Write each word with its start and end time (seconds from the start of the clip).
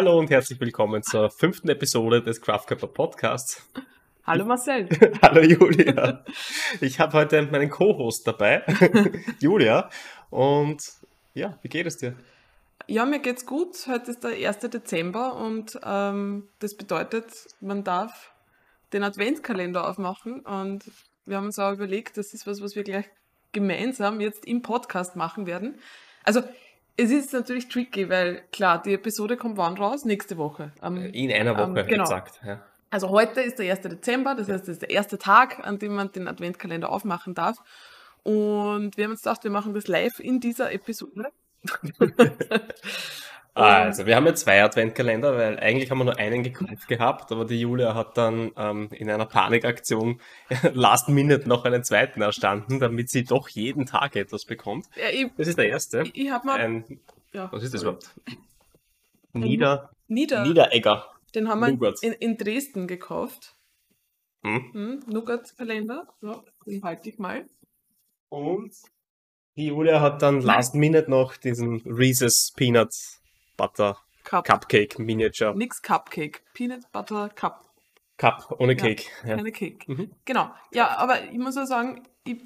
Hallo 0.00 0.18
und 0.18 0.30
herzlich 0.30 0.58
willkommen 0.58 1.02
zur 1.02 1.28
fünften 1.28 1.68
Episode 1.68 2.22
des 2.22 2.40
Craftcapper 2.40 2.86
Podcasts. 2.86 3.68
Hallo 4.24 4.46
Marcel. 4.46 4.88
Hallo 5.22 5.42
Julia. 5.42 6.24
Ich 6.80 6.98
habe 6.98 7.12
heute 7.12 7.42
meinen 7.42 7.68
Co-Host 7.68 8.26
dabei, 8.26 8.64
Julia. 9.40 9.90
Und 10.30 10.82
ja, 11.34 11.58
wie 11.60 11.68
geht 11.68 11.84
es 11.84 11.98
dir? 11.98 12.16
Ja, 12.86 13.04
mir 13.04 13.18
geht's 13.18 13.44
gut. 13.44 13.76
Heute 13.88 14.12
ist 14.12 14.24
der 14.24 14.30
1. 14.30 14.60
Dezember 14.70 15.36
und 15.36 15.78
ähm, 15.84 16.48
das 16.60 16.78
bedeutet, 16.78 17.30
man 17.60 17.84
darf 17.84 18.32
den 18.94 19.02
Adventskalender 19.02 19.86
aufmachen. 19.86 20.40
Und 20.40 20.90
wir 21.26 21.36
haben 21.36 21.44
uns 21.44 21.58
auch 21.58 21.72
überlegt, 21.72 22.16
das 22.16 22.32
ist 22.32 22.46
was, 22.46 22.62
was 22.62 22.74
wir 22.74 22.84
gleich 22.84 23.04
gemeinsam 23.52 24.22
jetzt 24.22 24.46
im 24.46 24.62
Podcast 24.62 25.14
machen 25.14 25.46
werden. 25.46 25.78
Also 26.24 26.42
es 27.00 27.10
ist 27.10 27.32
natürlich 27.32 27.68
tricky, 27.68 28.08
weil 28.10 28.42
klar, 28.52 28.82
die 28.82 28.92
Episode 28.92 29.36
kommt 29.36 29.56
wann 29.56 29.76
raus? 29.76 30.04
Nächste 30.04 30.36
Woche. 30.36 30.72
Am, 30.80 30.96
In 30.98 31.32
einer 31.32 31.56
Woche, 31.56 31.80
ähm, 31.80 31.86
genau. 31.86 32.02
exakt. 32.02 32.40
Ja. 32.44 32.62
Also 32.90 33.08
heute 33.08 33.40
ist 33.40 33.58
der 33.58 33.70
1. 33.70 33.82
Dezember, 33.82 34.34
das 34.34 34.48
heißt, 34.48 34.62
das 34.62 34.68
ist 34.68 34.82
der 34.82 34.90
erste 34.90 35.16
Tag, 35.16 35.66
an 35.66 35.78
dem 35.78 35.94
man 35.94 36.12
den 36.12 36.28
Adventkalender 36.28 36.90
aufmachen 36.90 37.34
darf. 37.34 37.58
Und 38.22 38.96
wir 38.96 39.04
haben 39.04 39.12
uns 39.12 39.22
gedacht, 39.22 39.44
wir 39.44 39.50
machen 39.50 39.72
das 39.72 39.88
live 39.88 40.20
in 40.20 40.40
dieser 40.40 40.72
Episode. 40.72 41.30
also, 43.54 44.06
wir 44.06 44.16
haben 44.16 44.26
ja 44.26 44.34
zwei 44.34 44.62
Adventkalender, 44.62 45.36
weil 45.36 45.58
eigentlich 45.58 45.90
haben 45.90 45.98
wir 45.98 46.04
nur 46.04 46.18
einen 46.18 46.42
gekauft 46.42 46.88
gehabt, 46.88 47.32
aber 47.32 47.44
die 47.44 47.60
Julia 47.60 47.94
hat 47.94 48.16
dann 48.16 48.52
ähm, 48.56 48.88
in 48.92 49.10
einer 49.10 49.26
Panikaktion 49.26 50.20
last 50.72 51.08
minute 51.08 51.48
noch 51.48 51.64
einen 51.64 51.82
zweiten 51.82 52.22
erstanden, 52.22 52.78
damit 52.78 53.10
sie 53.10 53.24
doch 53.24 53.48
jeden 53.48 53.86
Tag 53.86 54.16
etwas 54.16 54.44
bekommt. 54.44 54.86
Ja, 54.96 55.10
ich, 55.12 55.30
das 55.36 55.48
ist 55.48 55.58
der 55.58 55.68
erste. 55.68 56.02
Ich, 56.02 56.16
ich 56.16 56.30
habe 56.30 56.46
mal. 56.46 56.60
Ein, 56.60 57.00
ja, 57.32 57.50
was 57.52 57.62
ist 57.62 57.74
das 57.74 57.82
überhaupt? 57.82 58.10
Nieder, 59.32 59.90
Nieder, 60.08 60.44
Niederegger. 60.44 61.06
Den 61.34 61.48
haben 61.48 61.60
wir 61.80 61.94
in, 62.02 62.12
in, 62.12 62.36
Dresden 62.36 62.86
gekauft. 62.86 63.56
Hm? 64.42 64.70
Hm, 64.72 65.02
Nougat-Kalender. 65.06 66.08
So, 66.20 66.42
den 66.66 66.82
halte 66.82 67.08
ich 67.08 67.18
mal. 67.18 67.46
Und 68.28 68.74
die 69.56 69.66
Julia 69.66 70.00
hat 70.00 70.22
dann 70.22 70.40
last 70.40 70.74
minute 70.74 71.10
noch 71.10 71.36
diesen 71.36 71.82
Reese's 71.82 72.52
Peanut 72.56 73.19
Butter 73.60 73.98
Cup. 74.24 74.46
Cupcake 74.46 74.98
Miniature. 74.98 75.54
Nix 75.54 75.82
Cupcake. 75.82 76.40
Peanut 76.54 76.90
Butter 76.92 77.28
Cup. 77.34 77.66
Cup, 78.16 78.56
ohne 78.58 78.74
Cake. 78.74 79.04
Ja, 79.22 79.36
keine 79.36 79.52
Cake. 79.52 79.84
Mhm. 79.86 80.10
Genau. 80.24 80.50
Ja, 80.72 80.96
aber 80.96 81.24
ich 81.24 81.38
muss 81.38 81.58
auch 81.58 81.66
sagen, 81.66 82.08
ich 82.24 82.38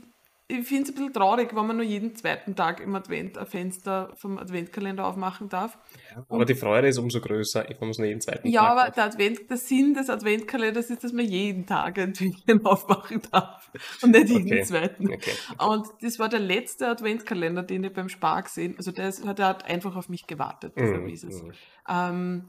ich 0.46 0.66
finde 0.66 0.82
es 0.82 0.88
ein 0.90 0.94
bisschen 0.94 1.12
traurig, 1.14 1.56
wenn 1.56 1.66
man 1.66 1.76
nur 1.76 1.86
jeden 1.86 2.14
zweiten 2.16 2.54
Tag 2.54 2.80
im 2.80 2.94
Advent 2.94 3.38
ein 3.38 3.46
Fenster 3.46 4.12
vom 4.14 4.38
Adventkalender 4.38 5.06
aufmachen 5.06 5.48
darf. 5.48 5.78
Ja, 6.14 6.24
aber 6.28 6.44
die 6.44 6.54
Freude 6.54 6.88
ist 6.88 6.98
umso 6.98 7.20
größer, 7.20 7.64
wenn 7.66 7.76
man 7.80 7.90
es 7.90 7.98
nur 7.98 8.06
jeden 8.06 8.20
zweiten 8.20 8.48
ja, 8.48 8.60
Tag 8.60 8.68
Ja, 8.68 8.72
aber 8.72 8.90
der, 8.90 9.04
Advent, 9.04 9.48
der 9.48 9.56
Sinn 9.56 9.94
des 9.94 10.10
Adventkalenders 10.10 10.90
ist, 10.90 11.02
dass 11.02 11.14
man 11.14 11.24
jeden 11.24 11.64
Tag 11.64 11.98
ein 11.98 12.12
Türchen 12.12 12.64
aufmachen 12.66 13.22
darf 13.32 13.70
und 14.02 14.10
nicht 14.10 14.28
jeden 14.28 14.46
okay. 14.46 14.64
zweiten. 14.64 15.06
Okay. 15.06 15.32
Und 15.58 15.86
das 16.02 16.18
war 16.18 16.28
der 16.28 16.40
letzte 16.40 16.88
Adventkalender, 16.88 17.62
den 17.62 17.82
ich 17.84 17.92
beim 17.94 18.10
Spar 18.10 18.42
gesehen 18.42 18.74
Also 18.76 18.92
der, 18.92 19.08
ist, 19.08 19.24
der 19.24 19.46
hat 19.46 19.64
einfach 19.64 19.96
auf 19.96 20.10
mich 20.10 20.26
gewartet, 20.26 20.76
mm, 20.76 21.06
mm. 21.06 21.52
Ähm, 21.88 22.44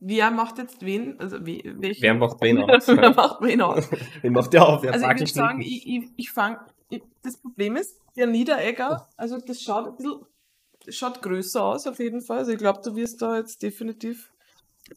Wer 0.00 0.30
macht 0.30 0.58
jetzt 0.58 0.84
wen? 0.84 1.18
Also 1.18 1.38
Wer 1.40 2.14
macht 2.14 2.40
wen 2.40 2.58
aus? 2.70 2.86
wer 2.86 3.14
macht 3.14 3.40
wen 3.40 3.60
aus? 3.60 3.90
wen 4.22 4.32
macht 4.32 4.52
der 4.52 4.68
auf? 4.68 4.82
Wer 4.82 4.92
also 4.92 5.06
ich 5.06 5.18
würde 5.18 5.32
sagen, 5.32 5.60
ich, 5.60 5.86
ich, 5.88 6.04
ich 6.16 6.30
fange 6.30 6.60
das 7.22 7.36
Problem 7.36 7.76
ist, 7.76 8.00
der 8.16 8.26
Niederegger, 8.26 9.08
also 9.16 9.38
das 9.38 9.62
schaut 9.62 9.86
ein 9.86 9.96
bisschen, 9.96 10.26
schaut 10.88 11.22
größer 11.22 11.62
aus 11.62 11.86
auf 11.86 11.98
jeden 11.98 12.20
Fall. 12.20 12.38
Also 12.38 12.52
ich 12.52 12.58
glaube, 12.58 12.80
du 12.82 12.96
wirst 12.96 13.22
da 13.22 13.36
jetzt 13.36 13.62
definitiv 13.62 14.32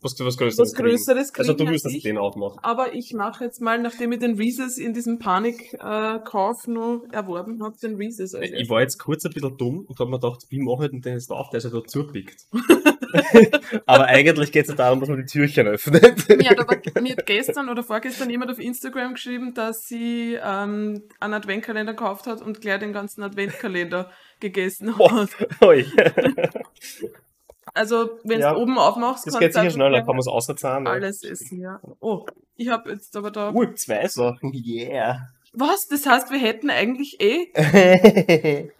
was, 0.01 0.19
was 0.19 0.37
Größeres, 0.37 0.57
was 0.57 0.73
Größeres 0.73 1.33
kriegen. 1.33 1.49
Also 1.49 1.53
du 1.53 1.69
wirst 1.69 1.85
das 1.85 1.93
den 1.93 2.17
auch 2.17 2.35
machen. 2.35 2.59
Aber 2.61 2.93
ich 2.93 3.13
mache 3.13 3.43
jetzt 3.43 3.61
mal, 3.61 3.79
nachdem 3.79 4.11
ich 4.11 4.19
den 4.19 4.35
Reese's 4.35 4.77
in 4.77 4.93
diesem 4.93 5.19
Panikkauf 5.19 6.67
äh, 6.67 6.71
noch 6.71 7.03
erworben 7.11 7.63
habe, 7.63 7.75
den 7.77 7.95
Reese's. 7.95 8.33
Also 8.33 8.53
ich 8.53 8.69
war 8.69 8.81
jetzt 8.81 8.97
kurz 8.97 9.25
ein 9.25 9.31
bisschen 9.31 9.57
dumm 9.57 9.85
und 9.87 9.99
habe 9.99 10.09
mir 10.09 10.19
gedacht, 10.19 10.45
wie 10.49 10.59
mache 10.59 10.85
ich 10.85 10.91
denn 10.91 11.01
den 11.01 11.13
jetzt 11.13 11.31
auf, 11.31 11.49
der 11.49 11.61
ja 11.61 11.69
da 11.69 11.83
zupickt. 11.83 12.45
Aber 13.85 14.05
eigentlich 14.05 14.51
geht 14.51 14.63
es 14.63 14.69
ja 14.69 14.75
darum, 14.75 14.99
dass 14.99 15.09
man 15.09 15.19
die 15.19 15.25
Türchen 15.25 15.67
öffnet. 15.67 16.25
ja, 16.41 16.55
da 16.55 16.67
war, 16.67 17.01
mir 17.01 17.11
hat 17.11 17.25
gestern 17.25 17.69
oder 17.69 17.83
vorgestern 17.83 18.29
jemand 18.29 18.51
auf 18.51 18.59
Instagram 18.59 19.13
geschrieben, 19.13 19.53
dass 19.53 19.85
sie 19.85 20.37
ähm, 20.41 21.03
einen 21.19 21.33
Adventkalender 21.33 21.93
gekauft 21.93 22.27
hat 22.27 22.41
und 22.41 22.61
gleich 22.61 22.79
den 22.79 22.93
ganzen 22.93 23.23
Adventkalender 23.23 24.11
gegessen 24.39 24.97
hat. 24.97 25.29
Oh, 25.61 25.73
Also, 27.73 28.19
wenn 28.23 28.39
du 28.39 28.45
ja, 28.45 28.55
oben 28.55 28.77
aufmachst, 28.77 29.27
das 29.27 29.39
geht 29.39 29.53
sicher 29.53 29.69
schneller, 29.69 29.99
kann 29.99 30.15
man 30.15 30.19
es 30.19 30.27
außerzahlen. 30.27 30.87
Alles 30.87 31.23
essen, 31.23 31.59
ja. 31.59 31.79
Oh, 31.99 32.25
ich 32.55 32.69
habe 32.69 32.91
jetzt 32.91 33.15
aber 33.15 33.31
da. 33.31 33.51
Oh, 33.53 33.65
zwei 33.73 34.07
Sachen, 34.07 34.51
yeah. 34.65 35.27
Was? 35.53 35.87
Das 35.87 36.05
heißt, 36.05 36.31
wir 36.31 36.39
hätten 36.39 36.69
eigentlich 36.69 37.19
eh. 37.19 37.51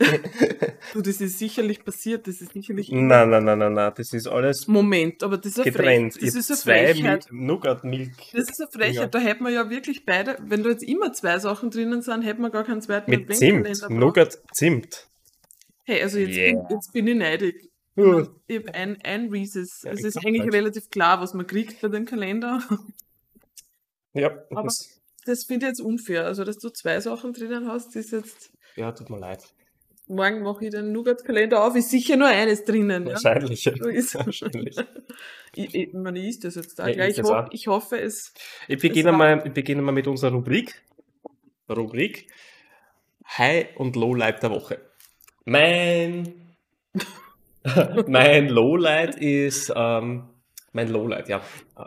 du, 0.93 1.01
das 1.01 1.19
ist 1.19 1.37
sicherlich 1.37 1.83
passiert, 1.83 2.27
das 2.27 2.39
ist 2.39 2.53
sicherlich. 2.53 2.89
Nein, 2.91 3.29
nein, 3.29 3.43
nein, 3.43 3.59
nein, 3.59 3.73
nein, 3.73 3.91
das 3.93 4.13
ist 4.13 4.27
alles. 4.27 4.67
Moment, 4.69 5.21
aber 5.21 5.37
das 5.37 5.57
ist 5.57 5.63
getrennt. 5.65 6.13
Frech, 6.13 6.25
das 6.25 6.35
ist 6.35 6.49
eine 6.49 6.59
zwei 6.59 6.93
Frechheit. 6.93 7.27
Nougat 7.29 7.83
Milk. 7.83 8.13
Das 8.31 8.49
ist 8.49 8.61
eine 8.61 8.71
Frechheit, 8.71 8.95
ja. 8.95 9.07
da 9.07 9.19
hätten 9.19 9.43
wir 9.43 9.51
ja 9.51 9.69
wirklich 9.69 10.05
beide, 10.05 10.37
wenn 10.47 10.63
da 10.63 10.69
jetzt 10.69 10.83
immer 10.83 11.11
zwei 11.11 11.39
Sachen 11.39 11.71
drinnen 11.71 12.01
sind, 12.01 12.21
hätten 12.21 12.41
wir 12.41 12.49
gar 12.49 12.63
keinen 12.63 12.81
zweiten 12.81 13.11
Mit 13.11 13.35
Zimt, 13.35 13.89
Nougat 13.89 14.39
Zimt. 14.53 15.09
Hey, 15.83 16.03
also 16.03 16.19
jetzt, 16.19 16.37
yeah. 16.37 16.53
bin, 16.53 16.77
jetzt 16.77 16.93
bin 16.93 17.07
ich 17.07 17.15
neidig. 17.15 17.70
Ich 17.95 18.57
habe 18.57 18.73
ein, 18.73 18.97
ein 19.03 19.29
Reese's. 19.29 19.81
Ja, 19.83 19.91
es 19.91 20.03
ist 20.03 20.17
eigentlich 20.17 20.43
halt. 20.43 20.53
relativ 20.53 20.89
klar, 20.89 21.21
was 21.21 21.33
man 21.33 21.45
kriegt 21.45 21.81
bei 21.81 21.89
dem 21.89 22.05
Kalender. 22.05 22.61
Ja, 24.13 24.29
aber 24.49 24.63
das 24.63 25.01
das 25.25 25.43
finde 25.43 25.65
ich 25.65 25.69
jetzt 25.71 25.81
unfair. 25.81 26.25
Also, 26.25 26.43
dass 26.43 26.57
du 26.57 26.69
zwei 26.69 26.99
Sachen 26.99 27.33
drinnen 27.33 27.67
hast, 27.67 27.95
ist 27.95 28.11
jetzt. 28.11 28.51
Ja, 28.75 28.91
tut 28.91 29.09
mir 29.09 29.19
leid. 29.19 29.43
Morgen 30.07 30.41
mache 30.41 30.65
ich 30.65 30.71
den 30.71 30.91
Nougat-Kalender 30.91 31.63
auf, 31.63 31.75
ist 31.75 31.89
sicher 31.89 32.17
nur 32.17 32.27
eines 32.27 32.65
drinnen. 32.65 33.05
Wahrscheinlich. 33.05 33.63
Ja? 33.63 33.73
So 33.77 33.87
ist 33.87 34.15
Wahrscheinlich. 34.15 34.75
ich, 35.55 35.73
ich, 35.73 35.93
man 35.93 36.15
isst 36.15 36.43
das 36.43 36.55
jetzt 36.55 36.79
da 36.79 36.87
ja. 36.87 37.05
Ich, 37.05 37.21
ho 37.23 37.45
ich, 37.51 37.67
hoffe, 37.67 37.99
es. 37.99 38.33
Ich 38.67 38.81
beginne, 38.81 39.11
mal, 39.11 39.41
ich 39.45 39.53
beginne 39.53 39.81
mal 39.81 39.91
mit 39.91 40.07
unserer 40.07 40.31
Rubrik. 40.31 40.81
Rubrik 41.69 42.27
High 43.37 43.77
und 43.77 43.95
Lowlight 43.95 44.43
der 44.43 44.51
Woche. 44.51 44.81
Mein, 45.45 46.55
mein 48.07 48.47
Lowlight 48.47 49.15
ist 49.15 49.71
ähm, 49.75 50.23
mein 50.73 50.87
Lowlight, 50.87 51.27
ja. 51.27 51.41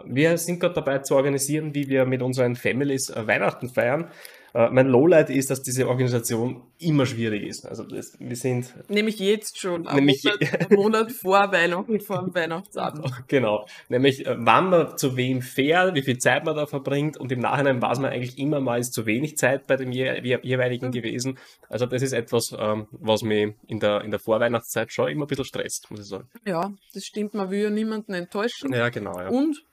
Wir 0.05 0.37
sind 0.37 0.61
gerade 0.61 0.75
dabei 0.75 0.99
zu 0.99 1.17
organisieren, 1.17 1.75
wie 1.75 1.89
wir 1.89 2.05
mit 2.05 2.23
unseren 2.23 2.55
Families 2.55 3.11
äh, 3.11 3.27
Weihnachten 3.27 3.69
feiern. 3.69 4.11
Äh, 4.55 4.71
mein 4.71 4.87
Lowlight 4.87 5.31
ist, 5.31 5.51
dass 5.51 5.63
diese 5.63 5.89
Organisation 5.89 6.63
immer 6.79 7.07
schwierig 7.07 7.43
ist. 7.43 7.67
Also 7.67 7.83
das, 7.83 8.17
wir 8.21 8.37
sind 8.37 8.73
nämlich 8.89 9.19
jetzt 9.19 9.59
schon, 9.59 9.83
nämlich 9.83 10.23
Monat, 10.23 10.71
Monat 10.71 11.13
vor 11.13 11.51
Weihnachten, 11.51 12.01
vor 12.01 12.23
dem 12.23 12.35
Weihnachtsabend. 12.35 13.05
Genau, 13.27 13.67
nämlich 13.89 14.27
äh, 14.27 14.37
wann 14.39 14.71
man 14.71 14.97
zu 14.97 15.17
wem 15.17 15.43
fährt, 15.43 15.95
wie 15.97 16.03
viel 16.03 16.19
Zeit 16.19 16.45
man 16.45 16.55
da 16.55 16.67
verbringt 16.67 17.17
und 17.17 17.33
im 17.33 17.41
Nachhinein 17.41 17.83
weiß 17.83 17.99
man 17.99 18.13
eigentlich 18.13 18.39
immer 18.39 18.61
mal, 18.61 18.79
ist 18.79 18.95
zu 18.95 19.07
wenig 19.07 19.37
Zeit 19.37 19.67
bei 19.67 19.77
dem 19.77 19.91
jeweiligen 19.91 20.87
mhm. 20.87 20.93
gewesen. 20.93 21.39
Also 21.69 21.87
das 21.87 22.03
ist 22.03 22.13
etwas, 22.13 22.55
ähm, 22.57 22.87
was 22.93 23.23
mich 23.23 23.55
in 23.67 23.81
der, 23.81 24.03
in 24.03 24.13
der 24.13 24.21
Vorweihnachtszeit 24.21 24.93
schon 24.93 25.09
immer 25.09 25.25
ein 25.25 25.29
bisschen 25.29 25.47
stresst, 25.47 25.91
muss 25.91 26.01
ich 26.01 26.07
sagen. 26.07 26.29
Ja, 26.47 26.71
das 26.93 27.05
stimmt, 27.05 27.35
man 27.35 27.51
will 27.51 27.63
ja 27.63 27.71
niemanden 27.71 28.15
enttäuschen. 28.15 28.73
Ja, 28.73 28.89
genau. 28.89 29.19
Ja. 29.19 29.31
Und 29.31 29.65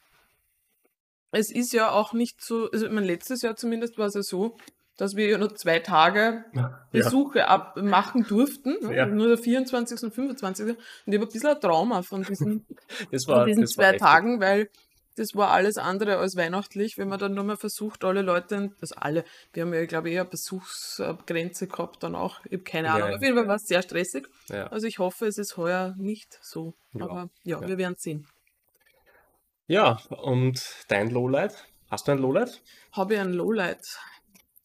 es 1.31 1.51
ist 1.51 1.73
ja 1.73 1.91
auch 1.91 2.13
nicht 2.13 2.41
so, 2.41 2.69
also 2.71 2.89
mein 2.89 3.05
letztes 3.05 3.41
Jahr 3.41 3.55
zumindest 3.55 3.97
war 3.97 4.07
es 4.07 4.15
ja 4.15 4.23
so, 4.23 4.57
dass 4.97 5.15
wir 5.15 5.27
ja 5.27 5.37
nur 5.37 5.55
zwei 5.55 5.79
Tage 5.79 6.45
Besuche 6.91 7.39
ja. 7.39 7.47
ab 7.47 7.77
machen 7.77 8.23
durften, 8.27 8.77
ne? 8.81 8.95
ja. 8.95 9.05
nur 9.05 9.29
der 9.29 9.37
24. 9.37 10.03
und 10.03 10.13
25. 10.13 10.67
Und 10.67 10.77
ich 11.05 11.13
habe 11.15 11.25
ein 11.25 11.31
bisschen 11.31 11.49
ein 11.49 11.61
Trauma 11.61 12.03
von 12.03 12.23
diesen, 12.23 12.65
war, 13.27 13.39
von 13.39 13.47
diesen 13.47 13.65
zwei 13.65 13.97
Tagen, 13.97 14.39
weil 14.39 14.69
das 15.15 15.35
war 15.35 15.51
alles 15.51 15.77
andere 15.77 16.17
als 16.17 16.35
weihnachtlich, 16.35 16.97
wenn 16.97 17.07
man 17.07 17.19
dann 17.19 17.33
nur 17.33 17.43
mal 17.43 17.57
versucht, 17.57 18.03
alle 18.03 18.21
Leute, 18.21 18.71
also 18.79 18.95
alle, 18.95 19.25
wir 19.53 19.63
haben 19.63 19.73
ja, 19.73 19.85
glaube 19.85 20.09
ich, 20.09 20.15
eher 20.15 20.25
Besuchsgrenze 20.25 21.67
gehabt 21.67 22.03
dann 22.03 22.15
auch, 22.15 22.39
ich 22.45 22.53
habe 22.53 22.63
keine 22.63 22.91
Ahnung, 22.91 23.09
ja, 23.09 23.15
auf 23.15 23.21
jeden 23.21 23.35
Fall 23.35 23.47
war 23.47 23.55
es 23.55 23.67
sehr 23.67 23.81
stressig. 23.81 24.27
Also 24.69 24.87
ich 24.87 24.99
hoffe, 24.99 25.25
es 25.25 25.37
ist 25.37 25.57
heuer 25.57 25.95
nicht 25.97 26.39
so, 26.41 26.75
aber 26.97 27.29
ja, 27.43 27.59
wir 27.67 27.77
werden 27.77 27.95
sehen. 27.97 28.27
Ja, 29.67 29.99
und 30.09 30.85
dein 30.87 31.09
Lowlight? 31.09 31.67
Hast 31.89 32.07
du 32.07 32.13
ein 32.13 32.19
Lowlight? 32.19 32.61
Habe 32.91 33.15
ich 33.15 33.19
ein 33.19 33.33
Lowlight? 33.33 33.85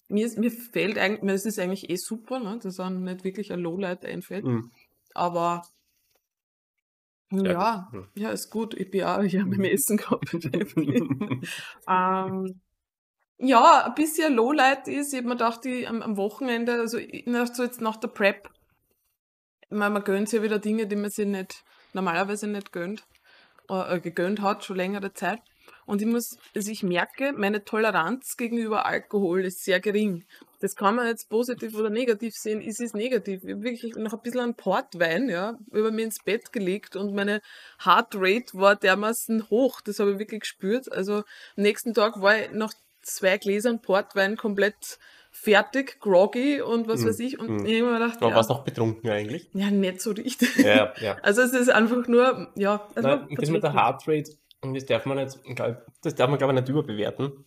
Mir, 0.09 0.31
mir 0.37 0.51
fällt 0.51 0.99
eigentlich, 0.99 1.23
mir 1.23 1.35
ist 1.35 1.47
es 1.47 1.59
eigentlich 1.59 1.91
eh 1.91 1.97
super, 1.97 2.39
ne, 2.39 2.59
dass 2.63 2.79
einem 2.81 3.03
nicht 3.03 3.25
wirklich 3.25 3.53
ein 3.53 3.61
Lowlight 3.61 4.05
einfällt. 4.05 4.45
Mhm. 4.45 4.71
Aber 5.15 5.63
ja, 7.31 7.45
ja, 7.45 7.91
ja, 8.15 8.31
ist 8.31 8.51
gut. 8.51 8.75
Ich 8.75 8.91
bin 8.91 9.03
auch 9.03 9.23
hier 9.23 9.45
beim 9.45 9.65
Essen 9.65 9.97
gehabt. 9.97 10.33
ähm, 11.89 12.61
ja, 13.39 13.87
ein 13.87 13.95
bisschen 13.95 14.35
Lowlight 14.35 14.89
ist, 14.89 15.13
ich 15.13 15.19
habe 15.19 15.29
mir 15.29 15.35
gedacht, 15.35 15.67
ich, 15.67 15.89
am, 15.89 16.03
am, 16.03 16.17
Wochenende, 16.17 16.75
also 16.75 16.99
ich 16.99 17.25
so 17.53 17.65
jetzt 17.65 17.81
nach 17.81 17.97
der 17.97 18.09
Prep, 18.09 18.49
ich 19.63 19.77
meine, 19.77 19.93
man 19.93 20.05
gönnt 20.05 20.29
sich 20.29 20.39
ja 20.39 20.45
wieder 20.45 20.59
Dinge, 20.59 20.87
die 20.87 20.97
man 20.97 21.11
sich 21.11 21.27
nicht, 21.27 21.65
normalerweise 21.93 22.47
nicht 22.47 22.73
gönnt. 22.73 23.05
Äh, 23.69 24.01
gegönnt 24.01 24.41
hat, 24.41 24.65
schon 24.65 24.77
längere 24.77 25.13
Zeit. 25.13 25.41
Und 25.85 26.03
ich 26.03 26.09
muss, 26.09 26.37
also 26.55 26.71
ich 26.71 26.83
merke, 26.83 27.33
meine 27.33 27.65
Toleranz 27.65 28.37
gegenüber 28.37 28.87
Alkohol 28.87 29.45
ist 29.45 29.65
sehr 29.65 29.81
gering. 29.81 30.25
Das 30.61 30.75
kann 30.75 30.97
man 30.97 31.07
jetzt 31.07 31.29
positiv 31.29 31.75
oder 31.77 31.91
negativ 31.91 32.35
sehen. 32.35 32.61
Ist 32.61 32.81
es 32.81 32.95
negativ? 32.95 33.45
Ich 33.45 33.53
habe 33.53 33.63
wirklich 33.63 33.95
noch 33.95 34.13
ein 34.13 34.23
bisschen 34.23 34.41
an 34.41 34.55
Portwein, 34.55 35.29
ja, 35.29 35.59
über 35.71 35.93
mir 35.93 36.05
ins 36.05 36.23
Bett 36.25 36.53
gelegt 36.53 36.97
und 36.97 37.15
meine 37.15 37.41
Heartrate 37.85 38.55
war 38.55 38.75
dermaßen 38.75 39.49
hoch. 39.51 39.81
Das 39.81 40.01
habe 40.01 40.13
ich 40.13 40.19
wirklich 40.19 40.41
gespürt. 40.41 40.91
Also 40.91 41.19
am 41.19 41.25
nächsten 41.57 41.95
Tag 41.95 42.21
war 42.21 42.41
ich 42.41 42.51
nach 42.53 42.73
zwei 43.03 43.39
Gläsern 43.39 43.81
Portwein 43.81 44.37
komplett 44.37 44.99
fertig, 45.43 46.01
groggy 46.01 46.61
und 46.61 46.89
was 46.89 47.03
Mm, 47.03 47.07
weiß 47.09 47.21
ich. 47.21 47.39
Und 47.39 47.49
mm. 47.63 47.67
ich 47.67 47.81
habe 47.81 47.91
mir 47.93 47.99
gedacht, 47.99 48.17
Aber 48.19 48.31
ja, 48.31 48.37
warst 48.37 48.51
noch 48.51 48.65
betrunken 48.65 49.09
eigentlich? 49.11 49.49
ja, 49.53 49.71
nicht 49.71 50.01
so 50.01 50.11
richtig. 50.13 50.57
Ja, 50.59 50.93
ja. 51.01 51.17
Also 51.23 51.43
es 51.43 51.53
ist 51.53 51.69
einfach 51.71 52.07
nur, 52.09 52.49
ja. 52.57 52.87
war 52.95 53.03
Nein, 53.03 53.29
das 53.39 53.51
mit 53.51 53.63
der. 53.63 53.73
Heartrate, 53.75 54.33
und 54.63 54.75
das 54.75 54.87
darf 54.87 55.05
man 55.07 55.19
nicht, 55.19 55.39
glaub- 55.55 55.83
das 56.03 56.15
darf 56.15 56.29
man 56.31 56.39
glaube 56.39 56.55
ich 56.55 56.61
nicht 56.61 56.69
überbewerten. 56.69 57.45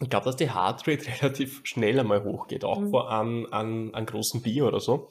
Ich 0.00 0.08
glaube, 0.10 0.24
dass 0.24 0.36
die 0.36 0.52
Heartrate 0.52 1.04
relativ 1.22 1.60
schnell 1.64 1.98
einmal 2.00 2.24
hochgeht, 2.24 2.64
auch 2.64 2.80
Mhm. 2.80 2.90
vor 2.90 3.10
an, 3.10 3.46
an, 3.50 3.94
an 3.94 4.06
großen 4.06 4.42
Bier 4.42 4.66
oder 4.66 4.80
so. 4.80 5.08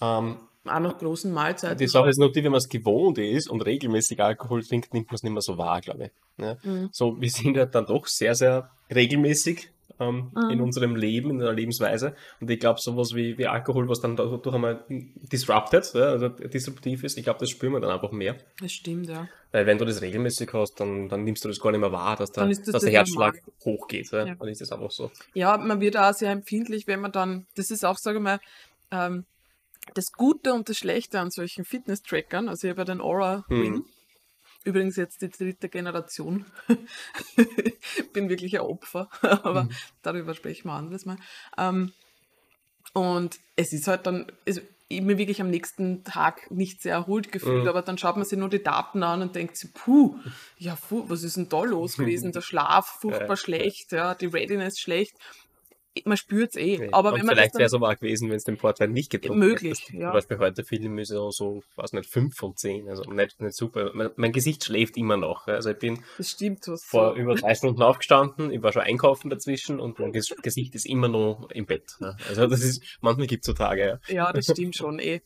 Ähm, 0.00 0.36
Auch 0.64 0.80
nach 0.80 0.98
großen 0.98 1.32
Mahlzeiten. 1.32 1.78
die 1.78 1.86
Sache 1.86 2.08
ist 2.10 2.18
nur 2.18 2.32
die, 2.32 2.42
wenn 2.42 2.50
man 2.52 2.58
es 2.58 2.68
gewohnt 2.68 3.18
ist 3.18 3.48
und 3.48 3.60
regelmäßig 3.62 4.20
Alkohol 4.22 4.62
trinkt, 4.64 4.92
nimmt 4.94 5.08
man 5.08 5.14
es 5.14 5.22
nicht 5.22 5.32
mehr 5.32 5.42
so 5.42 5.56
wahr, 5.58 5.80
glaube 5.80 6.04
ich. 6.06 6.10
Ja. 6.44 6.56
Mhm. 6.64 6.88
So, 6.92 7.20
wir 7.20 7.30
sind 7.30 7.56
ja 7.56 7.66
dann 7.66 7.86
doch 7.86 8.06
sehr, 8.06 8.34
sehr 8.34 8.70
regelmäßig 8.94 9.70
ähm, 10.00 10.30
Mhm. 10.34 10.50
in 10.50 10.60
unserem 10.60 10.96
Leben, 10.96 11.30
in 11.30 11.38
der 11.38 11.52
Lebensweise. 11.52 12.14
Und 12.40 12.50
ich 12.50 12.60
glaube, 12.60 12.80
sowas 12.80 13.14
wie, 13.14 13.38
wie 13.38 13.46
Alkohol, 13.46 13.88
was 13.88 14.00
dann 14.00 14.16
dadurch 14.16 14.54
einmal 14.54 14.84
disrupted, 14.88 15.92
ja, 15.94 16.06
also 16.06 16.28
disruptiv 16.28 17.04
ist, 17.04 17.16
ich 17.18 17.24
glaube, 17.24 17.40
das 17.40 17.50
spüren 17.50 17.72
wir 17.72 17.80
dann 17.80 17.90
einfach 17.90 18.12
mehr. 18.12 18.36
Das 18.60 18.72
stimmt, 18.72 19.08
ja. 19.08 19.28
Weil 19.52 19.66
wenn 19.66 19.78
du 19.78 19.84
das 19.84 20.02
regelmäßig 20.02 20.50
hast, 20.52 20.78
dann, 20.80 21.08
dann 21.08 21.24
nimmst 21.24 21.44
du 21.44 21.48
das 21.48 21.60
gar 21.60 21.70
nicht 21.70 21.80
mehr 21.80 21.92
wahr, 21.92 22.16
dass, 22.16 22.30
ist 22.30 22.66
das 22.66 22.72
dass 22.72 22.82
der 22.82 22.92
Herzschlag 22.92 23.40
hochgeht. 23.64 24.10
Ja? 24.12 24.26
Ja. 24.26 24.34
Dann 24.34 24.48
ist 24.48 24.60
das 24.60 24.72
einfach 24.72 24.90
so. 24.90 25.10
Ja, 25.34 25.56
man 25.56 25.80
wird 25.80 25.96
auch 25.96 26.12
sehr 26.12 26.30
empfindlich, 26.32 26.86
wenn 26.86 27.00
man 27.00 27.12
dann, 27.12 27.46
das 27.54 27.70
ist 27.70 27.84
auch, 27.84 27.96
sage 27.98 28.18
ich 28.18 28.24
mal, 28.24 28.40
ähm, 28.90 29.24
das 29.94 30.06
Gute 30.12 30.52
und 30.52 30.68
das 30.68 30.76
Schlechte 30.76 31.20
an 31.20 31.30
solchen 31.30 31.64
Fitness-Trackern. 31.64 32.48
Also 32.48 32.66
ich 32.66 32.70
habe 32.72 32.80
ja 32.80 32.84
den 32.84 33.00
Aura 33.00 33.44
Hm. 33.48 33.84
Übrigens 34.66 34.96
jetzt 34.96 35.22
die 35.22 35.30
dritte 35.30 35.68
Generation. 35.68 36.44
Bin 38.12 38.28
wirklich 38.28 38.54
ein 38.56 38.66
Opfer, 38.66 39.08
aber 39.22 39.64
Mhm. 39.64 39.70
darüber 40.02 40.34
sprechen 40.34 40.68
wir 40.68 40.74
anderes 40.74 41.06
Mal. 41.06 41.16
Ähm, 41.56 41.92
und 42.92 43.38
es 43.56 43.72
ist 43.72 43.86
halt 43.88 44.06
dann, 44.06 44.26
es, 44.44 44.60
ich 44.88 45.02
mir 45.02 45.18
wirklich 45.18 45.40
am 45.40 45.50
nächsten 45.50 46.02
Tag 46.04 46.50
nicht 46.50 46.82
sehr 46.82 46.94
erholt 46.94 47.30
gefühlt, 47.30 47.62
Mhm. 47.62 47.68
aber 47.68 47.82
dann 47.82 47.98
schaut 47.98 48.16
man 48.16 48.24
sich 48.24 48.38
nur 48.38 48.48
die 48.48 48.62
Daten 48.62 49.02
an 49.02 49.22
und 49.22 49.34
denkt 49.36 49.56
sich, 49.56 49.72
puh, 49.72 50.16
ja, 50.58 50.76
puh, 50.88 51.04
was 51.08 51.22
ist 51.22 51.36
denn 51.36 51.48
da 51.48 51.62
los 51.62 51.96
gewesen? 51.98 52.32
Der 52.32 52.40
Schlaf 52.40 52.98
furchtbar 53.00 53.36
schlecht, 53.36 53.92
ja, 53.92 54.14
die 54.14 54.26
Readiness 54.26 54.78
schlecht. 54.80 55.16
Man 56.04 56.16
spürt 56.16 56.50
es 56.50 56.56
eh, 56.56 56.78
Nee. 56.78 56.88
aber 56.92 57.12
Und 57.12 57.20
wenn 57.20 57.26
man 57.26 57.34
vielleicht 57.36 57.54
wäre 57.54 57.64
es 57.64 57.74
aber 57.74 57.88
auch 57.88 57.96
gewesen, 57.96 58.28
wenn 58.28 58.36
es 58.36 58.44
den 58.44 58.56
Portwein 58.56 58.92
nicht 58.92 59.10
getrunken 59.10 59.38
Möglich, 59.38 59.80
hättest. 59.80 59.92
ja. 59.92 60.08
Zum 60.08 60.12
Beispiel 60.12 60.38
heute 60.38 60.64
Film 60.64 60.98
ist 60.98 61.10
ja 61.10 61.30
so, 61.30 61.62
weiß 61.76 61.92
nicht, 61.92 62.08
5 62.08 62.34
von 62.34 62.56
10. 62.56 62.88
Also 62.88 63.02
nicht, 63.10 63.40
nicht 63.40 63.56
super. 63.56 63.90
Mein, 63.94 64.10
mein 64.16 64.32
Gesicht 64.32 64.64
schläft 64.64 64.96
immer 64.96 65.16
noch. 65.16 65.46
Also 65.46 65.70
ich 65.70 65.78
bin 65.78 66.02
das 66.18 66.30
stimmt, 66.30 66.64
vor 66.64 67.14
so, 67.14 67.16
über 67.16 67.34
drei 67.34 67.54
Stunden 67.54 67.82
aufgestanden, 67.82 68.50
ich 68.50 68.62
war 68.62 68.72
schon 68.72 68.82
einkaufen 68.82 69.30
dazwischen 69.30 69.80
und 69.80 69.98
mein 69.98 70.12
Ges 70.12 70.34
Gesicht 70.42 70.74
ist 70.74 70.86
immer 70.86 71.08
noch 71.08 71.48
im 71.50 71.66
Bett. 71.66 71.96
Also 72.28 72.46
das 72.46 72.62
ist, 72.62 72.82
manchmal 73.00 73.26
gibt 73.26 73.44
es 73.44 73.46
so 73.46 73.52
Tage, 73.52 74.00
ja. 74.08 74.14
ja, 74.14 74.32
das 74.32 74.46
stimmt 74.46 74.76
schon 74.76 74.98
eh. 74.98 75.20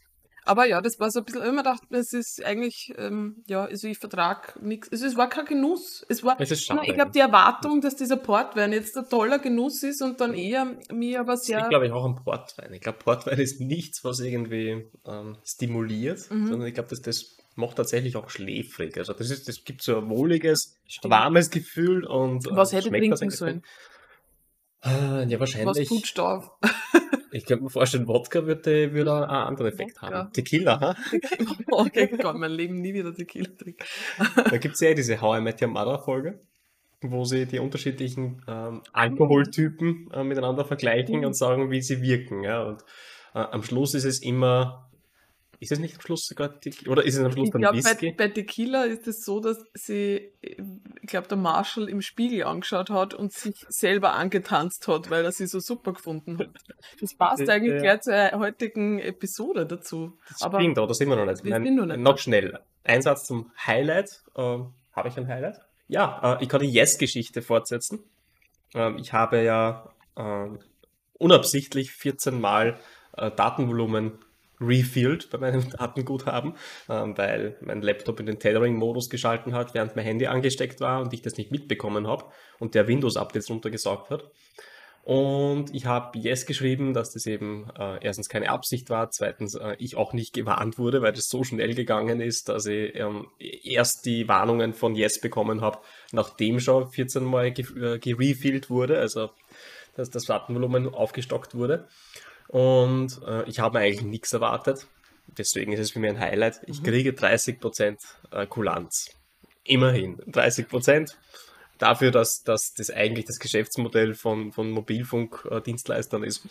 Aber 0.50 0.66
ja, 0.66 0.80
das 0.80 0.98
war 0.98 1.12
so 1.12 1.20
ein 1.20 1.24
bisschen, 1.24 1.42
immer 1.42 1.58
gedacht, 1.62 1.82
es 1.90 2.12
ist 2.12 2.44
eigentlich, 2.44 2.92
ähm, 2.98 3.44
ja, 3.46 3.66
also 3.66 3.86
ich 3.86 3.98
vertrag 3.98 4.60
nichts. 4.60 4.90
Also 4.90 5.06
es 5.06 5.16
war 5.16 5.28
kein 5.28 5.44
Genuss. 5.44 6.04
Es 6.08 6.24
war, 6.24 6.40
Es 6.40 6.50
ist 6.50 6.64
schade. 6.64 6.80
Ich 6.86 6.94
glaube, 6.94 7.12
die 7.12 7.20
Erwartung, 7.20 7.80
dass 7.80 7.94
dieser 7.94 8.16
Portwein 8.16 8.72
jetzt 8.72 8.96
ein 8.98 9.08
toller 9.08 9.38
Genuss 9.38 9.84
ist 9.84 10.02
und 10.02 10.20
dann 10.20 10.34
eher 10.34 10.76
mir 10.92 11.20
aber 11.20 11.36
sehr. 11.36 11.58
liegt, 11.58 11.70
glaube 11.70 11.86
ich, 11.86 11.92
auch 11.92 12.04
am 12.04 12.16
Portwein. 12.16 12.72
Ich 12.74 12.80
glaube, 12.80 12.98
Portwein 12.98 13.38
ist 13.38 13.60
nichts, 13.60 14.02
was 14.02 14.18
irgendwie 14.18 14.90
ähm, 15.06 15.36
stimuliert, 15.44 16.28
Mhm. 16.30 16.48
sondern 16.48 16.66
ich 16.66 16.74
glaube, 16.74 16.88
dass 16.88 17.00
das 17.00 17.36
macht 17.54 17.76
tatsächlich 17.76 18.16
auch 18.16 18.28
schläfrig. 18.28 18.98
Also 18.98 19.12
das 19.12 19.30
ist, 19.30 19.46
das 19.46 19.62
gibt 19.64 19.82
so 19.82 19.98
ein 19.98 20.08
wohliges, 20.08 20.74
Stimmt. 20.88 21.12
warmes 21.12 21.50
Gefühl 21.50 22.04
und 22.04 22.44
äh, 22.48 22.56
Was 22.56 22.72
hätte 22.72 22.88
trinken 22.88 23.30
sollen? 23.30 23.62
ja, 24.84 25.28
Was 25.30 25.38
wahrscheinlich. 25.40 25.88
putscht 25.88 26.18
auf? 26.18 26.50
Ich 27.32 27.44
könnte 27.46 27.64
mir 27.64 27.70
vorstellen, 27.70 28.06
Wodka 28.08 28.44
würde, 28.46 28.92
würde 28.92 29.12
einen 29.14 29.24
anderen 29.30 29.72
Effekt 29.72 30.02
Wodka. 30.02 30.14
haben. 30.14 30.32
Tequila, 30.32 30.80
ha? 30.80 30.96
okay, 31.70 32.08
Gott, 32.20 32.36
mein 32.36 32.50
Leben 32.50 32.80
nie 32.80 32.92
wieder 32.94 33.14
Tequila 33.14 33.48
trinken. 33.56 33.84
Da 34.36 34.56
gibt 34.58 34.74
es 34.74 34.80
ja 34.80 34.88
eh 34.90 34.94
diese 34.94 35.20
How 35.20 35.38
I 35.38 35.40
Met 35.40 35.62
Your 35.62 35.68
Mother 35.68 35.98
Folge, 36.00 36.40
wo 37.02 37.24
sie 37.24 37.46
die 37.46 37.58
unterschiedlichen 37.60 38.42
ähm, 38.48 38.82
Alkoholtypen 38.92 40.10
äh, 40.12 40.24
miteinander 40.24 40.64
vergleichen 40.64 41.20
Mhm. 41.20 41.24
und 41.26 41.34
sagen, 41.36 41.70
wie 41.70 41.80
sie 41.82 42.02
wirken. 42.02 42.42
Ja? 42.42 42.62
Und 42.64 42.82
äh, 43.34 43.38
am 43.38 43.62
Schluss 43.62 43.94
ist 43.94 44.04
es 44.04 44.20
immer, 44.22 44.89
ist 45.60 45.70
es 45.72 45.78
nicht 45.78 45.94
am 45.96 46.00
Schluss 46.00 46.26
sogar 46.26 46.58
Tequila, 46.58 46.90
oder 46.90 47.04
ist 47.04 47.14
es 47.16 47.24
am 47.24 47.30
Schluss 47.32 47.48
Ich 47.48 47.52
dann 47.52 47.60
glaube, 47.60 47.76
Whisky? 47.78 48.10
bei, 48.12 48.26
bei 48.26 48.32
Tequila 48.32 48.84
ist 48.84 49.06
es 49.06 49.24
so, 49.24 49.40
dass 49.40 49.58
sie, 49.74 50.32
ich 50.40 50.56
glaube, 51.06 51.28
der 51.28 51.36
Marshall 51.36 51.88
im 51.88 52.00
Spiegel 52.00 52.44
angeschaut 52.44 52.88
hat 52.90 53.12
und 53.14 53.32
sich 53.32 53.54
selber 53.68 54.14
angetanzt 54.14 54.88
hat, 54.88 55.10
weil 55.10 55.24
er 55.24 55.32
sie 55.32 55.46
so 55.46 55.60
super 55.60 55.92
gefunden 55.92 56.38
hat. 56.38 56.48
Das 57.00 57.14
passt 57.14 57.42
Ja. 57.46 57.54
eigentlich 57.54 57.82
gleich 57.82 58.00
zur 58.00 58.14
heutigen 58.38 58.98
Episode 58.98 59.66
dazu. 59.66 60.18
Das 60.28 60.42
Aber 60.42 60.60
stimmt, 60.60 60.78
da 60.78 60.92
sind 60.94 61.08
wir 61.10 61.16
noch 61.16 61.26
nicht. 61.26 61.44
Wir 61.44 61.54
sind 61.62 61.76
noch 61.76 61.86
nicht 61.86 61.98
noch 62.00 62.18
schnell. 62.18 62.58
Ein 62.82 63.02
Satz 63.02 63.26
zum 63.26 63.52
Highlight. 63.66 64.22
Ähm, 64.36 64.72
habe 64.92 65.08
ich 65.08 65.16
ein 65.18 65.28
Highlight? 65.28 65.60
Ja, 65.88 66.36
äh, 66.38 66.42
ich 66.42 66.48
kann 66.48 66.60
die 66.62 66.70
Yes-Geschichte 66.70 67.42
fortsetzen. 67.42 68.00
Ähm, 68.74 68.96
ich 68.98 69.12
habe 69.12 69.42
ja 69.42 69.92
ähm, 70.16 70.58
unabsichtlich 71.18 71.92
14 71.92 72.40
Mal 72.40 72.78
äh, 73.16 73.30
Datenvolumen 73.30 74.12
refilled 74.60 75.30
bei 75.30 75.38
meinem 75.38 75.70
Datenguthaben, 75.78 76.54
ähm, 76.88 77.16
weil 77.16 77.56
mein 77.60 77.82
Laptop 77.82 78.20
in 78.20 78.26
den 78.26 78.38
Tethering-Modus 78.38 79.10
geschalten 79.10 79.54
hat, 79.54 79.74
während 79.74 79.96
mein 79.96 80.04
Handy 80.04 80.26
angesteckt 80.26 80.80
war 80.80 81.00
und 81.00 81.12
ich 81.12 81.22
das 81.22 81.36
nicht 81.36 81.50
mitbekommen 81.50 82.06
habe 82.06 82.26
und 82.58 82.74
der 82.74 82.86
Windows-Updates 82.86 83.50
runtergesaugt 83.50 84.10
hat. 84.10 84.30
Und 85.02 85.74
ich 85.74 85.86
habe 85.86 86.18
Yes 86.18 86.44
geschrieben, 86.44 86.92
dass 86.92 87.12
das 87.12 87.24
eben 87.24 87.70
äh, 87.78 88.04
erstens 88.04 88.28
keine 88.28 88.50
Absicht 88.50 88.90
war, 88.90 89.10
zweitens 89.10 89.54
äh, 89.54 89.74
ich 89.78 89.96
auch 89.96 90.12
nicht 90.12 90.34
gewarnt 90.34 90.78
wurde, 90.78 91.00
weil 91.00 91.12
das 91.12 91.28
so 91.28 91.42
schnell 91.42 91.74
gegangen 91.74 92.20
ist, 92.20 92.50
dass 92.50 92.66
ich 92.66 92.94
ähm, 92.94 93.28
erst 93.38 94.04
die 94.04 94.28
Warnungen 94.28 94.74
von 94.74 94.94
Yes 94.94 95.20
bekommen 95.20 95.62
habe, 95.62 95.78
nachdem 96.12 96.60
schon 96.60 96.90
14 96.90 97.24
Mal 97.24 97.50
ge 97.50 97.64
äh, 97.80 97.98
gerefilled 97.98 98.68
wurde, 98.68 98.98
also 98.98 99.30
dass 99.96 100.10
das 100.10 100.24
Datenvolumen 100.24 100.94
aufgestockt 100.94 101.54
wurde. 101.54 101.88
Und 102.50 103.20
äh, 103.24 103.48
ich 103.48 103.60
habe 103.60 103.78
mir 103.78 103.84
eigentlich 103.84 104.02
nichts 104.02 104.32
erwartet. 104.32 104.86
Deswegen 105.38 105.72
ist 105.72 105.78
es 105.78 105.92
für 105.92 106.00
mich 106.00 106.10
ein 106.10 106.18
Highlight. 106.18 106.60
Ich 106.66 106.82
kriege 106.82 107.10
30% 107.10 107.96
äh, 108.32 108.46
Kulanz. 108.46 109.10
Immerhin 109.62 110.16
30%. 110.22 111.14
Dafür, 111.78 112.10
dass, 112.10 112.42
dass 112.42 112.74
das 112.74 112.90
eigentlich 112.90 113.26
das 113.26 113.38
Geschäftsmodell 113.38 114.14
von, 114.14 114.50
von 114.52 114.68
Mobilfunkdienstleistern 114.72 116.24
ist, 116.24 116.42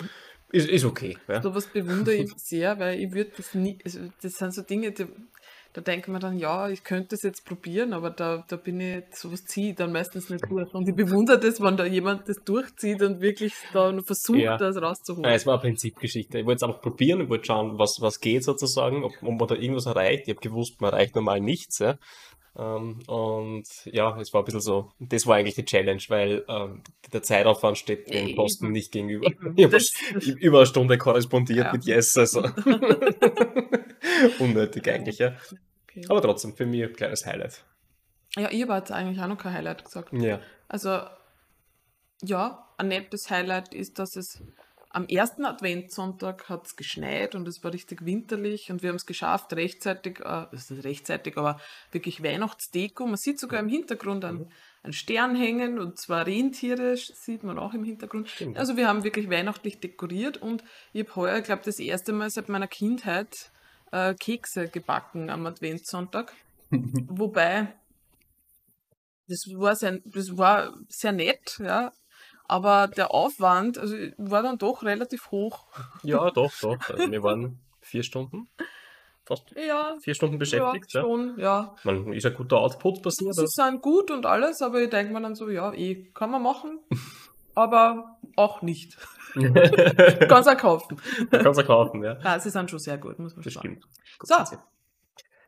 ist, 0.51 0.70
ist 0.70 0.86
okay. 0.86 1.18
Ja. 1.27 1.41
sowas 1.41 1.68
bewundere 1.68 2.15
ich 2.15 2.32
sehr, 2.38 2.79
weil 2.79 3.00
ich 3.00 3.12
würde 3.12 3.32
das 3.36 3.53
nie, 3.53 3.77
also 3.84 4.00
das 4.22 4.38
sind 4.38 4.53
so 4.53 4.62
Dinge, 4.62 4.91
die, 4.91 5.06
da 5.73 5.81
denkt 5.81 6.07
man 6.07 6.19
dann, 6.19 6.38
ja, 6.39 6.67
ich 6.69 6.83
könnte 6.83 7.09
das 7.09 7.21
jetzt 7.21 7.45
probieren, 7.45 7.93
aber 7.93 8.09
da, 8.09 8.43
da 8.47 8.55
bin 8.55 8.79
ich, 8.81 9.03
sowas 9.11 9.45
ziehe 9.45 9.69
ich 9.71 9.75
dann 9.75 9.91
meistens 9.91 10.29
nicht 10.29 10.43
durch. 10.49 10.73
Und 10.73 10.88
ich 10.89 10.95
bewundere 10.95 11.39
das, 11.39 11.61
wenn 11.61 11.77
da 11.77 11.85
jemand 11.85 12.27
das 12.27 12.38
durchzieht 12.43 13.01
und 13.03 13.21
wirklich 13.21 13.53
da 13.71 13.91
noch 13.91 14.03
versucht, 14.03 14.39
Ja. 14.39 14.57
das 14.57 14.77
rauszuholen. 14.81 15.21
Nein, 15.23 15.35
es 15.35 15.45
war 15.45 15.53
eine 15.53 15.61
Prinzipgeschichte. 15.61 16.39
Ich 16.39 16.45
wollte 16.45 16.57
es 16.57 16.63
einfach 16.63 16.81
probieren, 16.81 17.21
ich 17.21 17.29
wollte 17.29 17.45
schauen, 17.45 17.77
was, 17.77 17.97
was 18.01 18.19
geht 18.19 18.43
sozusagen, 18.43 19.03
ob, 19.03 19.11
ob 19.21 19.39
man 19.39 19.47
da 19.47 19.55
irgendwas 19.55 19.85
erreicht. 19.85 20.23
Ich 20.27 20.29
habe 20.35 20.41
gewusst, 20.41 20.81
man 20.81 20.91
erreicht 20.91 21.15
normal 21.15 21.39
nichts. 21.39 21.77
Ja. 21.79 21.97
Ähm, 22.57 22.99
und 23.05 23.63
ja, 23.85 24.19
es 24.19 24.33
war 24.33 24.41
ein 24.41 24.45
bisschen 24.45 24.61
so, 24.61 24.91
das 24.99 25.27
war 25.27 25.35
eigentlich 25.35 25.53
die 25.55 25.65
Challenge, 25.65 26.01
weil 26.07 26.43
ähm, 26.49 26.81
der 27.13 27.21
Zeitaufwand 27.21 27.77
steht 27.77 28.09
den 28.11 28.29
Eben. 28.29 28.35
Kosten 28.38 28.71
nicht 28.71 28.91
gegenüber. 28.91 29.27
Eben. 29.27 29.53
Ich 29.55 29.65
habe 29.65 29.77
über 30.39 30.57
eine 30.57 30.65
Stunde 30.65 30.97
korrespondiert 30.97 31.67
Ja. 31.67 31.71
mit 31.73 31.85
Yes, 31.85 32.17
also 32.17 32.41
unnötig 34.39 34.88
eigentlich, 34.89 35.19
ja. 35.19 35.35
Okay. 35.83 36.05
Aber 36.09 36.21
trotzdem, 36.21 36.55
für 36.55 36.65
mich 36.65 36.83
ein 36.83 36.93
kleines 36.93 37.25
Highlight. 37.25 37.63
Ja, 38.35 38.43
habe 38.43 38.73
jetzt 38.75 38.91
eigentlich 38.91 39.19
auch 39.21 39.27
noch 39.27 39.38
kein 39.38 39.53
Highlight 39.53 39.83
gesagt. 39.83 40.13
Ja. 40.13 40.39
Also, 40.67 41.01
ja, 42.21 42.67
ein 42.77 42.89
nettes 42.89 43.29
Highlight 43.29 43.73
ist, 43.73 43.97
dass 43.99 44.15
es 44.15 44.41
am 44.91 45.07
ersten 45.07 45.45
Adventssonntag 45.45 46.49
hat 46.49 46.65
es 46.65 46.75
geschneit 46.75 47.35
und 47.35 47.47
es 47.47 47.63
war 47.63 47.71
richtig 47.71 48.05
winterlich 48.05 48.71
und 48.71 48.81
wir 48.81 48.89
haben 48.89 48.95
es 48.95 49.05
geschafft, 49.05 49.53
rechtzeitig, 49.53 50.19
äh, 50.19 50.47
das 50.51 50.71
ist 50.71 50.83
rechtzeitig, 50.83 51.38
aber 51.38 51.59
wirklich 51.91 52.23
Weihnachtsdeko. 52.23 53.05
Man 53.05 53.17
sieht 53.17 53.39
sogar 53.39 53.59
im 53.59 53.69
Hintergrund 53.69 54.25
einen, 54.25 54.51
einen 54.81 54.93
Stern 54.93 55.35
hängen 55.35 55.77
und 55.77 55.99
zwei 55.99 56.23
Rentiere 56.23 56.97
sieht 56.97 57.43
man 57.43 57.59
auch 57.59 57.75
im 57.75 57.83
Hintergrund. 57.83 58.29
Stimmt. 58.29 58.57
Also 58.57 58.77
wir 58.77 58.88
haben 58.88 59.03
wirklich 59.03 59.29
weihnachtlich 59.29 59.79
dekoriert 59.79 60.38
und 60.38 60.63
ich 60.91 61.05
habe 61.05 61.15
heuer, 61.15 61.41
glaube 61.41 61.61
das 61.65 61.79
erste 61.79 62.11
Mal 62.11 62.31
seit 62.31 62.49
meiner 62.49 62.67
Kindheit 62.67 63.51
äh, 63.91 64.13
Kekse 64.13 64.67
gebacken 64.67 65.29
am 65.29 65.46
Adventssonntag. 65.46 66.34
Wobei 66.72 67.74
das 69.29 69.46
war 69.55 69.75
sehr, 69.75 70.00
das 70.05 70.38
war 70.38 70.74
sehr 70.89 71.12
nett, 71.12 71.60
ja. 71.60 71.91
Aber 72.46 72.88
der 72.88 73.13
Aufwand 73.13 73.77
also, 73.77 73.96
war 74.17 74.41
dann 74.41 74.58
doch 74.58 74.81
relativ 74.84 75.29
hoch. 75.29 75.67
Ja, 76.01 76.31
doch, 76.31 76.51
doch. 76.62 76.89
Also 76.89 77.12
wir 77.12 77.22
waren 77.22 77.60
vier 77.79 78.01
Stunden, 78.01 78.50
fast 79.24 79.53
Ja, 79.55 79.98
vier 80.01 80.15
Stunden 80.15 80.39
beschäftigt. 80.39 80.91
ja, 80.93 81.01
Ja, 81.01 81.05
schon, 81.05 81.39
ja. 81.39 81.75
Man 81.84 82.12
ist 82.12 82.25
ein 82.25 82.34
guter 82.34 82.58
Output 82.58 83.03
passiert. 83.03 83.36
Sie 83.36 83.46
sind 83.46 83.81
gut 83.84 84.10
und 84.10 84.25
alles, 84.25 84.63
aber 84.63 84.81
ich 84.81 84.89
denke 84.89 85.13
mir 85.13 85.22
dann 85.22 85.36
so, 85.36 85.48
ja, 85.50 85.72
eh, 85.74 86.10
kann 86.15 86.31
man 86.31 86.41
machen, 86.41 86.79
aber 87.53 88.18
auch 88.39 88.62
nicht. 88.62 88.98
Ganz 89.36 90.48
auch 90.48 90.58
kaufen. 90.58 91.00
kann 91.29 91.48
es 91.48 91.65
kaufen, 91.65 92.03
ja. 92.03 92.17
Ah, 92.24 92.39
sie 92.39 92.50
sind 92.50 92.69
schon 92.69 92.79
sehr 92.79 92.98
gut, 92.98 93.19
muss 93.19 93.36
man 93.36 93.43
Das 93.43 93.53
sagen. 93.53 93.81
So. 94.24 94.58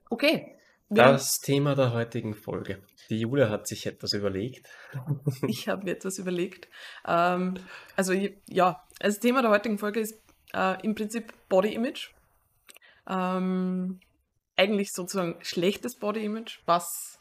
Okay. 0.10 0.57
Wir 0.89 1.03
Das 1.03 1.39
Thema 1.39 1.74
der 1.74 1.93
heutigen 1.93 2.36
Folge. 2.36 2.83
Die 3.10 3.21
Julia 3.21 3.50
hat 3.50 3.65
sich 3.65 3.86
etwas 3.88 4.13
überlegt. 4.13 4.67
ich 5.48 5.69
habe 5.69 5.86
mir 5.86 5.91
etwas 5.91 6.17
überlegt. 6.17 6.67
Ähm, 7.07 7.55
also 7.95 8.13
ja, 8.48 8.83
das 9.00 9.19
Thema 9.19 9.41
der 9.41 9.51
heutigen 9.51 9.77
Folge 9.77 10.01
ist 10.01 10.21
äh, 10.53 10.81
im 10.86 10.93
Prinzip 10.93 11.33
Body 11.48 11.74
Image. 11.74 12.10
Ähm, 13.07 14.01
eigentlich 14.57 14.91
sozusagen 14.91 15.38
schlechtes 15.41 15.95
Body 15.95 16.25
Image, 16.25 16.60
was 16.65 17.19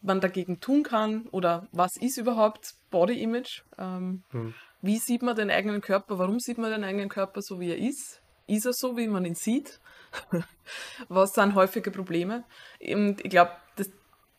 man 0.00 0.20
dagegen 0.20 0.60
tun 0.60 0.82
kann 0.82 1.26
oder 1.28 1.68
was 1.72 1.96
ist 1.96 2.16
überhaupt 2.18 2.74
Body 2.90 3.22
Image? 3.22 3.62
Ähm, 3.78 4.24
Hm. 4.30 4.54
Wie 4.84 4.98
sieht 4.98 5.22
man 5.22 5.34
den 5.34 5.50
eigenen 5.50 5.80
Körper? 5.80 6.18
Warum 6.18 6.40
sieht 6.40 6.58
man 6.58 6.70
den 6.70 6.84
eigenen 6.84 7.08
Körper 7.08 7.40
so, 7.40 7.58
wie 7.58 7.70
er 7.70 7.78
ist? 7.78 8.20
Ist 8.46 8.66
er 8.66 8.74
so, 8.74 8.98
wie 8.98 9.08
man 9.08 9.24
ihn 9.24 9.34
sieht? 9.34 9.80
Was 11.08 11.32
sind 11.32 11.54
häufige 11.54 11.90
Probleme? 11.90 12.44
Und 12.80 13.24
ich 13.24 13.30
glaube, 13.30 13.52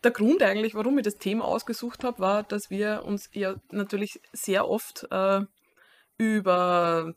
der 0.04 0.12
Grund 0.12 0.44
eigentlich, 0.44 0.76
warum 0.76 1.00
ich 1.00 1.04
das 1.04 1.18
Thema 1.18 1.46
ausgesucht 1.46 2.04
habe, 2.04 2.20
war, 2.20 2.44
dass 2.44 2.70
wir 2.70 3.06
uns 3.06 3.28
ja 3.34 3.56
natürlich 3.72 4.22
sehr 4.34 4.70
oft 4.70 5.08
äh, 5.10 5.42
über 6.20 7.16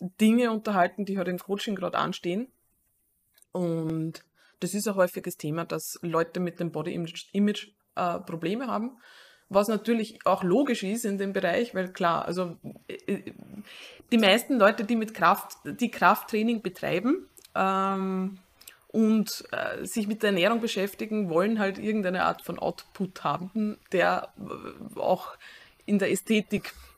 Dinge 0.00 0.50
unterhalten, 0.50 1.04
die 1.04 1.18
halt 1.18 1.28
im 1.28 1.38
Coaching 1.38 1.74
gerade 1.74 1.98
anstehen. 1.98 2.50
Und 3.52 4.24
das 4.60 4.72
ist 4.72 4.88
ein 4.88 4.94
häufiges 4.94 5.36
Thema, 5.36 5.66
dass 5.66 5.98
Leute 6.00 6.40
mit 6.40 6.58
dem 6.58 6.72
Body 6.72 6.94
Image, 6.94 7.26
Image 7.34 7.68
äh, 7.96 8.18
Probleme 8.20 8.66
haben. 8.66 8.96
Was 9.54 9.68
natürlich 9.68 10.24
auch 10.24 10.42
logisch 10.42 10.82
ist 10.82 11.04
in 11.04 11.18
dem 11.18 11.32
Bereich, 11.32 11.74
weil 11.74 11.92
klar, 11.92 12.24
also 12.24 12.56
äh, 12.88 13.32
die 14.10 14.18
meisten 14.18 14.58
Leute, 14.58 14.84
die 14.84 14.96
mit 14.96 15.14
Kraft, 15.14 15.58
die 15.64 15.90
Krafttraining 15.90 16.62
betreiben 16.62 17.26
ähm, 17.54 18.38
und 18.88 19.44
äh, 19.52 19.84
sich 19.84 20.06
mit 20.06 20.22
der 20.22 20.30
Ernährung 20.30 20.60
beschäftigen, 20.60 21.28
wollen 21.28 21.58
halt 21.58 21.78
irgendeine 21.78 22.24
Art 22.24 22.42
von 22.42 22.58
Output 22.58 23.24
haben, 23.24 23.78
der 23.92 24.28
äh, 24.38 24.98
auch 24.98 25.36
in 25.86 25.98
der 25.98 26.10
Ästhetik 26.10 26.72
äh, 26.72 26.91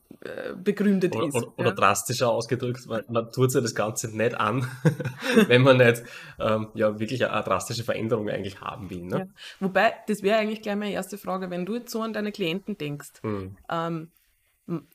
begründet 0.62 1.14
Oder, 1.14 1.26
ist. 1.26 1.34
oder, 1.34 1.58
oder 1.58 1.68
ja. 1.68 1.74
drastischer 1.74 2.30
ausgedrückt, 2.30 2.88
weil 2.88 3.04
man 3.08 3.30
tut 3.30 3.52
sich 3.52 3.60
das 3.60 3.74
Ganze 3.74 4.14
nicht 4.16 4.34
an, 4.34 4.66
wenn 5.48 5.62
man 5.62 5.76
nicht 5.76 6.02
ähm, 6.38 6.68
ja, 6.74 6.98
wirklich 6.98 7.24
eine, 7.26 7.42
drastische 7.42 7.84
Veränderung 7.84 8.28
eigentlich 8.30 8.60
haben 8.60 8.88
will. 8.90 9.02
Ne? 9.02 9.18
Ja. 9.18 9.26
Wobei, 9.60 9.94
das 10.06 10.22
wäre 10.22 10.38
eigentlich 10.38 10.62
gleich 10.62 10.76
meine 10.76 10.92
erste 10.92 11.18
Frage, 11.18 11.50
wenn 11.50 11.66
du 11.66 11.74
jetzt 11.74 11.90
so 11.90 12.00
an 12.00 12.12
deine 12.12 12.32
Klienten 12.32 12.78
denkst. 12.78 13.22
Hm. 13.22 13.56
Ähm, 13.70 14.10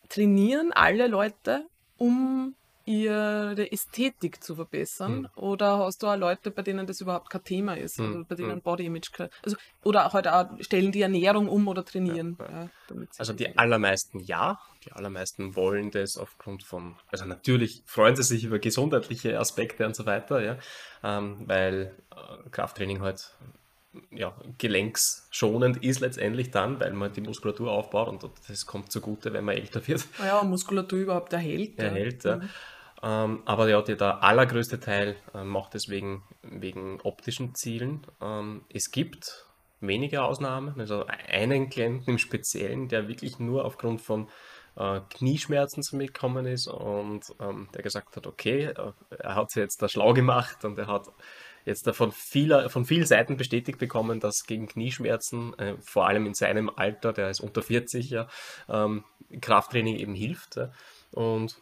trainieren 0.09 0.71
alle 0.73 1.07
Leute, 1.07 1.65
um 1.97 2.55
ihre 2.89 3.71
Ästhetik 3.71 4.43
zu 4.43 4.55
verbessern? 4.55 5.25
Hm. 5.25 5.27
Oder 5.35 5.77
hast 5.77 6.01
du 6.01 6.07
auch 6.07 6.15
Leute, 6.17 6.49
bei 6.49 6.63
denen 6.63 6.87
das 6.87 7.01
überhaupt 7.01 7.29
kein 7.29 7.43
Thema 7.43 7.77
ist? 7.77 7.99
Hm, 7.99 8.05
Also 8.07 8.25
bei 8.27 8.35
denen 8.35 8.53
hm. 8.53 8.61
Body 8.61 8.85
Image, 8.85 9.09
also, 9.43 9.57
oder 9.83 10.11
halt 10.11 10.27
auch 10.27 10.47
stellen 10.61 10.91
die 10.91 11.03
Ernährung 11.03 11.47
um 11.47 11.67
oder 11.67 11.85
trainieren. 11.85 12.35
Ja, 12.39 12.63
Ja, 12.63 12.69
sie 12.89 13.19
Also 13.19 13.33
die 13.33 13.57
allermeisten 13.57 14.19
ja, 14.19 14.59
die 14.83 14.91
allermeisten 14.91 15.55
wollen 15.55 15.91
das 15.91 16.17
aufgrund 16.17 16.63
von, 16.63 16.95
also 17.11 17.25
natürlich 17.25 17.83
freuen 17.85 18.15
sie 18.15 18.23
sich 18.23 18.43
über 18.43 18.57
gesundheitliche 18.57 19.39
Aspekte 19.39 19.85
und 19.85 19.95
so 19.95 20.05
weiter, 20.07 20.41
ja, 20.41 20.57
ähm, 21.03 21.43
weil 21.45 21.95
äh, 22.11 22.49
Krafttraining 22.49 23.01
halt 23.01 23.35
ja, 24.11 24.35
gelenksschonend 24.57 25.83
ist 25.83 25.99
letztendlich 25.99 26.51
dann, 26.51 26.79
weil 26.79 26.93
man 26.93 27.11
die 27.13 27.21
Muskulatur 27.21 27.71
aufbaut 27.71 28.07
und 28.07 28.31
das 28.47 28.65
kommt 28.65 28.91
zugute, 28.91 29.33
wenn 29.33 29.45
man 29.45 29.55
älter 29.55 29.87
wird. 29.87 30.05
ja, 30.19 30.43
Muskulatur 30.43 30.99
überhaupt 30.99 31.33
erhält. 31.33 31.77
erhält. 31.79 32.23
ja. 32.23 32.31
Ja. 32.31 32.37
Mhm. 32.37 32.49
Ähm, 33.01 33.43
aber 33.45 33.69
ja, 33.69 33.81
der 33.81 34.23
allergrößte 34.23 34.79
Teil 34.79 35.15
äh, 35.33 35.43
macht 35.43 35.75
es 35.75 35.89
wegen, 35.89 36.23
wegen 36.41 36.99
optischen 37.01 37.55
Zielen. 37.55 38.05
Ähm, 38.21 38.63
es 38.73 38.91
gibt 38.91 39.45
wenige 39.79 40.23
Ausnahmen, 40.23 40.79
also 40.79 41.05
einen 41.05 41.69
Klienten 41.69 42.13
im 42.13 42.17
Speziellen, 42.17 42.89
der 42.89 43.07
wirklich 43.07 43.39
nur 43.39 43.63
aufgrund 43.63 44.01
von 44.01 44.27
äh, 44.75 44.99
Knieschmerzen 45.09 45.83
zu 45.83 45.95
mir 45.95 46.07
gekommen 46.07 46.45
ist 46.45 46.67
und 46.67 47.23
ähm, 47.39 47.69
der 47.73 47.83
gesagt 47.83 48.15
hat, 48.15 48.27
okay, 48.27 48.65
äh, 48.65 48.91
er 49.17 49.35
hat 49.35 49.51
sich 49.51 49.61
jetzt 49.61 49.81
da 49.81 49.87
schlau 49.87 50.13
gemacht 50.13 50.65
und 50.65 50.77
er 50.77 50.87
hat 50.87 51.07
jetzt 51.65 51.87
da 51.87 51.93
von, 51.93 52.11
vieler, 52.11 52.69
von 52.69 52.85
vielen 52.85 53.05
Seiten 53.05 53.37
bestätigt 53.37 53.79
bekommen, 53.79 54.19
dass 54.19 54.43
gegen 54.45 54.67
Knieschmerzen, 54.67 55.57
äh, 55.59 55.75
vor 55.81 56.07
allem 56.07 56.25
in 56.25 56.33
seinem 56.33 56.69
Alter, 56.69 57.13
der 57.13 57.29
ist 57.29 57.39
unter 57.39 57.61
40, 57.61 58.09
ja, 58.09 58.27
ähm, 58.67 59.05
Krafttraining 59.39 59.95
eben 59.97 60.15
hilft. 60.15 60.57
Ja. 60.57 60.71
Und 61.11 61.61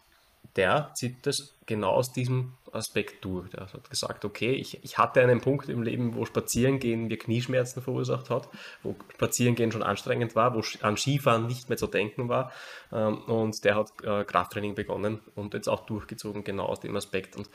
der 0.57 0.91
zieht 0.95 1.25
das 1.25 1.53
genau 1.65 1.91
aus 1.91 2.11
diesem 2.11 2.53
Aspekt 2.71 3.23
durch. 3.23 3.49
Der 3.49 3.61
hat 3.61 3.89
gesagt, 3.89 4.25
okay, 4.25 4.53
ich, 4.53 4.83
ich 4.83 4.97
hatte 4.97 5.21
einen 5.21 5.41
Punkt 5.41 5.69
im 5.69 5.83
Leben, 5.83 6.15
wo 6.15 6.25
Spazierengehen 6.25 7.07
mir 7.07 7.17
Knieschmerzen 7.17 7.81
verursacht 7.81 8.29
hat, 8.29 8.49
wo 8.83 8.95
Spazierengehen 9.13 9.71
schon 9.71 9.83
anstrengend 9.83 10.35
war, 10.35 10.55
wo 10.55 10.63
an 10.81 10.97
Skifahren 10.97 11.47
nicht 11.47 11.69
mehr 11.69 11.77
zu 11.77 11.87
denken 11.87 12.29
war. 12.29 12.51
Ähm, 12.91 13.19
und 13.23 13.63
der 13.63 13.75
hat 13.75 13.91
äh, 14.03 14.23
Krafttraining 14.23 14.75
begonnen 14.75 15.19
und 15.35 15.53
jetzt 15.53 15.69
auch 15.69 15.85
durchgezogen, 15.85 16.43
genau 16.43 16.65
aus 16.65 16.79
dem 16.79 16.95
Aspekt. 16.95 17.35
Und 17.35 17.49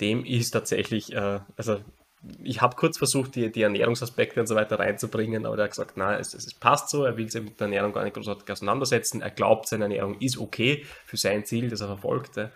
dem 0.00 0.24
ist 0.24 0.50
tatsächlich, 0.50 1.12
äh, 1.12 1.40
also 1.56 1.80
ich 2.42 2.62
habe 2.62 2.76
kurz 2.76 2.98
versucht, 2.98 3.34
die, 3.34 3.50
die 3.52 3.62
Ernährungsaspekte 3.62 4.40
und 4.40 4.46
so 4.46 4.54
weiter 4.54 4.78
reinzubringen, 4.78 5.46
aber 5.46 5.56
der 5.56 5.64
hat 5.64 5.72
gesagt, 5.72 5.96
nein, 5.96 6.18
es, 6.20 6.34
es 6.34 6.54
passt 6.54 6.88
so, 6.90 7.04
er 7.04 7.16
will 7.16 7.30
sich 7.30 7.42
mit 7.42 7.60
der 7.60 7.66
Ernährung 7.66 7.92
gar 7.92 8.04
nicht 8.04 8.14
großartig 8.14 8.50
auseinandersetzen, 8.50 9.20
er 9.20 9.30
glaubt, 9.30 9.68
seine 9.68 9.84
Ernährung 9.84 10.18
ist 10.20 10.38
okay 10.38 10.84
für 11.04 11.16
sein 11.16 11.44
Ziel, 11.44 11.68
das 11.68 11.80
er 11.80 11.88
verfolgte 11.88 12.50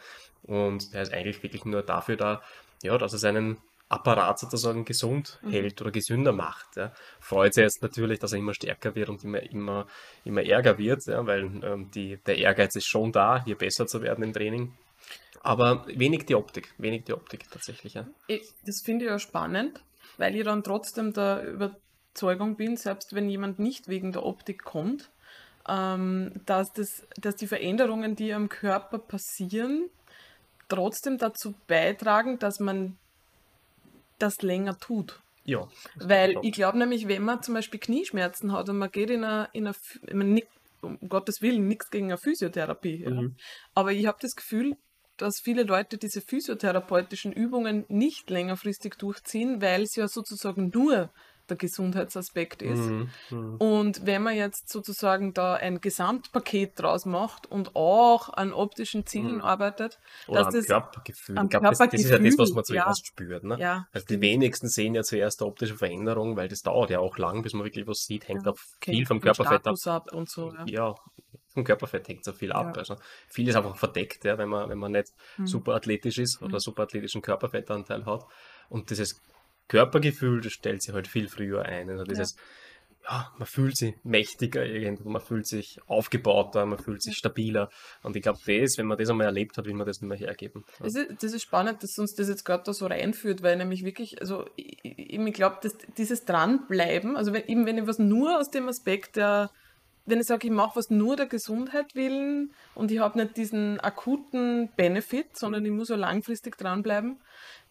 und 0.44 0.92
er 0.92 1.02
ist 1.02 1.12
eigentlich 1.12 1.42
wirklich 1.42 1.64
nur 1.64 1.82
dafür 1.82 2.16
da, 2.16 2.42
ja, 2.82 2.96
dass 2.96 3.12
er 3.12 3.18
seinen 3.18 3.58
Apparat 3.90 4.38
sozusagen 4.38 4.84
gesund 4.84 5.38
Mhm. 5.42 5.50
hält 5.50 5.80
oder 5.80 5.90
gesünder 5.90 6.32
macht. 6.32 6.76
Ja. 6.76 6.92
Freut 7.20 7.54
sich 7.54 7.62
jetzt 7.62 7.82
natürlich, 7.82 8.18
dass 8.18 8.32
er 8.32 8.38
immer 8.38 8.52
stärker 8.52 8.94
wird 8.94 9.08
und 9.08 9.24
immer, 9.24 9.42
immer, 9.42 9.86
immer 10.24 10.42
ärger 10.42 10.76
wird, 10.76 11.06
ja, 11.06 11.26
weil 11.26 11.44
ähm, 11.64 11.90
die, 11.94 12.18
der 12.18 12.36
Ehrgeiz 12.36 12.76
ist 12.76 12.86
schon 12.86 13.12
da, 13.12 13.42
hier 13.44 13.56
besser 13.56 13.86
zu 13.86 14.02
werden 14.02 14.24
im 14.24 14.32
Training. 14.32 14.72
Aber 15.42 15.86
wenig 15.86 16.26
die 16.26 16.34
Optik, 16.34 16.74
wenig 16.78 17.04
die 17.04 17.12
Optik 17.12 17.50
tatsächlich. 17.50 17.94
Ja. 17.94 18.06
Ich, 18.26 18.52
das 18.64 18.82
finde 18.84 19.04
ich 19.04 19.10
ja 19.10 19.18
spannend, 19.18 19.82
weil 20.16 20.34
ich 20.36 20.44
dann 20.44 20.64
trotzdem 20.64 21.12
der 21.12 21.44
Überzeugung 21.44 22.56
bin, 22.56 22.76
selbst 22.76 23.14
wenn 23.14 23.28
jemand 23.28 23.58
nicht 23.58 23.88
wegen 23.88 24.12
der 24.12 24.24
Optik 24.24 24.64
kommt, 24.64 25.10
ähm, 25.68 26.32
dass, 26.46 26.72
das, 26.72 27.06
dass 27.16 27.36
die 27.36 27.46
Veränderungen, 27.46 28.16
die 28.16 28.32
am 28.32 28.48
Körper 28.48 28.98
passieren, 28.98 29.90
trotzdem 30.68 31.18
dazu 31.18 31.54
beitragen, 31.66 32.38
dass 32.38 32.58
man 32.58 32.98
das 34.18 34.42
länger 34.42 34.78
tut. 34.78 35.20
Ja, 35.44 35.66
Weil 35.94 36.36
ich 36.42 36.52
glaube 36.52 36.76
nämlich, 36.76 37.08
wenn 37.08 37.22
man 37.22 37.42
zum 37.42 37.54
Beispiel 37.54 37.80
Knieschmerzen 37.80 38.52
hat 38.52 38.68
und 38.68 38.76
man 38.76 38.90
geht 38.90 39.08
in 39.08 39.24
eine, 39.24 39.48
in 39.52 39.66
eine 39.66 40.38
ich 40.38 40.46
um 40.82 40.98
Gottes 41.08 41.40
Willen, 41.40 41.66
nichts 41.66 41.90
gegen 41.90 42.06
eine 42.06 42.18
Physiotherapie, 42.18 43.02
ja. 43.02 43.10
Mhm. 43.10 43.34
aber 43.74 43.92
ich 43.92 44.06
habe 44.06 44.18
das 44.20 44.36
Gefühl, 44.36 44.76
dass 45.18 45.40
viele 45.40 45.62
Leute 45.64 45.98
diese 45.98 46.20
physiotherapeutischen 46.20 47.32
Übungen 47.32 47.84
nicht 47.88 48.30
längerfristig 48.30 48.94
durchziehen, 48.96 49.60
weil 49.60 49.82
es 49.82 49.94
ja 49.96 50.08
sozusagen 50.08 50.70
nur 50.74 51.10
der 51.48 51.56
Gesundheitsaspekt 51.56 52.60
ist. 52.62 52.78
Mhm. 52.78 53.08
Mhm. 53.30 53.56
Und 53.56 54.06
wenn 54.06 54.22
man 54.22 54.36
jetzt 54.36 54.68
sozusagen 54.70 55.32
da 55.32 55.54
ein 55.54 55.80
Gesamtpaket 55.80 56.72
draus 56.78 57.06
macht 57.06 57.46
und 57.50 57.74
auch 57.74 58.28
an 58.34 58.52
optischen 58.52 59.06
Zielen 59.06 59.36
Mhm. 59.36 59.40
arbeitet, 59.40 59.98
Oder 60.26 60.44
dass 60.44 60.54
das 60.54 60.66
Körpergefühl. 60.66 61.38
am 61.38 61.48
glaube, 61.48 61.68
das, 61.68 61.78
das 61.78 61.94
ist 61.94 62.10
ja 62.10 62.18
das, 62.18 62.38
was 62.38 62.50
Körpergefühl, 62.50 62.54
man 62.54 62.76
ja. 62.76 62.84
zuerst 62.84 63.06
spürt. 63.06 63.44
Ne? 63.44 63.58
ja, 63.58 63.86
Also 63.92 64.06
die 64.06 64.20
wenigsten 64.20 64.68
sehen 64.68 64.94
ja 64.94 65.02
zuerst 65.02 65.40
eine 65.40 65.48
optische 65.50 65.76
Veränderung, 65.76 66.36
weil 66.36 66.48
das 66.48 66.60
dauert 66.60 66.90
ja 66.90 66.98
auch 67.00 67.16
lang, 67.18 67.42
bis 67.42 67.54
man 67.54 67.64
wirklich 67.64 67.86
was 67.86 68.00
sieht, 68.00 68.28
hängt 68.28 68.44
Ja, 68.44 68.52
auch 68.52 68.58
viel 68.82 69.06
vom 69.06 69.20
Körperfett 69.20 69.66
ab. 69.66 69.76
Ab 69.86 70.12
und 70.12 70.28
so. 70.28 70.52
Ja. 70.66 70.94
Ja, 71.58 71.62
vom 71.62 71.64
Körperfett 71.64 72.08
hängt 72.08 72.24
so 72.24 72.32
viel 72.32 72.52
ab. 72.52 72.74
Ja. 72.74 72.80
Also 72.80 72.96
viel 73.26 73.48
ist 73.48 73.56
einfach 73.56 73.76
verdeckt, 73.76 74.24
ja, 74.24 74.38
wenn 74.38 74.48
man, 74.48 74.68
wenn 74.70 74.78
man 74.78 74.92
nicht 74.92 75.08
Mhm. 75.36 75.46
super 75.46 75.74
athletisch 75.74 76.18
ist 76.18 76.40
oder 76.42 76.54
Mhm. 76.54 76.60
super 76.60 76.82
athletischen 76.84 77.22
Körperfettanteil 77.22 78.06
hat. 78.06 78.24
Und 78.68 78.90
dieses 78.90 79.20
Körpergefühl, 79.68 80.40
das 80.40 80.52
stellt 80.52 80.82
sich 80.82 80.94
halt 80.94 81.08
viel 81.08 81.28
früher 81.28 81.62
ein. 81.64 81.90
Also 81.90 82.04
dieses, 82.04 82.36
ja, 83.04 83.32
man 83.38 83.46
fühlt 83.46 83.76
sich 83.76 83.94
mächtiger 84.02 84.64
irgendwo, 84.64 85.08
man 85.08 85.20
fühlt 85.22 85.46
sich 85.46 85.78
aufgebauter, 85.86 86.66
man 86.66 86.78
fühlt 86.78 87.02
sich 87.02 87.16
stabiler. 87.16 87.70
Und 88.02 88.16
ich 88.16 88.22
glaube, 88.22 88.38
das, 88.46 88.76
wenn 88.78 88.86
man 88.86 88.98
das 88.98 89.08
einmal 89.10 89.26
erlebt 89.26 89.56
hat, 89.56 89.66
will 89.66 89.74
man 89.74 89.86
das 89.86 90.00
nicht 90.00 90.08
mehr 90.08 90.18
hergeben. 90.18 90.64
Das 90.80 90.94
ist, 90.94 91.22
das 91.22 91.32
ist 91.32 91.42
spannend, 91.42 91.82
dass 91.82 91.98
uns 91.98 92.14
das 92.14 92.28
jetzt 92.28 92.44
gerade 92.44 92.62
da 92.64 92.72
so 92.72 92.86
reinführt, 92.86 93.42
weil 93.42 93.56
nämlich 93.56 93.84
wirklich, 93.84 94.20
also 94.20 94.46
ich, 94.56 94.78
ich 94.84 95.32
glaube, 95.32 95.58
dieses 95.96 96.24
Dranbleiben, 96.24 97.16
also 97.16 97.32
wenn, 97.32 97.46
eben 97.46 97.66
wenn 97.66 97.78
ich 97.78 97.86
was 97.86 97.98
nur 97.98 98.38
aus 98.38 98.50
dem 98.50 98.68
Aspekt 98.68 99.16
der 99.16 99.50
wenn 100.08 100.20
ich 100.20 100.26
sage, 100.26 100.46
ich 100.46 100.52
mache 100.52 100.76
was 100.76 100.90
nur 100.90 101.16
der 101.16 101.26
Gesundheit 101.26 101.94
willen 101.94 102.52
und 102.74 102.90
ich 102.90 102.98
habe 102.98 103.18
nicht 103.18 103.36
diesen 103.36 103.78
akuten 103.80 104.70
Benefit, 104.76 105.36
sondern 105.36 105.64
ich 105.64 105.70
muss 105.70 105.88
so 105.88 105.96
langfristig 105.96 106.56
dranbleiben, 106.56 107.20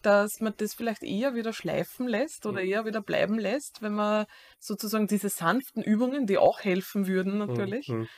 dass 0.02 0.40
man 0.40 0.54
das 0.56 0.74
vielleicht 0.74 1.02
eher 1.02 1.34
wieder 1.34 1.52
schleifen 1.52 2.06
lässt 2.06 2.46
oder 2.46 2.60
eher 2.60 2.84
wieder 2.84 3.00
bleiben 3.00 3.38
lässt, 3.38 3.82
wenn 3.82 3.94
man 3.94 4.26
sozusagen 4.60 5.08
diese 5.08 5.28
sanften 5.28 5.82
Übungen, 5.82 6.26
die 6.26 6.38
auch 6.38 6.60
helfen 6.60 7.08
würden 7.08 7.38
natürlich, 7.38 7.88
mhm. 7.88 8.08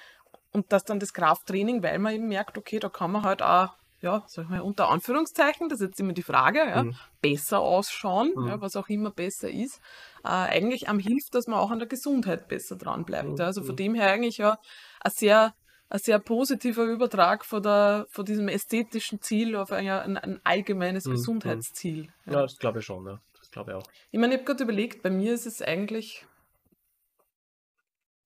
und 0.52 0.72
dass 0.72 0.84
dann 0.84 1.00
das 1.00 1.14
Krafttraining, 1.14 1.82
weil 1.82 1.98
man 1.98 2.14
eben 2.14 2.28
merkt, 2.28 2.58
okay, 2.58 2.78
da 2.78 2.88
kann 2.88 3.12
man 3.12 3.22
halt 3.22 3.42
auch 3.42 3.70
ja, 4.02 4.24
sag 4.26 4.44
ich 4.44 4.48
mal, 4.48 4.60
unter 4.60 4.88
Anführungszeichen, 4.88 5.68
das 5.68 5.80
ist 5.80 5.88
jetzt 5.88 6.00
immer 6.00 6.14
die 6.14 6.22
Frage, 6.22 6.60
ja, 6.60 6.84
mhm. 6.84 6.96
besser 7.20 7.60
ausschauen, 7.60 8.32
mhm. 8.34 8.48
ja, 8.48 8.60
was 8.60 8.76
auch 8.76 8.88
immer 8.88 9.10
besser 9.10 9.50
ist, 9.50 9.80
äh, 10.24 10.28
eigentlich 10.28 10.88
am 10.88 10.98
hilft, 10.98 11.34
dass 11.34 11.46
man 11.46 11.58
auch 11.58 11.70
an 11.70 11.78
der 11.78 11.88
Gesundheit 11.88 12.48
besser 12.48 12.76
dran 12.76 13.04
bleibt. 13.04 13.38
Ja. 13.38 13.46
Also 13.46 13.62
von 13.62 13.72
mhm. 13.72 13.76
dem 13.76 13.94
her 13.94 14.10
eigentlich 14.10 14.38
ja 14.38 14.58
ein 15.00 15.12
sehr, 15.12 15.54
ein 15.88 15.98
sehr 15.98 16.18
positiver 16.18 16.84
Übertrag 16.84 17.44
von, 17.44 17.62
der, 17.62 18.06
von 18.10 18.24
diesem 18.24 18.48
ästhetischen 18.48 19.20
Ziel 19.20 19.56
auf 19.56 19.72
ein, 19.72 19.88
ein, 19.88 20.16
ein 20.16 20.40
allgemeines 20.44 21.06
mhm. 21.06 21.12
Gesundheitsziel. 21.12 22.08
Ja. 22.26 22.32
ja, 22.32 22.42
das 22.42 22.58
glaube 22.58 22.80
ich 22.80 22.84
schon, 22.84 23.06
ja. 23.06 23.20
Das 23.38 23.50
glaube 23.50 23.72
ich 23.72 23.76
auch. 23.76 23.90
Ich 24.10 24.18
meine, 24.18 24.34
ich 24.34 24.40
habe 24.40 24.46
gerade 24.46 24.64
überlegt, 24.64 25.02
bei 25.02 25.10
mir 25.10 25.34
ist 25.34 25.46
es 25.46 25.62
eigentlich. 25.62 26.26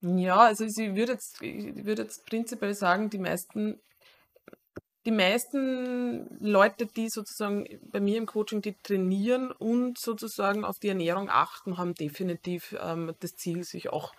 Ja, 0.01 0.41
also 0.41 0.65
ich 0.65 0.77
würde 0.77 1.13
jetzt, 1.13 1.41
ich 1.41 1.87
würde 1.87 2.03
jetzt 2.03 2.27
prinzipiell 2.27 2.75
sagen, 2.75 3.09
die 3.09 3.19
meisten 3.19 3.81
die 5.07 5.11
meisten 5.11 6.39
Leute, 6.41 6.87
die 6.87 7.09
sozusagen 7.09 7.67
bei 7.91 8.01
mir 8.01 8.17
im 8.17 8.27
Coaching, 8.27 8.63
die 8.63 8.75
trainieren 8.83 9.53
und 9.53 9.99
sozusagen 9.99 10.65
auf 10.65 10.79
die 10.79 10.89
Ernährung 10.89 11.29
achten, 11.29 11.77
haben 11.77 11.95
definitiv 11.95 12.75
ähm, 12.81 13.15
das 13.21 13.37
Ziel, 13.37 13.65
sich 13.65 13.91
auch 13.91 14.15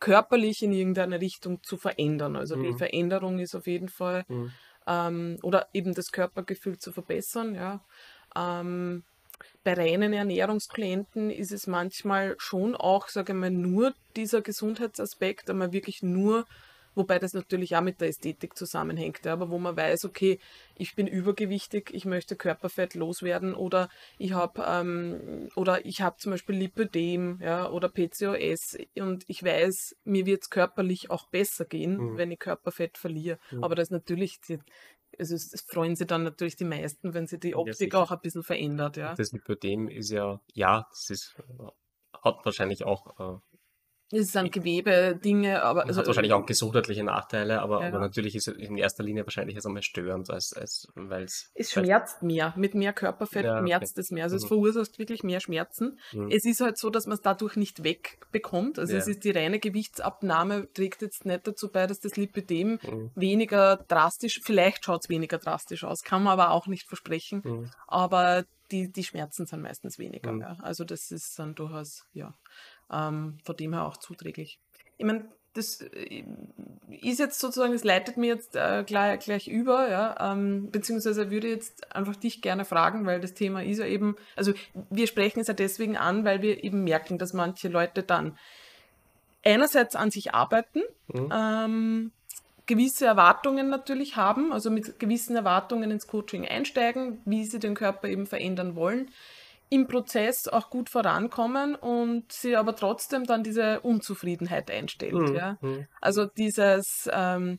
körperlich 0.00 0.62
in 0.62 0.72
irgendeine 0.72 1.20
Richtung 1.20 1.62
zu 1.62 1.76
verändern. 1.76 2.36
Also 2.36 2.56
mhm. 2.56 2.64
die 2.64 2.72
Veränderung 2.74 3.38
ist 3.38 3.54
auf 3.54 3.66
jeden 3.66 3.88
Fall 3.88 4.24
mhm. 4.28 4.52
ähm, 4.86 5.38
oder 5.42 5.68
eben 5.72 5.94
das 5.94 6.10
Körpergefühl 6.10 6.78
zu 6.78 6.92
verbessern. 6.92 7.54
Ja. 7.54 7.80
Ähm, 8.36 9.04
bei 9.62 9.74
reinen 9.74 10.12
Ernährungsklienten 10.12 11.30
ist 11.30 11.52
es 11.52 11.66
manchmal 11.66 12.34
schon 12.38 12.74
auch, 12.74 13.08
sage 13.08 13.32
ich 13.32 13.38
mal, 13.38 13.50
nur 13.50 13.94
dieser 14.16 14.42
Gesundheitsaspekt, 14.42 15.48
einmal 15.48 15.72
wirklich 15.72 16.02
nur 16.02 16.44
wobei 16.94 17.18
das 17.18 17.34
natürlich 17.34 17.76
auch 17.76 17.80
mit 17.80 18.00
der 18.00 18.08
Ästhetik 18.08 18.56
zusammenhängt, 18.56 19.24
ja, 19.24 19.32
aber 19.32 19.50
wo 19.50 19.58
man 19.58 19.76
weiß, 19.76 20.04
okay, 20.04 20.38
ich 20.76 20.94
bin 20.94 21.06
übergewichtig, 21.06 21.90
ich 21.92 22.04
möchte 22.04 22.36
Körperfett 22.36 22.94
loswerden 22.94 23.54
oder 23.54 23.88
ich 24.18 24.32
habe 24.32 24.64
ähm, 24.66 25.48
oder 25.56 25.84
ich 25.86 26.02
habe 26.02 26.16
zum 26.18 26.32
Beispiel 26.32 26.56
Lipödem 26.56 27.40
ja, 27.40 27.70
oder 27.70 27.88
PCOS 27.88 28.76
und 28.98 29.24
ich 29.28 29.42
weiß, 29.42 29.96
mir 30.04 30.26
wird 30.26 30.42
es 30.42 30.50
körperlich 30.50 31.10
auch 31.10 31.28
besser 31.28 31.64
gehen, 31.64 31.96
mhm. 31.96 32.16
wenn 32.16 32.30
ich 32.30 32.38
Körperfett 32.38 32.98
verliere. 32.98 33.38
Mhm. 33.50 33.64
Aber 33.64 33.74
das 33.74 33.90
natürlich, 33.90 34.38
also 35.18 35.34
es 35.34 35.64
freuen 35.68 35.96
sich 35.96 36.06
dann 36.06 36.24
natürlich 36.24 36.56
die 36.56 36.64
meisten, 36.64 37.14
wenn 37.14 37.26
sich 37.26 37.40
die 37.40 37.54
Optik 37.54 37.92
ja, 37.92 38.00
auch 38.00 38.10
ein 38.10 38.20
bisschen 38.20 38.42
verändert. 38.42 38.96
Ja. 38.96 39.14
Das 39.14 39.32
Lipödem 39.32 39.88
ist 39.88 40.10
ja, 40.10 40.40
ja, 40.52 40.86
das 40.90 41.10
ist, 41.10 41.36
hat 42.22 42.44
wahrscheinlich 42.44 42.84
auch 42.84 43.18
äh, 43.18 43.53
es 44.14 44.32
sind 44.32 44.52
Gewebe-Dinge, 44.52 45.62
aber. 45.62 45.86
Also, 45.86 46.00
hat 46.00 46.06
wahrscheinlich 46.06 46.32
auch 46.32 46.46
gesundheitliche 46.46 47.04
Nachteile, 47.04 47.60
aber, 47.60 47.80
ja. 47.82 47.88
aber 47.88 47.98
natürlich 47.98 48.34
ist 48.34 48.48
es 48.48 48.56
in 48.56 48.76
erster 48.76 49.02
Linie 49.02 49.24
wahrscheinlich 49.24 49.54
jetzt 49.54 49.66
einmal 49.66 49.82
störend, 49.82 50.30
als, 50.30 50.52
als 50.52 50.88
weil 50.94 51.24
es. 51.24 51.50
Es 51.54 51.72
schmerzt 51.72 52.22
mehr. 52.22 52.54
Mit 52.56 52.74
mehr 52.74 52.92
Körperfett 52.92 53.44
ja, 53.44 53.58
schmerzt 53.58 53.94
okay. 53.94 54.00
es 54.00 54.10
mehr. 54.10 54.24
Also 54.24 54.36
mhm. 54.36 54.42
es 54.42 54.48
verursacht 54.48 54.98
wirklich 54.98 55.22
mehr 55.22 55.40
Schmerzen. 55.40 55.98
Mhm. 56.12 56.30
Es 56.30 56.44
ist 56.44 56.60
halt 56.60 56.78
so, 56.78 56.90
dass 56.90 57.06
man 57.06 57.14
es 57.14 57.22
dadurch 57.22 57.56
nicht 57.56 57.84
wegbekommt. 57.84 58.78
Also 58.78 58.92
ja. 58.92 58.98
es 58.98 59.08
ist 59.08 59.24
die 59.24 59.30
reine 59.30 59.58
Gewichtsabnahme, 59.58 60.72
trägt 60.72 61.02
jetzt 61.02 61.26
nicht 61.26 61.46
dazu 61.46 61.70
bei, 61.70 61.86
dass 61.86 62.00
das 62.00 62.16
Lipidem 62.16 62.78
mhm. 62.82 63.10
weniger 63.14 63.76
drastisch, 63.88 64.40
vielleicht 64.42 64.84
schaut 64.84 65.02
es 65.04 65.08
weniger 65.08 65.38
drastisch 65.38 65.84
aus, 65.84 66.02
kann 66.02 66.22
man 66.22 66.34
aber 66.34 66.50
auch 66.50 66.66
nicht 66.66 66.86
versprechen. 66.86 67.42
Mhm. 67.44 67.70
Aber 67.86 68.44
die, 68.70 68.90
die 68.90 69.04
Schmerzen 69.04 69.46
sind 69.46 69.62
meistens 69.62 69.98
weniger. 69.98 70.32
Mhm. 70.32 70.40
Ja. 70.40 70.56
Also 70.62 70.84
das 70.84 71.10
ist 71.10 71.38
dann 71.38 71.54
durchaus, 71.54 72.06
ja 72.12 72.34
ähm, 72.92 73.38
von 73.44 73.56
dem 73.56 73.72
her 73.72 73.86
auch 73.86 73.96
zuträglich. 73.96 74.58
Ich 74.96 75.04
meine, 75.04 75.28
das 75.54 75.80
äh, 75.80 76.24
ist 77.00 77.18
jetzt 77.18 77.40
sozusagen, 77.40 77.72
das 77.72 77.84
leitet 77.84 78.16
mir 78.16 78.26
jetzt 78.26 78.56
äh, 78.56 78.84
gleich, 78.86 79.20
gleich 79.20 79.48
über, 79.48 79.88
ja, 79.88 80.32
ähm, 80.32 80.70
beziehungsweise 80.70 81.30
würde 81.30 81.48
jetzt 81.48 81.94
einfach 81.94 82.16
dich 82.16 82.42
gerne 82.42 82.64
fragen, 82.64 83.06
weil 83.06 83.20
das 83.20 83.34
Thema 83.34 83.62
ist 83.62 83.78
ja 83.78 83.86
eben, 83.86 84.16
also 84.36 84.52
wir 84.90 85.06
sprechen 85.06 85.40
es 85.40 85.46
ja 85.46 85.54
deswegen 85.54 85.96
an, 85.96 86.24
weil 86.24 86.42
wir 86.42 86.62
eben 86.62 86.84
merken, 86.84 87.18
dass 87.18 87.32
manche 87.32 87.68
Leute 87.68 88.02
dann 88.02 88.36
einerseits 89.44 89.94
an 89.96 90.10
sich 90.10 90.34
arbeiten, 90.34 90.82
mhm. 91.08 91.30
ähm, 91.32 92.12
gewisse 92.66 93.06
Erwartungen 93.06 93.68
natürlich 93.68 94.16
haben, 94.16 94.52
also 94.52 94.70
mit 94.70 94.98
gewissen 94.98 95.36
Erwartungen 95.36 95.90
ins 95.90 96.06
Coaching 96.06 96.46
einsteigen, 96.46 97.20
wie 97.24 97.44
sie 97.44 97.58
den 97.58 97.74
Körper 97.74 98.08
eben 98.08 98.26
verändern 98.26 98.74
wollen, 98.74 99.10
im 99.70 99.86
Prozess 99.86 100.46
auch 100.48 100.70
gut 100.70 100.90
vorankommen 100.90 101.74
und 101.74 102.30
sie 102.32 102.56
aber 102.56 102.76
trotzdem 102.76 103.24
dann 103.24 103.42
diese 103.42 103.80
Unzufriedenheit 103.80 104.70
einstellt. 104.70 105.14
Mhm. 105.14 105.34
Ja? 105.34 105.58
Mhm. 105.60 105.86
Also 106.00 106.26
dieses, 106.26 107.08
ähm, 107.12 107.58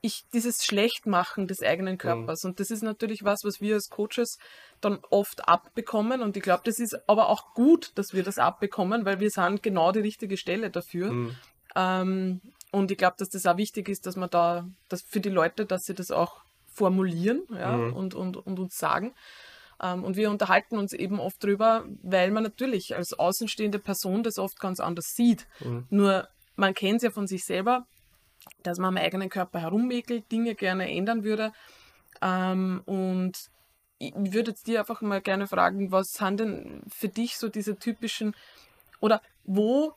ich, 0.00 0.24
dieses 0.32 0.64
Schlechtmachen 0.64 1.46
des 1.46 1.62
eigenen 1.62 1.94
mhm. 1.94 1.98
Körpers. 1.98 2.44
Mhm. 2.44 2.50
Und 2.50 2.60
das 2.60 2.70
ist 2.70 2.82
natürlich 2.82 3.24
was, 3.24 3.44
was 3.44 3.60
wir 3.60 3.74
als 3.74 3.88
Coaches 3.88 4.38
dann 4.80 4.98
oft 5.10 5.48
abbekommen. 5.48 6.22
Und 6.22 6.36
ich 6.36 6.42
glaube, 6.42 6.62
das 6.64 6.78
ist 6.78 7.08
aber 7.08 7.28
auch 7.28 7.54
gut, 7.54 7.92
dass 7.96 8.12
wir 8.12 8.22
das 8.22 8.38
abbekommen, 8.38 9.04
weil 9.04 9.20
wir 9.20 9.30
sind 9.30 9.62
genau 9.62 9.92
die 9.92 10.00
richtige 10.00 10.36
Stelle 10.36 10.70
dafür. 10.70 11.12
Mhm. 11.12 11.36
Ähm, 11.74 12.40
und 12.70 12.90
ich 12.90 12.98
glaube, 12.98 13.16
dass 13.18 13.30
das 13.30 13.46
auch 13.46 13.56
wichtig 13.56 13.88
ist, 13.88 14.06
dass 14.06 14.16
man 14.16 14.30
da, 14.30 14.68
dass 14.88 15.02
für 15.02 15.20
die 15.20 15.30
Leute, 15.30 15.64
dass 15.64 15.84
sie 15.84 15.94
das 15.94 16.10
auch 16.10 16.42
formulieren 16.66 17.42
ja, 17.52 17.76
mhm. 17.76 17.92
und, 17.94 18.14
und, 18.14 18.36
und 18.36 18.58
uns 18.58 18.76
sagen. 18.76 19.14
Ähm, 19.82 20.04
und 20.04 20.16
wir 20.16 20.30
unterhalten 20.30 20.78
uns 20.78 20.92
eben 20.92 21.20
oft 21.20 21.42
drüber, 21.42 21.84
weil 22.02 22.30
man 22.30 22.42
natürlich 22.42 22.96
als 22.96 23.12
außenstehende 23.12 23.78
Person 23.78 24.22
das 24.22 24.38
oft 24.38 24.58
ganz 24.60 24.80
anders 24.80 25.12
sieht. 25.14 25.46
Mhm. 25.60 25.86
Nur 25.90 26.28
man 26.56 26.74
kennt 26.74 26.96
es 26.96 27.02
ja 27.04 27.10
von 27.10 27.26
sich 27.26 27.44
selber, 27.44 27.86
dass 28.62 28.78
man 28.78 28.96
am 28.96 29.02
eigenen 29.02 29.28
Körper 29.28 29.60
herumwickelt, 29.60 30.30
Dinge 30.32 30.54
gerne 30.54 30.90
ändern 30.90 31.24
würde. 31.24 31.52
Ähm, 32.20 32.82
und 32.86 33.36
ich 33.98 34.12
würde 34.14 34.52
jetzt 34.52 34.66
dir 34.66 34.80
einfach 34.80 35.00
mal 35.00 35.20
gerne 35.20 35.46
fragen, 35.46 35.92
was 35.92 36.12
sind 36.12 36.40
denn 36.40 36.82
für 36.88 37.08
dich 37.08 37.36
so 37.36 37.48
diese 37.48 37.76
typischen 37.76 38.34
oder 39.00 39.22
wo 39.44 39.94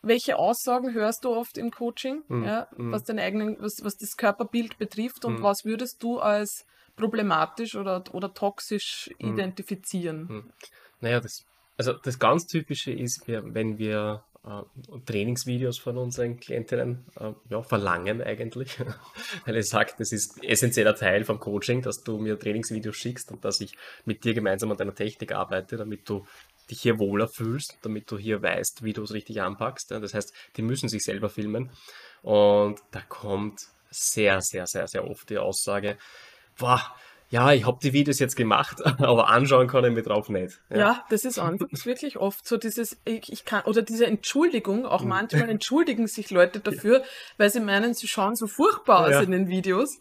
welche 0.00 0.38
Aussagen 0.38 0.94
hörst 0.94 1.24
du 1.24 1.30
oft 1.30 1.58
im 1.58 1.70
Coaching, 1.70 2.22
mhm. 2.28 2.44
ja, 2.44 2.68
mhm. 2.76 2.92
was 2.92 3.04
den 3.04 3.18
eigenen, 3.18 3.56
was, 3.60 3.82
was 3.82 3.96
das 3.96 4.16
Körperbild 4.16 4.78
betrifft 4.78 5.24
und 5.24 5.40
mhm. 5.40 5.42
was 5.42 5.64
würdest 5.64 6.02
du 6.02 6.18
als 6.18 6.64
problematisch 6.98 7.74
oder, 7.74 8.02
oder 8.12 8.34
toxisch 8.34 9.10
mhm. 9.18 9.34
identifizieren? 9.34 10.26
Mhm. 10.28 10.52
Naja, 11.00 11.20
das, 11.20 11.46
also 11.76 11.92
das 11.92 12.18
ganz 12.18 12.46
Typische 12.46 12.92
ist, 12.92 13.22
wenn 13.26 13.78
wir 13.78 14.24
äh, 14.44 14.62
Trainingsvideos 15.04 15.78
von 15.78 15.98
unseren 15.98 16.38
Klientinnen 16.38 17.04
äh, 17.18 17.32
ja, 17.50 17.62
verlangen 17.62 18.22
eigentlich, 18.22 18.78
weil 19.46 19.56
er 19.56 19.62
sagt, 19.62 20.00
das 20.00 20.12
ist 20.12 20.42
essentieller 20.42 20.94
Teil 20.94 21.24
vom 21.24 21.38
Coaching, 21.38 21.82
dass 21.82 22.02
du 22.02 22.18
mir 22.18 22.38
Trainingsvideos 22.38 22.96
schickst 22.96 23.30
und 23.30 23.44
dass 23.44 23.60
ich 23.60 23.72
mit 24.04 24.24
dir 24.24 24.34
gemeinsam 24.34 24.70
an 24.70 24.76
deiner 24.76 24.94
Technik 24.94 25.32
arbeite, 25.32 25.76
damit 25.76 26.08
du 26.08 26.26
dich 26.70 26.80
hier 26.80 26.98
wohler 26.98 27.28
fühlst, 27.28 27.78
damit 27.82 28.10
du 28.10 28.18
hier 28.18 28.42
weißt, 28.42 28.82
wie 28.82 28.92
du 28.92 29.02
es 29.02 29.12
richtig 29.12 29.40
anpackst. 29.40 29.90
Das 29.90 30.14
heißt, 30.14 30.32
die 30.56 30.62
müssen 30.62 30.88
sich 30.88 31.02
selber 31.02 31.28
filmen 31.28 31.70
und 32.22 32.80
da 32.90 33.00
kommt 33.00 33.62
sehr, 33.90 34.40
sehr, 34.40 34.66
sehr, 34.66 34.86
sehr 34.86 35.08
oft 35.08 35.30
die 35.30 35.38
Aussage, 35.38 35.96
boah, 36.58 36.82
ja, 37.30 37.52
ich 37.52 37.66
habe 37.66 37.78
die 37.82 37.92
Videos 37.92 38.18
jetzt 38.20 38.36
gemacht, 38.36 38.84
aber 38.98 39.28
anschauen 39.28 39.68
kann 39.68 39.84
ich 39.84 39.92
mir 39.92 40.02
drauf 40.02 40.28
nicht. 40.28 40.60
Ja, 40.70 40.78
ja 40.78 41.04
das 41.10 41.24
ist 41.24 41.38
anfangs 41.38 41.84
wirklich 41.84 42.16
oft 42.16 42.46
so 42.46 42.56
dieses, 42.56 42.98
ich, 43.04 43.30
ich, 43.30 43.44
kann, 43.44 43.64
oder 43.64 43.82
diese 43.82 44.06
Entschuldigung, 44.06 44.86
auch 44.86 45.02
mhm. 45.02 45.08
manchmal 45.08 45.50
entschuldigen 45.50 46.06
sich 46.06 46.30
Leute 46.30 46.60
dafür, 46.60 47.02
weil 47.36 47.50
sie 47.50 47.60
meinen, 47.60 47.92
sie 47.92 48.08
schauen 48.08 48.34
so 48.34 48.46
furchtbar 48.46 49.06
aus 49.06 49.10
ja. 49.10 49.20
in 49.20 49.30
den 49.30 49.48
Videos 49.48 49.98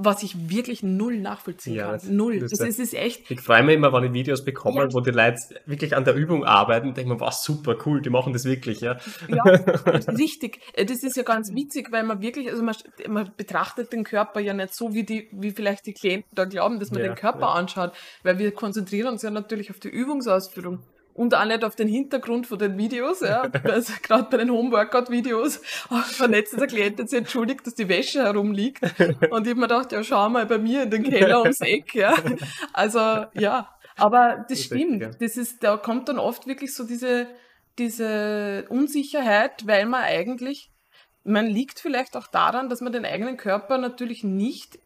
was 0.00 0.22
ich 0.22 0.48
wirklich 0.48 0.84
null 0.84 1.18
nachvollziehen 1.18 1.74
ja, 1.74 1.96
kann. 1.96 2.16
Null. 2.16 2.38
Das, 2.38 2.52
das, 2.52 2.78
ist 2.78 2.94
echt. 2.94 3.28
Ich 3.28 3.40
freue 3.40 3.64
mich 3.64 3.74
immer, 3.74 3.92
wenn 3.92 4.04
ich 4.04 4.12
Videos 4.12 4.44
bekomme, 4.44 4.82
ja. 4.82 4.92
wo 4.92 5.00
die 5.00 5.10
Leute 5.10 5.40
wirklich 5.66 5.96
an 5.96 6.04
der 6.04 6.14
Übung 6.14 6.44
arbeiten, 6.44 6.94
denke 6.94 7.14
mir, 7.14 7.20
was 7.20 7.42
super 7.42 7.76
cool, 7.84 8.00
die 8.00 8.08
machen 8.08 8.32
das 8.32 8.44
wirklich, 8.44 8.80
ja. 8.80 8.96
Ja, 9.26 9.42
richtig. 10.16 10.60
Äh, 10.74 10.84
das 10.84 11.02
ist 11.02 11.16
ja 11.16 11.24
ganz 11.24 11.52
witzig, 11.52 11.90
weil 11.90 12.04
man 12.04 12.22
wirklich, 12.22 12.48
also 12.48 12.62
man, 12.62 12.76
man, 13.08 13.32
betrachtet 13.36 13.92
den 13.92 14.04
Körper 14.04 14.38
ja 14.38 14.54
nicht 14.54 14.72
so, 14.72 14.94
wie 14.94 15.02
die, 15.02 15.28
wie 15.32 15.50
vielleicht 15.50 15.86
die 15.86 15.94
Klienten 15.94 16.30
da 16.32 16.44
glauben, 16.44 16.78
dass 16.78 16.92
man 16.92 17.00
ja, 17.00 17.08
den 17.08 17.16
Körper 17.16 17.48
anschaut, 17.48 17.92
weil 18.22 18.38
wir 18.38 18.52
konzentrieren 18.52 19.08
uns 19.08 19.22
ja 19.22 19.30
natürlich 19.30 19.68
auf 19.70 19.80
die 19.80 19.88
Übungsausführung. 19.88 20.78
Und 21.18 21.34
auch 21.34 21.44
nicht 21.44 21.64
auf 21.64 21.74
den 21.74 21.88
Hintergrund 21.88 22.46
von 22.46 22.58
den 22.58 22.78
Videos, 22.78 23.20
ja. 23.20 23.42
Also 23.64 23.92
gerade 24.02 24.28
bei 24.30 24.36
den 24.36 24.52
Homeworkout-Videos 24.52 25.60
vernetzt 26.12 26.58
der 26.58 26.68
Klient 26.68 27.00
jetzt 27.00 27.12
entschuldigt, 27.12 27.66
dass 27.66 27.74
die 27.74 27.88
Wäsche 27.88 28.22
herumliegt. 28.22 28.82
Und 29.30 29.44
ich 29.46 29.50
hab 29.50 29.56
mir 29.56 29.62
gedacht, 29.62 29.90
ja, 29.90 30.04
schau 30.04 30.28
mal 30.28 30.46
bei 30.46 30.58
mir 30.58 30.84
in 30.84 30.90
den 30.90 31.02
Keller 31.02 31.40
ums 31.42 31.60
Eck, 31.60 31.94
ja. 31.96 32.14
Also, 32.72 33.00
ja. 33.34 33.68
Aber 33.96 34.36
das, 34.36 34.46
das 34.48 34.62
stimmt. 34.62 35.02
Richtig, 35.02 35.20
ja. 35.20 35.26
Das 35.26 35.36
ist, 35.36 35.64
da 35.64 35.76
kommt 35.76 36.08
dann 36.08 36.20
oft 36.20 36.46
wirklich 36.46 36.72
so 36.72 36.84
diese, 36.86 37.26
diese 37.78 38.66
Unsicherheit, 38.68 39.66
weil 39.66 39.86
man 39.86 40.04
eigentlich, 40.04 40.70
man 41.24 41.46
liegt 41.46 41.80
vielleicht 41.80 42.16
auch 42.16 42.28
daran, 42.28 42.68
dass 42.68 42.80
man 42.80 42.92
den 42.92 43.04
eigenen 43.04 43.36
Körper 43.36 43.78
natürlich 43.78 44.22
nicht 44.22 44.78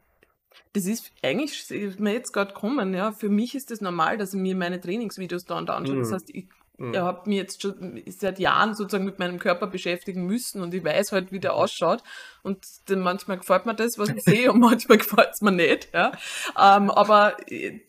das 0.73 0.87
ist 0.87 1.13
eigentlich 1.23 1.71
ist 1.71 2.01
mir 2.01 2.13
jetzt 2.13 2.33
gerade 2.33 2.55
kommen, 2.55 2.95
ja. 2.95 3.13
Für 3.13 3.29
mich 3.29 3.55
ist 3.55 3.71
das 3.71 3.81
normal, 3.81 4.19
dass 4.19 4.35
ich 4.35 4.41
mir 4.41 4.57
meine 4.57 4.81
Trainingsvideos 4.81 5.45
da 5.45 5.59
und 5.59 5.69
da 5.69 5.75
anschaue. 5.75 5.97
Mhm. 5.97 6.01
Das 6.01 6.13
heißt, 6.13 6.31
ich 6.35 6.47
mhm. 6.79 6.97
habe 6.97 7.29
mich 7.29 7.39
jetzt 7.39 7.63
schon 7.63 8.03
seit 8.07 8.39
Jahren 8.39 8.75
sozusagen 8.75 9.05
mit 9.05 9.19
meinem 9.19 9.39
Körper 9.39 9.67
beschäftigen 9.67 10.27
müssen 10.27 10.63
und 10.63 10.75
ich 10.75 10.85
weiß 10.85 11.13
halt, 11.13 11.33
wie 11.33 11.41
der 11.41 11.55
ausschaut. 11.55 12.03
Und 12.43 12.65
dann 12.87 13.01
manchmal 13.01 13.39
gefällt 13.39 13.67
mir 13.67 13.75
das, 13.75 13.99
was 13.99 14.09
ich 14.09 14.23
sehe, 14.23 14.51
und 14.53 14.61
manchmal 14.61 14.99
gefällt 14.99 15.31
es 15.33 15.41
mir 15.41 15.53
nicht. 15.53 15.89
Ja. 15.93 16.13
Ähm, 16.59 16.91
aber 16.91 17.37
äh, 17.51 17.81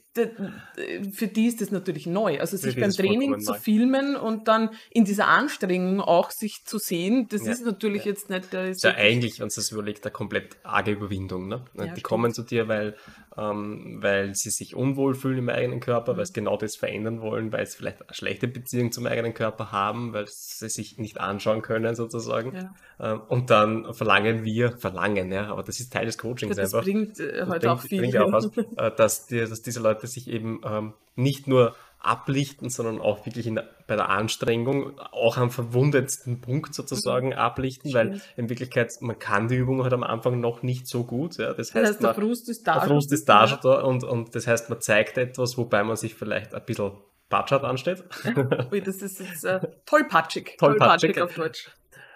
für 1.12 1.28
die 1.28 1.48
ist 1.48 1.62
das 1.62 1.72
natürlich 1.72 2.06
neu. 2.06 2.40
Also 2.40 2.56
sich 2.58 2.76
beim 2.76 2.92
Training 2.92 3.40
zu 3.40 3.54
filmen 3.56 4.16
und 4.16 4.48
dann 4.48 4.70
in 4.92 5.06
dieser 5.06 5.28
Anstrengung 5.28 6.02
auch 6.02 6.32
sich 6.32 6.66
zu 6.66 6.78
sehen, 6.78 7.28
das 7.30 7.46
ja. 7.46 7.52
ist 7.52 7.66
natürlich 7.66 8.06
ja. 8.06 8.12
jetzt 8.12 8.30
nicht 8.30 8.54
der. 8.54 8.70
Ist 8.70 8.84
ja 8.84 8.94
eigentlich, 8.96 9.40
wenn 9.40 9.48
es 9.48 9.72
überlegt, 9.72 10.06
eine 10.06 10.12
komplett 10.12 10.58
arge 10.64 10.92
Überwindung. 10.92 11.48
Ne? 11.48 11.66
Ja, 11.74 11.84
die 11.84 11.90
stimmt. 11.90 12.04
kommen 12.04 12.34
zu 12.34 12.44
dir, 12.44 12.68
weil 12.68 12.96
ähm, 13.38 13.98
weil 14.02 14.36
sie 14.36 14.50
sich 14.50 14.76
unwohl 14.76 15.16
fühlen 15.16 15.40
im 15.40 15.50
eigenen 15.50 15.80
Körper, 15.80 16.18
weil 16.18 16.26
sie 16.26 16.34
genau 16.34 16.58
das 16.58 16.76
verändern 16.76 17.22
wollen, 17.22 17.52
weil 17.52 17.66
sie 17.66 17.78
vielleicht 17.78 18.02
eine 18.02 18.14
schlechte 18.14 18.48
Beziehung 18.48 18.92
zum 18.92 19.08
eigenen 19.08 19.34
Körper 19.34 19.72
haben, 19.72 20.14
weil 20.14 20.28
sie 20.28 20.70
sich 20.70 20.98
nicht 20.98 21.20
anschauen 21.20 21.62
können 21.62 21.96
sozusagen. 21.96 22.70
Ähm, 23.00 23.22
und 23.30 23.50
dann 23.50 23.94
verlangen 23.94 24.44
wir, 24.44 24.78
verlangen, 24.78 25.32
ja, 25.32 25.48
aber 25.48 25.64
das 25.64 25.80
ist 25.80 25.92
Teil 25.92 26.06
des 26.06 26.18
Coachings 26.18 26.56
das 26.56 26.74
einfach. 26.74 26.84
Bringt 26.84 27.20
äh, 27.20 27.46
halt 27.48 27.66
auch 27.66 27.82
viel. 27.82 28.02
Bringt 28.02 28.18
auch 28.18 28.32
was, 28.32 28.52
äh, 28.78 28.92
dass, 28.96 29.26
die, 29.26 29.40
dass 29.40 29.62
diese 29.62 29.80
Leute 29.80 30.03
sich 30.08 30.30
eben 30.30 30.62
ähm, 30.66 30.94
nicht 31.16 31.48
nur 31.48 31.76
ablichten, 32.00 32.70
sondern 32.70 33.00
auch 33.00 33.26
wirklich 33.26 33.48
in, 33.48 33.62
bei 33.88 33.96
der 33.96 34.10
Anstrengung 34.10 35.00
auch 35.00 35.38
am 35.38 35.50
verwundetsten 35.50 36.42
Punkt 36.42 36.76
sozusagen 36.76 37.28
mhm. 37.28 37.34
ablichten, 37.34 37.92
Stimmt. 37.92 38.12
weil 38.14 38.22
in 38.36 38.50
Wirklichkeit 38.50 38.92
man 39.00 39.18
kann 39.18 39.48
die 39.48 39.56
Übung 39.56 39.84
halt 39.84 39.94
am 39.94 40.04
Anfang 40.04 40.40
noch 40.40 40.64
nicht 40.64 40.88
so 40.88 41.06
gut. 41.06 41.38
Ja. 41.38 41.54
Das 41.54 41.74
heißt, 41.74 41.76
das 41.76 41.90
heißt 41.90 42.02
man, 42.02 42.14
der 42.14 42.22
Frust 42.22 42.50
ist 42.50 42.68
da. 42.68 42.74
Der 42.74 42.82
Frust 42.84 43.12
ist 43.14 43.30
da 43.30 43.48
schon 43.48 43.60
da 43.64 43.82
und, 43.82 44.04
und 44.04 44.36
das 44.36 44.48
heißt, 44.48 44.70
man 44.70 44.82
zeigt 44.82 45.18
etwas, 45.18 45.58
wobei 45.58 45.84
man 45.84 45.96
sich 45.96 46.14
vielleicht 46.14 46.54
ein 46.54 46.66
bisschen 46.66 46.92
patschert 47.30 47.64
ansteht. 47.64 48.04
Ui, 48.72 48.82
das 48.82 49.02
ist 49.02 49.20
jetzt 49.20 49.46
äh, 49.46 49.62
tollpatschig. 49.86 50.58
Tollpatschig. 50.58 51.22
auf 51.22 51.34
Deutsch. 51.34 51.72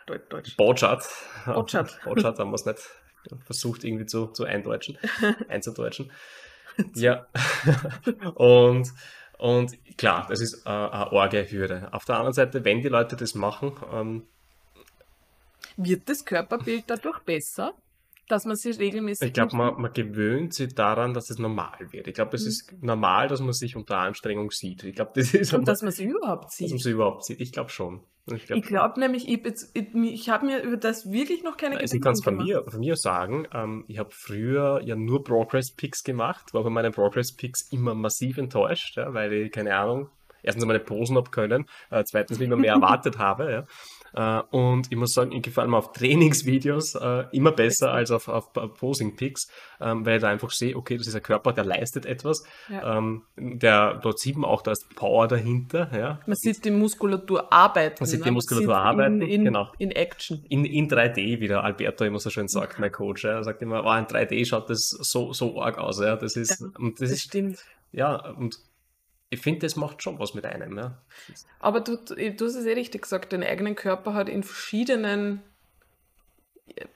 Deutsch. 0.06 0.56
Botschat. 0.58 1.06
Botschat. 1.46 2.00
Botschat 2.06 2.40
haben 2.40 2.52
wir 2.52 2.56
es 2.56 2.66
nicht 2.66 2.80
versucht 3.46 3.84
irgendwie 3.84 4.06
zu, 4.06 4.28
zu 4.28 4.46
eindeutschen, 4.46 4.98
einzudeutschen. 5.50 6.12
Ja. 6.96 7.28
und 8.36 8.92
und 9.38 9.98
klar, 9.98 10.26
das 10.30 10.42
ist 10.42 10.66
äh, 10.66 10.70
eine 10.70 11.12
arge 11.12 11.50
Hürde. 11.50 11.90
Auf 11.92 12.06
der 12.06 12.16
anderen 12.16 12.34
Seite, 12.34 12.66
wenn 12.66 12.82
die 12.82 12.90
Leute 12.90 13.16
das 13.16 13.36
machen, 13.36 13.76
ähm, 13.92 14.28
wird 15.76 16.10
das 16.10 16.26
Körperbild 16.26 16.86
dadurch 16.88 17.20
besser? 17.20 17.74
Dass 18.28 18.46
man 18.46 18.56
sich 18.56 18.80
regelmäßig. 18.80 19.28
Ich 19.28 19.34
glaube, 19.34 19.56
man, 19.56 19.82
man, 19.82 19.94
gewöhnt 19.94 20.54
sich 20.54 20.74
daran, 20.76 21.14
dass 21.14 21.30
es 21.30 21.40
normal 21.40 21.78
wird. 21.92 22.08
Ich 22.08 22.14
glaube, 22.14 22.36
es 22.36 22.44
mhm. 22.44 22.50
ist 22.50 22.84
normal, 22.84 23.28
dass 23.28 23.40
man 23.40 23.54
sich 23.54 23.76
unter 23.76 23.98
Anstrengung 23.98 24.52
sieht. 24.52 24.84
Ich 24.84 24.96
glaube, 24.96 25.12
das 25.16 25.34
ist. 25.34 25.54
Und 25.54 25.68
dass 25.68 25.82
man 25.82 25.90
es 25.90 26.00
überhaupt 26.00 26.52
sieht. 26.52 26.66
Dass 26.66 26.72
man 26.72 26.80
es 26.80 26.86
überhaupt 26.86 27.26
sieht. 27.26 27.40
Ich 27.40 27.52
glaube 27.52 27.70
schon. 27.70 28.02
Ich 28.30 28.46
glaube 28.46 28.62
glaub 28.62 28.98
nämlich, 28.98 29.30
ich, 29.30 29.46
ich, 29.46 29.96
ich 29.96 30.30
habe 30.30 30.46
mir 30.46 30.62
über 30.62 30.76
das 30.76 31.10
wirklich 31.10 31.44
noch 31.44 31.56
keine 31.56 31.78
also 31.78 31.96
Gedanken 31.96 32.20
gemacht. 32.20 32.20
Ich 32.20 32.26
kann 32.26 32.36
es 32.36 32.54
von 32.54 32.64
mir, 32.66 32.70
von 32.70 32.80
mir 32.82 32.96
sagen, 32.98 33.48
ähm, 33.54 33.86
ich 33.88 34.00
habe 34.00 34.10
früher 34.12 34.82
ja 34.84 34.98
nur 34.98 35.24
Progress-Picks 35.24 36.04
gemacht, 36.04 36.54
war 36.54 36.64
bei 36.64 36.70
meinen 36.70 36.92
Progress-Picks 36.92 37.72
immer 37.72 37.96
massiv 37.96 38.38
enttäuscht, 38.38 38.98
ja, 38.98 39.14
weil 39.14 39.32
ich, 39.32 39.52
keine 39.54 39.74
Ahnung, 39.78 40.10
erstens 40.44 40.66
meine 40.66 40.82
Posen 40.82 41.16
habe 41.16 41.30
können, 41.30 41.68
äh, 41.90 42.04
zweitens 42.04 42.40
immer 42.42 42.58
mehr 42.58 42.74
erwartet 42.76 43.18
habe. 43.18 43.50
Ja. 43.50 43.64
Äh, 44.18 44.42
und 44.50 44.92
ich 44.92 44.98
muss 44.98 45.14
sagen, 45.14 45.32
ich 45.32 45.44
gefällt 45.44 45.70
mir 45.70 45.78
auf 45.78 45.92
Trainingsvideos 45.94 46.96
äh, 46.96 47.26
immer 47.32 47.52
besser 47.52 47.92
als 47.92 48.10
auf, 48.10 48.28
auf 48.28 48.52
Posing-Pics, 48.52 49.48
ähm, 49.80 50.06
weil 50.06 50.16
ich 50.16 50.22
da 50.22 50.30
einfach 50.30 50.50
sehe, 50.50 50.76
okay, 50.76 50.98
das 50.98 51.06
ist 51.06 51.16
ein 51.16 51.22
Körper, 51.22 51.54
der 51.54 51.66
leistet 51.66 52.08
etwas. 52.08 52.44
Ja. 52.68 52.98
Ähm, 52.98 53.24
der, 53.38 54.00
dort 54.02 54.18
sieht 54.18 54.36
man 54.36 54.50
auch, 54.50 54.64
da 54.64 54.72
ist 54.72 54.90
Power 54.96 55.28
dahinter. 55.28 55.92
Ja. 55.96 56.20
Man 56.26 56.36
sieht 56.36 56.66
die 56.66 56.72
Muskulatur 56.72 57.54
arbeiten. 57.54 57.98
Man 58.00 58.10
sieht 58.10 58.22
die 58.22 58.30
ne? 58.30 58.32
Muskulatur 58.32 58.74
sieht 58.74 58.76
arbeiten, 58.76 59.22
in, 59.22 59.30
in, 59.30 59.46
genau. 59.46 59.72
In 59.78 59.92
Action. 59.92 60.44
In, 60.50 60.66
in 60.66 60.90
3D, 60.90 61.40
wie 61.40 61.48
der 61.48 61.64
Alberto 61.64 62.04
immer 62.04 62.20
so 62.20 62.32
schön 62.32 62.48
sagt, 62.48 62.80
mein 62.80 62.92
Coach. 62.92 63.24
Ja. 63.24 63.34
Er 63.34 63.44
sagt 63.44 63.62
immer, 63.62 63.86
oh, 63.86 63.94
in 63.94 64.06
3D 64.06 64.48
schaut 64.48 64.70
das 64.72 64.90
so, 64.90 65.32
so 65.32 65.62
arg 65.62 65.78
aus. 65.78 66.02
Ja. 66.02 66.16
Das 66.16 66.36
ist, 66.36 66.60
ja, 66.60 66.68
und 66.80 67.00
das, 67.00 67.10
das 67.10 67.20
ist, 67.20 67.26
stimmt. 67.26 67.60
Ja, 67.92 68.16
und 68.32 68.58
ich 69.30 69.42
finde, 69.42 69.60
das 69.60 69.76
macht 69.76 70.02
schon 70.02 70.20
was 70.20 70.34
mit 70.34 70.46
einem. 70.46 70.78
Ja. 70.78 71.02
Aber 71.60 71.82
du, 71.82 71.98
du 71.98 72.46
hast 72.46 72.56
es 72.56 72.66
eh 72.66 72.74
richtig 72.74 73.04
gesagt, 73.04 73.32
den 73.32 73.44
eigenen 73.44 73.76
Körper 73.76 74.14
hat 74.14 74.30
in 74.30 74.44
verschiedenen 74.44 75.42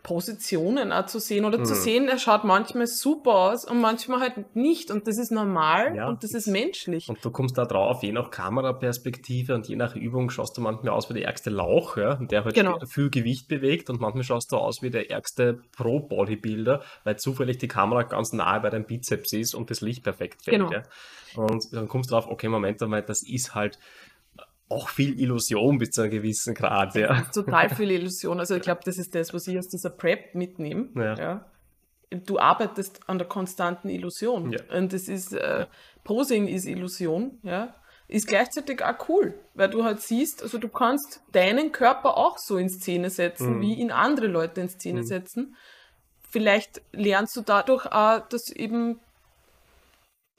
Positionen 0.03 0.91
auch 0.91 1.05
zu 1.05 1.19
sehen 1.19 1.45
oder 1.45 1.59
mhm. 1.59 1.65
zu 1.65 1.75
sehen, 1.75 2.07
er 2.07 2.17
schaut 2.17 2.43
manchmal 2.43 2.87
super 2.87 3.33
aus 3.35 3.65
und 3.65 3.79
manchmal 3.81 4.19
halt 4.19 4.55
nicht 4.55 4.91
und 4.91 5.07
das 5.07 5.17
ist 5.17 5.31
normal 5.31 5.95
ja, 5.95 6.07
und 6.07 6.23
das 6.23 6.33
ist 6.33 6.47
menschlich. 6.47 7.09
Und 7.09 7.23
du 7.23 7.31
kommst 7.31 7.57
da 7.57 7.65
drauf, 7.65 8.03
je 8.03 8.11
nach 8.11 8.29
Kameraperspektive 8.29 9.55
und 9.55 9.67
je 9.67 9.75
nach 9.75 9.95
Übung 9.95 10.29
schaust 10.29 10.57
du 10.57 10.61
manchmal 10.61 10.93
aus 10.93 11.09
wie 11.09 11.13
der 11.13 11.25
ärgste 11.25 11.49
Lauch, 11.49 11.97
ja, 11.97 12.15
der 12.15 12.43
halt 12.43 12.53
genau. 12.53 12.79
viel 12.85 13.09
Gewicht 13.09 13.47
bewegt 13.47 13.89
und 13.89 14.01
manchmal 14.01 14.23
schaust 14.23 14.51
du 14.51 14.57
aus 14.57 14.81
wie 14.81 14.89
der 14.89 15.09
ärgste 15.09 15.61
Pro-Bodybuilder, 15.75 16.83
weil 17.03 17.17
zufällig 17.17 17.57
die 17.57 17.67
Kamera 17.67 18.03
ganz 18.03 18.33
nahe 18.33 18.59
bei 18.59 18.69
deinem 18.69 18.85
Bizeps 18.85 19.33
ist 19.33 19.55
und 19.55 19.69
das 19.69 19.81
Licht 19.81 20.03
perfekt 20.03 20.43
fällt. 20.43 20.57
Genau. 20.57 20.71
Ja. 20.71 20.83
Und 21.35 21.73
dann 21.73 21.87
kommst 21.87 22.09
du 22.09 22.15
drauf, 22.15 22.27
okay, 22.27 22.49
Moment 22.49 22.81
einmal, 22.81 23.03
das 23.03 23.23
ist 23.23 23.55
halt 23.55 23.79
auch 24.71 24.89
viel 24.89 25.19
Illusion 25.19 25.77
bis 25.77 25.91
zu 25.91 26.01
einem 26.01 26.11
gewissen 26.11 26.53
Grad. 26.53 26.95
Ja. 26.95 27.21
Total 27.33 27.69
viel 27.69 27.91
Illusion. 27.91 28.39
Also 28.39 28.55
ich 28.55 28.61
glaube, 28.61 28.81
das 28.85 28.97
ist 28.97 29.13
das, 29.13 29.33
was 29.33 29.47
ich 29.47 29.57
aus 29.57 29.67
dieser 29.67 29.89
Prep 29.89 30.33
mitnehme. 30.35 30.89
Ja. 30.95 31.15
ja. 31.15 31.45
Du 32.09 32.39
arbeitest 32.39 33.01
an 33.07 33.17
der 33.17 33.27
konstanten 33.27 33.89
Illusion. 33.89 34.51
Ja. 34.51 34.59
Und 34.75 34.93
das 34.93 35.07
ist, 35.07 35.33
äh, 35.33 35.65
Posing 36.03 36.47
ist 36.47 36.65
Illusion, 36.65 37.39
ja. 37.43 37.75
Ist 38.07 38.27
gleichzeitig 38.27 38.83
auch 38.83 39.07
cool, 39.07 39.35
weil 39.53 39.69
du 39.69 39.85
halt 39.85 40.01
siehst, 40.01 40.43
also 40.43 40.57
du 40.57 40.67
kannst 40.67 41.21
deinen 41.31 41.71
Körper 41.71 42.17
auch 42.17 42.37
so 42.37 42.57
in 42.57 42.69
Szene 42.69 43.09
setzen, 43.09 43.57
mhm. 43.57 43.61
wie 43.61 43.75
ihn 43.75 43.89
andere 43.89 44.27
Leute 44.27 44.59
in 44.59 44.67
Szene 44.67 44.99
mhm. 44.99 45.05
setzen. 45.05 45.55
Vielleicht 46.29 46.81
lernst 46.91 47.37
du 47.37 47.41
dadurch 47.41 47.85
auch, 47.85 48.27
dass 48.27 48.49
eben 48.49 48.99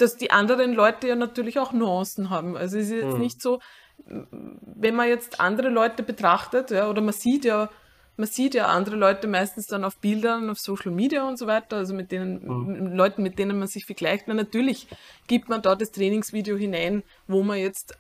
dass 0.03 0.17
die 0.17 0.31
anderen 0.31 0.73
Leute 0.73 1.09
ja 1.09 1.17
natürlich 1.17 1.59
auch 1.59 1.73
Nuancen 1.73 2.29
haben. 2.29 2.57
Also 2.57 2.77
es 2.79 2.87
ist 2.87 2.93
jetzt 2.93 3.15
mhm. 3.15 3.21
nicht 3.21 3.41
so, 3.41 3.61
wenn 4.07 4.95
man 4.95 5.09
jetzt 5.09 5.41
andere 5.41 5.69
Leute 5.69 6.03
betrachtet, 6.03 6.71
ja, 6.71 6.89
oder 6.89 7.01
man 7.01 7.15
sieht 7.15 7.45
ja, 7.45 7.71
man 8.17 8.29
sieht 8.29 8.55
ja 8.55 8.67
andere 8.67 8.97
Leute 8.97 9.27
meistens 9.27 9.67
dann 9.67 9.85
auf 9.85 9.97
Bildern, 9.97 10.51
auf 10.51 10.59
Social 10.59 10.93
Media 10.93 11.27
und 11.27 11.39
so 11.39 11.47
weiter, 11.47 11.77
also 11.77 11.95
mit 11.95 12.13
denen, 12.13 12.45
mhm. 12.45 12.95
Leuten, 12.95 13.23
mit 13.23 13.39
denen 13.39 13.59
man 13.59 13.69
sich 13.69 13.87
vergleicht. 13.87 14.29
Na, 14.29 14.35
natürlich 14.35 14.87
gibt 15.27 15.49
man 15.49 15.63
da 15.63 15.75
das 15.75 15.93
Trainingsvideo 15.93 16.57
hinein, 16.57 17.03
wo 17.27 17.43
man 17.43 17.59
jetzt 17.59 17.97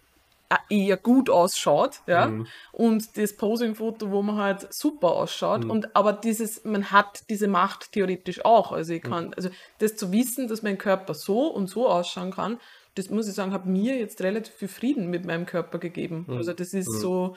eher 0.68 0.96
gut 0.96 1.30
ausschaut, 1.30 2.00
ja, 2.06 2.26
mhm. 2.26 2.46
und 2.72 3.16
das 3.16 3.36
Posing-Foto, 3.36 4.10
wo 4.10 4.22
man 4.22 4.36
halt 4.36 4.72
super 4.72 5.12
ausschaut. 5.12 5.64
Mhm. 5.64 5.70
Und 5.70 5.96
aber 5.96 6.12
dieses, 6.12 6.64
man 6.64 6.90
hat 6.90 7.22
diese 7.30 7.48
Macht 7.48 7.92
theoretisch 7.92 8.44
auch. 8.44 8.72
Also 8.72 8.92
ich 8.92 9.02
kann, 9.02 9.26
mhm. 9.26 9.34
also 9.34 9.50
das 9.78 9.96
zu 9.96 10.12
wissen, 10.12 10.48
dass 10.48 10.62
mein 10.62 10.78
Körper 10.78 11.14
so 11.14 11.46
und 11.46 11.68
so 11.68 11.88
ausschauen 11.88 12.32
kann, 12.32 12.58
das 12.94 13.10
muss 13.10 13.28
ich 13.28 13.34
sagen, 13.34 13.52
hat 13.52 13.66
mir 13.66 13.98
jetzt 13.98 14.20
relativ 14.22 14.54
viel 14.54 14.68
Frieden 14.68 15.08
mit 15.08 15.24
meinem 15.24 15.46
Körper 15.46 15.78
gegeben. 15.78 16.26
Mhm. 16.28 16.36
Also 16.36 16.52
das 16.52 16.74
ist 16.74 16.88
mhm. 16.88 16.98
so. 16.98 17.36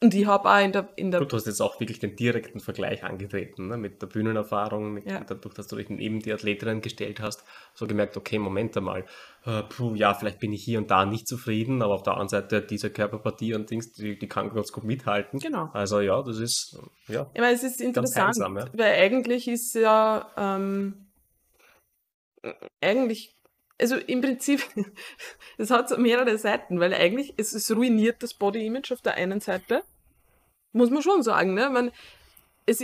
Und 0.00 0.14
ich 0.14 0.26
habe 0.26 0.48
auch 0.48 0.64
in 0.64 0.70
der, 0.70 0.88
in 0.94 1.10
der. 1.10 1.24
Du 1.24 1.36
hast 1.36 1.48
jetzt 1.48 1.60
auch 1.60 1.80
wirklich 1.80 1.98
den 1.98 2.14
direkten 2.14 2.60
Vergleich 2.60 3.02
angetreten, 3.02 3.66
ne? 3.66 3.76
mit 3.76 4.00
der 4.00 4.06
Bühnenerfahrung, 4.06 4.92
mit, 4.92 5.06
ja. 5.10 5.24
dadurch, 5.24 5.54
dass 5.54 5.66
du 5.66 5.74
dich 5.74 5.88
neben 5.90 6.20
die 6.20 6.32
Athletinnen 6.32 6.80
gestellt 6.82 7.18
hast, 7.18 7.42
so 7.74 7.88
gemerkt, 7.88 8.16
okay, 8.16 8.38
Moment 8.38 8.76
einmal, 8.76 9.06
äh, 9.44 9.64
puh, 9.64 9.96
ja, 9.96 10.14
vielleicht 10.14 10.38
bin 10.38 10.52
ich 10.52 10.62
hier 10.62 10.78
und 10.78 10.88
da 10.92 11.04
nicht 11.04 11.26
zufrieden, 11.26 11.82
aber 11.82 11.94
auf 11.94 12.04
der 12.04 12.12
anderen 12.12 12.28
Seite 12.28 12.62
diese 12.62 12.90
Körperpartie 12.90 13.54
und 13.54 13.70
Dings, 13.70 13.92
die, 13.92 14.16
die 14.16 14.28
kann 14.28 14.54
ganz 14.54 14.70
gut 14.70 14.84
mithalten. 14.84 15.40
Genau. 15.40 15.68
Also 15.72 15.98
ja, 15.98 16.22
das 16.22 16.38
ist, 16.38 16.78
ja. 17.08 17.28
Ich 17.34 17.40
meine, 17.40 17.56
es 17.56 17.64
ist 17.64 17.80
interessant, 17.80 18.28
einsam, 18.28 18.56
ja. 18.56 18.66
weil 18.74 18.94
eigentlich 18.94 19.48
ist 19.48 19.74
ja, 19.74 20.30
ähm, 20.36 21.08
eigentlich 22.80 23.37
also 23.80 23.96
im 23.96 24.20
Prinzip, 24.20 24.62
es 25.58 25.70
hat 25.70 25.88
so 25.88 25.96
mehrere 25.96 26.36
Seiten, 26.38 26.80
weil 26.80 26.92
eigentlich 26.94 27.34
es, 27.36 27.52
es 27.52 27.70
ruiniert 27.74 28.22
das 28.22 28.34
Body 28.34 28.64
Image 28.66 28.92
auf 28.92 29.00
der 29.00 29.14
einen 29.14 29.40
Seite, 29.40 29.82
muss 30.72 30.90
man 30.90 31.02
schon 31.02 31.22
sagen, 31.22 31.54
ne? 31.54 31.70
Man, 31.70 31.90
es, 32.66 32.82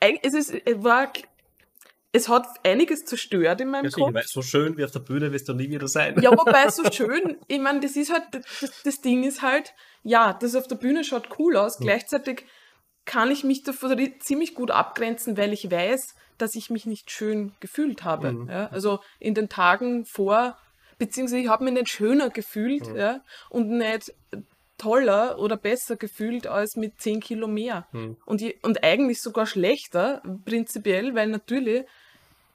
es 0.00 0.34
ist, 0.34 0.52
war, 0.82 1.12
es 2.12 2.28
hat 2.28 2.46
einiges 2.64 3.04
zerstört 3.04 3.60
in 3.60 3.70
meinem 3.70 3.86
Ja, 3.86 3.90
Kopf. 3.90 4.14
weil 4.14 4.24
so 4.24 4.42
schön 4.42 4.76
wie 4.76 4.84
auf 4.84 4.92
der 4.92 5.00
Bühne 5.00 5.32
wirst 5.32 5.48
du 5.48 5.54
nie 5.54 5.68
wieder 5.70 5.88
sein. 5.88 6.20
Ja, 6.20 6.30
wobei 6.30 6.68
so 6.70 6.84
schön, 6.92 7.38
ich 7.48 7.58
meine, 7.58 7.80
das 7.80 7.96
ist 7.96 8.12
halt, 8.12 8.24
das, 8.32 8.82
das 8.84 9.00
Ding 9.00 9.24
ist 9.24 9.42
halt, 9.42 9.74
ja, 10.02 10.32
das 10.32 10.54
auf 10.54 10.68
der 10.68 10.76
Bühne 10.76 11.02
schaut 11.04 11.38
cool 11.38 11.56
aus, 11.56 11.78
gleichzeitig 11.78 12.44
kann 13.04 13.30
ich 13.30 13.44
mich 13.44 13.62
davon 13.62 13.98
ziemlich 14.20 14.54
gut 14.54 14.70
abgrenzen, 14.70 15.36
weil 15.36 15.52
ich 15.52 15.70
weiß, 15.70 16.14
dass 16.38 16.54
ich 16.54 16.70
mich 16.70 16.86
nicht 16.86 17.10
schön 17.10 17.52
gefühlt 17.60 18.04
habe. 18.04 18.32
Mhm. 18.32 18.48
Ja? 18.48 18.66
Also 18.68 19.00
in 19.18 19.34
den 19.34 19.48
Tagen 19.48 20.04
vor, 20.04 20.56
beziehungsweise 20.98 21.42
ich 21.42 21.48
habe 21.48 21.64
mich 21.64 21.74
nicht 21.74 21.88
schöner 21.88 22.30
gefühlt 22.30 22.88
Mhm. 22.88 22.96
ja? 22.96 23.20
und 23.50 23.70
nicht 23.70 24.12
toller 24.76 25.38
oder 25.38 25.56
besser 25.56 25.96
gefühlt 25.96 26.46
als 26.46 26.76
mit 26.76 27.00
10 27.00 27.20
Kilo 27.20 27.46
mehr. 27.46 27.86
Mhm. 27.92 28.16
Und, 28.26 28.40
je, 28.40 28.56
und 28.62 28.82
eigentlich 28.82 29.20
sogar 29.22 29.46
schlechter, 29.46 30.20
prinzipiell, 30.44 31.14
weil 31.14 31.28
natürlich 31.28 31.84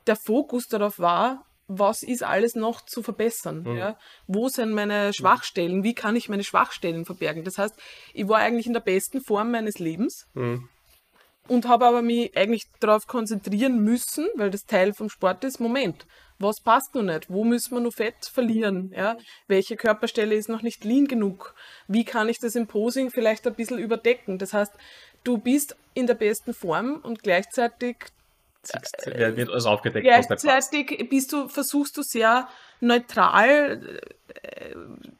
der 0.08 0.16
Fokus 0.18 0.68
darauf 0.68 1.00
war, 1.00 1.46
was 1.72 2.02
ist 2.02 2.24
alles 2.24 2.56
noch 2.56 2.82
zu 2.82 3.04
verbessern? 3.04 3.64
Mhm. 3.64 3.78
Ja? 3.78 3.98
Wo 4.28 4.50
sind 4.50 4.72
meine 4.74 5.14
Schwachstellen? 5.14 5.84
Wie 5.84 5.94
kann 5.94 6.16
ich 6.16 6.28
meine 6.28 6.44
Schwachstellen 6.44 7.06
verbergen? 7.06 7.44
Das 7.44 7.58
heißt, 7.58 7.76
ich 8.14 8.28
war 8.28 8.40
eigentlich 8.40 8.66
in 8.68 8.74
der 8.74 8.80
besten 8.80 9.22
Form 9.22 9.52
meines 9.52 9.80
Lebens 9.80 10.28
Mhm. 10.34 10.68
Und 11.50 11.68
habe 11.68 11.86
aber 11.86 12.02
mich 12.02 12.36
eigentlich 12.38 12.68
darauf 12.80 13.08
konzentrieren 13.08 13.80
müssen, 13.84 14.28
weil 14.36 14.52
das 14.52 14.66
Teil 14.66 14.94
vom 14.94 15.10
Sport 15.10 15.44
ist, 15.44 15.60
Moment, 15.60 16.06
was 16.38 16.62
passt 16.62 16.96
noch 16.96 17.02
nicht? 17.02 17.30
Wo 17.30 17.44
müssen 17.44 17.76
wir 17.76 17.82
noch 17.82 17.94
Fett 17.94 18.26
verlieren? 18.26 18.94
Ja? 18.96 19.18
Welche 19.48 19.76
Körperstelle 19.76 20.36
ist 20.36 20.48
noch 20.48 20.62
nicht 20.62 20.86
lean 20.86 21.08
genug? 21.08 21.54
Wie 21.88 22.06
kann 22.06 22.30
ich 22.30 22.40
das 22.40 22.56
im 22.56 22.68
Posing 22.68 23.12
vielleicht 23.12 23.46
ein 23.46 23.56
bisschen 23.56 23.78
überdecken? 23.78 24.38
Das 24.38 24.54
heißt, 24.54 24.72
du 25.26 25.38
bist 25.38 25.76
in 25.94 26.08
der 26.08 26.14
besten 26.14 26.54
Form 26.54 27.02
und 27.04 27.24
gleichzeitig 27.24 27.98
Siehst, 28.62 29.06
wird 29.06 29.50
alles 29.50 29.66
aufgedeckt. 29.66 30.06
Gleichzeitig 30.06 31.08
bist 31.10 31.32
du, 31.32 31.48
versuchst 31.48 31.96
du 31.96 32.02
sehr 32.02 32.48
neutral, 32.82 34.00
äh, 34.44 34.76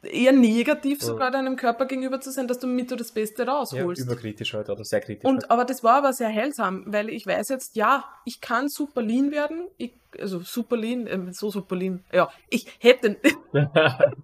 eher 0.08 0.32
negativ 0.32 1.02
sogar 1.02 1.30
deinem 1.30 1.56
Körper 1.56 1.86
gegenüber 1.86 2.20
zu 2.20 2.30
sein, 2.30 2.48
dass 2.48 2.58
du 2.58 2.66
mit 2.66 2.90
du 2.90 2.96
das 2.96 3.12
Beste 3.12 3.44
Ja, 3.44 3.52
rausholst. 3.52 4.02
überkritisch 4.02 4.54
halt 4.54 4.68
oder 4.70 4.84
sehr 4.84 5.00
kritisch. 5.00 5.24
und, 5.28 5.50
aber 5.50 5.64
das 5.64 5.82
war 5.84 5.96
aber 5.96 6.12
sehr 6.12 6.28
heilsam, 6.28 6.84
weil 6.86 7.08
ich 7.10 7.26
weiß 7.26 7.48
jetzt, 7.50 7.76
ja, 7.76 8.04
ich 8.24 8.40
kann 8.40 8.68
super 8.68 9.02
lean 9.02 9.30
werden. 9.30 9.66
Ich, 9.76 9.92
also 10.18 10.40
super 10.40 10.76
lean, 10.76 11.06
ähm, 11.06 11.32
so 11.32 11.50
super 11.50 11.76
lean. 11.76 12.04
Ja, 12.12 12.30
ich 12.48 12.66
hätte, 12.78 13.16
halt. 13.52 13.70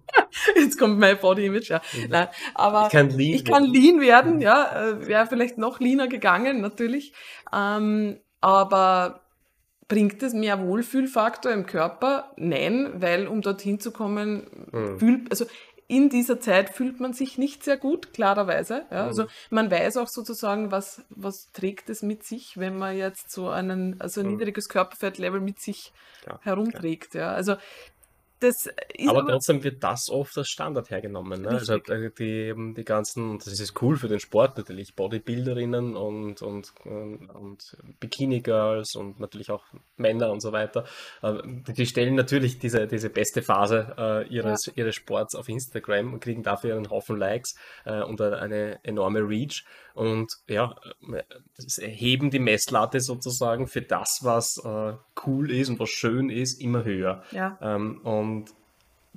jetzt 0.55 0.77
kommt 0.79 0.99
mein 0.99 1.19
Body 1.19 1.45
Image, 1.45 1.69
ja. 1.69 1.81
Nein, 2.09 2.27
aber 2.55 2.85
Ich 2.87 2.91
kann 2.91 3.09
lean 3.09 3.35
ich 3.35 3.45
kann 3.45 3.63
werden. 3.63 3.73
lean 3.73 3.99
werden, 4.01 4.41
ja, 4.41 4.89
äh, 4.89 5.07
wäre 5.07 5.27
vielleicht 5.27 5.57
noch 5.57 5.79
leaner 5.79 6.07
gegangen, 6.07 6.61
natürlich. 6.61 7.13
Ähm, 7.53 8.19
aber 8.41 9.21
bringt 9.87 10.21
es 10.23 10.33
mehr 10.33 10.61
Wohlfühlfaktor 10.65 11.51
im 11.51 11.65
Körper? 11.65 12.31
Nein, 12.37 12.93
weil 13.01 13.27
um 13.27 13.41
dorthin 13.41 13.79
zu 13.79 13.91
kommen, 13.91 14.47
Mhm. 14.71 14.99
fühlt, 14.99 15.31
also 15.31 15.45
in 15.89 16.09
dieser 16.09 16.41
Zeit 16.41 16.71
fühlt 16.71 16.99
man 16.99 17.13
sich 17.13 17.37
nicht 17.37 17.63
sehr 17.63 17.77
gut, 17.77 18.11
klarerweise. 18.13 18.85
Ja. 18.91 19.05
Also 19.05 19.27
man 19.49 19.71
weiß 19.71 19.95
auch 19.97 20.09
sozusagen, 20.09 20.69
was, 20.69 21.01
was 21.09 21.49
trägt 21.53 21.89
es 21.89 22.01
mit 22.03 22.23
sich, 22.25 22.57
wenn 22.57 22.77
man 22.77 22.97
jetzt 22.97 23.31
so 23.31 23.47
einen, 23.49 23.95
also 24.01 24.19
ein 24.19 24.27
Mhm. 24.27 24.33
niedriges 24.35 24.67
Körperfettlevel 24.67 25.39
mit 25.39 25.61
sich 25.61 25.93
Klar, 26.23 26.41
herumträgt. 26.43 27.13
Ja. 27.15 27.31
Also 27.31 27.55
Aber 29.07 29.25
trotzdem 29.25 29.63
wird 29.63 29.83
das 29.83 30.09
oft 30.09 30.37
als 30.37 30.49
Standard 30.49 30.89
hergenommen. 30.89 31.41
Ne? 31.41 31.49
Also 31.49 31.75
äh, 31.75 32.11
die, 32.17 32.23
eben 32.23 32.75
die 32.75 32.83
ganzen, 32.83 33.39
das 33.39 33.59
ist 33.59 33.81
cool 33.81 33.97
für 33.97 34.07
den 34.07 34.19
Sport 34.19 34.57
natürlich, 34.57 34.95
Bodybuilderinnen 34.95 35.95
und, 35.95 36.41
und, 36.41 36.73
und, 36.85 37.29
und 37.29 37.77
Bikini-Girls 37.99 38.95
und 38.95 39.19
natürlich 39.19 39.49
auch 39.49 39.63
Männer 39.95 40.31
und 40.31 40.41
so 40.41 40.51
weiter. 40.51 40.85
Äh, 41.21 41.35
Die 41.73 41.85
stellen 41.85 42.15
natürlich 42.15 42.59
diese, 42.59 42.87
diese 42.87 43.09
beste 43.09 43.41
Phase 43.41 43.95
äh, 43.97 44.27
ihres, 44.27 44.71
ihres 44.75 44.95
Sports 44.95 45.35
auf 45.35 45.49
Instagram 45.49 46.13
und 46.13 46.19
kriegen 46.19 46.43
dafür 46.43 46.75
einen 46.75 46.89
Haufen 46.89 47.17
Likes 47.17 47.55
äh, 47.85 48.01
und 48.01 48.21
eine 48.21 48.79
enorme 48.83 49.19
Reach. 49.19 49.65
Und 49.93 50.31
ja, 50.47 50.75
das 51.55 51.79
heben 51.81 52.29
die 52.29 52.37
Messlatte 52.37 52.99
sozusagen 52.99 53.65
für 53.65 53.81
das, 53.81 54.19
was 54.21 54.61
äh, 54.63 54.93
cool 55.25 55.49
ist 55.49 55.69
und 55.69 55.79
was 55.79 55.89
schön 55.89 56.29
ist, 56.29 56.61
immer 56.61 56.83
höher. 56.83 57.23
Ja. 57.31 57.57
Ähm, 57.61 58.01
und 58.03 58.26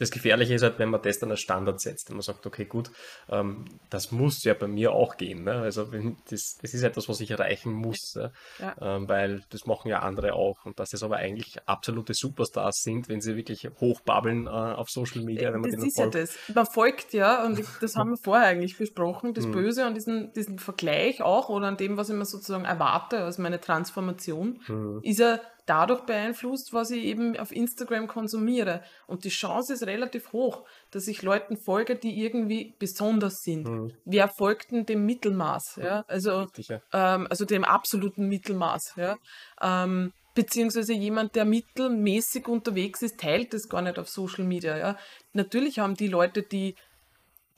das 0.00 0.10
Gefährliche 0.10 0.54
ist 0.54 0.62
halt, 0.62 0.78
wenn 0.78 0.88
man 0.88 1.02
das 1.02 1.18
dann 1.18 1.30
als 1.30 1.40
Standard 1.40 1.78
setzt 1.78 2.08
und 2.08 2.16
man 2.16 2.22
sagt, 2.22 2.46
okay, 2.46 2.64
gut, 2.64 2.90
ähm, 3.28 3.66
das 3.90 4.12
muss 4.12 4.42
ja 4.44 4.54
bei 4.54 4.66
mir 4.66 4.92
auch 4.92 5.18
gehen. 5.18 5.44
Ne? 5.44 5.52
Also 5.52 5.92
wenn 5.92 6.16
das, 6.30 6.56
das 6.62 6.72
ist 6.72 6.82
etwas, 6.82 7.06
was 7.10 7.20
ich 7.20 7.30
erreichen 7.30 7.70
muss, 7.70 8.14
ja? 8.14 8.30
Ja. 8.58 8.74
Ähm, 8.80 9.08
weil 9.10 9.42
das 9.50 9.66
machen 9.66 9.88
ja 9.88 9.98
andere 9.98 10.32
auch. 10.32 10.64
Und 10.64 10.80
dass 10.80 10.90
das 10.90 11.02
aber 11.02 11.16
eigentlich 11.16 11.58
absolute 11.66 12.14
Superstars 12.14 12.76
sind, 12.82 13.10
wenn 13.10 13.20
sie 13.20 13.36
wirklich 13.36 13.68
hochbabbeln 13.78 14.46
äh, 14.46 14.50
auf 14.50 14.88
Social 14.88 15.22
Media, 15.22 15.52
wenn 15.52 15.60
man 15.60 15.70
das 15.70 15.84
ist 15.84 15.98
ja 15.98 16.06
das. 16.06 16.34
Man 16.54 16.64
folgt 16.66 17.12
ja, 17.12 17.44
und 17.44 17.58
ich, 17.58 17.66
das 17.82 17.94
haben 17.96 18.10
wir 18.12 18.16
vorher 18.22 18.46
eigentlich 18.46 18.78
besprochen, 18.78 19.34
das 19.34 19.44
Mhm. 19.44 19.52
Böse 19.52 19.84
an 19.84 19.92
diesen, 19.94 20.32
diesen 20.32 20.58
Vergleich 20.58 21.20
auch 21.20 21.50
oder 21.50 21.66
an 21.66 21.76
dem, 21.76 21.98
was 21.98 22.08
ich 22.08 22.16
mir 22.16 22.24
sozusagen 22.24 22.64
erwarte 22.64 23.18
als 23.22 23.36
meine 23.36 23.60
Transformation, 23.60 24.62
Mhm. 24.66 25.00
ist 25.02 25.18
ja 25.18 25.40
dadurch 25.70 26.00
beeinflusst, 26.00 26.72
was 26.72 26.90
ich 26.90 27.04
eben 27.04 27.36
auf 27.38 27.52
Instagram 27.52 28.08
konsumiere. 28.08 28.82
Und 29.06 29.22
die 29.24 29.28
Chance 29.28 29.72
ist 29.74 29.84
relativ 29.84 30.32
hoch, 30.32 30.66
dass 30.90 31.06
ich 31.06 31.22
Leuten 31.22 31.56
folge, 31.56 31.94
die 31.94 32.20
irgendwie 32.24 32.74
besonders 32.80 33.42
sind. 33.42 33.68
Mhm. 33.68 33.92
Wer 34.04 34.26
folgt 34.28 34.72
denn 34.72 34.84
dem 34.84 35.06
Mittelmaß? 35.06 35.76
Ja? 35.76 36.04
Also 36.08 36.40
Richtig, 36.40 36.68
ja. 36.68 36.80
ähm, 36.92 37.26
also 37.30 37.44
dem 37.44 37.64
absoluten 37.64 38.26
Mittelmaß. 38.28 38.94
Ja? 38.96 39.16
Ähm, 39.62 40.12
beziehungsweise 40.34 40.92
jemand, 40.92 41.36
der 41.36 41.44
mittelmäßig 41.44 42.48
unterwegs 42.48 43.02
ist, 43.02 43.20
teilt 43.20 43.52
das 43.54 43.68
gar 43.68 43.82
nicht 43.82 43.98
auf 43.98 44.08
Social 44.08 44.44
Media. 44.44 44.76
Ja? 44.76 44.96
Natürlich 45.34 45.78
haben 45.78 45.94
die 45.94 46.08
Leute, 46.08 46.42
die 46.42 46.74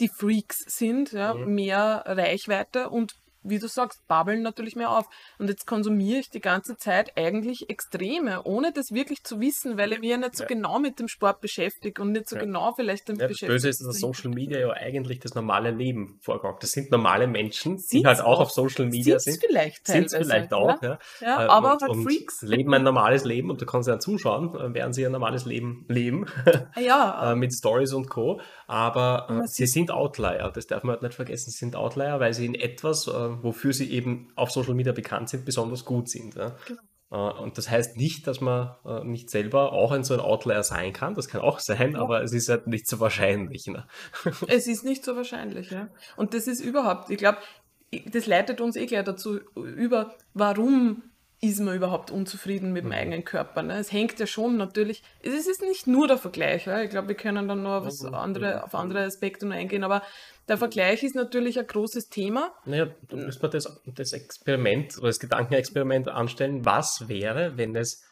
die 0.00 0.08
Freaks 0.08 0.64
sind, 0.66 1.12
ja, 1.12 1.32
Mhm. 1.34 1.54
mehr 1.54 2.02
Reichweite 2.06 2.90
und 2.90 3.14
wie 3.44 3.58
du 3.58 3.68
sagst, 3.68 4.06
babbeln 4.08 4.42
natürlich 4.42 4.76
mehr 4.76 4.90
auf. 4.96 5.06
Und 5.38 5.48
jetzt 5.48 5.66
konsumiere 5.66 6.20
ich 6.20 6.30
die 6.30 6.40
ganze 6.40 6.76
Zeit 6.76 7.12
eigentlich 7.16 7.68
Extreme, 7.70 8.42
ohne 8.44 8.72
das 8.72 8.92
wirklich 8.92 9.24
zu 9.24 9.40
wissen, 9.40 9.76
weil 9.78 9.92
ich 9.92 10.00
mich 10.00 10.10
ja 10.10 10.16
nicht 10.16 10.36
so 10.36 10.44
Ja. 10.44 10.48
genau 10.48 10.78
mit 10.78 10.98
dem 10.98 11.08
Sport 11.08 11.40
beschäftige 11.40 12.00
und 12.02 12.12
nicht 12.12 12.28
so 12.28 12.36
Ja. 12.36 12.42
genau 12.42 12.72
vielleicht 12.74 13.08
damit 13.08 13.20
Ja, 13.22 13.26
das 13.28 13.34
beschäftige. 13.34 13.52
Böse 13.52 13.68
ist, 13.68 13.80
dass 13.84 13.98
Social 14.00 14.30
Media 14.30 14.58
ja 14.60 14.70
eigentlich 14.72 15.20
das 15.20 15.34
normale 15.34 15.70
Leben 15.70 16.18
vorgaukelt. 16.20 16.62
Das 16.62 16.72
sind 16.72 16.90
normale 16.90 17.26
Menschen, 17.26 17.76
die 17.76 17.82
Sind's 17.82 18.06
halt 18.06 18.20
auch 18.20 18.40
auf 18.40 18.50
Social 18.50 18.86
Media 18.86 19.18
Sind's 19.18 19.40
sind. 19.40 19.50
vielleicht 19.50 19.86
Sind 19.86 20.06
es 20.06 20.14
vielleicht 20.14 20.52
auch, 20.52 20.80
ja. 20.82 20.98
Ja, 21.20 21.44
Äh, 21.44 21.48
aber 21.48 21.72
und, 21.74 21.82
halt 21.82 22.02
Freaks. 22.04 22.42
leben 22.42 22.72
ein 22.74 22.82
normales 22.82 23.24
Leben 23.24 23.50
und 23.50 23.60
du 23.60 23.66
kannst 23.66 23.88
ja 23.88 23.98
zuschauen, 23.98 24.54
äh, 24.54 24.74
während 24.74 24.94
sie 24.94 25.04
ein 25.04 25.12
normales 25.12 25.44
Leben 25.44 25.84
leben, 25.88 26.26
Ja, 26.78 27.32
äh, 27.32 27.36
mit 27.36 27.52
Stories 27.52 27.92
und 27.92 28.08
Co. 28.08 28.40
Aber 28.72 29.26
äh, 29.28 29.46
sie 29.46 29.66
sind 29.66 29.90
Outlier, 29.90 30.50
das 30.54 30.66
darf 30.66 30.82
man 30.82 30.94
halt 30.94 31.02
nicht 31.02 31.12
vergessen. 31.12 31.50
Sie 31.50 31.58
sind 31.58 31.76
Outlier, 31.76 32.20
weil 32.20 32.32
sie 32.32 32.46
in 32.46 32.54
etwas, 32.54 33.06
äh, 33.06 33.10
wofür 33.12 33.74
sie 33.74 33.92
eben 33.92 34.32
auf 34.34 34.50
Social 34.50 34.72
Media 34.72 34.94
bekannt 34.94 35.28
sind, 35.28 35.44
besonders 35.44 35.84
gut 35.84 36.08
sind. 36.08 36.36
Ja. 36.36 36.56
Genau. 36.66 36.80
Äh, 37.10 37.42
Und 37.42 37.58
das 37.58 37.68
heißt 37.68 37.98
nicht, 37.98 38.26
dass 38.26 38.40
man 38.40 38.74
äh, 38.86 39.04
nicht 39.04 39.28
selber 39.28 39.74
auch 39.74 39.92
ein 39.92 40.04
so 40.04 40.14
ein 40.14 40.20
Outlier 40.20 40.62
sein 40.62 40.94
kann. 40.94 41.14
Das 41.14 41.28
kann 41.28 41.42
auch 41.42 41.58
sein, 41.58 41.96
aber 41.96 42.22
es 42.22 42.32
ist 42.32 42.48
halt 42.48 42.66
nicht 42.66 42.88
so 42.88 42.98
wahrscheinlich. 42.98 43.66
Ne? 43.66 43.86
Es 44.48 44.66
ist 44.66 44.84
nicht 44.84 45.04
so 45.04 45.16
wahrscheinlich, 45.16 45.70
ja. 45.70 45.90
Und 46.16 46.32
das 46.32 46.46
ist 46.46 46.62
überhaupt, 46.62 47.10
ich 47.10 47.18
glaube, 47.18 47.38
das 48.06 48.24
leitet 48.24 48.62
uns 48.62 48.76
eh 48.76 48.86
gleich 48.86 49.04
dazu 49.04 49.38
über, 49.54 50.14
warum 50.32 51.02
ist 51.44 51.58
man 51.58 51.74
überhaupt 51.74 52.12
unzufrieden 52.12 52.72
mit 52.72 52.84
dem 52.84 52.92
eigenen 52.92 53.24
Körper. 53.24 53.62
Ne? 53.62 53.76
Es 53.76 53.90
hängt 53.90 54.18
ja 54.20 54.28
schon 54.28 54.56
natürlich, 54.56 55.02
es 55.22 55.48
ist 55.48 55.60
nicht 55.60 55.88
nur 55.88 56.06
der 56.06 56.16
Vergleich, 56.16 56.66
ja? 56.66 56.82
ich 56.82 56.90
glaube, 56.90 57.08
wir 57.08 57.14
können 57.16 57.48
dann 57.48 57.64
noch 57.64 57.84
was 57.84 58.04
andere, 58.04 58.62
auf 58.62 58.76
andere 58.76 59.00
Aspekte 59.00 59.44
noch 59.46 59.56
eingehen, 59.56 59.82
aber 59.82 60.02
der 60.46 60.56
Vergleich 60.56 61.02
ist 61.02 61.16
natürlich 61.16 61.58
ein 61.58 61.66
großes 61.66 62.10
Thema. 62.10 62.54
Naja, 62.64 62.94
du 63.08 63.16
müsst 63.16 63.42
mal 63.42 63.48
das, 63.48 63.82
das 63.86 64.12
Experiment 64.12 64.96
oder 64.98 65.08
das 65.08 65.18
Gedankenexperiment 65.18 66.08
anstellen. 66.08 66.64
Was 66.64 67.08
wäre, 67.08 67.56
wenn 67.56 67.74
es, 67.74 68.04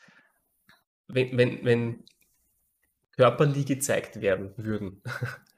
wenn, 1.07 1.39
wenn, 1.39 1.65
wenn 1.65 2.05
Körper 3.17 3.47
nie 3.47 3.65
gezeigt 3.65 4.21
werden 4.21 4.55
würden? 4.57 5.03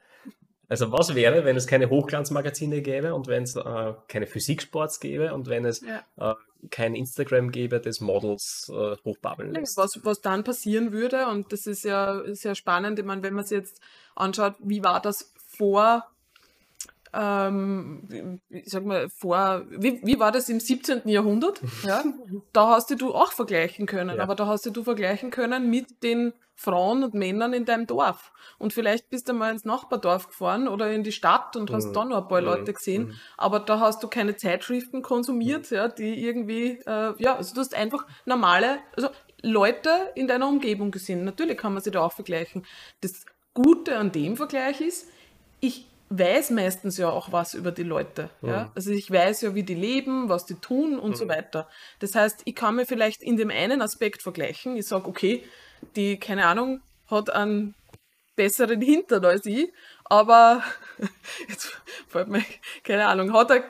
Also 0.73 0.91
was 0.91 1.13
wäre, 1.13 1.45
wenn 1.45 1.55
es 1.55 1.67
keine 1.67 1.87
Hochglanzmagazine 1.91 2.81
gäbe 2.81 3.13
und 3.13 3.27
wenn 3.27 3.43
es 3.43 3.55
äh, 3.55 3.93
keine 4.07 4.25
Physiksports 4.25 4.99
gäbe 4.99 5.31
und 5.35 5.47
wenn 5.47 5.65
es 5.65 5.81
Ja. 5.81 6.03
äh, 6.31 6.33
kein 6.71 6.95
Instagram 6.95 7.51
gäbe, 7.51 7.79
das 7.79 8.01
Models 8.01 8.71
äh, 8.73 8.95
hochbabbeln 9.05 9.53
lässt? 9.53 9.77
Was, 9.77 10.03
was 10.03 10.21
dann 10.21 10.43
passieren 10.43 10.91
würde, 10.91 11.27
und 11.27 11.53
das 11.53 11.67
ist 11.67 11.83
ja 11.83 12.23
sehr 12.33 12.55
spannend, 12.55 12.97
ich 12.97 13.05
meine, 13.05 13.21
wenn 13.21 13.35
man 13.35 13.45
sich 13.45 13.59
jetzt 13.59 13.81
anschaut, 14.15 14.55
wie 14.63 14.83
war 14.83 14.99
das 14.99 15.31
vor 15.35 16.07
ähm, 17.13 18.39
ich 18.49 18.71
sag 18.71 18.83
mal, 18.83 19.07
vor, 19.09 19.67
wie, 19.69 20.01
wie 20.03 20.19
war 20.19 20.31
das 20.31 20.49
im 20.49 20.59
17. 20.59 21.07
Jahrhundert? 21.07 21.61
Ja, 21.83 22.03
da 22.51 22.69
hast 22.69 22.89
du 22.99 23.13
auch 23.13 23.31
vergleichen 23.31 23.85
können, 23.85 24.17
Ja. 24.17 24.23
aber 24.23 24.33
da 24.33 24.47
hast 24.47 24.65
du 24.65 24.83
vergleichen 24.83 25.29
können 25.29 25.69
mit 25.69 26.01
den 26.01 26.33
Frauen 26.55 27.03
und 27.03 27.13
Männern 27.13 27.53
in 27.53 27.65
deinem 27.65 27.87
Dorf. 27.87 28.31
Und 28.57 28.73
vielleicht 28.73 29.09
bist 29.09 29.27
du 29.27 29.33
mal 29.33 29.51
ins 29.51 29.65
Nachbardorf 29.65 30.27
gefahren 30.27 30.67
oder 30.67 30.91
in 30.91 31.03
die 31.03 31.11
Stadt 31.11 31.55
und 31.55 31.71
hast 31.71 31.87
Mhm. 31.89 31.93
da 31.93 32.05
noch 32.05 32.21
ein 32.23 32.27
paar 32.27 32.41
Mhm. 32.41 32.47
Leute 32.47 32.73
gesehen, 32.73 33.03
Mhm. 33.07 33.13
aber 33.37 33.59
da 33.59 33.79
hast 33.79 34.03
du 34.03 34.07
keine 34.07 34.35
Zeitschriften 34.35 35.01
konsumiert, 35.01 35.69
ja, 35.71 35.87
die 35.87 36.23
irgendwie, 36.25 36.79
äh, 36.85 37.13
ja, 37.17 37.35
also 37.35 37.53
du 37.55 37.61
hast 37.61 37.73
einfach 37.73 38.05
normale, 38.25 38.79
also 38.95 39.09
Leute 39.41 39.89
in 40.15 40.27
deiner 40.27 40.47
Umgebung 40.47 40.91
gesehen. 40.91 41.25
Natürlich 41.25 41.57
kann 41.57 41.73
man 41.73 41.81
sich 41.83 41.91
da 41.91 42.01
auch 42.01 42.13
vergleichen. 42.13 42.65
Das 43.01 43.25
Gute 43.53 43.97
an 43.97 44.11
dem 44.11 44.37
Vergleich 44.37 44.79
ist, 44.79 45.07
ich 45.59 45.85
weiß 46.09 46.51
meistens 46.51 46.97
ja 46.97 47.09
auch 47.09 47.31
was 47.31 47.53
über 47.55 47.71
die 47.71 47.83
Leute. 47.83 48.29
Ja? 48.41 48.65
Mhm. 48.65 48.71
Also 48.75 48.91
ich 48.91 49.09
weiß 49.11 49.41
ja, 49.41 49.55
wie 49.55 49.63
die 49.63 49.73
leben, 49.75 50.29
was 50.29 50.45
die 50.45 50.55
tun 50.55 50.99
und 50.99 51.17
so 51.17 51.25
Mhm. 51.25 51.29
weiter. 51.29 51.67
Das 51.99 52.15
heißt, 52.15 52.43
ich 52.45 52.55
kann 52.55 52.75
mir 52.75 52.85
vielleicht 52.85 53.21
in 53.23 53.35
dem 53.35 53.49
einen 53.49 53.81
Aspekt 53.81 54.21
vergleichen. 54.21 54.77
Ich 54.77 54.85
sage, 54.87 55.07
okay, 55.07 55.43
die, 55.95 56.17
keine 56.17 56.45
Ahnung, 56.45 56.81
hat 57.07 57.29
einen 57.29 57.75
besseren 58.35 58.81
Hintern 58.81 59.25
als 59.25 59.45
ich, 59.45 59.71
aber 60.05 60.63
jetzt 61.47 61.77
fällt 62.07 62.27
mir, 62.27 62.43
keine 62.83 63.07
Ahnung, 63.07 63.33
hat 63.33 63.51
er 63.51 63.63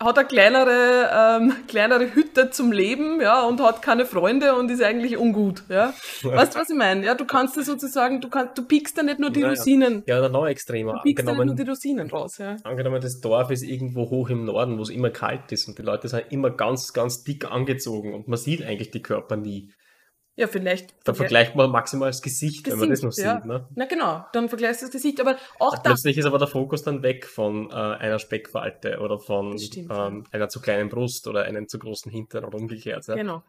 hat 0.00 0.16
eine 0.16 0.28
kleinere, 0.28 1.10
ähm, 1.12 1.52
kleinere 1.66 2.14
Hütte 2.14 2.50
zum 2.50 2.70
Leben, 2.70 3.20
ja, 3.20 3.42
und 3.42 3.60
hat 3.60 3.82
keine 3.82 4.06
Freunde 4.06 4.54
und 4.54 4.70
ist 4.70 4.80
eigentlich 4.82 5.18
ungut, 5.18 5.64
ja. 5.68 5.92
Weißt 6.22 6.54
du, 6.54 6.60
was 6.60 6.70
ich 6.70 6.76
meine? 6.76 7.04
Ja, 7.04 7.14
du 7.14 7.24
kannst 7.24 7.56
da 7.56 7.62
sozusagen, 7.62 8.20
du 8.20 8.28
kannst, 8.28 8.56
du 8.56 8.62
pickst 8.64 8.96
da 8.96 9.02
nicht 9.02 9.18
nur 9.18 9.30
die 9.30 9.40
Naja. 9.40 9.54
Rosinen, 9.54 10.04
Ja, 10.06 10.18
oder 10.18 10.28
noch 10.28 10.46
extremer. 10.46 10.94
du 10.94 11.02
pickst 11.02 11.26
da 11.26 11.32
nicht 11.32 11.38
nur 11.38 11.46
die 11.46 11.50
Angenommen, 11.62 11.70
Rosinen 11.70 12.10
raus, 12.10 12.38
ja. 12.38 12.56
angenommen, 12.62 13.00
das 13.00 13.20
Dorf 13.20 13.50
ist 13.50 13.62
irgendwo 13.62 14.08
hoch 14.08 14.30
im 14.30 14.44
Norden, 14.44 14.78
wo 14.78 14.82
es 14.82 14.90
immer 14.90 15.10
kalt 15.10 15.50
ist 15.50 15.66
und 15.66 15.78
die 15.78 15.82
Leute 15.82 16.08
sind 16.08 16.26
immer 16.30 16.50
ganz, 16.50 16.92
ganz 16.92 17.24
dick 17.24 17.50
angezogen 17.50 18.14
und 18.14 18.28
man 18.28 18.38
sieht 18.38 18.62
eigentlich 18.62 18.92
die 18.92 19.02
Körper 19.02 19.36
nie. 19.36 19.72
Ja, 20.38 20.46
vielleicht. 20.46 20.94
Da 21.02 21.14
vergleicht 21.14 21.56
man 21.56 21.68
maximal 21.72 22.10
das 22.10 22.22
Gesicht, 22.22 22.70
wenn 22.70 22.78
man 22.78 22.90
das 22.90 23.02
noch 23.02 23.10
Gesicht, 23.10 23.26
ja. 23.26 23.36
sieht. 23.38 23.44
Ne? 23.46 23.66
Na 23.74 23.86
genau, 23.86 24.24
dann 24.32 24.48
vergleichst 24.48 24.82
du 24.82 24.86
das 24.86 24.92
Gesicht, 24.92 25.20
aber 25.20 25.36
auch 25.58 25.74
da, 25.74 25.80
Plötzlich 25.90 26.16
ist 26.16 26.26
aber 26.26 26.38
der 26.38 26.46
Fokus 26.46 26.84
dann 26.84 27.02
weg 27.02 27.26
von 27.26 27.68
äh, 27.70 27.74
einer 27.74 28.20
Speckfalte 28.20 29.00
oder 29.00 29.18
von 29.18 29.58
stimmt, 29.58 29.90
ähm, 29.92 30.24
einer 30.30 30.48
zu 30.48 30.60
kleinen 30.60 30.90
Brust 30.90 31.26
oder 31.26 31.42
einem 31.42 31.66
zu 31.66 31.80
großen 31.80 32.12
Hintern 32.12 32.44
oder 32.44 32.56
umgekehrt. 32.56 33.08
Ja? 33.08 33.16
Genau. 33.16 33.42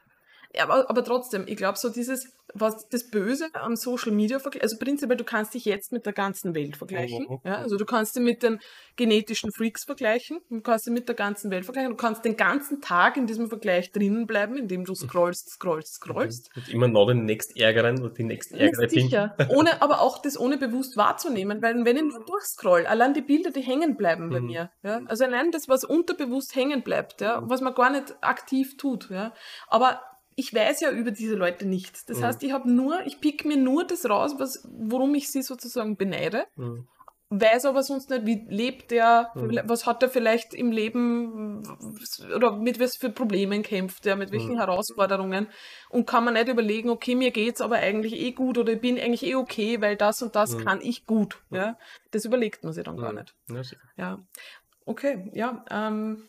Ja, 0.56 0.64
aber, 0.64 0.90
aber 0.90 1.04
trotzdem, 1.04 1.44
ich 1.48 1.58
glaube, 1.58 1.78
so 1.78 1.90
dieses, 1.90 2.34
was 2.56 2.90
das 2.90 3.12
Böse 3.12 3.50
am 3.54 3.76
Social 3.76 4.12
Media 4.12 4.40
vergleichen, 4.40 4.64
also 4.64 4.78
prinzipiell, 4.80 5.16
du 5.18 5.24
kannst 5.24 5.54
dich 5.54 5.64
jetzt 5.66 5.92
mit 5.92 6.08
der 6.08 6.14
ganzen 6.14 6.56
Welt 6.56 6.76
vergleichen. 6.76 7.28
Mhm. 7.30 7.40
Ja, 7.44 7.58
also 7.58 7.78
du 7.78 7.86
kannst 7.86 8.16
dich 8.16 8.24
mit 8.24 8.42
den 8.42 8.60
genetischen 8.96 9.52
Freaks 9.52 9.84
vergleichen, 9.84 10.40
du 10.50 10.62
kannst 10.62 10.88
dich 10.88 10.94
mit 10.94 11.08
der 11.08 11.16
ganzen 11.16 11.52
Welt 11.52 11.66
vergleichen, 11.66 11.92
du 11.92 11.98
kannst 11.98 12.26
den 12.26 12.36
ganzen 12.36 12.82
Tag 12.82 13.16
in 13.18 13.28
diesem 13.28 13.48
Vergleich 13.50 13.92
drinnen 13.92 14.26
bleiben, 14.26 14.58
indem 14.58 14.86
du 14.86 14.96
scrollst, 14.96 15.52
scrollst, 15.52 15.94
scrollst. 15.96 16.50
Und 16.56 16.68
immer 16.70 16.88
noch 16.88 17.06
den 17.08 17.26
nächstärgeren 17.26 18.00
oder 18.00 18.10
die 18.10 18.24
Ja, 18.24 18.28
nächstärgere 18.30 18.90
sicher. 18.90 19.36
Ohne, 19.50 19.84
aber 19.84 20.02
auch 20.02 20.20
das 20.20 20.40
ohne 20.40 20.58
bewusst 20.58 20.98
wahrzunehmen, 20.98 21.62
weil 21.62 21.86
wenn 21.86 21.96
ich 21.96 22.04
nur 22.04 22.26
durchscroll, 22.26 22.88
allein 22.88 23.14
die 23.14 23.22
Bilder, 23.22 23.52
die 23.52 23.62
hängen 23.62 23.98
bleiben 23.98 24.32
bei 24.32 24.40
Mhm. 24.40 24.46
mir. 24.48 24.72
Ja? 24.82 25.02
Also 25.06 25.26
allein 25.26 25.52
das, 25.52 25.70
was 25.70 25.84
unterbewusst 25.84 26.56
hängen 26.56 26.82
bleibt, 26.82 27.22
ja, 27.22 27.44
was 27.46 27.62
man 27.62 27.76
gar 27.76 27.92
nicht 27.92 28.16
aktiv 28.22 28.78
tut. 28.78 29.12
Ja? 29.12 29.34
Aber 29.68 30.02
ich 30.40 30.54
weiß 30.54 30.80
ja 30.82 30.92
über 30.92 31.12
diese 31.12 31.36
Leute 31.36 31.66
nichts. 31.66 32.06
Das 32.06 32.20
Mhm. 32.20 32.24
heißt, 32.24 32.44
ich 32.44 32.52
habe 32.54 32.72
nur, 32.72 33.06
ich 33.06 33.20
pick 33.20 33.46
mir 33.46 33.58
nur 33.58 33.86
das 33.86 34.10
raus, 34.10 34.36
was, 34.38 34.66
worum 34.72 35.14
ich 35.16 35.30
sie 35.32 35.42
sozusagen 35.42 35.98
beneide, 35.98 36.46
Mhm. 36.56 36.88
weiß 37.32 37.66
aber 37.66 37.84
sonst 37.84 38.10
nicht, 38.10 38.26
wie 38.26 38.46
lebt 38.48 38.90
der, 38.92 39.32
Mhm. 39.36 39.62
was 39.66 39.86
hat 39.86 40.02
er 40.02 40.10
vielleicht 40.10 40.54
im 40.54 40.72
Leben 40.72 41.64
oder 42.36 42.56
mit 42.56 42.80
was 42.80 42.96
für 42.98 43.10
Problemen 43.10 43.62
kämpft 43.62 44.06
er, 44.06 44.16
mit 44.16 44.32
welchen 44.32 44.54
Mhm. 44.56 44.60
Herausforderungen 44.60 45.48
und 45.90 46.08
kann 46.08 46.24
man 46.24 46.34
nicht 46.36 46.48
überlegen, 46.48 46.90
okay, 46.90 47.16
mir 47.16 47.32
geht's 47.32 47.62
aber 47.62 47.76
eigentlich 47.78 48.14
eh 48.14 48.32
gut 48.32 48.58
oder 48.58 48.74
ich 48.74 48.82
bin 48.82 48.98
eigentlich 49.00 49.24
eh 49.24 49.36
okay, 49.36 49.80
weil 49.82 49.96
das 49.96 50.22
und 50.22 50.36
das 50.36 50.58
Mhm. 50.58 50.66
kann 50.66 50.82
ich 50.82 51.06
gut. 51.06 51.42
Ja, 51.52 51.78
das 52.12 52.26
überlegt 52.26 52.64
man 52.64 52.74
sich 52.74 52.84
dann 52.86 52.98
gar 52.98 53.12
Mhm. 53.12 53.20
nicht. 53.20 53.36
Ja, 53.98 54.20
okay, 54.86 55.30
ja, 55.34 55.64
ähm, 55.70 56.24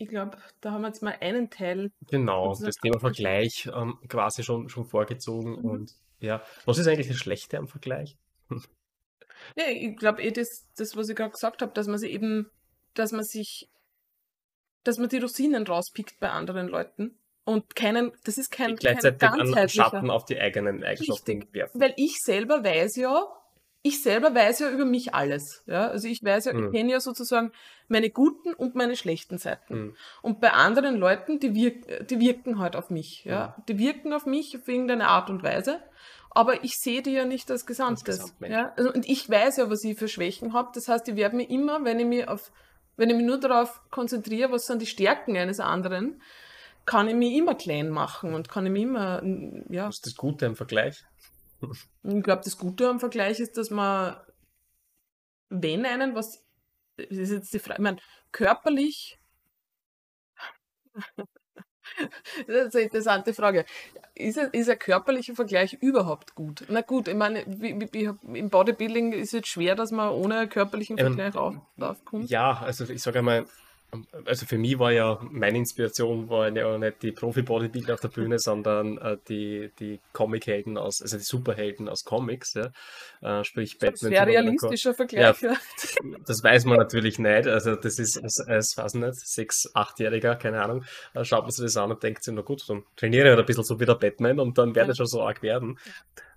ich 0.00 0.08
glaube, 0.08 0.38
da 0.62 0.72
haben 0.72 0.80
wir 0.80 0.88
jetzt 0.88 1.02
mal 1.02 1.14
einen 1.20 1.50
Teil. 1.50 1.92
Genau, 2.08 2.56
Das 2.58 2.76
Thema. 2.76 2.98
Vergleich 2.98 3.68
ähm, 3.74 3.98
quasi 4.08 4.42
schon, 4.42 4.70
schon 4.70 4.86
vorgezogen. 4.86 5.58
Mhm. 5.58 5.64
Und 5.64 5.94
ja, 6.20 6.42
was 6.64 6.78
ist 6.78 6.86
eigentlich 6.86 7.08
das 7.08 7.18
Schlechte 7.18 7.58
am 7.58 7.68
Vergleich? 7.68 8.16
Ja, 9.56 9.64
ich 9.68 9.96
glaube 9.96 10.22
eh 10.22 10.30
das, 10.30 10.66
das, 10.74 10.96
was 10.96 11.10
ich 11.10 11.16
gerade 11.16 11.32
gesagt 11.32 11.60
habe, 11.60 11.72
dass 11.72 11.86
man 11.86 11.98
sich 11.98 12.12
eben, 12.12 12.50
dass 12.94 13.12
man 13.12 13.24
sich, 13.24 13.68
dass 14.84 14.96
man 14.96 15.10
die 15.10 15.18
Rosinen 15.18 15.66
rauspickt 15.66 16.18
bei 16.18 16.30
anderen 16.30 16.68
Leuten 16.68 17.18
und 17.44 17.76
keinen, 17.76 18.12
das 18.24 18.38
ist 18.38 18.50
kein, 18.50 18.68
kein 18.68 18.76
Gleichzeitig 18.76 19.20
ganzheitlicher. 19.20 19.84
Schatten 19.84 20.10
auf 20.10 20.24
die 20.24 20.40
eigenen 20.40 20.82
Eigenschaften 20.82 21.30
Richtig. 21.30 21.54
werfen. 21.54 21.78
Weil 21.78 21.92
ich 21.98 22.16
selber 22.22 22.64
weiß 22.64 22.96
ja, 22.96 23.22
ich 23.82 24.02
selber 24.02 24.34
weiß 24.34 24.58
ja 24.60 24.70
über 24.70 24.84
mich 24.84 25.14
alles. 25.14 25.62
Ja? 25.66 25.88
Also 25.88 26.06
ich 26.08 26.22
weiß 26.22 26.46
ja, 26.46 26.52
Mhm. 26.52 26.66
ich 26.66 26.72
kenne 26.72 26.92
ja 26.92 27.00
sozusagen 27.00 27.52
meine 27.88 28.10
guten 28.10 28.52
und 28.52 28.74
meine 28.74 28.94
schlechten 28.96 29.38
Seiten. 29.38 29.74
Mhm. 29.74 29.96
Und 30.22 30.40
bei 30.40 30.52
anderen 30.52 30.96
Leuten, 30.96 31.40
die, 31.40 31.54
wirk 31.54 32.08
die 32.08 32.20
wirken 32.20 32.58
halt 32.58 32.76
auf 32.76 32.90
mich. 32.90 33.24
Ja? 33.24 33.56
Die 33.68 33.78
wirken 33.78 34.12
auf 34.12 34.26
mich 34.26 34.56
auf 34.56 34.68
irgendeine 34.68 35.08
Art 35.08 35.30
und 35.30 35.42
Weise. 35.42 35.80
Aber 36.32 36.62
ich 36.62 36.78
sehe 36.78 37.02
die 37.02 37.12
ja 37.12 37.24
nicht 37.24 37.50
als 37.50 37.66
Gesamtes. 37.66 38.34
Ja? 38.40 38.72
also, 38.76 38.92
und 38.92 39.08
ich 39.08 39.28
weiß 39.28 39.56
ja, 39.56 39.70
was 39.70 39.82
ich 39.82 39.98
für 39.98 40.08
Schwächen 40.08 40.52
habe. 40.52 40.70
Das 40.74 40.86
heißt, 40.86 41.08
ich 41.08 41.16
werde 41.16 41.36
mir 41.36 41.48
immer, 41.50 41.84
wenn 41.84 41.98
ich 41.98 42.06
mich 42.06 42.28
auf, 42.28 42.52
wenn 42.96 43.10
ich 43.10 43.16
mich 43.16 43.24
nur 43.26 43.40
darauf 43.40 43.80
konzentriere, 43.90 44.52
was 44.52 44.66
sind 44.66 44.82
die 44.82 44.86
Stärken 44.86 45.36
eines 45.36 45.58
anderen, 45.58 46.20
kann 46.86 47.08
ich 47.08 47.14
mich 47.14 47.34
immer 47.34 47.54
klein 47.54 47.88
machen 47.88 48.34
und 48.34 48.48
kann 48.48 48.66
ich 48.66 48.72
mich 48.72 48.82
immer, 48.82 49.22
ja, 49.70 49.88
Was 49.88 49.96
ist 49.96 50.06
das 50.06 50.16
Gute 50.16 50.46
am 50.46 50.54
Vergleich? 50.56 51.04
Ich 52.02 52.22
glaube, 52.22 52.42
das 52.44 52.56
Gute 52.56 52.88
am 52.88 53.00
Vergleich 53.00 53.40
ist, 53.40 53.56
dass 53.56 53.70
man, 53.70 54.16
wenn 55.48 55.84
einen 55.84 56.14
was, 56.14 56.44
das 56.96 57.10
ist 57.10 57.30
jetzt 57.30 57.54
die 57.54 57.58
Frage, 57.58 57.80
ich 57.80 57.82
meine, 57.82 57.98
körperlich, 58.32 59.18
das 62.46 62.66
ist 62.66 62.76
eine 62.76 62.84
interessante 62.84 63.34
Frage. 63.34 63.64
Ist 64.14 64.38
ein, 64.38 64.50
ist 64.50 64.68
ein 64.68 64.78
körperlicher 64.78 65.34
Vergleich 65.34 65.74
überhaupt 65.74 66.34
gut? 66.34 66.64
Na 66.68 66.82
gut, 66.82 67.08
ich 67.08 67.14
meine, 67.14 67.44
wie, 67.46 67.88
wie, 67.92 68.10
im 68.36 68.50
Bodybuilding 68.50 69.12
ist 69.12 69.34
es 69.34 69.46
schwer, 69.46 69.74
dass 69.74 69.90
man 69.90 70.10
ohne 70.10 70.48
körperlichen 70.48 70.98
Ähm, 70.98 71.06
Vergleich 71.14 71.34
auf, 71.36 71.56
aufkommt. 71.78 72.30
Ja, 72.30 72.60
also 72.60 72.84
ich 72.84 73.02
sage 73.02 73.20
einmal, 73.20 73.46
also 74.24 74.46
für 74.46 74.58
mich 74.58 74.78
war 74.78 74.92
ja, 74.92 75.18
meine 75.30 75.58
Inspiration 75.58 76.28
war 76.28 76.48
ja 76.48 76.78
nicht 76.78 77.02
die 77.02 77.12
Profi-Bodybuilder 77.12 77.94
auf 77.94 78.00
der 78.00 78.08
Bühne, 78.08 78.38
sondern 78.38 78.98
äh, 78.98 79.16
die, 79.28 79.70
die 79.78 80.00
Comic-Helden 80.12 80.78
aus, 80.78 81.02
also 81.02 81.16
die 81.16 81.24
Superhelden 81.24 81.88
aus 81.88 82.04
Comics, 82.04 82.54
ja. 82.54 82.70
Äh, 83.20 83.44
sprich 83.44 83.78
Das 83.78 84.00
Batman. 84.00 84.10
wäre 84.12 84.26
Superman, 84.26 84.44
realistischer 84.44 84.94
Vergleich. 84.94 85.42
Ja. 85.42 85.54
Das 86.26 86.42
weiß 86.42 86.64
man 86.64 86.78
natürlich 86.78 87.18
nicht. 87.18 87.46
Also 87.46 87.74
das 87.74 87.98
ist 87.98 88.22
als, 88.22 88.40
als 88.40 88.76
weiß 88.76 88.94
nicht, 88.94 89.14
sechs, 89.14 89.70
achtjähriger, 89.74 90.36
keine 90.36 90.62
Ahnung, 90.62 90.84
äh, 91.14 91.24
schaut 91.24 91.42
man 91.42 91.50
sich 91.50 91.64
das 91.64 91.76
an 91.76 91.90
und 91.90 92.02
denkt 92.02 92.22
sich, 92.22 92.34
na 92.34 92.42
gut, 92.42 92.68
dann 92.68 92.84
trainiere 92.96 93.24
ich 93.24 93.30
halt 93.30 93.40
ein 93.40 93.46
bisschen 93.46 93.64
so 93.64 93.80
wie 93.80 93.86
der 93.86 93.94
Batman 93.94 94.38
und 94.40 94.56
dann 94.58 94.74
werde 94.74 94.92
ich 94.92 94.96
schon 94.96 95.06
so 95.06 95.22
arg 95.22 95.42
werden. 95.42 95.78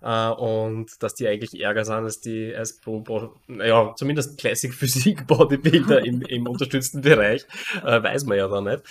Äh, 0.04 0.28
und 0.28 1.02
dass 1.02 1.14
die 1.14 1.26
eigentlich 1.26 1.58
ärger 1.60 1.84
sind 1.86 2.04
als 2.04 2.20
die 2.20 2.54
als 2.54 2.78
Pro, 2.78 3.00
Pro 3.00 3.32
ja, 3.48 3.94
zumindest 3.96 4.38
Classic 4.38 4.72
Physik 4.74 5.26
Bodybuilder 5.26 6.04
im, 6.04 6.20
im 6.22 6.46
unterstützten 6.46 7.00
Bereich, 7.00 7.46
äh, 7.82 8.02
weiß 8.02 8.24
man 8.24 8.36
ja 8.36 8.48
da 8.48 8.60
nicht. 8.60 8.82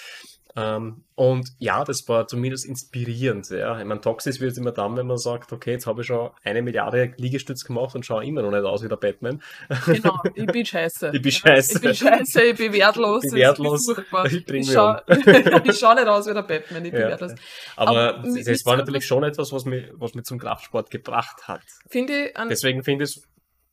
Ähm, 0.56 1.04
und 1.16 1.50
ja, 1.58 1.84
das 1.84 2.08
war 2.08 2.28
zumindest 2.28 2.66
inspirierend. 2.66 3.50
Ja. 3.50 3.80
Ich 3.80 3.86
meine, 3.86 4.02
Toxis 4.02 4.40
wird 4.40 4.56
immer 4.58 4.72
dann, 4.72 4.96
wenn 4.96 5.08
man 5.08 5.18
sagt, 5.18 5.52
okay, 5.52 5.72
jetzt 5.72 5.88
habe 5.88 6.02
ich 6.02 6.08
schon 6.08 6.30
eine 6.44 6.62
Milliarde 6.62 7.14
Liegestütz 7.18 7.64
gemacht 7.66 7.96
und 7.96 8.06
schaue 8.06 8.24
immer 8.24 8.44
noch 8.44 8.52
nicht 8.52 8.64
aus 8.64 8.84
wie 8.84 8.88
der 8.88 8.98
Batman. 8.98 9.42
Genau, 9.88 10.20
ich 10.36 10.46
bin 10.46 10.64
scheiße. 10.66 11.12
Ich 11.14 11.22
bin 11.24 11.32
scheiße. 11.32 11.76
Ich 11.78 11.82
bin 11.82 11.96
scheiße, 11.96 12.42
ich 12.44 12.58
bin 12.58 12.72
wertlos. 12.74 13.24
Ich 13.24 13.32
bin 13.32 13.40
wertlos, 13.40 13.88
Ich, 14.32 14.46
bin 14.46 14.56
ich 14.58 14.72
schaue 14.72 15.02
ich 15.66 15.80
schau 15.80 15.96
nicht 15.96 16.08
aus 16.08 16.28
wie 16.28 16.34
der 16.34 16.44
Batman, 16.44 16.86
ich 16.86 16.92
bin 16.92 17.02
Ja. 17.02 17.08
wertlos. 17.10 17.32
Aber, 17.76 18.16
Aber 18.20 18.28
mit 18.30 18.66
war 18.66 18.78
natürlich 18.78 19.08
schon 19.08 19.24
etwas, 19.24 19.52
was 19.52 19.66
mich, 19.66 19.86
was 19.94 20.14
mich 20.14 20.26
zum 20.26 20.38
Kraftsport 20.38 20.92
gebracht 20.92 21.48
hat. 21.48 21.62
Finde 21.90 22.32
Deswegen 22.50 22.84
finde 22.84 23.06
ich 23.06 23.18
es 23.18 23.24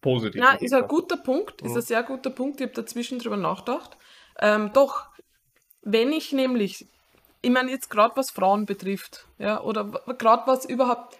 positiv. 0.00 0.40
na, 0.42 0.54
ist 0.54 0.72
ein 0.72 0.88
guter 0.88 1.18
Punkt, 1.18 1.60
ist 1.60 1.72
Mhm. 1.72 1.76
ein 1.76 1.82
sehr 1.82 2.02
guter 2.04 2.30
Punkt, 2.30 2.60
ich 2.60 2.66
habe 2.68 2.74
dazwischen 2.74 3.18
drüber 3.18 3.36
nachgedacht. 3.36 3.98
Ähm, 4.42 4.70
doch, 4.72 5.09
wenn 5.82 6.12
ich 6.12 6.32
nämlich, 6.32 6.86
ich 7.42 7.50
meine 7.50 7.70
jetzt 7.70 7.90
gerade 7.90 8.16
was 8.16 8.30
Frauen 8.30 8.66
betrifft, 8.66 9.26
ja, 9.38 9.60
oder 9.60 9.84
gerade 10.18 10.46
was 10.46 10.64
überhaupt 10.64 11.18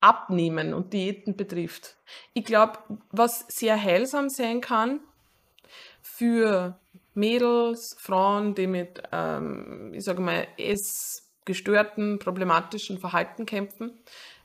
Abnehmen 0.00 0.74
und 0.74 0.92
Diäten 0.92 1.36
betrifft. 1.36 1.96
Ich 2.34 2.44
glaube, 2.44 2.78
was 3.10 3.44
sehr 3.48 3.80
heilsam 3.80 4.28
sein 4.28 4.60
kann 4.60 5.00
für 6.02 6.76
Mädels, 7.14 7.96
Frauen, 7.98 8.54
die 8.54 8.66
mit, 8.66 9.02
ähm, 9.12 9.92
ich 9.94 10.02
sage 10.04 10.20
mal, 10.20 10.46
essgestörten, 10.56 12.18
problematischen 12.18 12.98
Verhalten 12.98 13.46
kämpfen, 13.46 13.92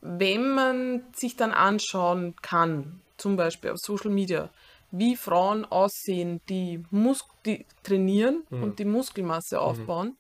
wenn 0.02 0.54
man 0.54 1.06
sich 1.14 1.36
dann 1.36 1.52
anschauen 1.52 2.36
kann, 2.42 3.02
zum 3.18 3.36
Beispiel 3.36 3.72
auf 3.72 3.80
Social 3.80 4.12
Media, 4.12 4.52
wie 4.92 5.16
Frauen 5.16 5.66
aussehen, 5.66 6.42
die, 6.50 6.84
Mus 6.92 7.26
die 7.46 7.66
trainieren 7.84 8.44
Mhm. 8.50 8.64
und 8.64 8.80
die 8.80 8.86
Muskelmasse 8.86 9.60
aufbauen, 9.60 10.18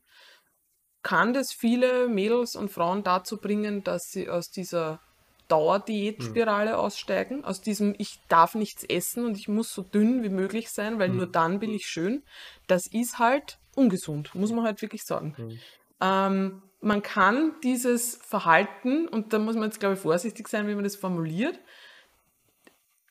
kann 1.03 1.33
das 1.33 1.53
viele 1.53 2.07
Mädels 2.09 2.55
und 2.55 2.69
Frauen 2.69 3.03
dazu 3.03 3.37
bringen, 3.37 3.83
dass 3.83 4.11
sie 4.11 4.29
aus 4.29 4.51
dieser 4.51 4.99
Dauerdiätspirale 5.47 6.77
aussteigen, 6.77 7.45
aus 7.45 7.61
diesem 7.61 7.95
ich 7.97 8.19
darf 8.27 8.55
nichts 8.55 8.83
essen 8.83 9.25
und 9.25 9.37
ich 9.37 9.47
muss 9.47 9.73
so 9.73 9.81
dünn 9.81 10.21
wie 10.23 10.29
möglich 10.29 10.69
sein, 10.69 10.99
weil 10.99 11.09
nur 11.09 11.27
dann 11.27 11.59
bin 11.59 11.73
ich 11.73 11.85
schön. 11.87 12.23
Das 12.67 12.87
ist 12.87 13.19
halt 13.19 13.57
ungesund, 13.75 14.35
muss 14.35 14.51
man 14.51 14.65
halt 14.65 14.81
wirklich 14.81 15.05
sagen. 15.05 15.35
Mhm. 15.37 15.59
Ähm, 16.01 16.61
man 16.81 17.01
kann 17.01 17.53
dieses 17.63 18.17
Verhalten, 18.17 19.07
und 19.07 19.31
da 19.31 19.39
muss 19.39 19.55
man 19.55 19.65
jetzt, 19.65 19.79
glaube 19.79 19.95
ich, 19.95 20.01
vorsichtig 20.01 20.47
sein, 20.49 20.67
wie 20.67 20.75
man 20.75 20.83
das 20.83 20.95
formuliert, 20.97 21.59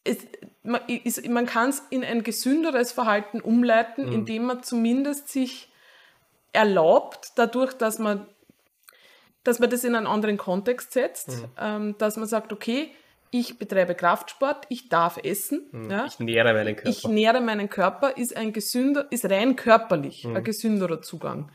es, 0.07 0.19
man, 0.63 0.81
ist, 0.87 1.29
man 1.29 1.47
kann 1.47 1.71
es 1.71 1.83
in 1.91 2.05
ein 2.05 2.23
gesünderes 2.23 2.93
Verhalten 2.93 3.41
umleiten, 3.41 4.07
indem 4.13 4.45
man 4.45 4.63
zumindest 4.63 5.29
sich 5.29 5.71
erlaubt, 6.53 7.33
dadurch, 7.37 7.73
dass 7.75 7.99
man, 7.99 8.27
dass 9.45 9.59
man 9.59 9.69
das 9.71 9.85
in 9.85 9.95
einen 9.95 10.07
anderen 10.07 10.39
Kontext 10.39 10.93
setzt, 10.93 11.47
ähm, 11.61 11.95
dass 11.99 12.17
man 12.17 12.27
sagt, 12.27 12.53
okay, 12.53 12.91
ich 13.31 13.59
betreibe 13.59 13.95
Kraftsport, 13.95 14.65
ich 14.71 14.89
darf 14.89 15.19
essen, 15.23 15.89
ja, 15.91 16.07
Ich 16.07 16.19
nähere 16.19 16.55
meinen 16.55 16.77
Körper. 16.77 16.89
ich 16.89 17.07
nähere 17.09 17.41
meinen 17.41 17.69
Körper, 17.69 18.17
ist 18.17 18.37
ein 18.37 18.53
gesünder, 18.53 19.07
ist 19.11 19.29
rein 19.29 19.57
körperlich 19.57 20.25
Mhm. 20.25 20.37
ein 20.37 20.45
gesünderer 20.45 21.03
Zugang. 21.03 21.51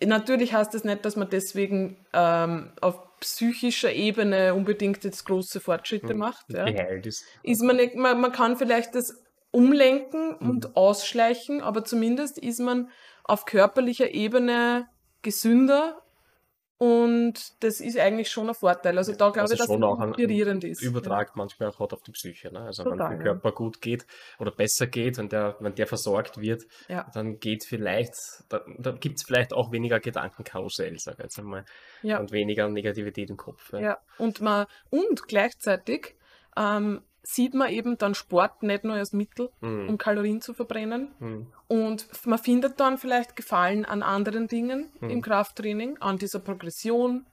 Natürlich 0.00 0.52
heißt 0.54 0.72
das 0.74 0.84
nicht, 0.84 1.04
dass 1.04 1.16
man 1.16 1.28
deswegen 1.28 2.06
ähm, 2.12 2.70
auf 2.80 3.00
psychischer 3.20 3.92
Ebene 3.92 4.54
unbedingt 4.54 5.04
jetzt 5.04 5.24
große 5.24 5.60
Fortschritte 5.60 6.14
macht. 6.14 6.46
Ja. 6.52 6.66
ist. 6.66 7.24
Ist 7.42 7.62
man, 7.62 7.76
nicht, 7.76 7.94
man, 7.94 8.20
man 8.20 8.32
kann 8.32 8.56
vielleicht 8.56 8.94
das 8.94 9.22
umlenken 9.50 10.34
und 10.34 10.76
ausschleichen, 10.76 11.62
aber 11.62 11.84
zumindest 11.84 12.38
ist 12.38 12.60
man 12.60 12.90
auf 13.24 13.44
körperlicher 13.44 14.10
Ebene 14.12 14.88
gesünder 15.22 16.02
und 16.78 17.34
das 17.62 17.80
ist 17.80 17.98
eigentlich 17.98 18.30
schon 18.30 18.48
ein 18.48 18.54
Vorteil. 18.54 18.96
Also 18.96 19.12
da 19.12 19.30
glaube 19.30 19.44
Was 19.44 19.50
ich, 19.52 19.58
dass 19.58 19.66
schon 19.66 19.82
es 19.82 19.88
auch 19.88 19.98
ein- 19.98 20.08
inspirierend 20.08 20.62
ist. 20.64 20.80
Übertragt 20.82 21.34
manchmal 21.34 21.68
auch 21.70 21.80
hat 21.80 21.92
auf 21.92 22.02
die 22.02 22.12
Psyche. 22.12 22.52
Ne? 22.52 22.60
Also 22.60 22.84
wenn 22.84 22.92
Total, 22.92 23.10
dem 23.10 23.18
ja. 23.18 23.24
Körper 23.24 23.52
gut 23.52 23.80
geht 23.80 24.06
oder 24.38 24.52
besser 24.52 24.86
geht, 24.86 25.18
wenn 25.18 25.28
der, 25.28 25.56
wenn 25.58 25.74
der 25.74 25.88
versorgt 25.88 26.40
wird, 26.40 26.62
Ja. 26.88 27.10
dann 27.12 27.40
geht 27.40 27.64
vielleicht, 27.64 28.14
da, 28.48 28.60
da 28.78 28.92
gibt 28.92 29.16
es 29.18 29.24
vielleicht 29.26 29.52
auch 29.52 29.72
weniger 29.72 29.98
Gedankenkarussell, 29.98 30.96
sag 30.98 31.14
ich 31.18 31.24
jetzt 31.24 31.38
einmal. 31.38 31.64
Ja. 32.02 32.20
Und 32.20 32.30
weniger 32.30 32.68
Negativität 32.68 33.28
im 33.30 33.36
Kopf. 33.36 33.72
Ja. 33.72 33.80
Ja, 33.80 33.98
und, 34.18 34.40
man, 34.40 34.66
und 34.90 35.26
gleichzeitig 35.26 36.14
ähm, 36.56 37.02
sieht 37.22 37.54
man 37.54 37.70
eben 37.70 37.98
dann 37.98 38.14
Sport 38.14 38.62
nicht 38.62 38.84
nur 38.84 38.94
als 38.94 39.12
Mittel, 39.12 39.50
Mhm. 39.60 39.88
um 39.88 39.98
Kalorien 39.98 40.40
zu 40.40 40.54
verbrennen. 40.54 41.12
Mhm. 41.18 41.46
Und 41.66 42.08
man 42.26 42.38
findet 42.38 42.80
dann 42.80 42.96
vielleicht 42.98 43.36
Gefallen 43.36 43.84
an 43.84 44.02
anderen 44.02 44.46
Dingen 44.48 44.90
Mhm. 45.00 45.10
im 45.10 45.22
Krafttraining, 45.22 45.98
an 45.98 46.16
dieser 46.18 46.38
Progression, 46.38 47.26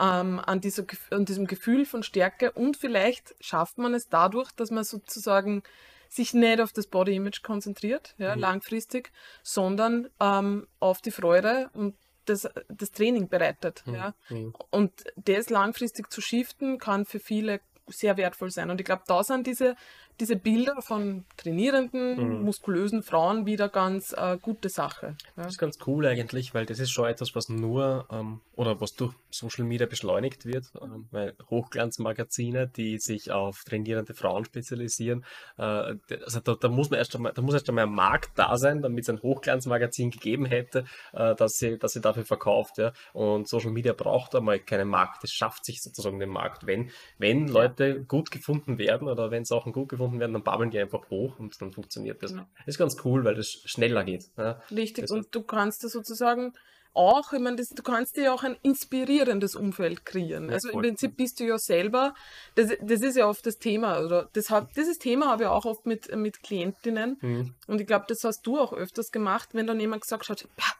ähm, 0.00 0.40
an, 0.44 0.60
dieser, 0.60 0.84
an 1.10 1.24
diesem 1.26 1.46
Gefühl 1.46 1.84
von 1.84 2.02
Stärke 2.02 2.52
und 2.52 2.76
vielleicht 2.78 3.34
schafft 3.40 3.76
man 3.78 3.92
es 3.94 4.08
dadurch, 4.08 4.50
dass 4.52 4.70
man 4.70 4.84
sozusagen 4.84 5.62
sich 6.08 6.34
nicht 6.34 6.60
auf 6.60 6.72
das 6.72 6.86
Body 6.86 7.14
Image 7.16 7.42
konzentriert, 7.42 8.14
ja, 8.18 8.34
Mhm. 8.34 8.40
langfristig, 8.40 9.12
sondern 9.42 10.08
ähm, 10.20 10.66
auf 10.80 11.00
die 11.02 11.10
Freude 11.10 11.70
und 11.74 11.94
das, 12.26 12.48
das 12.68 12.92
Training 12.92 13.28
bereitet. 13.28 13.82
Ja. 13.86 14.14
Mhm. 14.28 14.54
Und 14.70 14.92
das 15.16 15.50
langfristig 15.50 16.10
zu 16.10 16.20
shiften, 16.20 16.78
kann 16.78 17.04
für 17.04 17.18
viele 17.18 17.60
sehr 17.92 18.16
wertvoll 18.16 18.50
sein. 18.50 18.70
Und 18.70 18.80
ich 18.80 18.84
glaube, 18.84 19.02
da 19.06 19.22
sind 19.24 19.46
diese, 19.46 19.76
diese 20.20 20.36
Bilder 20.36 20.80
von 20.82 21.24
trainierenden, 21.36 22.38
Mhm. 22.38 22.44
muskulösen 22.44 23.02
Frauen 23.02 23.46
wieder 23.46 23.68
ganz 23.68 24.12
äh, 24.16 24.38
gute 24.40 24.68
Sache. 24.68 25.16
Ja. 25.36 25.44
Das 25.44 25.52
ist 25.54 25.58
ganz 25.58 25.78
cool 25.86 26.06
eigentlich, 26.06 26.54
weil 26.54 26.66
das 26.66 26.78
ist 26.78 26.90
schon 26.90 27.06
etwas, 27.08 27.34
was 27.34 27.48
nur 27.48 28.06
ähm, 28.10 28.40
oder 28.54 28.80
was 28.80 28.94
durch 28.94 29.14
Social 29.30 29.64
Media 29.64 29.86
beschleunigt 29.86 30.44
wird, 30.44 30.66
ähm, 30.80 31.06
weil 31.10 31.34
Hochglanzmagazine, 31.50 32.68
die 32.68 32.98
sich 32.98 33.30
auf 33.30 33.64
trainierende 33.64 34.14
Frauen 34.14 34.44
spezialisieren, 34.44 35.24
äh, 35.58 35.94
also 36.24 36.40
da, 36.40 36.54
da 36.54 36.68
muss 36.68 36.90
man 36.90 36.98
erst 36.98 37.14
einmal, 37.16 37.32
da 37.32 37.42
muss 37.42 37.54
erst 37.54 37.68
einmal 37.68 37.84
ein 37.86 37.94
Markt 37.94 38.30
da 38.36 38.56
sein, 38.56 38.82
damit 38.82 39.04
es 39.04 39.10
ein 39.10 39.22
Hochglanzmagazin 39.22 40.10
gegeben 40.10 40.44
hätte, 40.46 40.84
äh, 41.12 41.34
dass 41.34 41.54
sie, 41.54 41.78
dass 41.78 41.92
sie 41.92 42.00
dafür 42.00 42.24
verkauft, 42.24 42.78
ja. 42.78 42.92
Und 43.12 43.48
Social 43.48 43.70
Media 43.70 43.92
braucht 43.92 44.34
einmal 44.34 44.58
keinen 44.60 44.88
Markt. 44.88 45.24
Es 45.24 45.32
schafft 45.32 45.64
sich 45.64 45.82
sozusagen 45.82 46.18
den 46.18 46.28
Markt. 46.28 46.66
Wenn, 46.66 46.90
wenn 47.18 47.48
Leute 47.48 48.02
gut 48.04 48.30
gefunden 48.30 48.78
werden 48.78 49.08
oder 49.08 49.30
wenn 49.30 49.44
Sachen 49.44 49.72
gut 49.72 49.88
gefunden 49.88 50.01
werden, 50.18 50.32
dann 50.32 50.42
babbeln 50.42 50.70
die 50.70 50.78
einfach 50.78 51.08
hoch 51.10 51.38
und 51.38 51.60
dann 51.60 51.72
funktioniert 51.72 52.22
das. 52.22 52.32
Genau. 52.32 52.44
Das 52.58 52.74
ist 52.74 52.78
ganz 52.78 52.96
cool, 53.04 53.24
weil 53.24 53.34
das 53.36 53.48
schneller 53.64 54.02
geht. 54.04 54.24
Ja. 54.36 54.60
Richtig. 54.70 55.04
Das- 55.04 55.10
Und 55.10 55.26
du 55.34 55.42
kannst 55.42 55.84
da 55.84 55.88
sozusagen 55.88 56.52
auch, 56.94 57.32
ich 57.32 57.40
meine, 57.40 57.56
das, 57.56 57.68
du 57.70 57.82
kannst 57.82 58.16
dir 58.18 58.34
auch 58.34 58.42
ein 58.42 58.54
inspirierendes 58.62 59.56
Umfeld 59.56 60.04
kreieren. 60.04 60.48
Ja, 60.48 60.52
also 60.54 60.68
im 60.68 60.72
voll. 60.74 60.82
Prinzip 60.82 61.16
bist 61.16 61.40
du 61.40 61.44
ja 61.44 61.56
selber, 61.58 62.14
das, 62.54 62.70
das 62.82 63.00
ist 63.00 63.16
ja 63.16 63.26
oft 63.28 63.46
das 63.46 63.56
Thema, 63.56 63.98
oder 64.04 64.28
das 64.34 64.50
hab, 64.50 64.74
dieses 64.74 64.98
Thema 64.98 65.28
habe 65.28 65.44
ich 65.44 65.48
auch 65.48 65.64
oft 65.64 65.86
mit, 65.86 66.14
mit 66.14 66.42
Klientinnen. 66.42 67.16
Mhm. 67.22 67.54
Und 67.66 67.80
ich 67.80 67.86
glaube, 67.86 68.04
das 68.08 68.18
hast 68.24 68.42
du 68.46 68.58
auch 68.58 68.74
öfters 68.74 69.10
gemacht, 69.10 69.50
wenn 69.54 69.66
dann 69.66 69.80
jemand 69.80 70.02
gesagt 70.02 70.28
hat, 70.28 70.46
"Pah, 70.56 70.72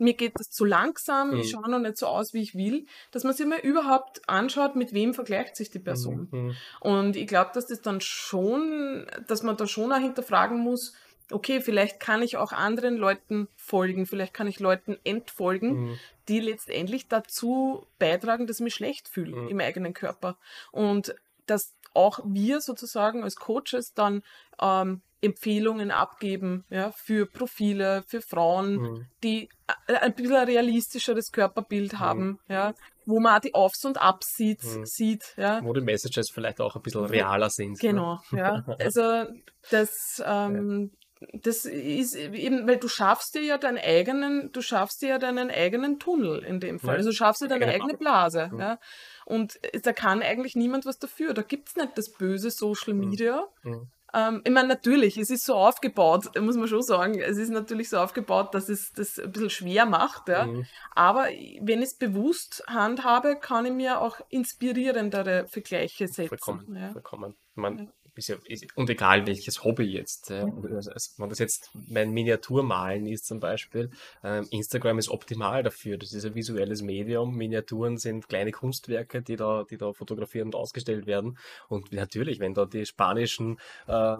mir 0.00 0.14
geht 0.14 0.32
das 0.38 0.50
zu 0.50 0.64
langsam, 0.64 1.34
ich 1.34 1.46
Mhm. 1.46 1.50
schaue 1.50 1.70
noch 1.70 1.78
nicht 1.78 1.96
so 1.98 2.06
aus, 2.06 2.32
wie 2.34 2.42
ich 2.42 2.54
will, 2.54 2.86
dass 3.10 3.24
man 3.24 3.34
sich 3.34 3.46
mal 3.46 3.58
überhaupt 3.60 4.28
anschaut, 4.28 4.76
mit 4.76 4.92
wem 4.92 5.14
vergleicht 5.14 5.56
sich 5.56 5.70
die 5.70 5.78
Person. 5.78 6.28
Mhm. 6.30 6.56
Und 6.80 7.16
ich 7.16 7.26
glaube, 7.26 7.50
dass 7.54 7.66
das 7.66 7.80
dann 7.82 8.00
schon, 8.00 9.06
dass 9.28 9.42
man 9.42 9.56
da 9.56 9.66
schon 9.66 9.92
auch 9.92 9.98
hinterfragen 9.98 10.58
muss, 10.58 10.94
okay, 11.32 11.60
vielleicht 11.60 12.00
kann 12.00 12.22
ich 12.22 12.36
auch 12.36 12.52
anderen 12.52 12.96
Leuten 12.96 13.46
folgen, 13.54 14.06
vielleicht 14.06 14.34
kann 14.34 14.48
ich 14.48 14.58
Leuten 14.58 14.96
entfolgen, 15.04 15.90
Mhm. 15.90 15.98
die 16.28 16.40
letztendlich 16.40 17.06
dazu 17.08 17.86
beitragen, 17.98 18.46
dass 18.46 18.58
ich 18.58 18.64
mich 18.64 18.74
schlecht 18.74 19.08
fühle 19.08 19.36
Mhm. 19.36 19.48
im 19.48 19.60
eigenen 19.60 19.94
Körper. 19.94 20.36
Und 20.72 21.14
dass 21.46 21.74
auch 21.94 22.20
wir 22.24 22.60
sozusagen 22.60 23.22
als 23.24 23.36
Coaches 23.36 23.92
dann 23.94 24.22
ähm, 24.60 25.02
Empfehlungen 25.22 25.90
abgeben 25.90 26.64
ja, 26.70 26.92
für 26.92 27.26
Profile, 27.26 28.02
für 28.06 28.22
Frauen, 28.22 28.76
Mhm. 28.76 29.06
die 29.22 29.48
äh, 29.86 29.94
ein 29.96 30.14
bisschen 30.14 30.36
ein 30.36 30.46
realistischeres 30.46 31.30
Körperbild 31.30 31.98
haben, 31.98 32.38
ja, 32.48 32.72
wo 33.04 33.20
man 33.20 33.36
auch 33.36 33.40
die 33.40 33.52
Aufs 33.54 33.84
und 33.84 34.00
Abs 34.00 34.34
sieht, 34.34 34.62
Mhm. 34.64 34.86
sieht 34.86 35.34
ja. 35.36 35.62
Wo 35.62 35.72
die 35.74 35.82
Messages 35.82 36.30
vielleicht 36.30 36.60
auch 36.60 36.74
ein 36.76 36.82
bisschen 36.82 37.04
realer 37.04 37.50
sind. 37.50 37.78
Genau, 37.80 38.20
ja. 38.32 38.64
Also 38.78 39.26
das, 39.70 40.22
ähm, 40.24 40.92
das 41.34 41.66
ist 41.66 42.14
eben, 42.14 42.66
weil 42.66 42.78
du 42.78 42.88
schaffst 42.88 43.34
dir 43.34 43.42
ja 43.42 43.58
deinen 43.58 43.78
eigenen, 43.78 44.52
du 44.52 44.62
schaffst 44.62 45.02
dir 45.02 45.10
ja 45.10 45.18
deinen 45.18 45.50
eigenen 45.50 45.98
Tunnel 45.98 46.42
in 46.42 46.60
dem 46.60 46.78
Fall. 46.78 46.96
Also 46.96 47.10
du 47.10 47.14
schaffst 47.14 47.42
dir 47.42 47.48
deine 47.48 47.66
eigene 47.66 47.94
Blase. 47.94 48.48
Mhm. 48.52 48.58
Ja. 48.60 48.78
Und 49.26 49.60
da 49.82 49.92
kann 49.92 50.22
eigentlich 50.22 50.56
niemand 50.56 50.86
was 50.86 50.98
dafür. 50.98 51.34
Da 51.34 51.42
gibt's 51.42 51.76
nicht 51.76 51.96
das 51.96 52.10
böse 52.12 52.50
Social 52.50 52.94
Media. 52.94 53.46
Ne? 53.62 53.70
Mhm. 53.70 53.90
Ähm, 54.12 54.40
ich 54.44 54.50
meine, 54.50 54.66
natürlich, 54.66 55.18
es 55.18 55.30
ist 55.30 55.44
so 55.44 55.54
aufgebaut, 55.54 56.30
muss 56.40 56.56
man 56.56 56.66
schon 56.68 56.82
sagen, 56.82 57.20
es 57.20 57.36
ist 57.36 57.50
natürlich 57.50 57.90
so 57.90 57.98
aufgebaut, 57.98 58.54
dass 58.54 58.68
es 58.68 58.90
das 58.92 59.18
ein 59.18 59.30
bisschen 59.30 59.50
schwer 59.50 59.86
macht. 59.86 60.28
Ja. 60.28 60.46
Mhm. 60.46 60.66
Aber 60.94 61.26
wenn 61.60 61.80
ich 61.80 61.90
es 61.90 61.96
bewusst 61.96 62.64
handhabe, 62.66 63.36
kann 63.36 63.66
ich 63.66 63.72
mir 63.72 64.00
auch 64.00 64.18
inspirierendere 64.30 65.46
Vergleiche 65.48 66.08
setzen. 66.08 66.28
Vollkommen, 66.28 66.76
Ja. 66.76 66.92
vollkommen. 66.92 67.36
Man, 67.54 67.78
Ja. 67.78 67.86
Ist 68.20 68.28
ja, 68.28 68.36
ist, 68.44 68.66
und 68.76 68.88
egal 68.90 69.26
welches 69.26 69.64
Hobby 69.64 69.84
jetzt. 69.84 70.30
Äh, 70.30 70.44
also, 70.74 70.90
wenn 71.16 71.28
das 71.28 71.38
jetzt 71.38 71.70
mein 71.88 72.12
Miniaturmalen 72.12 73.06
ist 73.06 73.26
zum 73.26 73.40
Beispiel, 73.40 73.90
ähm, 74.22 74.46
Instagram 74.50 74.98
ist 74.98 75.08
optimal 75.08 75.62
dafür. 75.62 75.96
Das 75.98 76.12
ist 76.12 76.24
ein 76.24 76.34
visuelles 76.34 76.82
Medium. 76.82 77.34
Miniaturen 77.34 77.98
sind 77.98 78.28
kleine 78.28 78.52
Kunstwerke, 78.52 79.22
die 79.22 79.36
da, 79.36 79.64
die 79.68 79.76
da 79.76 79.92
fotografiert 79.92 80.44
und 80.44 80.54
ausgestellt 80.54 81.06
werden. 81.06 81.38
Und 81.68 81.92
natürlich, 81.92 82.40
wenn 82.40 82.54
da 82.54 82.66
die 82.66 82.86
spanischen 82.86 83.58
äh, 83.86 84.16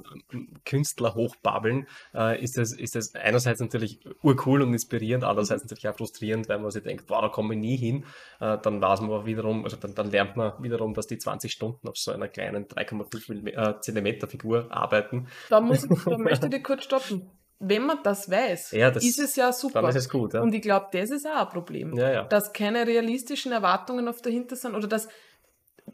Künstler 0.64 1.14
hochbabbeln, 1.14 1.86
äh, 2.14 2.42
ist 2.42 2.56
das, 2.56 2.72
ist 2.72 2.94
das 2.94 3.14
einerseits 3.14 3.60
natürlich 3.60 4.00
urcool 4.22 4.62
und 4.62 4.72
inspirierend, 4.72 5.24
andererseits 5.24 5.62
natürlich 5.62 5.88
auch 5.88 5.96
frustrierend, 5.96 6.48
weil 6.48 6.58
man 6.58 6.70
sich 6.70 6.82
denkt, 6.82 7.04
wow, 7.08 7.20
da 7.20 7.28
komme 7.28 7.54
ich 7.54 7.60
nie 7.60 7.76
hin. 7.76 8.04
Äh, 8.40 8.58
dann 8.62 8.80
weiß 8.80 9.02
man 9.02 9.26
wiederum, 9.26 9.64
also 9.64 9.76
dann, 9.76 9.94
dann 9.94 10.10
lernt 10.10 10.36
man 10.36 10.52
wiederum, 10.62 10.94
dass 10.94 11.06
die 11.06 11.18
20 11.18 11.52
Stunden 11.52 11.86
auf 11.86 11.98
so 11.98 12.12
einer 12.12 12.28
kleinen 12.28 12.66
3,5 12.66 13.28
Millim- 13.28 13.46
äh, 13.48 13.80
Zentimeter 13.94 14.26
Figur 14.28 14.66
arbeiten. 14.70 15.28
Da, 15.48 15.60
muss 15.60 15.84
ich, 15.84 15.90
da 16.04 16.16
möchte 16.18 16.46
ich 16.46 16.52
dich 16.52 16.64
kurz 16.64 16.84
stoppen. 16.84 17.30
Wenn 17.62 17.84
man 17.84 17.98
das 18.02 18.30
weiß, 18.30 18.70
Ja, 18.72 18.90
das- 18.90 19.04
ist 19.04 19.18
es 19.20 19.36
ja 19.36 19.52
super. 19.52 19.82
Dann 19.82 19.90
ist 19.90 19.96
es 19.96 20.08
gut. 20.08 20.32
Ja, 20.34 20.40
Und 20.40 20.54
ich 20.54 20.62
glaube, 20.62 20.86
das 20.92 21.10
ist 21.10 21.26
auch 21.26 21.46
ein 21.46 21.48
Problem. 21.50 21.94
ja. 21.94 22.10
ja. 22.10 22.24
Dass 22.24 22.52
keine 22.54 22.86
realistischen 22.86 23.52
Erwartungen 23.52 24.08
auf 24.08 24.22
dahinter 24.22 24.56
sind 24.56 24.74
oder 24.74 24.88
dass, 24.88 25.08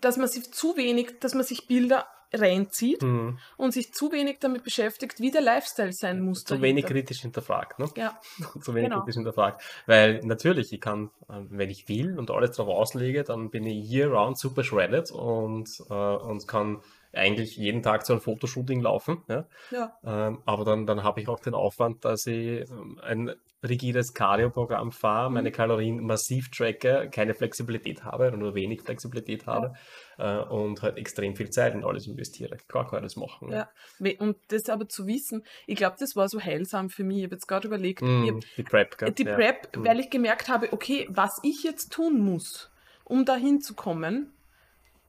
dass 0.00 0.16
man 0.16 0.28
sich 0.28 0.52
zu 0.52 0.76
wenig, 0.76 1.18
dass 1.20 1.34
man 1.34 1.42
sich 1.44 1.66
Bilder 1.66 2.06
reinzieht 2.32 3.02
Mhm. 3.02 3.38
und 3.56 3.72
sich 3.72 3.92
zu 3.94 4.12
wenig 4.12 4.38
damit 4.40 4.62
beschäftigt, 4.64 5.20
wie 5.20 5.30
der 5.30 5.40
Lifestyle 5.40 5.92
sein 5.92 6.20
muss. 6.20 6.44
Zu 6.44 6.60
wenig 6.60 6.84
dahinter. 6.84 7.00
kritisch 7.00 7.20
hinterfragt. 7.22 7.78
Ne? 7.78 7.88
Ja, 7.96 8.18
zu 8.62 8.74
wenig 8.74 8.90
Genau. 8.90 9.00
kritisch 9.02 9.14
hinterfragt. 9.16 9.62
Weil 9.86 10.20
natürlich, 10.24 10.72
ich 10.72 10.80
kann, 10.80 11.10
äh, 11.28 11.34
wenn 11.48 11.70
ich 11.70 11.88
will 11.88 12.18
und 12.18 12.30
alles 12.30 12.56
darauf 12.56 12.74
auslege, 12.76 13.24
dann 13.24 13.50
bin 13.50 13.64
ich 13.64 13.90
year 13.90 14.08
round 14.08 14.38
super 14.38 14.62
shredded 14.64 15.10
und, 15.12 15.68
äh, 15.88 15.92
und 15.94 16.46
kann 16.46 16.80
eigentlich 17.16 17.56
jeden 17.56 17.82
Tag 17.82 18.04
zu 18.06 18.12
einem 18.12 18.20
Fotoshooting 18.22 18.80
laufen. 18.80 19.22
Ja? 19.28 19.46
Ja. 19.70 19.98
Ähm, 20.04 20.42
aber 20.44 20.64
dann, 20.64 20.86
dann 20.86 21.02
habe 21.02 21.20
ich 21.20 21.28
auch 21.28 21.40
den 21.40 21.54
Aufwand, 21.54 22.04
dass 22.04 22.26
ich 22.26 22.68
ähm, 22.70 23.00
ein 23.02 23.32
rigides 23.66 24.14
Cardio-Programm 24.14 24.92
fahre, 24.92 25.30
meine 25.30 25.48
Mhm. 25.48 25.54
Kalorien 25.54 26.04
massiv 26.06 26.50
tracke, 26.50 27.08
keine 27.10 27.34
Flexibilität 27.34 28.04
habe 28.04 28.28
oder 28.28 28.36
nur 28.36 28.54
wenig 28.54 28.82
Flexibilität 28.82 29.46
habe 29.46 29.72
äh, 30.18 30.38
und 30.38 30.82
halt 30.82 30.98
extrem 30.98 31.34
viel 31.34 31.50
Zeit 31.50 31.74
in 31.74 31.82
alles 31.82 32.06
investiere. 32.06 32.58
Klar 32.68 32.86
kann 32.88 32.98
ich 33.00 33.04
das 33.04 33.16
machen. 33.16 33.50
Ja. 33.50 33.68
We- 33.98 34.16
Und 34.18 34.36
das 34.48 34.68
aber 34.68 34.88
zu 34.88 35.06
wissen, 35.06 35.42
ich 35.66 35.76
glaube, 35.76 35.96
das 35.98 36.14
war 36.14 36.28
so 36.28 36.40
heilsam 36.40 36.90
für 36.90 37.02
mich. 37.02 37.18
Ich 37.18 37.24
habe 37.24 37.34
jetzt 37.34 37.48
gerade 37.48 37.66
überlegt, 37.66 38.02
Mm, 38.02 38.40
die 38.56 38.62
Prep, 38.62 38.98
gell? 38.98 39.10
die 39.12 39.24
ja. 39.24 39.34
Prep, 39.34 39.74
Mm. 39.76 39.84
weil 39.84 39.98
ich 40.00 40.10
gemerkt 40.10 40.48
habe, 40.48 40.72
okay, 40.72 41.08
was 41.10 41.40
ich 41.42 41.64
jetzt 41.64 41.92
tun 41.92 42.20
muss, 42.20 42.70
um 43.04 43.24
dahin 43.24 43.60
zu 43.62 43.74
kommen, 43.74 44.32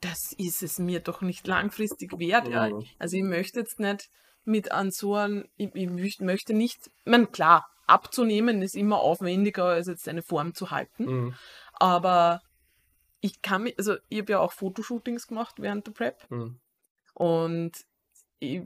das 0.01 0.33
ist 0.37 0.61
es 0.63 0.79
mir 0.79 0.99
doch 0.99 1.21
nicht 1.21 1.47
langfristig 1.47 2.17
wert. 2.19 2.47
Ja. 2.47 2.69
Mhm. 2.69 2.83
Also 2.99 3.17
ich 3.17 3.23
möchte 3.23 3.59
jetzt 3.59 3.79
nicht 3.79 4.09
mit 4.45 4.71
an 4.71 4.91
so 4.91 5.15
einem, 5.15 5.45
ich, 5.57 5.73
ich 5.75 5.89
möcht- 5.89 6.21
möchte 6.21 6.53
nicht, 6.53 6.87
ich 6.87 7.11
meine, 7.11 7.27
klar, 7.27 7.67
abzunehmen 7.87 8.61
ist 8.61 8.75
immer 8.75 8.99
aufwendiger, 8.99 9.65
als 9.65 9.87
jetzt 9.87 10.07
eine 10.07 10.21
Form 10.21 10.53
zu 10.53 10.71
halten, 10.71 11.05
Mm, 11.05 11.35
aber 11.73 12.41
ich 13.21 13.41
kann 13.41 13.63
mich, 13.63 13.77
also 13.77 13.95
ich 14.09 14.19
habe 14.19 14.33
ja 14.33 14.39
auch 14.39 14.51
Fotoshootings 14.51 15.27
gemacht 15.27 15.55
während 15.59 15.87
der 15.87 15.91
Prep 15.93 16.29
mm. 16.29 16.55
und 17.13 17.71
ich, 18.39 18.61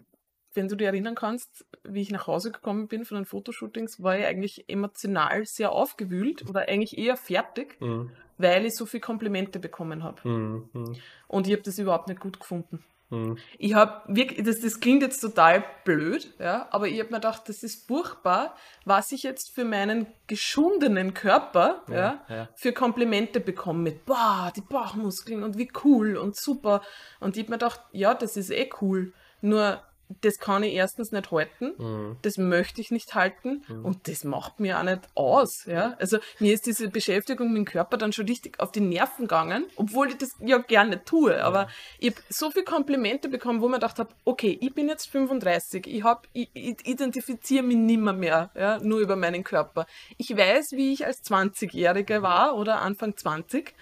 wenn 0.54 0.68
du 0.68 0.76
dich 0.76 0.88
erinnern 0.88 1.16
kannst, 1.16 1.66
wie 1.84 2.02
ich 2.02 2.12
nach 2.12 2.28
Hause 2.28 2.52
gekommen 2.52 2.88
bin 2.88 3.06
von 3.06 3.16
den 3.16 3.26
Fotoshootings, 3.26 4.04
war 4.04 4.18
ich 4.20 4.26
eigentlich 4.26 4.68
emotional 4.68 5.46
sehr 5.46 5.72
aufgewühlt 5.72 6.48
oder 6.50 6.68
eigentlich 6.68 6.98
eher 6.98 7.16
fertig, 7.18 7.80
Mm, 7.80 8.10
weil 8.42 8.66
ich 8.66 8.76
so 8.76 8.86
viele 8.86 9.02
Komplimente 9.02 9.60
bekommen 9.60 10.04
habe. 10.04 10.28
mm, 10.28 10.96
Und 11.28 11.48
ich 11.48 11.54
habe 11.54 11.64
das 11.64 11.78
überhaupt 11.78 12.08
nicht 12.08 12.20
gut 12.20 12.40
gefunden. 12.40 12.84
mm. 13.10 13.36
Ich 13.58 13.74
habe 13.74 14.02
wirklich, 14.08 14.44
das, 14.46 14.62
das 14.62 14.80
klingt 14.80 15.02
jetzt 15.04 15.20
total 15.20 15.64
blöd, 15.86 16.34
ja, 16.40 16.68
aber 16.72 16.88
ich 16.88 17.00
habe 17.00 17.10
mir 17.10 17.18
gedacht, 17.18 17.44
das 17.48 17.64
ist 17.64 17.88
furchtbar, 17.88 18.56
was 18.86 19.12
ich 19.12 19.24
jetzt 19.24 19.54
für 19.54 19.66
meinen 19.66 20.08
geschundenen 20.28 21.14
Körper, 21.14 21.84
ja, 21.90 22.22
ja. 22.30 22.50
für 22.56 22.74
Komplimente 22.74 23.40
bekomme 23.40 23.80
mit, 23.80 24.06
boah, 24.06 24.52
die 24.56 24.62
Bauchmuskeln 24.62 25.44
und 25.44 25.58
wie 25.58 25.70
cool 25.84 26.18
und 26.18 26.36
super. 26.36 26.82
Und 27.20 27.36
ich 27.38 27.44
habe 27.44 27.52
mir 27.52 27.58
gedacht, 27.58 27.82
ja, 27.92 28.14
das 28.14 28.38
ist 28.38 28.50
eh 28.50 28.70
cool. 28.82 29.14
Nur, 29.42 29.82
das 30.22 30.40
kann 30.40 30.64
ich 30.64 30.74
erstens 30.74 31.12
nicht 31.12 31.32
halten. 31.32 31.74
Mm. 31.78 32.18
Das 32.22 32.38
möchte 32.38 32.82
ich 32.82 32.92
nicht 32.92 33.16
halten 33.16 33.64
Mhm. 33.68 33.86
und 33.86 34.08
das 34.08 34.24
macht 34.24 34.60
mir 34.60 34.80
auch 34.80 34.84
nicht 34.84 35.02
aus. 35.16 35.66
Ja? 35.66 35.96
Also 36.00 36.18
mir 36.40 36.54
ist 36.54 36.66
diese 36.66 36.90
Beschäftigung 36.90 37.50
mit 37.50 37.58
dem 37.58 37.66
Körper 37.66 37.98
dann 37.98 38.12
schon 38.14 38.26
richtig 38.28 38.60
auf 38.60 38.72
die 38.72 38.82
Nerven 38.82 39.24
gegangen, 39.26 39.66
obwohl 39.76 40.10
ich 40.10 40.18
das 40.18 40.32
ja 40.40 40.58
gerne 40.58 41.04
tue. 41.04 41.44
Aber 41.44 41.68
ich 42.00 42.12
habe 42.12 42.22
so 42.30 42.52
viele 42.52 42.66
Komplimente 42.66 43.30
bekommen, 43.30 43.62
wo 43.62 43.68
man 43.68 43.80
gedacht 43.80 44.00
habe, 44.00 44.10
okay, 44.26 44.58
ich 44.62 44.74
bin 44.74 44.88
jetzt 44.88 45.08
35, 45.10 45.88
ich, 45.88 46.04
hab, 46.04 46.28
ich, 46.34 46.50
ich 46.54 46.86
identifiziere 46.86 47.64
mich 47.64 47.78
nimmer 47.78 48.14
mehr 48.14 48.50
ja, 48.56 48.80
nur 48.80 49.00
über 49.00 49.16
meinen 49.16 49.44
Körper. 49.44 49.86
Ich 50.18 50.36
weiß, 50.36 50.72
wie 50.74 50.94
ich 50.94 51.06
als 51.06 51.24
20-Jährige 51.24 52.22
war 52.22 52.56
oder 52.56 52.82
Anfang 52.82 53.16
20. 53.16 53.74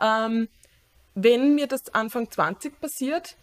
Ähm, 0.00 0.48
wenn 1.14 1.54
mir 1.54 1.66
das 1.66 1.94
Anfang 1.94 2.30
20 2.30 2.80
passiert, 2.80 3.36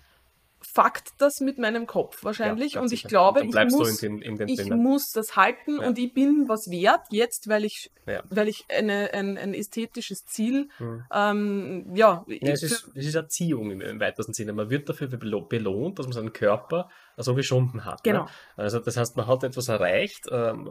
fuckt 0.73 1.09
das 1.17 1.39
mit 1.39 1.57
meinem 1.57 1.87
Kopf 1.87 2.23
wahrscheinlich. 2.23 2.73
Ja, 2.73 2.81
und 2.81 2.85
ich 2.93 2.99
sicher. 3.01 3.09
glaube, 3.09 3.43
ich 3.45 3.53
muss, 3.71 4.03
in, 4.03 4.21
in 4.21 4.39
ich 4.47 4.69
muss 4.69 5.11
das 5.11 5.35
halten 5.35 5.79
Ja. 5.81 5.87
und 5.87 5.97
ich 5.97 6.13
bin 6.13 6.45
was 6.47 6.69
wert 6.69 7.01
jetzt, 7.11 7.49
weil 7.49 7.65
ich, 7.65 7.91
Ja. 8.05 8.23
weil 8.29 8.47
ich 8.47 8.65
eine, 8.69 9.13
ein, 9.13 9.37
ein 9.37 9.53
ästhetisches 9.53 10.25
Ziel, 10.25 10.69
Mhm. 10.79 11.03
ähm, 11.13 11.91
ja, 11.95 12.25
es 12.27 12.63
ist, 12.63 12.89
es 12.95 13.05
ist 13.07 13.15
Erziehung 13.15 13.71
im, 13.71 13.81
im 13.81 13.99
weitesten 13.99 14.33
Sinne. 14.33 14.53
Man 14.53 14.69
wird 14.69 14.87
dafür 14.89 15.07
belo- 15.07 15.47
belohnt, 15.47 15.99
dass 15.99 16.05
man 16.05 16.13
seinen 16.13 16.33
Körper 16.33 16.89
so 17.23 17.35
geschunden 17.35 17.85
hat. 17.85 18.03
Genau. 18.03 18.23
Ne? 18.23 18.29
Also 18.57 18.79
das 18.79 18.97
heißt, 18.97 19.17
man 19.17 19.27
hat 19.27 19.43
etwas 19.43 19.67
erreicht 19.67 20.27
ähm, 20.31 20.67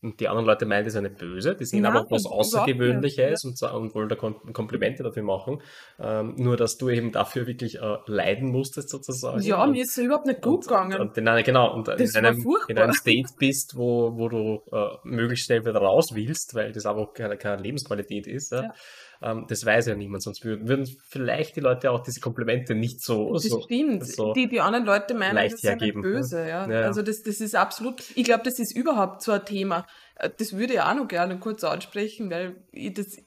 und 0.00 0.20
die 0.20 0.28
anderen 0.28 0.46
Leute 0.46 0.66
meinen, 0.66 0.84
das 0.84 0.94
ist 0.94 0.98
eine 0.98 1.10
böse, 1.10 1.54
die 1.54 1.64
sehen 1.64 1.82
Nein, 1.82 1.96
aber 1.96 2.10
was 2.10 2.26
Außergewöhnliches 2.26 3.44
und, 3.44 3.62
und 3.62 3.94
wollen 3.94 4.08
da 4.08 4.16
Kom 4.16 4.52
Komplimente 4.52 5.02
dafür 5.02 5.22
machen. 5.22 5.62
Ähm, 5.98 6.34
nur, 6.36 6.56
dass 6.56 6.78
du 6.78 6.88
eben 6.88 7.12
dafür 7.12 7.46
wirklich 7.46 7.80
äh, 7.80 7.96
leiden 8.06 8.50
musstest 8.50 8.90
sozusagen. 8.90 9.42
ja, 9.42 9.62
und, 9.62 9.72
mir 9.72 9.82
ist 9.82 9.96
es 9.96 10.04
überhaupt 10.04 10.26
nicht 10.26 10.42
gut 10.42 10.54
und, 10.54 10.68
gegangen. 10.68 11.00
Und 11.00 11.18
in 11.18 11.28
einer, 11.28 11.42
genau, 11.42 11.74
und 11.74 11.88
in 11.88 12.16
einem, 12.16 12.44
in 12.68 12.78
einem 12.78 12.92
State 12.92 13.30
bist, 13.38 13.76
wo, 13.76 14.16
wo 14.16 14.28
du 14.28 14.62
äh, 14.72 14.96
möglichst 15.04 15.46
schnell 15.46 15.64
wieder 15.64 15.80
raus 15.80 16.14
willst, 16.14 16.54
weil 16.54 16.72
das 16.72 16.86
einfach 16.86 17.12
keine, 17.12 17.36
keine 17.36 17.62
Lebensqualität 17.62 18.26
ist. 18.26 18.52
Ja? 18.52 18.62
Ja. 18.62 18.74
Ähm, 19.22 19.46
das 19.48 19.64
weiß 19.64 19.86
ja 19.86 19.94
niemand, 19.94 20.22
sonst 20.22 20.44
würden, 20.44 20.68
würden 20.68 20.86
vielleicht 21.08 21.56
die 21.56 21.60
Leute 21.60 21.90
auch 21.90 22.02
diese 22.02 22.20
Komplimente 22.20 22.74
nicht 22.74 23.00
so, 23.02 23.32
das 23.32 23.44
so, 23.44 23.60
stimmt. 23.62 24.06
so 24.06 24.32
die, 24.32 24.48
die 24.48 24.60
anderen 24.60 24.84
Leute 24.84 25.14
meinen, 25.14 25.36
das 25.36 25.54
ist 25.54 25.64
hergeben, 25.64 26.02
böse. 26.02 26.40
Ja. 26.40 26.68
Ja. 26.70 26.82
Also 26.82 27.02
das, 27.02 27.22
das 27.22 27.40
ist 27.40 27.54
absolut, 27.54 28.02
ich 28.14 28.24
glaube, 28.24 28.42
das 28.44 28.58
ist 28.58 28.76
überhaupt 28.76 29.22
so 29.22 29.32
ein 29.32 29.44
Thema. 29.44 29.86
Äh, 30.16 30.30
Das 30.36 30.56
würde 30.56 30.74
ich 30.74 30.80
auch 30.80 30.94
noch 30.94 31.08
gerne 31.08 31.38
kurz 31.38 31.64
ansprechen, 31.64 32.30
weil 32.30 32.56
das, 32.72 33.18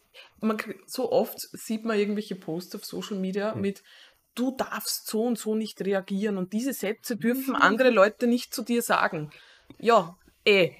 man, 0.42 0.58
so 0.86 1.12
oft 1.12 1.40
sieht 1.40 1.86
man 1.86 1.98
irgendwelche 1.98 2.36
Posts 2.36 2.76
auf 2.76 2.86
Social 2.86 3.18
Media 3.18 3.54
Hm. 3.54 3.62
mit 3.62 3.84
du 4.36 4.52
darfst 4.52 5.08
so 5.08 5.24
und 5.24 5.38
so 5.40 5.56
nicht 5.56 5.82
reagieren 5.82 6.38
und 6.38 6.54
diese 6.54 6.74
Sätze 6.74 7.16
dürfen 7.18 7.56
andere 7.56 7.90
Leute 7.90 8.28
nicht 8.28 8.54
zu 8.54 8.64
dir 8.64 8.82
sagen. 8.82 9.32
Ja, 9.80 10.18
eh. 10.46 10.72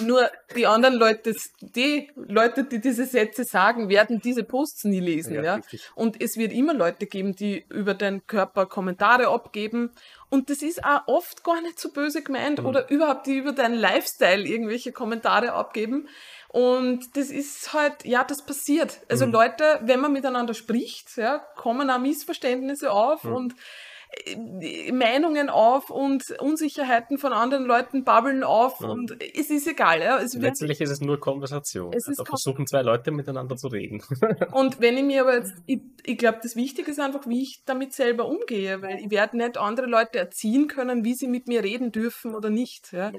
Nur 0.00 0.28
die 0.56 0.66
anderen 0.66 0.96
Leute, 0.96 1.36
die 1.60 2.10
Leute, 2.16 2.64
die 2.64 2.80
diese 2.80 3.06
Sätze 3.06 3.44
sagen, 3.44 3.88
werden 3.88 4.20
diese 4.20 4.42
Posts 4.42 4.84
nie 4.86 4.98
lesen. 4.98 5.34
Ja, 5.34 5.42
Ja. 5.42 5.60
Und 5.94 6.20
es 6.20 6.36
wird 6.36 6.52
immer 6.52 6.74
Leute 6.74 7.06
geben, 7.06 7.36
die 7.36 7.64
über 7.68 7.94
den 7.94 8.26
Körper 8.26 8.66
Kommentare 8.66 9.28
abgeben. 9.28 9.92
Und 10.30 10.50
das 10.50 10.62
ist 10.62 10.82
auch 10.84 11.06
oft 11.06 11.44
gar 11.44 11.60
nicht 11.62 11.78
so 11.78 11.92
böse 11.92 12.22
gemeint 12.24 12.58
Mhm. 12.58 12.66
oder 12.66 12.90
überhaupt, 12.90 13.28
die 13.28 13.36
über 13.36 13.52
deinen 13.52 13.76
Lifestyle 13.76 14.42
irgendwelche 14.44 14.90
Kommentare 14.90 15.52
abgeben. 15.52 16.08
Und 16.48 17.16
das 17.16 17.30
ist 17.30 17.72
halt, 17.72 18.04
ja, 18.04 18.24
das 18.24 18.44
passiert. 18.44 18.98
Also 19.08 19.26
Mhm. 19.26 19.32
Leute, 19.32 19.78
wenn 19.84 20.00
man 20.00 20.12
miteinander 20.12 20.54
spricht, 20.54 21.16
ja, 21.16 21.38
kommen 21.56 21.88
auch 21.88 22.00
Missverständnisse 22.00 22.90
auf 22.90 23.22
Mhm. 23.22 23.32
und 23.34 23.54
Meinungen 24.92 25.48
auf 25.48 25.90
und 25.90 26.30
Unsicherheiten 26.40 27.18
von 27.18 27.32
anderen 27.32 27.64
Leuten 27.64 28.04
babbeln 28.04 28.44
auf 28.44 28.80
Mhm. 28.80 28.90
und 28.90 29.22
es 29.34 29.50
ist 29.50 29.66
egal. 29.66 30.00
Ja. 30.00 30.18
Es 30.18 30.34
Letztlich 30.34 30.80
ist 30.80 30.90
es 30.90 31.00
nur 31.00 31.18
Konversation. 31.18 31.92
Es 31.92 32.08
ist 32.08 32.18
da 32.18 32.24
versuchen 32.24 32.66
zwei 32.66 32.82
Leute 32.82 33.10
miteinander 33.10 33.56
zu 33.56 33.68
reden. 33.68 34.02
und 34.52 34.80
wenn 34.80 34.96
ich 34.96 35.04
mir 35.04 35.22
aber 35.22 35.36
jetzt, 35.36 35.54
ich, 35.66 35.80
ich 36.04 36.18
glaube, 36.18 36.38
das 36.42 36.56
Wichtige 36.56 36.90
ist 36.90 37.00
einfach, 37.00 37.26
wie 37.26 37.42
ich 37.42 37.62
damit 37.64 37.92
selber 37.92 38.26
umgehe, 38.26 38.82
weil 38.82 38.98
ich 39.00 39.10
werde 39.10 39.36
nicht 39.36 39.58
andere 39.58 39.86
Leute 39.86 40.18
erziehen 40.18 40.68
können, 40.68 41.04
wie 41.04 41.14
sie 41.14 41.26
mit 41.28 41.48
mir 41.48 41.62
reden 41.62 41.92
dürfen 41.92 42.34
oder 42.34 42.50
nicht. 42.50 42.92
Ja. 42.92 43.12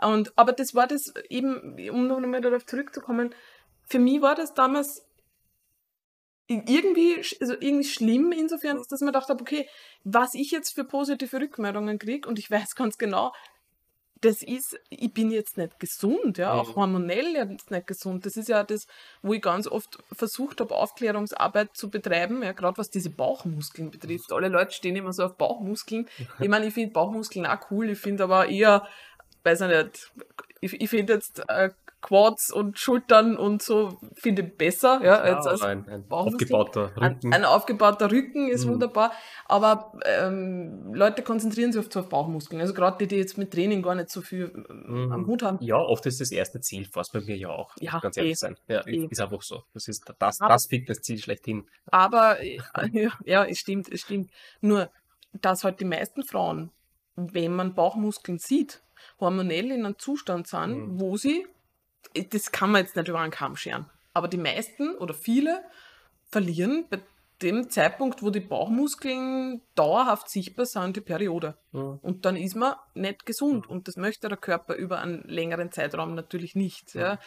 Und, 0.00 0.32
aber 0.36 0.52
das 0.52 0.74
war 0.74 0.86
das 0.86 1.12
eben, 1.28 1.76
um 1.90 2.06
noch 2.06 2.18
einmal 2.18 2.40
darauf 2.40 2.64
zurückzukommen, 2.66 3.34
für 3.90 3.98
mich 3.98 4.20
war 4.20 4.34
das 4.34 4.54
damals 4.54 5.07
irgendwie, 6.48 7.16
also 7.40 7.54
irgendwie 7.60 7.84
schlimm 7.84 8.32
insofern, 8.32 8.82
dass 8.88 9.00
man 9.00 9.12
gedacht 9.12 9.28
habe, 9.28 9.42
okay, 9.42 9.68
was 10.04 10.34
ich 10.34 10.50
jetzt 10.50 10.74
für 10.74 10.84
positive 10.84 11.40
Rückmeldungen 11.40 11.98
kriege 11.98 12.28
und 12.28 12.38
ich 12.38 12.50
weiß 12.50 12.74
ganz 12.74 12.96
genau, 12.96 13.32
das 14.20 14.42
ist, 14.42 14.78
ich 14.88 15.12
bin 15.12 15.30
jetzt 15.30 15.58
nicht 15.58 15.78
gesund, 15.78 16.38
ja, 16.38 16.52
auch 16.52 16.74
hormonell 16.74 17.34
jetzt 17.34 17.70
nicht 17.70 17.86
gesund. 17.86 18.26
Das 18.26 18.36
ist 18.36 18.48
ja 18.48 18.64
das, 18.64 18.86
wo 19.22 19.32
ich 19.32 19.42
ganz 19.42 19.68
oft 19.68 19.98
versucht 20.12 20.60
habe, 20.60 20.74
Aufklärungsarbeit 20.74 21.76
zu 21.76 21.88
betreiben, 21.88 22.42
ja, 22.42 22.52
gerade 22.52 22.78
was 22.78 22.90
diese 22.90 23.10
Bauchmuskeln 23.10 23.90
betrifft. 23.90 24.32
Alle 24.32 24.48
Leute 24.48 24.72
stehen 24.72 24.96
immer 24.96 25.12
so 25.12 25.24
auf 25.24 25.36
Bauchmuskeln. 25.36 26.08
Ich 26.40 26.48
meine, 26.48 26.66
ich 26.66 26.74
finde 26.74 26.92
Bauchmuskeln 26.92 27.46
auch 27.46 27.70
cool, 27.70 27.90
ich 27.90 27.98
finde 27.98 28.24
aber 28.24 28.48
eher, 28.48 28.86
weiß 29.44 29.60
ich 29.62 29.68
nicht, 29.68 30.12
ich, 30.60 30.80
ich 30.80 30.90
finde 30.90 31.12
jetzt 31.14 31.42
äh, 31.48 31.70
Quads 32.00 32.52
und 32.52 32.78
Schultern 32.78 33.36
und 33.36 33.60
so 33.60 33.98
finde 34.14 34.42
ich 34.42 34.56
besser, 34.56 35.00
ja, 35.02 35.16
als, 35.20 35.46
als 35.46 35.62
ein, 35.62 35.88
ein 35.88 36.04
aufgebauter 36.08 36.92
ein, 36.96 37.14
Rücken. 37.14 37.32
ein 37.34 37.44
aufgebauter 37.44 38.10
Rücken 38.10 38.48
ist 38.48 38.64
Mhm. 38.66 38.70
wunderbar, 38.74 39.12
aber 39.46 39.92
ähm, 40.06 40.94
Leute 40.94 41.22
konzentrieren 41.22 41.72
sich 41.72 41.80
oft 41.80 41.92
so 41.92 42.00
auf 42.00 42.08
Bauchmuskeln. 42.08 42.60
Also 42.60 42.72
gerade 42.72 42.98
die, 42.98 43.08
die 43.08 43.16
jetzt 43.16 43.36
mit 43.36 43.52
Training 43.52 43.82
gar 43.82 43.96
nicht 43.96 44.10
so 44.10 44.20
viel 44.20 44.52
ähm, 44.70 45.06
Mhm. 45.06 45.12
am 45.12 45.26
Hut 45.26 45.42
haben. 45.42 45.58
Ja, 45.60 45.76
oft 45.76 46.06
ist 46.06 46.20
das 46.20 46.30
erste 46.30 46.60
Ziel, 46.60 46.86
fast 46.86 47.12
bei 47.12 47.20
mir 47.20 47.36
ja 47.36 47.48
auch. 47.48 47.74
Ja, 47.80 47.98
ganz 47.98 48.16
ehrlich 48.16 48.32
eh. 48.32 48.36
sein. 48.36 48.56
Ja, 48.68 48.86
Eh. 48.86 49.06
ist 49.10 49.20
einfach 49.20 49.42
so. 49.42 49.64
Das 49.74 49.88
ist 49.88 50.04
das, 50.20 50.40
Aber- 50.40 50.54
das 50.54 50.66
Fitnessziel 50.66 51.18
schlechthin. 51.18 51.66
Aber 51.86 52.40
äh, 52.40 52.58
ja, 52.92 53.10
ja, 53.24 53.44
es 53.44 53.58
stimmt, 53.58 53.88
es 53.92 54.02
stimmt. 54.02 54.30
Nur, 54.60 54.88
dass 55.32 55.64
halt 55.64 55.80
die 55.80 55.84
meisten 55.84 56.22
Frauen, 56.22 56.70
wenn 57.16 57.56
man 57.56 57.74
Bauchmuskeln 57.74 58.38
sieht, 58.38 58.82
hormonell 59.20 59.72
in 59.72 59.84
einem 59.84 59.98
Zustand 59.98 60.46
sind, 60.46 60.76
Mhm. 60.94 61.00
wo 61.00 61.16
sie, 61.16 61.44
das 62.30 62.52
kann 62.52 62.70
man 62.70 62.82
jetzt 62.82 62.96
nicht 62.96 63.08
über 63.08 63.20
einen 63.20 63.32
Kamm 63.32 63.56
scheren, 63.56 63.86
aber 64.14 64.28
die 64.28 64.38
meisten 64.38 64.94
oder 64.96 65.14
viele 65.14 65.62
verlieren 66.30 66.86
bei 66.90 67.00
dem 67.42 67.70
Zeitpunkt, 67.70 68.22
wo 68.22 68.30
die 68.30 68.40
Bauchmuskeln 68.40 69.62
dauerhaft 69.74 70.28
sichtbar 70.28 70.66
sind, 70.66 70.96
die 70.96 71.00
Periode. 71.00 71.56
Mhm. 71.72 71.98
Und 72.02 72.24
dann 72.24 72.36
ist 72.36 72.56
man 72.56 72.74
nicht 72.94 73.26
gesund. 73.26 73.68
Und 73.68 73.86
das 73.86 73.96
möchte 73.96 74.28
der 74.28 74.36
Körper 74.36 74.74
über 74.74 74.98
einen 74.98 75.22
längeren 75.22 75.70
Zeitraum 75.70 76.14
natürlich 76.14 76.56
nicht. 76.56 76.94
Ja. 76.94 77.18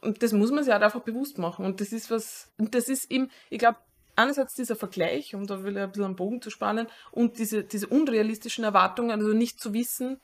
Und 0.00 0.22
das 0.22 0.32
muss 0.32 0.50
man 0.50 0.64
sich 0.64 0.72
halt 0.72 0.82
einfach 0.82 1.02
bewusst 1.02 1.38
machen. 1.38 1.66
Und 1.66 1.80
das 1.80 1.92
ist 1.92 2.10
was, 2.10 2.52
und 2.56 2.74
das 2.74 2.88
ist 2.88 3.10
eben, 3.10 3.30
ich 3.50 3.58
glaube, 3.58 3.78
einerseits 4.16 4.54
dieser 4.54 4.76
Vergleich, 4.76 5.34
um 5.34 5.46
da 5.46 5.62
will 5.62 5.76
ich 5.76 5.82
ein 5.82 5.90
bisschen 5.90 6.04
einen 6.06 6.16
Bogen 6.16 6.40
zu 6.40 6.50
spannen, 6.50 6.86
und 7.10 7.38
diese, 7.38 7.62
diese 7.62 7.88
unrealistischen 7.88 8.64
Erwartungen, 8.64 9.10
also 9.10 9.34
nicht 9.34 9.60
zu 9.60 9.74
wissen, 9.74 10.18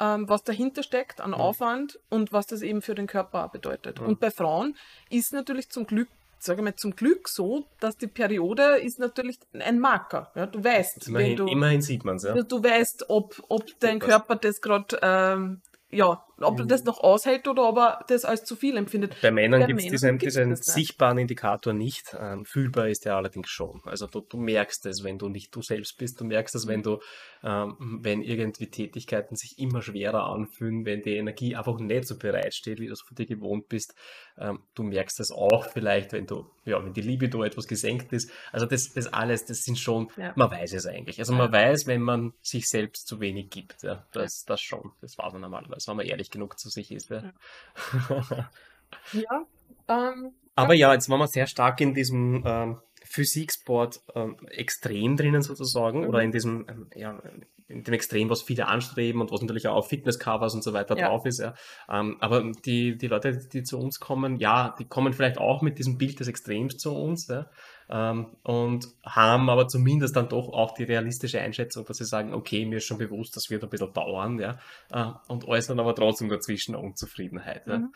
ähm, 0.00 0.28
was 0.28 0.42
dahinter 0.42 0.82
steckt 0.82 1.20
an 1.20 1.34
Aufwand 1.34 1.98
und 2.08 2.32
was 2.32 2.46
das 2.46 2.62
eben 2.62 2.82
für 2.82 2.94
den 2.94 3.06
Körper 3.06 3.48
bedeutet. 3.48 4.00
Und 4.00 4.20
bei 4.20 4.30
Frauen 4.30 4.76
ist 5.10 5.32
natürlich 5.32 5.70
zum 5.70 5.86
Glück 5.86 6.08
sage 6.44 6.60
ich 6.60 6.64
mal, 6.64 6.76
zum 6.76 6.94
Glück 6.94 7.28
so, 7.28 7.64
dass 7.80 7.96
die 7.96 8.06
Periode 8.06 8.76
ist 8.76 8.98
natürlich 8.98 9.38
ein 9.58 9.78
Marker. 9.78 10.30
Ja, 10.34 10.46
du 10.46 10.62
weißt, 10.62 11.08
Immerhin, 11.08 11.30
wenn 11.30 11.36
du, 11.36 11.46
immerhin 11.46 11.82
sieht 11.82 12.04
man 12.04 12.16
es, 12.16 12.24
ja. 12.24 12.34
du 12.34 12.62
weißt, 12.62 13.06
ob, 13.08 13.42
ob 13.48 13.64
dein. 13.80 13.98
Körper 13.98 14.36
das 14.36 14.60
gerade, 14.60 14.98
ähm, 15.02 15.62
ja, 15.90 16.22
ob 16.44 16.58
er 16.60 16.66
das 16.66 16.84
noch 16.84 17.00
aushält 17.00 17.48
oder 17.48 17.68
ob 17.68 17.78
er 17.78 18.04
das 18.08 18.24
als 18.24 18.44
zu 18.44 18.56
viel 18.56 18.76
empfindet. 18.76 19.16
Bei 19.22 19.30
Männern 19.30 19.66
gibt 19.66 19.80
es 19.80 19.88
diesen, 19.88 20.18
diesen 20.18 20.56
sichtbaren 20.56 21.18
Indikator 21.18 21.72
nicht. 21.72 22.16
Ähm, 22.18 22.44
fühlbar 22.44 22.88
ist 22.88 23.06
er 23.06 23.16
allerdings 23.16 23.50
schon. 23.50 23.80
Also 23.84 24.06
du, 24.06 24.20
du 24.20 24.36
merkst 24.38 24.86
es, 24.86 25.04
wenn 25.04 25.18
du 25.18 25.28
nicht 25.28 25.54
du 25.54 25.62
selbst 25.62 25.98
bist. 25.98 26.20
Du 26.20 26.24
merkst 26.24 26.54
es, 26.54 26.66
wenn 26.66 26.82
du, 26.82 27.00
ähm, 27.42 28.00
wenn 28.02 28.22
irgendwie 28.22 28.66
Tätigkeiten 28.68 29.36
sich 29.36 29.58
immer 29.58 29.82
schwerer 29.82 30.26
anfühlen, 30.26 30.84
wenn 30.84 31.02
die 31.02 31.16
Energie 31.16 31.56
einfach 31.56 31.78
nicht 31.78 32.06
so 32.06 32.16
bereitsteht, 32.18 32.80
wie 32.80 32.86
du 32.86 32.92
es 32.92 33.02
von 33.02 33.14
dir 33.14 33.26
gewohnt 33.26 33.68
bist. 33.68 33.94
Ähm, 34.38 34.60
du 34.74 34.82
merkst 34.82 35.20
es 35.20 35.30
auch 35.30 35.66
vielleicht, 35.70 36.12
wenn 36.12 36.26
du, 36.26 36.46
ja, 36.64 36.84
wenn 36.84 36.92
die 36.92 37.02
Libido 37.02 37.42
etwas 37.44 37.66
gesenkt 37.66 38.12
ist. 38.12 38.30
Also 38.52 38.66
das, 38.66 38.92
das 38.92 39.06
alles, 39.06 39.44
das 39.44 39.62
sind 39.62 39.78
schon, 39.78 40.10
Ja. 40.16 40.32
man 40.36 40.50
weiß 40.50 40.72
es 40.72 40.86
eigentlich. 40.86 41.18
Also 41.18 41.32
man 41.34 41.52
weiß, 41.52 41.86
wenn 41.86 42.02
man 42.02 42.32
sich 42.40 42.68
selbst 42.68 43.06
zu 43.06 43.20
wenig 43.20 43.50
gibt. 43.50 43.82
Ja, 43.82 44.06
das, 44.12 44.44
das 44.44 44.60
schon. 44.60 44.92
Das 45.00 45.16
weiß 45.18 45.32
man 45.32 45.42
normalerweise, 45.42 45.88
wenn 45.88 45.96
man 45.96 46.06
ehrlich 46.06 46.30
genug 46.34 46.58
zu 46.58 46.68
sich 46.68 46.90
ist. 46.92 47.08
Ja. 47.10 47.32
Ja, 49.12 49.46
ähm, 49.88 50.32
Aber 50.54 50.74
ja, 50.74 50.92
jetzt 50.92 51.08
waren 51.08 51.18
wir 51.20 51.26
sehr 51.26 51.46
stark 51.46 51.80
in 51.80 51.94
diesem 51.94 52.42
ähm, 52.46 52.80
Physiksport 53.04 54.00
ähm, 54.14 54.36
extrem 54.48 55.16
drinnen 55.16 55.42
sozusagen 55.42 56.00
Mhm. 56.02 56.08
oder 56.08 56.22
in 56.22 56.32
diesem, 56.32 56.66
ähm, 56.68 56.90
ja, 56.94 57.18
in 57.66 57.82
dem 57.82 57.94
Extrem, 57.94 58.28
was 58.28 58.42
viele 58.42 58.66
anstreben 58.68 59.20
und 59.20 59.30
was 59.30 59.40
natürlich 59.40 59.66
auch 59.68 59.76
auf 59.76 59.88
Fitnesscovers 59.88 60.54
und 60.54 60.62
so 60.62 60.72
weiter 60.74 60.96
Ja. 60.98 61.08
drauf 61.08 61.24
ist. 61.26 61.40
Ja. 61.40 61.54
Ähm, 61.88 62.16
aber 62.20 62.50
die, 62.64 62.96
die 62.98 63.06
Leute, 63.06 63.38
die 63.52 63.62
zu 63.62 63.78
uns 63.78 64.00
kommen, 64.00 64.36
ja, 64.38 64.74
die 64.78 64.84
kommen 64.84 65.12
vielleicht 65.12 65.38
auch 65.38 65.62
mit 65.62 65.78
diesem 65.78 65.96
Bild 65.96 66.20
des 66.20 66.28
Extrems 66.28 66.76
zu 66.76 66.94
uns 66.94 67.26
ja, 67.28 67.50
ähm, 67.90 68.36
und 68.42 68.86
haben 69.04 69.50
aber 69.50 69.68
zumindest 69.68 70.16
dann 70.16 70.28
doch 70.28 70.48
auch 70.48 70.74
die 70.74 70.84
realistische 70.84 71.40
Einschätzung, 71.40 71.84
dass 71.84 71.98
sie 71.98 72.04
sagen, 72.04 72.34
okay, 72.34 72.64
mir 72.66 72.76
ist 72.76 72.84
schon 72.84 72.98
bewusst, 72.98 73.36
das 73.36 73.50
wird 73.50 73.62
ein 73.62 73.70
bisschen 73.70 73.92
dauern, 73.92 74.38
ja, 74.38 74.58
äh, 74.90 75.12
und 75.28 75.46
äußern 75.46 75.78
aber 75.80 75.94
trotzdem 75.94 76.28
dazwischen 76.28 76.74
Unzufriedenheit. 76.74 77.66
Ja. 77.66 77.78
Mhm. 77.78 77.92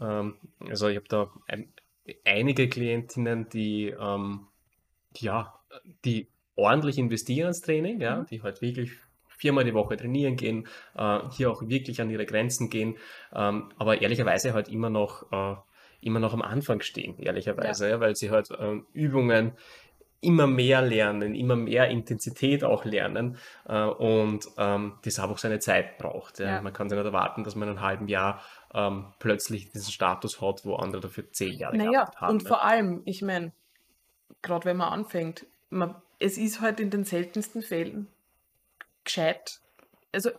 Ähm, 0.00 0.34
also 0.68 0.88
ich 0.88 0.96
habe 0.96 1.08
da 1.08 1.30
ein, 1.46 1.72
einige 2.24 2.68
Klientinnen, 2.68 3.48
die 3.48 3.94
ähm, 3.98 4.46
ja, 5.16 5.58
die 6.04 6.28
ordentlich 6.56 6.98
investieren 6.98 7.48
ins 7.48 7.60
Training, 7.60 8.00
ja, 8.00 8.16
Mhm. 8.16 8.26
die 8.26 8.42
halt 8.42 8.60
wirklich 8.60 8.92
viermal 9.28 9.64
die 9.64 9.74
Woche 9.74 9.96
trainieren 9.96 10.36
gehen, 10.36 10.66
äh, 10.96 11.20
hier 11.30 11.50
auch 11.50 11.62
wirklich 11.62 12.00
an 12.00 12.10
ihre 12.10 12.26
Grenzen 12.26 12.70
gehen, 12.70 12.96
ähm, 13.32 13.72
aber 13.78 14.02
ehrlicherweise 14.02 14.52
halt 14.52 14.68
immer 14.68 14.90
noch, 14.90 15.30
äh, 15.30 15.56
immer 16.00 16.20
noch 16.20 16.32
am 16.32 16.42
Anfang 16.42 16.80
stehen, 16.80 17.18
ehrlicherweise, 17.18 17.88
ja. 17.88 18.00
weil 18.00 18.14
sie 18.14 18.30
halt 18.30 18.48
ähm, 18.58 18.86
Übungen 18.92 19.52
immer 20.20 20.46
mehr 20.46 20.82
lernen, 20.82 21.34
immer 21.34 21.54
mehr 21.54 21.88
Intensität 21.88 22.64
auch 22.64 22.84
lernen 22.84 23.36
äh, 23.68 23.84
und 23.84 24.48
ähm, 24.56 24.98
das 25.02 25.18
einfach 25.20 25.38
seine 25.38 25.60
Zeit 25.60 25.98
braucht. 25.98 26.40
Ja. 26.40 26.56
Ja. 26.56 26.62
Man 26.62 26.72
kann 26.72 26.88
sich 26.88 26.98
nicht 26.98 27.06
erwarten, 27.06 27.44
dass 27.44 27.54
man 27.54 27.68
in 27.68 27.76
einem 27.76 27.84
halben 27.84 28.08
Jahr 28.08 28.42
ähm, 28.74 29.06
plötzlich 29.20 29.70
diesen 29.70 29.92
Status 29.92 30.40
hat, 30.40 30.64
wo 30.64 30.74
andere 30.74 31.02
dafür 31.02 31.30
zehn 31.30 31.56
Jahre 31.56 31.76
Naja, 31.76 32.10
haben. 32.16 32.32
und 32.32 32.42
ne? 32.42 32.48
vor 32.48 32.64
allem, 32.64 33.02
ich 33.04 33.22
meine, 33.22 33.52
gerade 34.42 34.64
wenn 34.64 34.76
man 34.76 34.92
anfängt, 34.92 35.46
man, 35.70 35.94
es 36.18 36.36
ist 36.36 36.60
halt 36.60 36.80
in 36.80 36.90
den 36.90 37.04
seltensten 37.04 37.62
Fällen 37.62 38.08
gescheit. 39.04 39.60
Also 40.12 40.30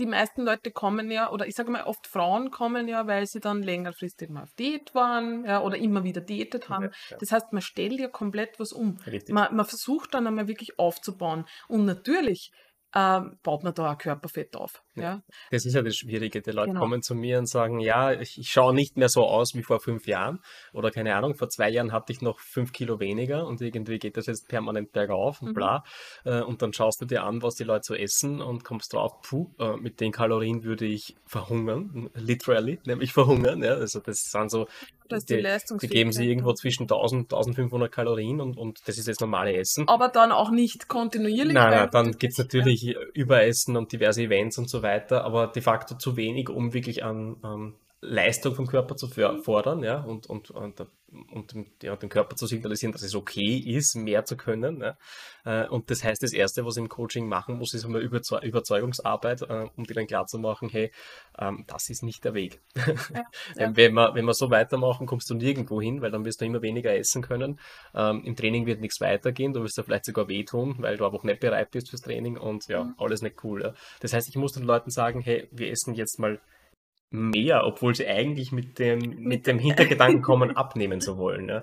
die 0.00 0.06
meisten 0.06 0.42
Leute 0.42 0.70
kommen 0.70 1.10
ja, 1.10 1.30
oder 1.30 1.46
ich 1.46 1.54
sage 1.54 1.70
mal, 1.70 1.84
oft 1.84 2.06
Frauen 2.06 2.50
kommen 2.50 2.88
ja, 2.88 3.06
weil 3.06 3.26
sie 3.26 3.40
dann 3.40 3.62
längerfristig 3.62 4.30
mal 4.30 4.42
auf 4.44 4.54
Diät 4.54 4.94
waren 4.94 5.44
ja, 5.44 5.60
oder 5.60 5.76
immer 5.76 6.02
wieder 6.02 6.20
diätet 6.20 6.68
haben. 6.68 6.84
Ja, 6.84 6.90
ja. 7.10 7.16
Das 7.18 7.32
heißt, 7.32 7.52
man 7.52 7.62
stellt 7.62 8.00
ja 8.00 8.08
komplett 8.08 8.58
was 8.58 8.72
um. 8.72 8.98
Man, 9.28 9.54
man 9.54 9.66
versucht 9.66 10.14
dann 10.14 10.26
einmal 10.26 10.48
wirklich 10.48 10.78
aufzubauen. 10.78 11.44
Und 11.68 11.84
natürlich 11.84 12.50
ähm, 12.94 13.38
baut 13.42 13.62
man 13.62 13.72
da 13.74 13.92
auch 13.92 13.98
Körperfett 13.98 14.56
auf. 14.56 14.82
Ja. 14.96 15.22
Das 15.50 15.64
ist 15.64 15.74
ja 15.74 15.82
das 15.82 15.94
Schwierige. 15.96 16.42
Die 16.42 16.50
Leute 16.50 16.68
Genau. 16.70 16.80
kommen 16.80 17.02
zu 17.02 17.14
mir 17.14 17.38
und 17.38 17.48
sagen, 17.48 17.78
ja, 17.80 18.12
ich, 18.12 18.36
ich 18.38 18.48
schaue 18.50 18.74
nicht 18.74 18.96
mehr 18.96 19.08
so 19.08 19.24
aus 19.26 19.54
wie 19.54 19.62
vor 19.62 19.80
fünf 19.80 20.06
Jahren. 20.06 20.40
Oder 20.72 20.90
keine 20.90 21.14
Ahnung, 21.14 21.34
vor 21.36 21.48
zwei 21.48 21.70
Jahren 21.70 21.92
hatte 21.92 22.12
ich 22.12 22.20
noch 22.20 22.40
fünf 22.40 22.72
Kilo 22.72 22.98
weniger 22.98 23.46
und 23.46 23.60
irgendwie 23.60 23.98
geht 23.98 24.16
das 24.16 24.26
jetzt 24.26 24.48
permanent 24.48 24.92
bergauf 24.92 25.40
und 25.40 25.50
Mhm. 25.50 25.54
bla. 25.54 25.84
Äh, 26.24 26.40
Und 26.42 26.62
dann 26.62 26.72
schaust 26.72 27.00
du 27.00 27.06
dir 27.06 27.22
an, 27.22 27.42
was 27.42 27.54
die 27.54 27.64
Leute 27.64 27.82
so 27.84 27.94
essen 27.94 28.40
und 28.42 28.64
kommst 28.64 28.92
drauf, 28.92 29.20
puh, 29.22 29.50
äh, 29.58 29.76
mit 29.76 30.00
den 30.00 30.10
Kalorien 30.12 30.64
würde 30.64 30.86
ich 30.86 31.14
verhungern. 31.26 32.10
Literally, 32.14 32.80
nämlich 32.84 33.12
verhungern. 33.12 33.62
Ja. 33.62 33.74
Also 33.74 34.00
das 34.00 34.30
sind 34.30 34.50
so, 34.50 34.66
Da 35.10 35.16
ist 35.16 35.28
die, 35.28 35.34
die, 35.34 35.38
die 35.38 35.42
Leistungsfähigkeit. 35.44 35.96
geben 35.96 36.12
sie 36.12 36.28
irgendwo 36.28 36.52
zwischen 36.54 36.84
1000 36.84 37.32
1500 37.32 37.90
Kalorien 37.92 38.40
und, 38.40 38.56
und 38.56 38.80
das 38.86 38.98
ist 38.98 39.08
das 39.08 39.20
normale 39.20 39.54
Essen. 39.54 39.86
Aber 39.88 40.08
dann 40.08 40.32
auch 40.32 40.50
nicht 40.50 40.88
kontinuierlich. 40.88 41.54
Nein, 41.54 41.70
nein, 41.70 41.88
dann 41.92 42.06
das- 42.08 42.18
gibt 42.18 42.32
es 42.32 42.38
natürlich 42.38 42.96
Überessen 43.14 43.76
und 43.76 43.92
diverse 43.92 44.22
Events 44.22 44.58
und 44.58 44.68
so 44.70 44.82
weiter, 44.82 45.24
aber 45.24 45.46
de 45.48 45.62
facto 45.62 45.96
zu 45.96 46.16
wenig, 46.16 46.48
um 46.48 46.72
wirklich 46.72 47.04
an, 47.04 47.36
an 47.42 47.74
Leistung 48.02 48.54
vom 48.54 48.66
Körper 48.66 48.96
zu 48.96 49.08
för- 49.08 49.42
fordern, 49.42 49.82
ja, 49.82 50.00
und, 50.00 50.26
und, 50.26 50.50
und, 50.50 50.80
und 51.32 51.54
ja, 51.82 51.94
dem 51.96 52.08
Körper 52.08 52.34
zu 52.36 52.46
signalisieren, 52.46 52.92
dass 52.92 53.02
es 53.02 53.14
okay 53.14 53.56
ist, 53.58 53.94
mehr 53.96 54.24
zu 54.24 54.36
können. 54.38 54.80
Ja. 54.80 54.96
Äh, 55.44 55.68
Und 55.68 55.90
das 55.90 56.02
heißt, 56.02 56.22
das 56.22 56.32
Erste, 56.32 56.64
was 56.64 56.76
ich 56.76 56.82
im 56.82 56.88
Coaching 56.88 57.28
machen 57.28 57.58
muss, 57.58 57.74
ist 57.74 57.84
einmal 57.84 58.00
Überzeu 58.00 58.38
Überzeugungsarbeit, 58.40 59.42
äh, 59.42 59.66
um 59.76 59.84
dir 59.84 59.94
dann 59.94 60.06
klarzumachen, 60.06 60.68
hey, 60.70 60.90
ähm, 61.38 61.64
das 61.66 61.90
ist 61.90 62.02
nicht 62.02 62.24
der 62.24 62.32
Weg. 62.34 62.60
Ja. 62.74 63.24
Wenn, 63.56 63.76
wir, 63.76 64.14
wenn 64.14 64.24
wir 64.24 64.34
so 64.34 64.50
weitermachen, 64.50 65.06
kommst 65.06 65.28
du 65.30 65.34
nirgendwo 65.34 65.80
hin, 65.82 66.00
weil 66.00 66.10
dann 66.10 66.24
wirst 66.24 66.40
du 66.40 66.44
immer 66.46 66.62
weniger 66.62 66.94
essen 66.94 67.22
können. 67.22 67.58
Ähm, 67.94 68.22
Im 68.24 68.34
Training 68.36 68.66
wird 68.66 68.80
nichts 68.80 69.00
weitergehen, 69.00 69.52
du 69.52 69.62
wirst 69.62 69.76
dir 69.76 69.84
vielleicht 69.84 70.04
sogar 70.06 70.28
wehtun, 70.28 70.76
weil 70.78 70.96
du 70.96 71.04
einfach 71.04 71.22
nicht 71.24 71.40
bereit 71.40 71.70
bist 71.70 71.90
fürs 71.90 72.02
Training 72.02 72.38
und 72.38 72.66
ja, 72.68 72.84
Mhm. 72.84 72.94
alles 72.98 73.20
nicht 73.22 73.44
cool. 73.44 73.74
Das 74.00 74.12
heißt, 74.14 74.28
ich 74.28 74.36
muss 74.36 74.52
den 74.52 74.62
Leuten 74.64 74.90
sagen, 74.90 75.20
hey, 75.20 75.48
wir 75.52 75.70
essen 75.70 75.94
jetzt 75.94 76.18
mal 76.18 76.40
mehr, 77.10 77.66
obwohl 77.66 77.94
sie 77.94 78.06
eigentlich 78.06 78.52
mit 78.52 78.78
dem, 78.78 79.00
mit 79.18 79.46
dem 79.46 79.58
Hintergedanken 79.58 80.22
kommen, 80.22 80.50
abnehmen 80.56 81.00
zu 81.00 81.18
wollen. 81.18 81.48
Ja. 81.48 81.62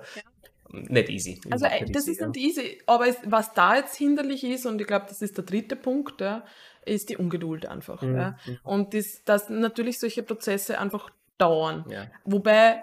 Nicht 0.70 1.08
easy. 1.08 1.40
Also 1.50 1.64
äh, 1.64 1.80
nicht 1.80 1.94
das 1.94 2.02
easy, 2.02 2.12
ist 2.12 2.20
ja. 2.20 2.26
nicht 2.26 2.36
easy, 2.38 2.78
aber 2.86 3.08
es, 3.08 3.16
was 3.24 3.54
da 3.54 3.76
jetzt 3.76 3.96
hinderlich 3.96 4.44
ist, 4.44 4.66
und 4.66 4.80
ich 4.80 4.86
glaube, 4.86 5.06
das 5.08 5.22
ist 5.22 5.36
der 5.36 5.44
dritte 5.44 5.76
Punkt, 5.76 6.20
ja, 6.20 6.44
ist 6.84 7.08
die 7.08 7.16
Ungeduld 7.16 7.66
einfach. 7.66 8.02
Mhm. 8.02 8.16
Ja. 8.16 8.38
Und 8.64 8.92
das, 8.94 9.24
dass 9.24 9.48
natürlich 9.48 9.98
solche 9.98 10.22
Prozesse 10.22 10.78
einfach 10.78 11.10
dauern. 11.38 11.84
Wobei 12.24 12.82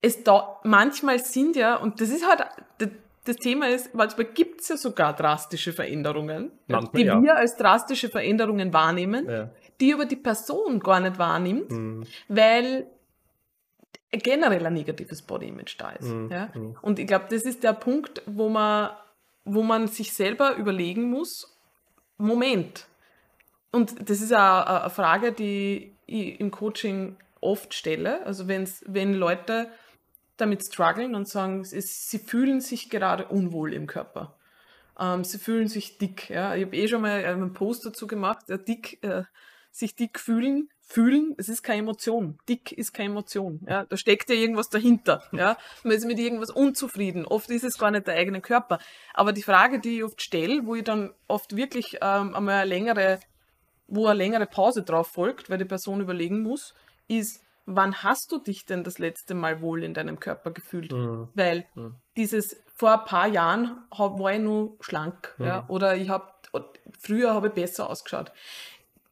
es 0.00 0.24
da 0.24 0.60
manchmal 0.64 1.18
sind 1.18 1.56
ja, 1.56 1.76
und 1.76 2.00
das 2.00 2.10
ist 2.10 2.26
halt, 2.26 2.44
das, 3.24 3.36
Thema 3.36 3.68
ist, 3.68 3.94
manchmal 3.94 4.26
gibt 4.26 4.62
es 4.62 4.68
ja 4.68 4.76
sogar 4.76 5.14
drastische 5.14 5.72
Veränderungen, 5.72 6.50
Manchmal, 6.66 7.02
die 7.02 7.08
wir 7.08 7.36
als 7.36 7.56
drastische 7.56 8.08
Veränderungen 8.08 8.72
wahrnehmen. 8.72 9.50
Die 9.80 9.94
aber 9.94 10.06
die 10.06 10.16
Person 10.16 10.80
gar 10.80 11.00
nicht 11.00 11.18
wahrnimmt, 11.18 11.70
Mhm. 11.70 12.06
weil 12.28 12.86
generell 14.10 14.66
ein 14.66 14.72
negatives 14.74 15.22
Body-Image 15.22 15.76
da 15.78 15.90
ist. 15.90 16.08
Mhm. 16.08 16.30
Ja? 16.30 16.50
Mhm. 16.54 16.76
Und 16.82 16.98
ich 16.98 17.06
glaube, 17.06 17.26
das 17.30 17.42
ist 17.42 17.62
der 17.62 17.74
Punkt, 17.74 18.22
wo 18.26 18.48
man, 18.48 18.90
wo 19.44 19.62
man 19.62 19.86
sich 19.88 20.12
selber 20.12 20.56
überlegen 20.56 21.10
muss, 21.10 21.58
Moment. 22.16 22.86
Und 23.70 24.08
das 24.08 24.20
ist 24.20 24.32
eine 24.32 24.90
Frage, 24.90 25.32
die 25.32 25.94
ich 26.06 26.40
im 26.40 26.50
Coaching 26.50 27.16
oft 27.40 27.74
stelle. 27.74 28.24
Also 28.24 28.48
wenn's, 28.48 28.82
wenn 28.86 29.14
Leute 29.14 29.68
damit 30.38 30.64
strugglen 30.64 31.14
und 31.14 31.28
sagen, 31.28 31.60
ist, 31.60 32.10
sie 32.10 32.18
fühlen 32.18 32.60
sich 32.60 32.90
gerade 32.90 33.26
unwohl 33.26 33.74
im 33.74 33.86
Körper. 33.86 34.36
Ähm, 34.98 35.22
sie 35.22 35.38
fühlen 35.38 35.68
sich 35.68 35.98
dick. 35.98 36.30
Ja? 36.30 36.54
Ich 36.54 36.64
habe 36.64 36.76
eh 36.76 36.88
schon 36.88 37.02
mal 37.02 37.24
einen 37.24 37.52
Post 37.52 37.84
dazu 37.86 38.06
gemacht, 38.06 38.48
äh, 38.48 38.58
dick, 38.58 39.02
äh, 39.04 39.24
sich 39.78 39.94
dick 39.94 40.18
fühlen. 40.18 40.68
Fühlen, 40.80 41.34
es 41.36 41.50
ist 41.50 41.62
keine 41.62 41.80
Emotion. 41.80 42.38
Dick 42.48 42.72
ist 42.72 42.94
keine 42.94 43.10
Emotion. 43.10 43.60
Ja? 43.68 43.84
Da 43.84 43.96
steckt 43.98 44.30
ja 44.30 44.36
irgendwas 44.36 44.70
dahinter. 44.70 45.22
Ja? 45.32 45.58
Man 45.84 45.92
ist 45.92 46.06
mit 46.06 46.18
irgendwas 46.18 46.50
unzufrieden. 46.50 47.26
Oft 47.26 47.50
ist 47.50 47.62
es 47.64 47.76
gar 47.76 47.90
nicht 47.90 48.06
der 48.06 48.14
eigene 48.14 48.40
Körper. 48.40 48.78
Aber 49.12 49.32
die 49.34 49.42
Frage, 49.42 49.80
die 49.80 49.98
ich 49.98 50.04
oft 50.04 50.22
stelle, 50.22 50.64
wo 50.64 50.74
ich 50.74 50.84
dann 50.84 51.12
oft 51.26 51.54
wirklich 51.56 51.98
ähm, 52.00 52.34
einmal 52.34 52.54
eine 52.60 52.64
längere, 52.64 53.20
wo 53.86 54.06
eine 54.06 54.16
längere 54.16 54.46
Pause 54.46 54.82
drauf 54.82 55.08
folgt, 55.08 55.50
weil 55.50 55.58
die 55.58 55.66
Person 55.66 56.00
überlegen 56.00 56.42
muss, 56.42 56.74
ist, 57.06 57.42
wann 57.66 58.02
hast 58.02 58.32
du 58.32 58.38
dich 58.38 58.64
denn 58.64 58.82
das 58.82 58.98
letzte 58.98 59.34
Mal 59.34 59.60
wohl 59.60 59.84
in 59.84 59.92
deinem 59.92 60.18
Körper 60.18 60.52
gefühlt? 60.52 60.90
Mhm. 60.92 61.28
Weil 61.34 61.66
Mhm. 61.74 61.96
dieses 62.16 62.56
vor 62.74 63.00
ein 63.00 63.04
paar 63.04 63.26
Jahren 63.28 63.76
hab, 63.90 64.18
war 64.18 64.32
ich 64.32 64.40
nur 64.40 64.76
schlank, 64.80 65.34
ja, 65.38 65.62
Mhm. 65.62 65.64
oder 65.70 65.96
ich 65.96 66.08
habe 66.08 66.32
früher 66.98 67.34
habe 67.34 67.48
ich 67.48 67.52
besser 67.52 67.90
ausgeschaut. 67.90 68.32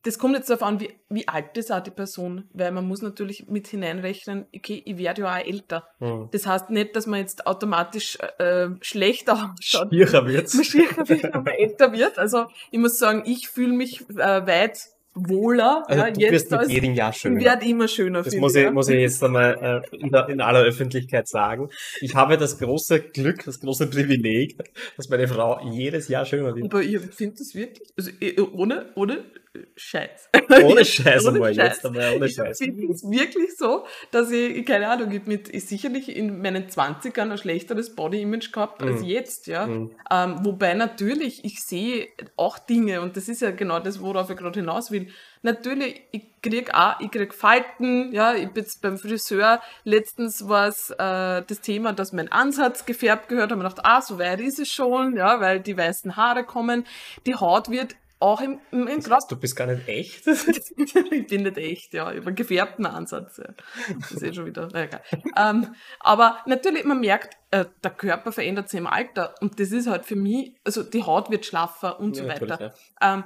Das 0.07 0.19
kommt 0.19 0.37
jetzt 0.37 0.49
darauf 0.49 0.63
an, 0.63 0.81
wie, 0.81 0.91
wie 1.09 1.27
alt 1.27 1.57
ist 1.57 1.73
auch 1.73 1.81
die 1.81 1.91
Person, 1.91 2.45
weil 2.53 2.71
man 2.71 2.87
muss 2.87 3.03
natürlich 3.03 3.49
mit 3.49 3.67
hineinrechnen, 3.67 4.47
okay, 4.55 4.81
ich 4.85 4.99
werde 4.99 5.23
ja 5.23 5.35
auch 5.35 5.45
älter. 5.45 5.89
Mhm. 5.99 6.29
Das 6.31 6.47
heißt 6.47 6.71
nicht, 6.71 6.95
dass 6.95 7.07
man 7.07 7.21
jetzt 7.21 7.47
automatisch 7.47 8.17
äh, 8.39 8.69
schlechter 8.81 9.53
ausschaut. 9.59 9.89
Schwierig 9.89 10.13
wird's. 10.13 10.55
Man 10.55 10.65
schwieriger 10.65 11.09
wird, 11.09 11.25
wenn 11.25 11.43
man 11.43 11.47
älter 11.47 11.93
wird. 11.93 12.19
Also 12.19 12.47
ich 12.71 12.79
muss 12.79 12.99
sagen, 12.99 13.25
ich 13.27 13.49
fühle 13.49 13.73
mich 13.73 14.09
äh, 14.11 14.47
weit 14.47 14.79
wohler 15.17 15.83
Also 15.87 16.05
ja, 16.05 16.11
du 16.11 16.21
jetzt 16.21 16.51
wirst 16.51 16.51
mit 16.53 16.71
jedem 16.71 16.95
Jahr 16.95 17.11
ich 17.11 17.17
schöner. 17.17 17.41
werde 17.41 17.67
immer 17.67 17.89
schöner. 17.89 18.23
Das 18.23 18.35
muss 18.37 18.55
ich, 18.55 18.65
ja. 18.65 18.71
muss 18.71 18.89
ich 18.89 19.01
jetzt 19.01 19.25
einmal 19.25 19.83
äh, 19.91 19.97
in, 19.97 20.11
der, 20.11 20.29
in 20.29 20.41
aller 20.41 20.61
Öffentlichkeit 20.63 21.27
sagen. 21.27 21.71
Ich 22.01 22.15
habe 22.15 22.37
das 22.37 22.59
große 22.59 23.01
Glück, 23.01 23.45
das 23.45 23.61
große 23.61 23.89
Privileg, 23.89 24.59
dass 24.97 25.09
meine 25.09 25.27
Frau 25.27 25.59
jedes 25.73 26.09
Jahr 26.09 26.27
schöner 26.27 26.55
wird. 26.55 26.67
Aber 26.67 26.83
ich 26.83 27.01
finde 27.01 27.37
das 27.39 27.55
wirklich, 27.55 27.89
also 27.97 28.11
ohne, 28.53 28.93
ohne 28.95 29.25
Scheiß. 29.77 30.29
Ohne 30.65 30.85
Scheiß 30.85 31.25
Ohne 31.27 31.35
einmal 31.37 31.55
Scheiß. 31.55 31.75
jetzt 31.75 31.87
einmal, 31.87 32.15
ohne 32.17 32.27
Ich 32.27 32.35
Scheiß. 32.35 32.59
finde 32.59 32.93
es 32.93 33.03
wirklich 33.09 33.57
so, 33.57 33.85
dass 34.11 34.31
ich, 34.31 34.65
keine 34.67 34.89
Ahnung, 34.89 35.11
ich 35.13 35.25
mit 35.27 35.49
ich 35.55 35.67
sicherlich 35.67 36.15
in 36.15 36.41
meinen 36.41 36.69
20ern 36.69 37.31
ein 37.33 37.39
schlechteres 37.39 37.95
Body-Image 37.95 38.53
gehabt 38.53 38.83
als 38.83 39.01
Mhm. 39.01 39.07
jetzt, 39.07 39.47
ja. 39.47 39.67
Mhm. 39.67 39.91
Ähm, 40.11 40.37
wobei 40.45 40.75
natürlich, 40.75 41.45
ich 41.45 41.63
sehe 41.63 42.09
auch 42.37 42.59
Dinge, 42.59 43.01
und 43.01 43.17
das 43.17 43.29
ist 43.29 43.43
ja 43.43 43.51
genau 43.51 43.81
das, 43.81 44.01
worauf 44.01 44.31
ich 44.31 44.37
gerade 44.37 44.59
hinaus 44.61 44.91
will. 44.91 45.09
Natürlich, 45.43 46.03
ich 46.13 46.25
krieg 46.43 46.75
auch, 46.75 46.99
ich 47.01 47.11
krieg 47.11 47.33
Falten, 47.33 48.13
ja, 48.13 48.35
ich 48.35 48.49
bin 48.51 48.65
jetzt 48.65 48.83
beim 48.83 48.99
Friseur, 48.99 49.61
letztens 49.85 50.49
war 50.49 50.67
es 50.69 50.91
äh, 50.91 51.43
das 51.47 51.61
Thema, 51.61 51.93
dass 51.93 52.13
mein 52.13 52.31
Ansatz 52.33 52.85
gefärbt 52.85 53.29
gehört, 53.29 53.53
haben 53.53 53.61
wir 53.61 53.69
gedacht, 53.69 53.85
ah, 53.85 54.01
so 54.03 54.19
weit 54.19 54.41
ist 54.41 54.59
es 54.59 54.69
schon, 54.73 55.17
ja, 55.17 55.41
weil 55.41 55.61
die 55.61 55.77
weißen 55.77 56.17
Haare 56.17 56.45
kommen, 56.45 56.85
die 57.27 57.35
Haut 57.37 57.71
wird 57.71 57.95
auch 58.19 58.41
im, 58.41 58.61
im, 58.73 58.87
im 58.87 59.01
Das 59.01 59.11
heißt, 59.11 59.31
du 59.31 59.37
bist 59.37 59.57
gar 59.57 59.67
nicht 59.67 59.87
echt. 59.89 60.27
ich 61.11 61.27
bin 61.27 61.43
nicht 61.43 61.59
echt, 61.59 61.93
ja, 61.93 62.11
ich 62.11 62.19
habe 62.19 62.29
einen 62.29 62.37
gefärbten 62.37 62.87
Ansatz. 62.87 63.37
Ja. 63.37 63.53
Das 64.01 64.13
ist 64.13 64.23
eh 64.23 64.33
schon 64.33 64.47
wieder, 64.47 64.69
na 64.73 64.85
egal. 64.85 65.03
ähm, 65.37 65.75
aber 66.01 66.39
natürlich, 66.47 66.85
man 66.85 67.01
merkt, 67.01 67.37
äh, 67.51 67.67
der 67.85 67.91
Körper 67.91 68.33
verändert 68.33 68.71
sich 68.71 68.79
im 68.79 68.87
Alter 68.87 69.35
und 69.41 69.61
das 69.61 69.71
ist 69.71 69.87
halt 69.87 70.07
für 70.07 70.17
mich, 70.17 70.55
also 70.65 70.83
die 70.83 71.03
Haut 71.03 71.31
wird 71.31 71.45
schlaffer 71.45 72.01
und 72.01 72.17
so 72.17 72.23
Ja, 72.23 72.29
natürlich, 72.29 72.53
weiter. 72.53 72.75
Ähm, 73.03 73.25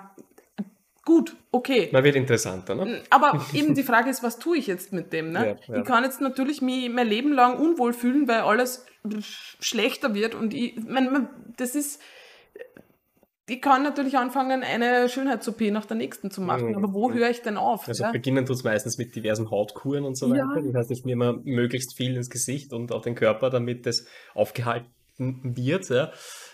gut, 1.05 1.36
okay. 1.53 1.88
Man 1.93 2.03
wird 2.03 2.16
interessanter, 2.16 2.74
ne? 2.74 3.03
Aber 3.11 3.47
eben 3.55 3.74
die 3.74 3.84
Frage 3.84 4.11
ist, 4.11 4.24
was 4.24 4.41
tue 4.41 4.59
ich 4.59 4.66
jetzt 4.66 4.93
mit 4.93 5.12
dem? 5.12 5.30
Ne? 5.30 5.57
Ja, 5.68 5.74
ja. 5.74 5.80
Ich 5.80 5.86
kann 5.86 6.03
jetzt 6.03 6.20
natürlich 6.20 6.62
mich 6.62 6.88
mein 6.91 7.07
Leben 7.07 7.32
lang 7.32 7.59
unwohl 7.59 7.93
fühlen, 7.93 8.26
weil 8.26 8.41
alles 8.41 8.86
schlechter 9.61 10.14
wird 10.14 10.34
und 10.34 10.53
ich, 10.53 10.76
mein, 10.76 11.28
das 11.57 11.76
ist, 11.76 12.03
ich 13.51 13.61
kann 13.61 13.82
natürlich 13.82 14.16
anfangen, 14.16 14.62
eine 14.62 15.09
Schönheits-OP 15.09 15.61
nach 15.70 15.84
der 15.86 15.96
nächsten 15.96 16.30
zu 16.30 16.40
machen, 16.40 16.68
Mhm. 16.70 16.76
aber 16.76 16.94
wo 16.94 17.12
höre 17.12 17.30
ich 17.30 17.42
denn 17.42 17.57
auf? 17.57 17.88
Also 17.88 18.05
ja? 18.05 18.12
beginnen 18.12 18.46
tut's 18.46 18.64
meistens 18.64 18.96
mit 18.98 19.14
diversen 19.16 19.51
Hautkuren 19.51 20.05
und 20.05 20.16
so 20.16 20.32
Ja. 20.34 20.48
weiter. 20.48 20.62
Das 20.66 20.74
heißt, 20.74 20.90
ich 20.92 21.05
nehme 21.05 21.40
möglichst 21.44 21.96
viel 21.96 22.16
ins 22.16 22.30
Gesicht 22.30 22.72
und 22.72 22.92
auf 22.92 23.03
den 23.03 23.14
Körper, 23.14 23.51
damit 23.51 23.86
das 23.86 24.07
aufgehalten 24.34 24.86
wird, 25.18 25.88
ja. 25.90 26.12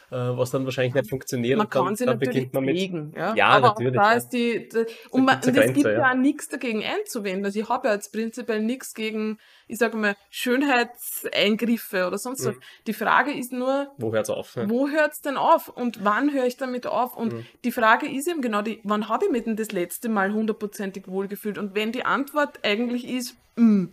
Äh, 0.09 0.15
was 0.15 0.53
dann 0.53 0.65
wahrscheinlich 0.65 0.95
nicht 0.95 1.11
funktioniert. 1.11 1.59
Man 1.59 1.67
und 1.67 1.75
dann, 1.75 1.85
kann 1.85 1.97
sie 1.97 2.05
dann 2.07 2.15
natürlich 2.19 2.35
beginnt 2.51 2.55
man 2.55 2.65
mit. 2.65 2.77
pflegen, 2.77 3.13
ja. 3.17 3.35
Ja, 3.35 3.49
aber 3.49 3.69
natürlich, 3.69 3.99
Auch 3.99 4.03
da 4.05 4.11
ja. 4.13 4.17
ist 4.17 4.29
die, 4.29 4.69
die 4.69 4.87
und, 5.11 5.25
man, 5.25 5.35
eine 5.35 5.41
es 5.41 5.47
gibt 5.47 5.57
Grenze, 5.57 5.93
ja 5.93 5.99
ja. 5.99 6.15
nichts 6.15 6.49
dagegen 6.49 6.85
einzuwenden. 6.85 7.45
Also 7.45 7.59
ich 7.59 7.69
habe 7.69 7.89
ja 7.89 7.95
jetzt 7.95 8.13
prinzipiell 8.13 8.63
nichts 8.63 8.95
gegen, 8.95 9.39
ich 9.67 9.79
sage 9.79 9.97
mal, 9.97 10.15
Schönheitseingriffe 10.31 12.07
oder 12.07 12.19
sonst 12.19 12.45
was. 12.47 12.55
Mhm. 12.55 12.61
Die 12.87 12.93
Frage 12.93 13.33
ist 13.33 13.53
nur, 13.53 13.91
Wo 13.99 14.13
hört's 14.13 14.31
auf? 14.31 14.55
Ja. 14.57 14.69
wo 14.69 14.89
hört's 14.89 15.21
denn 15.23 15.37
auf 15.37 15.69
und 15.69 16.05
wann 16.05 16.33
höre 16.33 16.47
ich 16.47 16.57
damit 16.57 16.87
auf? 16.87 17.17
Und 17.17 17.33
Mhm. 17.33 17.47
die 17.65 17.73
Frage 17.73 18.07
ist 18.09 18.29
eben 18.29 18.43
genau 18.43 18.63
die, 18.63 18.81
wann 18.85 19.09
habe 19.09 19.27
ich 19.27 19.31
mich 19.31 19.45
denn 19.45 19.57
das 19.57 19.73
letzte 19.73 20.09
Mal 20.09 20.33
hundertprozentig 20.33 21.09
wohlgefühlt? 21.09 21.59
Und 21.59 21.75
wenn 21.75 21.93
die 21.93 22.05
Antwort 22.05 22.61
eigentlich 22.65 23.07
ist, 23.09 23.37
mh, 23.57 23.89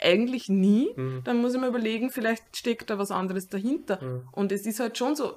eigentlich 0.00 0.48
nie, 0.48 0.90
Mhm. 0.96 1.22
dann 1.24 1.38
muss 1.40 1.54
ich 1.54 1.60
mir 1.60 1.66
überlegen, 1.68 2.10
vielleicht 2.10 2.56
steckt 2.56 2.90
da 2.90 2.98
was 2.98 3.10
anderes 3.10 3.48
dahinter. 3.48 4.02
Mhm. 4.02 4.28
Und 4.32 4.52
es 4.52 4.66
ist 4.66 4.80
halt 4.80 4.96
schon 4.98 5.16
so, 5.16 5.32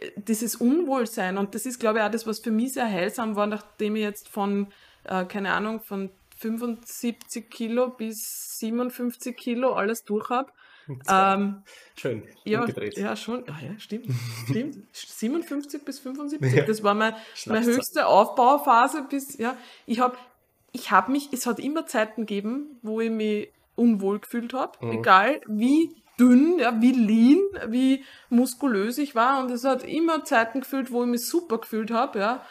äh, 0.00 0.10
dieses 0.16 0.56
Unwohlsein, 0.56 1.38
und 1.38 1.54
das 1.54 1.66
ist, 1.66 1.78
glaube 1.78 1.98
ich, 1.98 2.04
auch 2.04 2.10
das, 2.10 2.26
was 2.26 2.40
für 2.40 2.50
mich 2.50 2.72
sehr 2.74 2.86
heilsam 2.88 3.36
war, 3.36 3.46
nachdem 3.46 3.96
ich 3.96 4.02
jetzt 4.02 4.28
von, 4.28 4.68
äh, 5.04 5.24
keine 5.24 5.52
Ahnung, 5.52 5.80
von 5.80 6.10
75 6.36 7.50
Kilo 7.50 7.90
bis 7.90 8.58
57 8.58 9.36
Kilo 9.36 9.72
alles 9.74 10.04
durch 10.04 10.30
habe. 10.30 10.50
Ähm, 11.08 11.62
Schön. 11.94 12.24
ja, 12.44 12.66
ja, 12.96 13.14
schon. 13.14 13.44
Ah, 13.48 13.58
ja, 13.62 13.78
stimmt. 13.78 14.06
stimmt. 14.48 14.78
57 14.92 15.84
bis 15.84 16.00
75. 16.00 16.52
Ja. 16.52 16.64
Das 16.64 16.82
war 16.82 16.94
mein, 16.94 17.14
meine 17.46 17.66
höchste 17.66 18.06
Aufbauphase 18.06 19.06
bis, 19.08 19.38
ja. 19.38 19.56
Ich 19.86 20.00
habe 20.00 20.16
ich 20.72 20.90
hab 20.90 21.08
mich, 21.08 21.28
es 21.32 21.46
hat 21.46 21.60
immer 21.60 21.86
Zeiten 21.86 22.22
gegeben, 22.22 22.78
wo 22.82 23.00
ich 23.00 23.10
mich 23.10 23.50
unwohl 23.80 24.20
gefühlt 24.20 24.52
habe. 24.52 24.84
Mhm. 24.84 24.92
Egal 24.92 25.40
wie 25.46 25.96
dünn, 26.18 26.58
ja, 26.58 26.80
wie 26.80 26.92
lean, 26.92 27.40
wie 27.68 28.04
muskulös 28.28 28.98
ich 28.98 29.14
war. 29.14 29.42
Und 29.42 29.50
es 29.50 29.64
hat 29.64 29.82
immer 29.84 30.24
Zeiten 30.24 30.60
gefühlt, 30.60 30.92
wo 30.92 31.02
ich 31.02 31.08
mich 31.08 31.26
super 31.26 31.58
gefühlt 31.58 31.90
habe, 31.90 32.18
ja. 32.18 32.44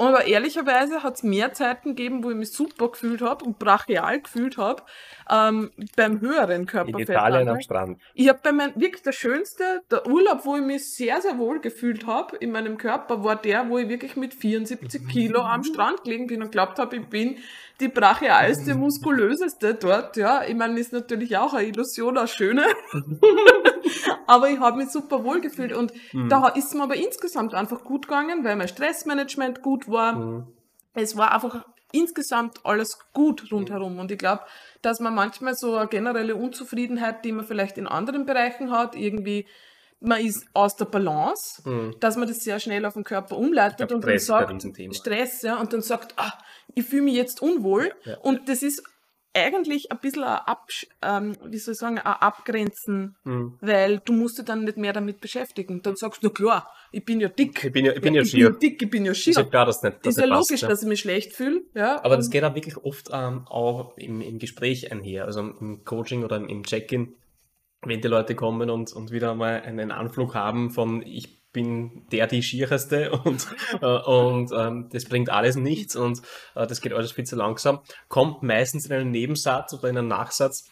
Aber 0.00 0.24
ehrlicherweise 0.26 1.02
hat 1.02 1.16
es 1.16 1.22
mehr 1.22 1.52
Zeiten 1.52 1.90
gegeben, 1.90 2.24
wo 2.24 2.30
ich 2.30 2.36
mich 2.36 2.52
super 2.52 2.88
gefühlt 2.88 3.20
habe 3.20 3.44
und 3.44 3.58
brachial 3.58 4.20
gefühlt 4.20 4.56
habe, 4.56 4.82
ähm, 5.30 5.70
beim 5.96 6.20
höheren 6.20 6.62
In 6.62 6.66
Körperfett. 6.66 7.08
Italien 7.08 7.48
am 7.48 7.60
Strand. 7.60 7.98
Ich 8.14 8.28
habe 8.28 8.40
bei 8.42 8.52
meinem, 8.52 8.72
wirklich 8.76 9.02
der 9.02 9.12
schönste, 9.12 9.82
der 9.90 10.06
Urlaub, 10.06 10.44
wo 10.44 10.56
ich 10.56 10.62
mich 10.62 10.94
sehr, 10.94 11.20
sehr 11.20 11.38
wohl 11.38 11.60
gefühlt 11.60 12.06
habe 12.06 12.36
in 12.38 12.50
meinem 12.50 12.78
Körper, 12.78 13.22
war 13.24 13.36
der, 13.36 13.68
wo 13.68 13.78
ich 13.78 13.88
wirklich 13.88 14.16
mit 14.16 14.34
74 14.34 15.06
Kilo 15.06 15.40
am 15.42 15.62
Strand 15.64 16.04
gelegen 16.04 16.26
bin 16.26 16.42
und 16.42 16.50
glaubt 16.50 16.78
habe, 16.78 16.96
ich 16.96 17.06
bin 17.06 17.36
die 17.80 17.88
brachialste, 17.88 18.74
muskulöseste 18.74 19.74
dort. 19.74 20.16
Ja, 20.16 20.42
ich 20.46 20.54
meine, 20.54 20.78
ist 20.78 20.92
natürlich 20.92 21.36
auch 21.38 21.54
eine 21.54 21.66
Illusion, 21.66 22.18
eine 22.18 22.28
schöne. 22.28 22.64
aber 24.26 24.50
ich 24.50 24.60
habe 24.60 24.78
mich 24.78 24.90
super 24.90 25.24
wohl 25.24 25.40
gefühlt 25.40 25.72
und 25.72 25.92
Mhm. 26.12 26.28
da 26.28 26.48
ist 26.48 26.74
mir 26.74 26.82
aber 26.82 26.96
insgesamt 26.96 27.54
einfach 27.54 27.82
gut 27.84 28.06
gegangen, 28.06 28.44
weil 28.44 28.56
mein 28.56 28.68
Stressmanagement 28.68 29.62
gut 29.62 29.88
war 29.90 30.12
Mhm. 30.14 30.46
es 30.94 31.16
war 31.16 31.32
einfach 31.32 31.64
insgesamt 31.92 32.64
alles 32.64 32.98
gut 33.12 33.50
rundherum. 33.50 33.98
Und 33.98 34.10
ich 34.12 34.18
glaube, 34.18 34.42
dass 34.82 35.00
man 35.00 35.14
manchmal 35.14 35.54
so 35.54 35.76
eine 35.76 35.88
generelle 35.88 36.36
Unzufriedenheit, 36.36 37.24
die 37.24 37.32
man 37.32 37.44
vielleicht 37.44 37.78
in 37.78 37.86
anderen 37.88 38.26
Bereichen 38.26 38.70
hat, 38.70 38.94
irgendwie, 38.94 39.46
man 39.98 40.20
ist 40.20 40.46
aus 40.54 40.76
der 40.76 40.84
Balance, 40.86 41.68
Mhm. 41.68 41.96
dass 42.00 42.16
man 42.16 42.28
das 42.28 42.38
sehr 42.40 42.60
schnell 42.60 42.84
auf 42.86 42.94
den 42.94 43.04
Körper 43.04 43.36
umleitet 43.36 43.78
glaub, 43.78 43.90
und 43.92 44.04
dann 44.04 44.18
Stress 44.18 44.30
ein 44.30 44.60
sagt. 44.60 44.96
Stress, 44.96 45.42
ja, 45.42 45.56
und 45.60 45.72
dann 45.72 45.82
sagt, 45.82 46.14
ah, 46.16 46.32
ich 46.74 46.86
fühle 46.86 47.02
mich 47.02 47.14
jetzt 47.14 47.42
unwohl. 47.42 47.92
Ja. 48.04 48.18
Und 48.18 48.48
das 48.48 48.62
ist 48.62 48.82
eigentlich 49.34 49.92
ein 49.92 49.98
bisschen 49.98 50.24
ein, 50.24 50.38
Absch 50.46 50.86
ähm, 51.02 51.36
wie 51.44 51.58
soll 51.58 51.72
ich 51.72 51.78
sagen, 51.78 51.98
ein 51.98 52.04
Abgrenzen, 52.06 53.16
Mhm. 53.24 53.58
weil 53.60 53.98
du 54.04 54.12
musst 54.12 54.38
dich 54.38 54.44
dann 54.44 54.64
nicht 54.64 54.76
mehr 54.76 54.92
damit 54.92 55.20
beschäftigen. 55.20 55.82
Dann 55.82 55.94
sagst 55.96 56.22
du, 56.22 56.26
na 56.28 56.32
klar, 56.32 56.72
ich 56.92 57.04
bin 57.04 57.20
ja 57.20 57.28
dick. 57.28 57.62
Ich 57.64 57.72
bin 57.72 57.84
ja, 57.84 57.92
ich 57.92 58.00
bin 58.00 58.14
ja, 58.14 58.22
ich 58.22 58.30
schier. 58.30 58.50
bin 58.50 58.58
dick, 58.58 58.82
ich 58.82 58.90
bin 58.90 59.04
ja 59.04 59.12
Ist 59.12 59.24
ja 59.26 59.32
schier. 59.34 59.44
klar, 59.44 59.66
dass 59.66 59.82
nicht, 59.82 59.98
dass 60.04 60.16
Ist 60.16 60.22
ja 60.22 60.28
passt, 60.28 60.50
logisch, 60.50 60.62
ja. 60.62 60.68
dass 60.68 60.82
ich 60.82 60.88
mich 60.88 61.00
schlecht 61.00 61.32
fühle. 61.32 61.62
Ja, 61.74 62.02
Aber 62.04 62.16
das 62.16 62.30
geht 62.30 62.42
auch 62.44 62.54
wirklich 62.54 62.76
oft 62.78 63.10
ähm, 63.12 63.46
auch 63.46 63.96
im, 63.96 64.20
im 64.20 64.38
Gespräch 64.38 64.90
einher, 64.90 65.26
also 65.26 65.40
im 65.40 65.84
Coaching 65.84 66.24
oder 66.24 66.36
im, 66.36 66.48
im 66.48 66.64
Check-in, 66.64 67.14
wenn 67.82 68.00
die 68.00 68.08
Leute 68.08 68.34
kommen 68.34 68.68
und, 68.68 68.92
und 68.92 69.10
wieder 69.12 69.34
mal 69.34 69.60
einen 69.62 69.90
Anflug 69.92 70.34
haben 70.34 70.70
von 70.70 71.02
ich 71.02 71.39
bin 71.52 72.06
der 72.12 72.26
die 72.26 72.42
Schiereste 72.42 73.10
und, 73.24 73.46
äh, 73.80 73.86
und 73.86 74.52
ähm, 74.56 74.88
das 74.92 75.04
bringt 75.04 75.30
alles 75.30 75.56
nichts 75.56 75.96
und 75.96 76.22
äh, 76.54 76.66
das 76.66 76.80
geht 76.80 76.92
alles 76.92 77.12
viel 77.12 77.24
zu 77.24 77.36
langsam, 77.36 77.80
kommt 78.08 78.42
meistens 78.42 78.86
in 78.86 78.92
einen 78.92 79.10
Nebensatz 79.10 79.72
oder 79.74 79.88
in 79.88 79.98
einen 79.98 80.08
Nachsatz, 80.08 80.68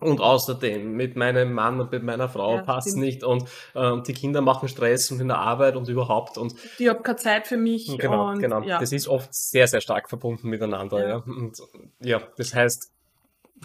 und 0.00 0.20
außerdem, 0.20 0.92
mit 0.92 1.16
meinem 1.16 1.52
Mann 1.52 1.80
und 1.80 1.90
mit 1.90 2.04
meiner 2.04 2.28
Frau 2.28 2.56
Ja, 2.56 2.62
passt 2.62 2.96
nicht 2.96 3.24
und 3.24 3.48
ähm, 3.74 4.02
die 4.06 4.12
Kinder 4.12 4.40
machen 4.40 4.68
Stress 4.68 5.10
und 5.10 5.20
in 5.20 5.28
der 5.28 5.38
Arbeit 5.38 5.74
und 5.74 5.88
überhaupt 5.88 6.38
und 6.38 6.54
ich 6.78 6.88
habe 6.88 7.02
keine 7.02 7.16
Zeit 7.16 7.46
für 7.48 7.56
mich. 7.56 7.86
Genau, 7.98 8.30
und, 8.30 8.38
genau. 8.38 8.62
Ja. 8.62 8.78
Das 8.78 8.92
ist 8.92 9.08
oft 9.08 9.34
sehr, 9.34 9.66
sehr 9.66 9.80
stark 9.80 10.08
verbunden 10.08 10.48
miteinander, 10.48 11.00
ja. 11.00 11.08
Ja. 11.08 11.16
Und 11.16 11.58
ja, 12.00 12.22
das 12.36 12.54
heißt, 12.54 12.92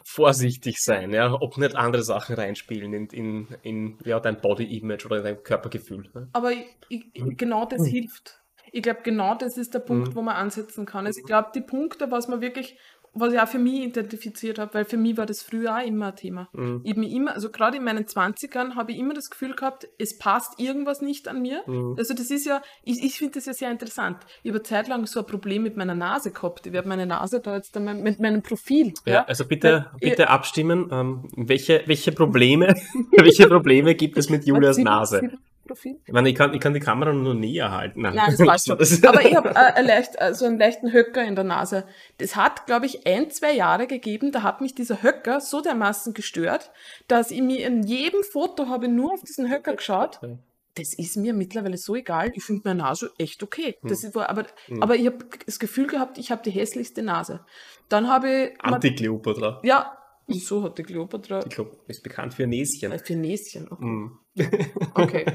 vorsichtig 0.06 0.82
sein, 0.82 1.12
ja, 1.12 1.34
ob 1.34 1.58
nicht 1.58 1.76
andere 1.76 2.04
Sachen 2.04 2.36
reinspielen 2.36 2.94
in, 2.94 3.08
in, 3.08 3.48
in 3.62 3.98
ja, 4.06 4.20
dein 4.20 4.42
Body-Image 4.42 5.06
oder 5.06 5.18
in 5.18 5.24
dein 5.24 5.44
Körpergefühl. 5.44 6.10
Ne? 6.14 6.30
Aber 6.34 6.52
ich, 6.52 6.66
ich, 6.90 7.38
genau 7.38 7.66
das 7.66 7.86
hilft. 7.86 8.40
Ich 8.72 8.82
glaube, 8.82 9.02
genau 9.04 9.36
das 9.36 9.58
ist 9.58 9.74
der 9.76 9.80
Punkt, 9.80 10.10
Mhm. 10.10 10.16
wo 10.16 10.22
man 10.24 10.36
ansetzen 10.36 10.86
kann. 10.86 11.06
Also 11.06 11.20
ich 11.20 11.26
glaube, 11.26 11.50
die 11.54 11.62
Punkte, 11.62 12.10
was 12.10 12.28
man 12.28 12.42
wirklich, 12.42 12.78
was 13.14 13.34
ich 13.34 13.40
auch 13.40 13.48
für 13.48 13.60
mich 13.60 13.82
identifiziert 13.82 14.58
habe, 14.60 14.74
weil 14.74 14.86
für 14.86 14.98
mich 14.98 15.18
war 15.18 15.26
das 15.26 15.42
früher 15.42 15.78
auch 15.78 15.86
immer 15.86 16.08
ein 16.08 16.16
Thema. 16.16 16.50
Mhm. 16.54 16.82
Ich 16.84 16.96
mich 16.96 17.12
immer, 17.12 17.34
also 17.34 17.50
gerade 17.50 17.78
in 17.78 17.84
meinen 17.84 18.06
20ern 18.06 18.76
habe 18.76 18.92
ich 18.92 18.98
immer 18.98 19.14
das 19.14 19.30
Gefühl 19.30 19.54
gehabt, 19.54 19.88
es 20.00 20.18
passt 20.18 20.60
irgendwas 20.60 21.02
nicht 21.02 21.28
an 21.28 21.42
mir. 21.42 21.64
Mhm. 21.68 21.96
Also 21.98 22.14
das 22.14 22.32
ist 22.32 22.46
ja, 22.46 22.62
ich, 22.84 23.04
ich 23.04 23.18
finde 23.18 23.36
das 23.36 23.46
ja 23.46 23.54
sehr 23.54 23.72
interessant. 23.72 24.18
Ich 24.42 24.50
habe 24.50 24.60
eine 24.60 24.64
Zeit 24.64 24.88
lang 24.88 25.06
so 25.06 25.20
ein 25.20 25.26
Problem 25.28 25.64
mit 25.64 25.78
meiner 25.78 25.96
Nase 25.96 26.32
gehabt. 26.32 26.66
Ich 26.66 26.74
werde 26.74 26.88
meine 26.88 27.06
Nase 27.06 27.40
da 27.40 27.56
jetzt 27.56 27.78
einmal 27.78 27.96
mit 27.96 28.20
meinem 28.20 28.42
Profil. 28.42 28.94
Ja, 29.06 29.26
also 29.26 29.46
bitte, 29.46 29.88
Weil- 29.92 30.10
bitte 30.10 30.30
abstimmen, 30.30 30.90
ähm, 30.92 31.30
welche, 31.36 31.84
welche 31.86 32.12
Probleme, 32.12 32.76
welche 33.18 33.48
Probleme 33.48 33.96
gibt 33.96 34.18
es 34.18 34.30
mit 34.30 34.46
Julias 34.46 34.78
Nase? 34.78 35.30
Profil? 35.74 36.00
Ich 36.06 36.14
meine, 36.14 36.30
ich 36.30 36.36
kann, 36.36 36.54
ich 36.54 36.60
kann 36.60 36.74
die 36.74 36.80
Kamera 36.80 37.12
nur 37.14 37.34
näher 37.34 37.72
halten. 37.72 38.02
Nein, 38.02 38.16
das 38.16 38.38
passt 38.46 38.68
schon. 38.68 39.08
Aber 39.08 39.26
ich 39.26 39.36
habe 39.36 39.50
äh, 39.56 39.82
leicht, 39.82 40.12
äh, 40.20 40.34
so 40.34 40.46
einen 40.46 40.60
leichten 40.60 40.94
Höcker 40.94 41.24
in 41.24 41.36
der 41.36 41.44
Nase. 41.44 41.86
Das 42.18 42.36
hat, 42.36 42.66
glaube 42.66 42.86
ich, 42.86 43.06
ein, 43.08 43.30
zwei 43.32 43.54
Jahre 43.54 43.88
gegeben, 43.88 44.32
da 44.32 44.44
hat 44.44 44.62
mich 44.62 44.76
dieser 44.76 45.02
Höcker 45.02 45.42
so 45.42 45.62
dermaßen 45.62 46.14
gestört, 46.14 46.72
dass 47.08 47.32
ich 47.32 47.42
mir 47.42 47.66
in 47.68 47.84
jedem 47.84 48.24
Foto 48.24 48.68
habe 48.68 48.88
nur 48.88 49.14
auf 49.14 49.22
diesen 49.22 49.52
Höcker 49.52 49.76
geschaut. 49.76 50.20
Das 50.76 50.94
ist 50.96 51.18
mir 51.18 51.34
mittlerweile 51.34 51.78
so 51.78 51.96
egal. 51.96 52.32
Ich 52.34 52.44
finde 52.44 52.62
meine 52.66 52.82
Nase 52.82 53.12
echt 53.20 53.44
okay. 53.44 53.78
Das 53.84 54.02
Hm. 54.02 54.10
ist, 54.10 54.18
aber, 54.18 54.46
aber 54.82 54.96
ich 54.96 55.06
habe 55.06 55.20
das 55.46 55.60
Gefühl 55.60 55.88
gehabt, 55.88 56.18
ich 56.18 56.32
habe 56.32 56.42
die 56.44 56.50
hässlichste 56.52 57.04
Nase. 57.04 57.46
Dann 57.90 58.10
habe 58.10 58.30
ich... 58.30 58.64
Anti-Kleopatra. 58.64 59.62
Ja, 59.64 59.98
wieso 60.28 60.64
hat 60.64 60.78
die 60.78 60.84
Kleopatra... 60.84 61.40
Ich 61.48 61.50
glaube, 61.56 61.78
ist 61.88 62.04
bekannt 62.04 62.34
für 62.34 62.48
Näschen. 62.48 62.92
Äh, 62.92 63.00
Für 63.00 63.16
Näschen. 63.16 63.68
Okay. 63.72 63.86
Mhm. 63.86 64.20
okay. 64.96 65.26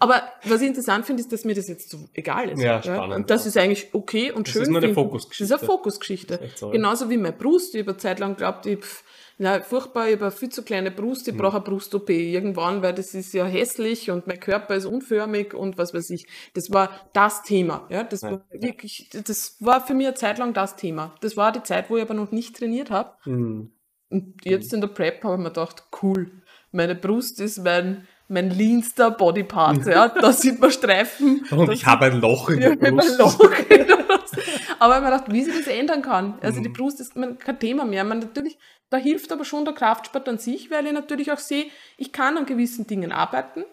Aber 0.00 0.22
was 0.44 0.60
ich 0.60 0.68
interessant 0.68 1.06
finde, 1.06 1.20
ist, 1.22 1.32
dass 1.32 1.44
mir 1.44 1.54
das 1.54 1.68
jetzt 1.68 1.88
so 1.90 2.08
egal 2.14 2.48
ist. 2.50 2.60
Ja, 2.60 2.82
spannend, 2.82 3.14
Und 3.14 3.30
das 3.30 3.44
ja. 3.44 3.48
ist 3.48 3.56
eigentlich 3.56 3.94
okay 3.94 4.32
und 4.32 4.46
Das 4.48 4.52
schön. 4.52 4.62
ist 4.62 4.68
nur 4.68 4.78
eine 4.78 4.88
finden. 4.88 4.94
Fokusgeschichte. 5.02 5.44
Das 5.52 5.62
ist 5.62 5.68
eine 5.68 5.76
Fokusgeschichte. 5.76 6.38
Das 6.38 6.46
ist 6.50 6.58
so, 6.58 6.66
ja. 6.66 6.72
Genauso 6.72 7.10
wie 7.10 7.16
meine 7.16 7.36
Brust. 7.36 7.74
Ich 7.74 7.80
habe 7.82 7.90
eine 7.92 7.98
Zeit 7.98 8.18
lang 8.18 8.32
geglaubt, 8.32 8.66
ich, 8.66 8.78
pff, 8.80 9.04
na, 9.38 9.60
furchtbar, 9.62 10.08
ich 10.08 10.14
habe 10.16 10.24
eine 10.26 10.32
viel 10.32 10.48
zu 10.50 10.62
kleine 10.64 10.90
Brust, 10.90 11.26
Hm. 11.26 11.34
ich 11.34 11.40
brauche 11.40 11.56
eine 11.56 11.64
Brust-OP 11.64 12.10
irgendwann, 12.10 12.82
weil 12.82 12.92
das 12.92 13.14
ist 13.14 13.32
ja 13.32 13.46
hässlich 13.46 14.10
und 14.10 14.26
mein 14.26 14.38
Körper 14.40 14.74
ist 14.74 14.84
unförmig 14.84 15.54
und 15.54 15.78
was 15.78 15.94
weiß 15.94 16.10
ich. 16.10 16.26
Das 16.54 16.70
war 16.72 16.90
das 17.14 17.42
Thema. 17.42 17.86
Ja, 17.88 18.02
das 18.02 18.20
Ja. 18.22 18.32
war 18.32 18.44
wirklich, 18.50 19.08
das 19.24 19.56
war 19.60 19.86
für 19.86 19.94
mich 19.94 20.08
eine 20.08 20.14
Zeit 20.16 20.38
lang 20.38 20.52
das 20.54 20.76
Thema. 20.76 21.14
Das 21.20 21.36
war 21.36 21.52
die 21.52 21.62
Zeit, 21.62 21.88
wo 21.88 21.96
ich 21.96 22.02
aber 22.02 22.14
noch 22.14 22.32
nicht 22.32 22.56
trainiert 22.56 22.90
habe. 22.90 23.12
Mhm. 23.24 23.70
Und 24.10 24.44
jetzt 24.44 24.72
in 24.74 24.80
der 24.80 24.88
Prep 24.88 25.22
habe 25.24 25.34
ich 25.34 25.38
mir 25.40 25.48
gedacht, 25.50 25.84
cool, 26.02 26.30
meine 26.72 26.94
Brust 26.94 27.40
ist 27.40 27.58
mein, 27.64 28.06
mein 28.28 28.50
leanster 28.50 29.10
Bodypart. 29.10 29.86
Ja, 29.86 30.08
da 30.08 30.32
sieht 30.32 30.60
man 30.60 30.70
Streifen. 30.70 31.44
Und 31.50 31.70
ich 31.72 31.86
habe 31.86 32.06
ein 32.06 32.20
Loch 32.20 32.48
in 32.50 32.60
der 32.60 32.76
Brust. 32.76 33.08
einem 33.10 33.18
Loch 33.18 33.40
in 33.68 33.86
der 33.86 33.96
Brust. 33.96 34.36
Aber 34.78 34.94
ich 34.94 34.96
habe 34.96 35.00
mir 35.04 35.10
gedacht, 35.12 35.32
wie 35.32 35.42
sich 35.44 35.56
das 35.64 35.66
ändern 35.68 36.02
kann. 36.02 36.38
Also 36.42 36.60
die 36.60 36.68
Mhm. 36.68 36.72
Brust 36.74 37.00
ist 37.00 37.14
kein 37.38 37.58
Thema 37.58 37.84
mehr. 37.84 38.04
Man 38.04 38.18
natürlich, 38.20 38.58
da 38.88 38.96
hilft 38.96 39.30
aber 39.32 39.44
schon 39.44 39.64
der 39.64 39.74
Kraftsport 39.74 40.28
an 40.28 40.38
sich, 40.38 40.70
weil 40.70 40.86
ich 40.86 40.92
natürlich 40.92 41.30
auch 41.32 41.38
sehe, 41.38 41.66
ich 41.96 42.12
kann 42.12 42.36
an 42.36 42.46
gewissen 42.46 42.86
Dingen 42.86 43.12
arbeiten. 43.12 43.64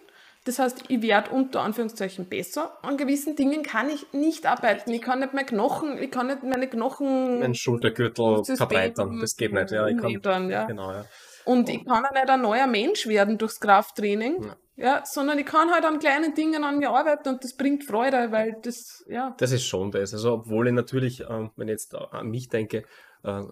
Das 0.48 0.58
heißt, 0.58 0.84
ich 0.88 1.02
werde 1.02 1.30
unter 1.30 1.60
Anführungszeichen 1.60 2.26
besser. 2.26 2.78
An 2.80 2.96
gewissen 2.96 3.36
Dingen 3.36 3.62
kann 3.62 3.90
ich 3.90 4.14
nicht 4.14 4.46
arbeiten. 4.46 4.90
Ich 4.94 5.02
kann 5.02 5.18
nicht 5.18 5.34
mehr 5.34 5.44
Knochen, 5.44 6.02
ich 6.02 6.10
kann 6.10 6.28
nicht 6.28 6.42
meine 6.42 6.66
Knochen 6.70 7.40
Mein 7.40 7.54
Schultergürtel 7.54 8.38
System 8.38 8.56
verbreitern. 8.56 9.20
Das 9.20 9.36
geht 9.36 9.52
nicht. 9.52 9.70
Ja, 9.72 9.86
ich 9.86 9.98
kann, 9.98 10.06
umändern, 10.06 10.48
ja. 10.48 10.64
Genau, 10.64 10.90
ja. 10.90 11.04
Und 11.44 11.68
ich 11.68 11.84
kann 11.84 12.02
auch 12.02 12.12
nicht 12.12 12.30
ein 12.30 12.40
neuer 12.40 12.66
Mensch 12.66 13.06
werden 13.06 13.36
durchs 13.36 13.60
Krafttraining, 13.60 14.42
Ja. 14.42 14.56
ja. 14.76 15.02
sondern 15.04 15.38
ich 15.38 15.44
kann 15.44 15.70
halt 15.70 15.84
an 15.84 15.98
kleinen 15.98 16.34
Dingen 16.34 16.64
an 16.64 16.78
mir 16.78 16.92
arbeiten 16.92 17.28
und 17.28 17.44
das 17.44 17.54
bringt 17.54 17.84
Freude, 17.84 18.32
weil 18.32 18.56
das, 18.62 19.04
ja. 19.06 19.34
Das 19.36 19.52
ist 19.52 19.66
schon 19.66 19.90
das. 19.90 20.14
Also, 20.14 20.32
obwohl 20.32 20.68
ich 20.68 20.72
natürlich, 20.72 21.20
ähm, 21.28 21.50
wenn 21.56 21.68
ich 21.68 21.72
jetzt 21.72 21.94
an 21.94 22.30
mich 22.30 22.48
denke, 22.48 22.84
äh, 23.22 23.42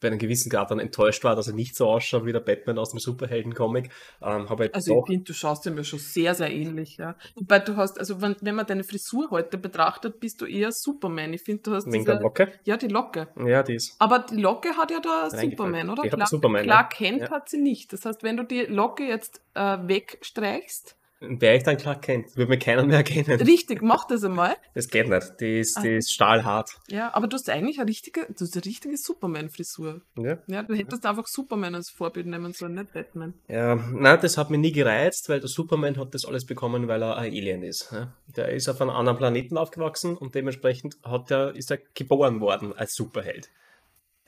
bei 0.00 0.08
einem 0.08 0.18
gewissen 0.18 0.50
Grad 0.50 0.70
dann 0.70 0.78
enttäuscht 0.78 1.24
war, 1.24 1.36
dass 1.36 1.48
er 1.48 1.54
nicht 1.54 1.76
so 1.76 1.88
ausschaut 1.88 2.24
wie 2.24 2.32
der 2.32 2.40
Batman 2.40 2.78
aus 2.78 2.90
dem 2.90 3.00
Superhelden-Comic, 3.00 3.90
ähm, 4.22 4.46
ich 4.48 4.74
Also 4.74 4.94
doch 4.94 5.04
ich 5.06 5.12
finde, 5.12 5.24
du 5.24 5.32
schaust 5.32 5.64
dir 5.66 5.70
mir 5.70 5.84
schon 5.84 5.98
sehr, 5.98 6.34
sehr 6.34 6.50
ähnlich, 6.50 6.96
ja. 6.96 7.16
Wobei 7.34 7.58
du 7.58 7.76
hast, 7.76 7.98
also 7.98 8.20
wenn, 8.20 8.36
wenn 8.40 8.54
man 8.54 8.66
deine 8.66 8.84
Frisur 8.84 9.30
heute 9.30 9.58
betrachtet, 9.58 10.20
bist 10.20 10.40
du 10.40 10.46
eher 10.46 10.72
Superman. 10.72 11.32
Ich 11.32 11.42
finde, 11.42 11.62
du 11.62 11.74
hast 11.74 11.86
wegen 11.90 12.04
der 12.04 12.14
diese, 12.14 12.22
Locke. 12.24 12.52
ja, 12.64 12.76
die 12.76 12.88
Locke. 12.88 13.28
Ja, 13.44 13.62
die 13.62 13.74
ist. 13.74 13.94
Aber 13.98 14.20
die 14.20 14.36
Locke 14.36 14.76
hat 14.76 14.90
ja 14.90 15.00
der 15.00 15.10
Reingefallen. 15.10 15.50
Superman, 15.50 15.90
oder? 15.90 16.02
Die 16.02 16.10
hat 16.10 16.16
Clark, 16.16 16.28
Superman, 16.30 16.62
Clark 16.64 17.00
ja. 17.00 17.06
Kent 17.10 17.20
Ja. 17.22 17.30
hat 17.30 17.48
sie 17.48 17.58
nicht. 17.58 17.92
Das 17.92 18.04
heißt, 18.04 18.22
wenn 18.22 18.36
du 18.36 18.44
die 18.44 18.62
Locke 18.62 19.04
jetzt 19.04 19.40
äh, 19.54 19.78
wegstreichst, 19.82 20.96
Wer 21.20 21.56
ich 21.56 21.64
dann 21.64 21.76
klar 21.76 22.00
kennt, 22.00 22.36
würde 22.36 22.50
mir 22.50 22.58
keiner 22.58 22.84
mehr 22.84 22.98
erkennen. 22.98 23.40
richtig, 23.40 23.82
mach 23.82 24.06
das 24.06 24.22
einmal. 24.22 24.54
Das 24.74 24.88
geht 24.88 25.08
nicht. 25.08 25.40
Die 25.40 25.58
ist, 25.58 25.76
die 25.82 25.88
Ah. 25.88 25.96
ist 25.96 26.12
stahlhart. 26.12 26.78
Ja, 26.88 27.12
aber 27.12 27.26
du 27.26 27.34
hast 27.34 27.50
eigentlich 27.50 27.80
eine 27.80 27.88
richtige, 27.88 28.26
du 28.26 28.44
hast 28.44 28.54
eine 28.54 28.64
richtige 28.64 28.96
Superman-Frisur. 28.96 30.00
Ja. 30.16 30.38
Ja, 30.46 30.62
du 30.62 30.74
hättest 30.74 31.04
einfach 31.06 31.26
Superman 31.26 31.74
als 31.74 31.90
Vorbild 31.90 32.26
nehmen 32.26 32.52
sollen, 32.52 32.74
nicht 32.74 32.92
Batman. 32.92 33.34
Ja, 33.48 33.74
nein, 33.74 34.18
das 34.22 34.38
hat 34.38 34.50
mich 34.50 34.60
nie 34.60 34.72
gereizt, 34.72 35.28
weil 35.28 35.40
der 35.40 35.48
Superman 35.48 35.96
hat 35.96 36.14
das 36.14 36.24
alles 36.24 36.46
bekommen, 36.46 36.88
weil 36.88 37.02
er 37.02 37.16
ein 37.16 37.32
Alien 37.32 37.62
ist. 37.62 37.92
Der 38.36 38.50
ist 38.50 38.68
auf 38.68 38.80
einem 38.80 38.90
anderen 38.90 39.18
Planeten 39.18 39.56
aufgewachsen 39.58 40.16
und 40.16 40.34
dementsprechend 40.34 40.96
hat 41.02 41.30
er, 41.30 41.54
ist 41.56 41.70
er 41.70 41.78
geboren 41.94 42.40
worden 42.40 42.72
als 42.76 42.94
Superheld. 42.94 43.48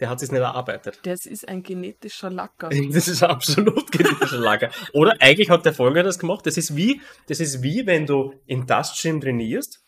Der 0.00 0.08
hat 0.10 0.22
es 0.22 0.32
nicht 0.32 0.40
erarbeitet. 0.40 0.98
Das 1.04 1.26
ist 1.26 1.46
ein 1.48 1.62
genetischer 1.62 2.30
Lacker. 2.30 2.70
Das 2.92 3.06
ist 3.08 3.22
absolut 3.22 3.92
genetischer 3.92 4.38
Lager. 4.38 4.70
Oder 4.94 5.16
eigentlich 5.20 5.50
hat 5.50 5.64
der 5.66 5.74
Folgendes 5.74 6.18
gemacht. 6.18 6.46
Das 6.46 6.56
ist 6.56 6.74
wie, 6.76 7.00
das 7.28 7.40
ist 7.40 7.62
wie 7.62 7.86
wenn 7.86 8.06
du 8.06 8.32
in 8.46 8.66
das 8.66 8.98
Gym 9.00 9.20
trainierst 9.20 9.84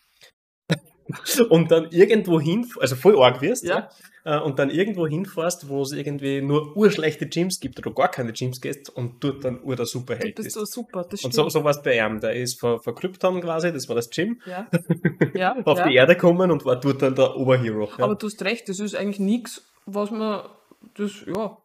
und 1.50 1.70
dann 1.70 1.90
irgendwo 1.90 2.40
hin, 2.40 2.66
also 2.80 2.94
voll 2.96 3.20
arg 3.20 3.40
wirst, 3.42 3.64
Ja. 3.64 3.88
ja, 4.24 4.38
äh, 4.38 4.40
und 4.40 4.58
dann 4.58 4.70
irgendwo 4.70 5.06
hinfährst, 5.06 5.68
wo 5.68 5.82
es 5.82 5.92
irgendwie 5.92 6.40
nur 6.40 6.76
urschlechte 6.76 7.26
Gyms 7.26 7.58
gibt 7.58 7.78
oder 7.80 7.92
gar 7.92 8.08
keine 8.08 8.32
Gyms 8.32 8.60
gehst 8.60 8.88
und 8.88 9.22
dort 9.22 9.44
dann 9.44 9.60
ur 9.62 9.74
der 9.76 9.84
Du 9.84 9.90
Superheld 9.90 10.36
bist 10.36 10.46
bist. 10.46 10.54
so 10.54 10.64
super, 10.64 11.02
das 11.02 11.24
Und 11.24 11.32
stimmt. 11.32 11.34
so, 11.34 11.48
so 11.48 11.64
war 11.64 11.72
es 11.72 11.82
bei 11.82 11.98
ihm. 11.98 12.20
Der 12.20 12.34
ist 12.34 12.60
von, 12.60 12.80
von 12.80 12.94
Krypton 12.94 13.40
quasi, 13.40 13.72
das 13.72 13.88
war 13.88 13.96
das 13.96 14.10
Gym, 14.10 14.40
Ja, 14.46 14.68
ja, 15.34 15.56
auf 15.64 15.78
ja. 15.78 15.88
die 15.88 15.94
Erde 15.96 16.14
gekommen 16.14 16.50
und 16.52 16.64
war 16.64 16.78
dort 16.78 17.02
dann 17.02 17.14
der 17.16 17.36
Oberhero. 17.36 17.88
Ja. 17.98 18.04
Aber 18.04 18.14
du 18.14 18.26
hast 18.28 18.40
recht, 18.44 18.68
das 18.68 18.78
ist 18.78 18.94
eigentlich 18.94 19.18
nichts, 19.20 19.64
was 19.86 20.10
man, 20.10 20.42
das, 20.96 21.12
ja, 21.26 21.56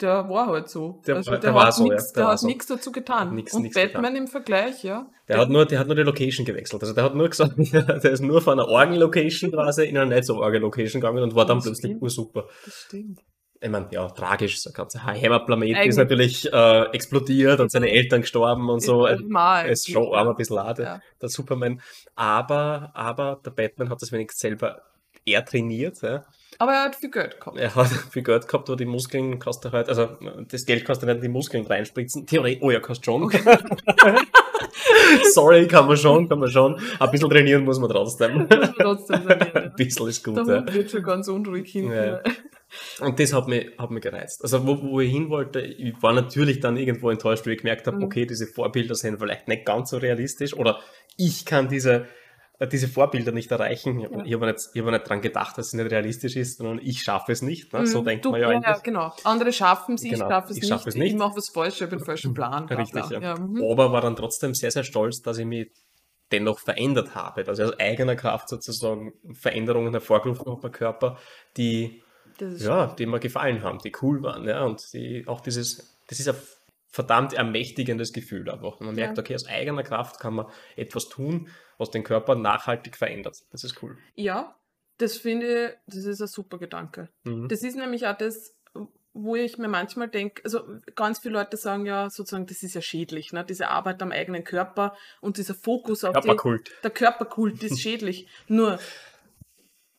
der 0.00 0.28
war 0.28 0.46
halt 0.46 0.68
so. 0.68 1.00
Der 1.06 1.16
also 1.16 1.30
war- 1.32 1.38
der, 1.38 1.50
der 1.50 1.54
war 1.54 1.66
hat 1.66 1.74
so, 1.74 1.86
ja, 1.86 1.94
nichts, 1.94 2.12
der 2.12 2.22
der 2.24 2.32
hat 2.32 2.38
so. 2.38 2.46
nichts 2.46 2.66
dazu 2.66 2.92
getan. 2.92 3.34
Nix- 3.34 3.52
Und 3.54 3.62
nix 3.62 3.74
Batman 3.74 4.14
im 4.16 4.28
Vergleich, 4.28 4.84
ja. 4.84 5.06
Der 5.28 5.38
hat, 5.38 5.50
nur, 5.50 5.66
der 5.66 5.78
hat 5.80 5.86
nur 5.88 5.96
die 5.96 6.02
Location 6.02 6.46
gewechselt. 6.46 6.82
Also 6.82 6.94
der 6.94 7.04
hat 7.04 7.14
nur 7.14 7.28
gesagt, 7.28 7.54
der 7.72 8.04
ist 8.12 8.20
nur 8.22 8.40
von 8.40 8.58
einer 8.58 8.68
Orgel-Location 8.68 9.50
quasi 9.52 9.84
in 9.86 9.98
eine 9.98 10.14
nicht 10.14 10.24
so 10.26 10.36
Orgel-Location 10.36 11.00
gegangen 11.00 11.22
und 11.22 11.34
war 11.34 11.44
dann 11.46 11.58
Das 11.58 11.64
plötzlich 11.66 11.90
stimmt. 11.90 12.02
ursuper. 12.02 12.46
Das 12.64 12.74
stimmt. 12.74 13.20
Ich 13.60 13.68
meine, 13.68 13.88
ja, 13.90 14.08
tragisch, 14.08 14.60
so 14.62 14.70
ganze 14.70 15.02
Heimatplanet 15.04 15.84
ist 15.84 15.96
natürlich 15.96 16.50
äh, 16.52 16.82
explodiert 16.92 17.58
und 17.58 17.72
seine 17.72 17.90
Eltern 17.90 18.20
gestorben 18.20 18.70
und 18.70 18.78
so. 18.80 19.04
Normal. 19.08 19.64
Er 19.66 19.72
ist 19.72 19.90
schon 19.90 20.14
arm 20.14 20.28
ein 20.28 20.36
bisschen 20.36 20.54
lade, 20.56 20.82
Ja. 20.84 21.00
der 21.20 21.28
Superman. 21.28 21.80
Aber, 22.14 22.92
aber 22.94 23.40
der 23.44 23.50
Batman 23.50 23.90
hat 23.90 24.00
das 24.00 24.12
wenigstens 24.12 24.40
selber 24.42 24.82
eher 25.24 25.44
trainiert. 25.44 26.00
Ja. 26.02 26.24
Aber 26.56 26.72
er 26.72 26.84
hat 26.84 26.96
viel 26.96 27.10
Geld 27.10 27.38
gehabt. 27.38 27.58
Er 27.58 27.74
hat 27.74 27.88
viel 28.10 28.22
Geld 28.22 28.48
gehabt, 28.48 28.68
wo 28.68 28.74
die 28.74 28.86
Muskeln 28.86 29.38
kannst 29.38 29.64
du 29.64 29.72
halt, 29.72 29.88
also 29.88 30.08
das 30.50 30.64
Geld 30.64 30.84
kannst 30.84 31.02
du 31.02 31.06
nicht 31.06 31.16
in 31.16 31.22
die 31.22 31.28
Muskeln 31.28 31.66
reinspritzen. 31.66 32.26
Theorie, 32.26 32.58
oh 32.62 32.70
ja, 32.70 32.80
kannst 32.80 33.04
schon. 33.04 33.30
Sorry, 35.32 35.66
kann 35.66 35.86
man 35.86 35.96
schon, 35.96 36.28
kann 36.28 36.38
man 36.38 36.50
schon. 36.50 36.80
Ein 36.98 37.10
bisschen 37.10 37.30
trainieren 37.30 37.64
muss 37.64 37.78
man 37.78 37.90
trotzdem. 37.90 38.38
Muss 38.38 38.48
man 38.48 38.74
trotzdem 38.74 39.16
Ein 39.28 39.50
ja. 39.54 39.60
bisschen 39.76 40.08
ist 40.08 40.24
gut, 40.24 40.36
Der 40.48 40.64
ja. 40.66 40.74
Wird 40.74 40.90
schon 40.90 41.02
ganz 41.02 41.28
unruhig 41.28 41.70
hinten. 41.70 41.92
Ja. 41.92 42.20
Und 43.00 43.18
das 43.18 43.32
hat 43.32 43.48
mich, 43.48 43.66
hat 43.78 43.90
mich 43.90 44.02
gereizt. 44.02 44.42
Also 44.42 44.66
wo, 44.66 44.80
wo 44.82 45.00
ich 45.00 45.10
hin 45.10 45.30
wollte, 45.30 45.60
ich 45.60 45.94
war 46.02 46.12
natürlich 46.12 46.60
dann 46.60 46.76
irgendwo 46.76 47.10
enttäuscht, 47.10 47.46
weil 47.46 47.54
ich 47.54 47.60
gemerkt 47.60 47.86
habe, 47.86 47.98
Mhm. 47.98 48.04
okay, 48.04 48.26
diese 48.26 48.46
Vorbilder 48.46 48.94
sind 48.94 49.18
vielleicht 49.18 49.48
nicht 49.48 49.64
ganz 49.64 49.90
so 49.90 49.96
realistisch 49.98 50.54
oder 50.54 50.78
ich 51.16 51.44
kann 51.46 51.68
diese, 51.68 52.06
diese 52.66 52.88
Vorbilder 52.88 53.30
nicht 53.32 53.50
erreichen. 53.50 54.00
Ich, 54.00 54.10
Ja. 54.10 54.24
ich 54.24 54.34
habe 54.34 54.46
nicht, 54.46 54.58
ich 54.74 54.82
hab 54.82 54.90
nicht 54.90 55.08
dran 55.08 55.20
gedacht, 55.20 55.56
dass 55.58 55.68
es 55.68 55.72
nicht 55.74 55.90
realistisch 55.90 56.36
ist, 56.36 56.58
sondern 56.58 56.80
ich 56.84 57.02
schaffe 57.02 57.30
es 57.32 57.40
nicht. 57.42 57.72
Ne? 57.72 57.86
So 57.86 58.00
Mhm. 58.00 58.04
denkt 58.06 58.24
du, 58.24 58.30
man 58.32 58.40
ja 58.40 58.50
ja, 58.52 58.56
eigentlich. 58.58 58.82
genau. 58.82 59.14
Andere 59.24 59.52
schaffen 59.52 59.94
es, 59.94 60.02
Genau, 60.02 60.12
ich 60.14 60.18
schaffe 60.32 60.52
es, 60.52 60.68
schaffe 60.68 60.88
es 60.88 60.94
nicht. 60.96 61.12
Ich 61.12 61.18
mache 61.18 61.36
was 61.36 61.48
falsch, 61.50 61.76
ich 61.76 61.82
habe 61.82 61.92
einen 61.92 62.04
falschen 62.04 62.34
Plan. 62.34 62.64
Richtig, 62.66 63.06
bla. 63.06 63.20
ja. 63.20 63.38
mhm. 63.38 63.62
Aber 63.70 63.92
war 63.92 64.00
dann 64.00 64.16
trotzdem 64.16 64.54
sehr, 64.54 64.70
sehr 64.70 64.84
stolz, 64.84 65.22
dass 65.22 65.38
ich 65.38 65.46
mich 65.46 65.70
dennoch 66.32 66.58
verändert 66.58 67.14
habe, 67.14 67.44
dass 67.44 67.58
ich 67.58 67.64
aus 67.64 67.78
eigener 67.78 68.16
Kraft 68.16 68.48
sozusagen 68.48 69.12
Veränderungen 69.32 69.92
hervorgerufen 69.92 70.44
habe 70.46 70.60
beim 70.60 70.72
Körper, 70.72 71.16
die, 71.56 72.02
ja, 72.58 72.86
die 72.98 73.06
mir 73.06 73.18
gefallen 73.20 73.62
haben, 73.62 73.78
die 73.78 73.92
cool 74.02 74.22
waren, 74.22 74.46
ja, 74.46 74.62
und 74.64 74.92
die 74.92 75.24
auch 75.26 75.40
dieses, 75.40 75.98
das 76.08 76.20
ist 76.20 76.28
ein 76.28 76.34
verdammt 76.90 77.32
ermächtigendes 77.34 78.12
Gefühl 78.12 78.48
einfach. 78.50 78.78
Man 78.80 78.94
merkt, 78.94 79.16
Ja. 79.16 79.22
okay, 79.22 79.34
aus 79.34 79.46
eigener 79.46 79.82
Kraft 79.84 80.20
kann 80.20 80.34
man 80.34 80.46
etwas 80.76 81.08
tun, 81.08 81.48
was 81.78 81.90
den 81.90 82.04
Körper 82.04 82.34
nachhaltig 82.34 82.96
verändert. 82.96 83.44
Das 83.50 83.64
ist 83.64 83.82
cool. 83.82 83.96
Ja, 84.14 84.54
das 84.98 85.16
finde 85.16 85.68
ich, 85.86 85.94
das 85.94 86.04
ist 86.04 86.20
ein 86.20 86.26
super 86.26 86.58
Gedanke. 86.58 87.08
Mhm. 87.24 87.48
Das 87.48 87.62
ist 87.62 87.76
nämlich 87.76 88.06
auch 88.06 88.16
das, 88.16 88.54
wo 89.14 89.34
ich 89.36 89.58
mir 89.58 89.68
manchmal 89.68 90.08
denke, 90.08 90.42
also 90.44 90.62
ganz 90.94 91.20
viele 91.20 91.34
Leute 91.34 91.56
sagen 91.56 91.86
ja 91.86 92.10
sozusagen, 92.10 92.46
das 92.46 92.62
ist 92.62 92.74
ja 92.74 92.80
schädlich, 92.82 93.32
ne? 93.32 93.44
diese 93.44 93.68
Arbeit 93.68 94.02
am 94.02 94.12
eigenen 94.12 94.44
Körper 94.44 94.94
und 95.20 95.38
dieser 95.38 95.54
Fokus 95.54 96.04
auf 96.04 96.14
die, 96.14 96.20
Körperkult. 96.28 96.70
der 96.84 96.90
Körperkult 96.90 97.62
ist 97.62 97.80
schädlich. 97.80 98.28
Nur, 98.48 98.78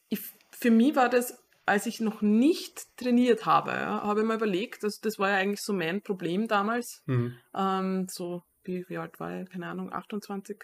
ich, 0.09 0.19
für 0.51 0.71
mich 0.71 0.95
war 0.95 1.09
das, 1.09 1.37
als 1.65 1.85
ich 1.85 1.99
noch 2.01 2.21
nicht 2.21 2.95
trainiert 2.97 3.45
habe, 3.45 3.71
ja, 3.71 4.03
habe 4.03 4.21
ich 4.21 4.25
mir 4.25 4.35
überlegt, 4.35 4.83
also 4.83 4.99
das 5.01 5.19
war 5.19 5.29
ja 5.29 5.35
eigentlich 5.35 5.61
so 5.61 5.73
mein 5.73 6.01
Problem 6.01 6.47
damals, 6.47 7.03
Mhm. 7.05 7.35
ähm, 7.55 8.07
so, 8.09 8.43
wie, 8.63 8.85
wie 8.89 8.97
alt 8.97 9.19
war 9.19 9.41
ich, 9.41 9.49
keine 9.49 9.67
Ahnung, 9.67 9.91
28, 9.91 10.57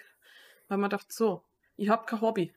weil 0.68 0.78
man 0.78 0.90
dachte, 0.90 1.14
so, 1.14 1.44
ich 1.78 1.90
habe 1.90 2.06
kein 2.06 2.22
Hobby. 2.22 2.54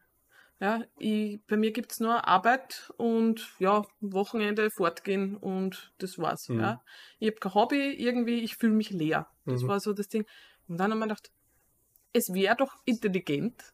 Ja, 0.60 0.82
ich, 0.98 1.40
bei 1.46 1.56
mir 1.56 1.70
gibt's 1.72 2.00
nur 2.00 2.26
Arbeit 2.26 2.92
und 2.96 3.48
ja, 3.60 3.84
Wochenende 4.00 4.70
fortgehen 4.70 5.36
und 5.36 5.92
das 5.98 6.18
war's. 6.18 6.48
Mhm. 6.48 6.60
Ja. 6.60 6.84
Ich 7.20 7.28
habe 7.28 7.38
kein 7.38 7.54
Hobby, 7.54 7.92
irgendwie, 7.92 8.40
ich 8.40 8.56
fühle 8.56 8.72
mich 8.72 8.90
leer. 8.90 9.28
Das 9.44 9.62
Mhm. 9.62 9.68
war 9.68 9.80
so 9.80 9.92
das 9.92 10.08
Ding. 10.08 10.26
Und 10.66 10.78
dann 10.78 10.90
haben 10.90 10.98
wir 10.98 11.06
gedacht, 11.06 11.30
es 12.12 12.34
wäre 12.34 12.56
doch 12.56 12.74
intelligent, 12.84 13.72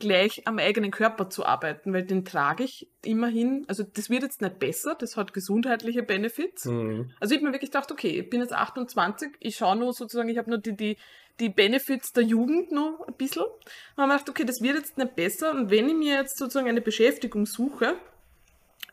gleich 0.00 0.46
am 0.46 0.58
eigenen 0.58 0.90
Körper 0.90 1.30
zu 1.30 1.46
arbeiten, 1.46 1.92
weil 1.92 2.04
den 2.04 2.24
trage 2.24 2.64
ich 2.64 2.88
immerhin, 3.04 3.64
also 3.68 3.84
das 3.84 4.10
wird 4.10 4.22
jetzt 4.22 4.42
nicht 4.42 4.58
besser, 4.58 4.96
das 4.98 5.16
hat 5.16 5.32
gesundheitliche 5.32 6.02
Benefits. 6.02 6.64
Mhm. 6.64 7.12
Also 7.20 7.34
ich 7.34 7.38
habe 7.38 7.46
mir 7.46 7.52
wirklich 7.52 7.70
gedacht, 7.70 7.92
okay, 7.92 8.20
ich 8.20 8.28
bin 8.28 8.40
jetzt 8.40 8.52
28, 8.52 9.30
ich 9.40 9.56
schaue 9.56 9.76
nur 9.76 9.92
sozusagen, 9.92 10.28
ich 10.28 10.38
habe 10.38 10.50
nur 10.50 10.58
die, 10.58 10.76
die, 10.76 10.96
die 11.40 11.48
Benefits 11.48 12.12
der 12.12 12.24
Jugend 12.24 12.72
noch 12.72 13.06
ein 13.06 13.14
bisschen. 13.14 13.44
Und 13.44 14.02
habe 14.02 14.08
mir 14.08 14.14
gedacht, 14.14 14.30
okay, 14.30 14.44
das 14.44 14.60
wird 14.60 14.76
jetzt 14.76 14.98
nicht 14.98 15.14
besser 15.14 15.52
und 15.52 15.70
wenn 15.70 15.88
ich 15.88 15.94
mir 15.94 16.14
jetzt 16.18 16.38
sozusagen 16.38 16.68
eine 16.68 16.80
Beschäftigung 16.80 17.46
suche, 17.46 17.96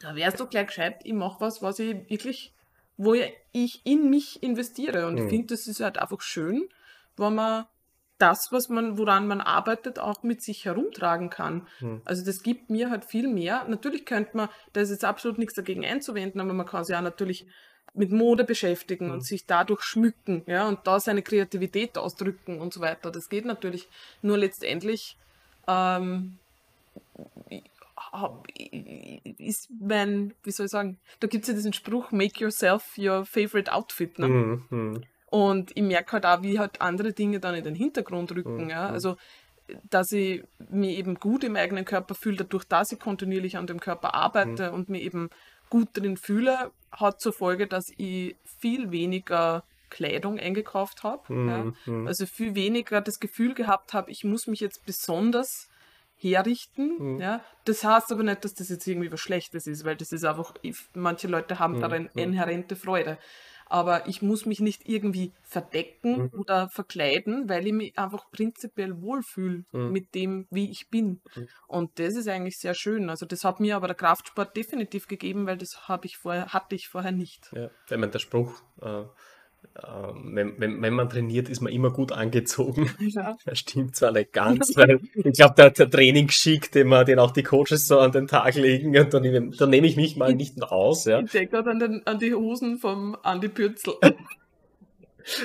da 0.02 0.16
wäre 0.16 0.32
es 0.32 0.38
doch 0.38 0.50
gleich 0.50 0.68
gescheit, 0.68 1.02
ich 1.04 1.14
mache 1.14 1.42
was, 1.42 1.62
was 1.62 1.80
ich 1.80 1.96
wirklich, 2.10 2.54
wo 2.98 3.14
ich 3.14 3.82
in 3.86 4.10
mich 4.10 4.42
investiere. 4.44 5.08
Und 5.08 5.16
Mhm. 5.16 5.24
ich 5.24 5.30
finde, 5.30 5.48
das 5.48 5.68
ist 5.68 5.80
halt 5.80 5.98
einfach 5.98 6.22
schön, 6.22 6.68
wenn 7.18 7.36
man 7.36 7.66
das, 8.22 8.52
was 8.52 8.70
man, 8.70 8.98
woran 8.98 9.28
man 9.28 9.42
arbeitet, 9.42 10.00
auch 10.00 10.24
mit 10.24 10.42
sich 10.42 10.66
herumtragen 10.66 11.30
kann. 11.30 11.68
Mhm. 11.80 12.02
Also 12.06 12.24
das 12.24 12.44
gibt 12.44 12.70
mir 12.70 12.90
halt 12.90 13.06
viel 13.06 13.28
mehr. 13.28 13.66
Natürlich 13.68 14.06
könnte 14.06 14.38
man, 14.38 14.50
da 14.74 14.82
ist 14.82 14.92
jetzt 14.92 15.06
absolut 15.06 15.38
nichts 15.38 15.56
dagegen 15.56 15.86
einzuwenden, 15.86 16.40
aber 16.42 16.54
man 16.54 16.66
kann 16.66 16.84
sich 16.84 16.96
auch 16.96 17.02
natürlich 17.02 17.46
mit 17.94 18.12
Mode 18.12 18.44
beschäftigen 18.46 19.08
Mhm. 19.08 19.14
und 19.14 19.26
sich 19.26 19.46
dadurch 19.46 19.82
schmücken, 19.82 20.44
ja, 20.46 20.68
und 20.68 20.80
da 20.86 21.00
seine 21.00 21.22
Kreativität 21.24 21.98
ausdrücken 21.98 22.62
und 22.62 22.74
so 22.74 22.80
weiter. 22.80 23.12
Das 23.12 23.28
geht 23.28 23.44
natürlich. 23.46 23.90
Nur 24.22 24.38
letztendlich 24.38 25.18
ähm, 25.68 26.38
ist 29.38 29.70
mein, 29.80 30.34
wie 30.44 30.52
soll 30.52 30.66
ich 30.66 30.72
sagen, 30.72 30.98
da 31.20 31.28
gibt 31.28 31.44
es 31.44 31.50
ja 31.50 31.54
diesen 31.54 31.74
Spruch, 31.74 32.12
make 32.12 32.40
yourself 32.42 32.98
your 32.98 33.26
favorite 33.26 33.72
outfit. 33.72 34.20
Ne? 34.20 34.28
Mhm. 34.70 35.04
Mhm. 35.32 35.38
Und 35.40 35.72
ich 35.76 35.84
merke 35.84 36.12
halt 36.14 36.26
auch, 36.26 36.42
wie 36.44 36.60
halt 36.60 36.82
andere 36.82 37.14
Dinge 37.14 37.40
dann 37.40 37.56
in 37.56 37.64
den 37.64 37.76
Hintergrund 37.76 38.32
rücken. 38.36 38.66
Mhm. 38.66 38.70
Ja? 38.70 38.88
Also, 38.90 39.18
dass 39.90 40.12
ich 40.12 40.44
mich 40.70 40.98
eben 40.98 41.16
gut 41.16 41.44
im 41.44 41.56
eigenen 41.56 41.86
Körper 41.86 42.16
fühle, 42.16 42.38
dadurch, 42.38 42.66
dass 42.66 42.92
ich 42.92 43.00
kontinuierlich 43.00 43.58
an 43.58 43.68
dem 43.68 43.80
Körper 43.80 44.14
arbeite 44.14 44.70
Mhm. 44.70 44.74
und 44.76 44.90
mich 44.90 45.04
eben 45.04 45.30
gut 45.70 45.90
drin 45.94 46.18
fühle, 46.18 46.72
hat 46.92 47.22
zur 47.22 47.32
Folge, 47.34 47.68
dass 47.68 47.86
ich 47.98 48.36
viel 48.60 48.92
weniger 48.92 49.64
Kleidung 49.90 50.40
eingekauft 50.40 51.04
habe. 51.04 51.24
Ja? 51.34 51.36
Mhm. 51.64 51.76
Mhm. 51.86 52.08
Also 52.08 52.26
viel 52.26 52.56
weniger 52.56 53.00
das 53.02 53.20
Gefühl 53.20 53.54
gehabt 53.54 53.94
habe, 53.94 54.12
ich 54.12 54.24
muss 54.26 54.48
mich 54.48 54.60
jetzt 54.60 54.86
besonders 54.86 55.70
herrichten. 56.18 57.14
Mhm. 57.16 57.20
Ja? 57.22 57.42
Das 57.66 57.84
heißt 57.84 58.12
aber 58.12 58.24
nicht, 58.24 58.44
dass 58.44 58.54
das 58.54 58.70
jetzt 58.70 58.86
irgendwie 58.88 59.12
was 59.12 59.20
Schlechtes 59.22 59.68
ist, 59.68 59.86
weil 59.86 59.96
das 59.96 60.12
ist 60.12 60.24
einfach, 60.26 60.54
manche 60.94 61.28
Leute 61.28 61.60
haben 61.60 61.78
Mhm. 61.78 61.82
darin 61.82 62.04
Mhm. 62.14 62.20
inhärente 62.20 62.76
Freude. 62.76 63.18
Aber 63.72 64.06
ich 64.08 64.22
muss 64.22 64.46
mich 64.46 64.60
nicht 64.60 64.90
irgendwie 64.90 65.32
verdecken 65.44 66.24
Mhm. 66.24 66.40
oder 66.40 66.68
verkleiden, 66.70 67.48
weil 67.48 67.66
ich 67.66 67.72
mich 67.74 67.98
einfach 67.98 68.30
prinzipiell 68.30 69.02
wohlfühle 69.02 69.64
Mhm. 69.72 69.92
mit 69.94 70.14
dem, 70.14 70.46
wie 70.50 70.70
ich 70.70 70.90
bin. 70.90 71.22
Mhm. 71.36 71.48
Und 71.68 72.00
das 72.00 72.16
ist 72.16 72.28
eigentlich 72.28 72.58
sehr 72.60 72.74
schön. 72.74 73.10
Also 73.10 73.26
das 73.26 73.46
hat 73.46 73.62
mir 73.62 73.78
aber 73.78 73.88
der 73.88 73.96
Kraftsport 73.96 74.58
definitiv 74.58 75.08
gegeben, 75.08 75.48
weil 75.48 75.58
das 75.58 75.88
habe 75.88 76.06
ich 76.06 76.18
vorher, 76.18 76.48
hatte 76.48 76.76
ich 76.76 76.90
vorher 76.90 77.14
nicht. 77.14 77.50
Ja, 77.54 77.70
ich 77.86 77.92
meine, 77.92 78.10
der 78.10 78.20
Spruch, 78.20 78.62
äh, 78.82 79.04
wenn, 80.24 80.60
wenn, 80.60 80.82
wenn 80.82 80.94
man 80.94 81.10
trainiert, 81.10 81.50
ist 81.50 81.62
man 81.62 81.72
immer 81.72 81.92
gut 81.92 82.12
angezogen. 82.12 82.90
Ja. 83.00 83.38
Das 83.46 83.60
stimmt 83.60 83.96
zwar 83.96 84.12
nicht 84.12 84.32
ganz, 84.34 84.74
weil 84.76 85.00
ich 85.16 85.34
glaube, 85.34 85.56
der, 85.58 85.72
der 85.72 85.90
Trainingsschick, 85.90 86.72
den, 86.72 86.88
man, 86.88 87.06
den 87.06 87.20
auch 87.20 87.32
die 87.32 87.44
Coaches 87.44 87.88
so 87.88 88.00
an 88.00 88.12
den 88.12 88.28
Tag 88.28 88.56
legen, 88.56 88.96
und 88.98 89.14
da 89.14 89.20
nehme, 89.20 89.50
da 89.58 89.66
nehme 89.66 89.88
ich 89.88 89.96
mich 89.96 90.16
mal 90.18 90.34
nicht 90.36 90.58
mehr 90.58 90.72
aus. 90.72 91.06
Ja. 91.06 91.20
Ich 91.20 91.32
denke 91.32 91.52
gerade 91.58 91.72
an, 91.72 91.80
den- 91.80 92.06
an 92.06 92.20
die 92.20 92.34
Hosen 92.34 92.78
vom 92.78 93.18
Andi 93.24 93.50
Pürzel. 93.50 93.94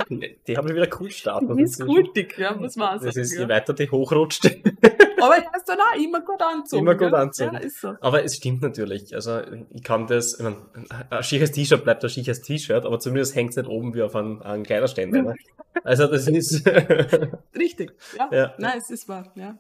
Die 0.09 0.57
haben 0.57 0.69
schon 0.69 0.77
wieder 0.77 0.89
cool 1.01 1.11
Status. 1.11 1.57
Die 1.57 1.63
ist 1.63 1.81
kultig, 1.81 2.39
ja, 2.39 2.55
man 2.55 2.65
auch 2.67 3.03
Das 3.03 3.17
ist, 3.17 3.35
ja. 3.35 3.41
je 3.41 3.49
weiter 3.49 3.73
die 3.75 3.91
hochrutscht. 3.91 4.47
Aber 5.21 5.37
er 5.37 5.57
ist 5.57 5.69
dann 5.69 5.79
auch 5.79 5.97
immer 5.99 6.21
gut 6.21 6.43
anzogen. 6.43 6.83
Immer 6.83 6.95
gut 6.95 7.15
anzogen. 7.15 7.55
Ja, 7.55 7.61
ist 7.61 7.81
so. 7.81 7.95
Aber 8.01 8.25
es 8.25 8.37
stimmt 8.37 8.63
natürlich. 8.63 9.15
Also 9.15 9.41
ich 9.71 9.83
kann 9.83 10.07
das, 10.07 10.35
ich 10.35 10.45
mein, 10.45 10.57
ein 11.11 11.23
schickes 11.23 11.53
T-Shirt 11.53 11.83
bleibt 11.83 12.05
ein 12.05 12.11
schickes 12.11 12.43
T-Shirt, 12.43 12.85
aber 12.85 12.99
zumindest 12.99 13.35
hängt 13.35 13.51
es 13.51 13.57
nicht 13.57 13.69
oben 13.69 13.95
wie 13.95 14.03
auf 14.03 14.15
einem, 14.15 14.43
einem 14.43 14.63
Kleiderständer. 14.63 15.23
Ne? 15.23 15.35
Also 15.85 16.07
das 16.07 16.27
ist 16.27 16.67
Richtig, 17.55 17.93
ja. 18.17 18.31
Ja. 18.33 18.55
Nein, 18.57 18.79
es 18.79 18.91
ist 18.91 19.09
wahr, 19.09 19.31
ja. 19.37 19.59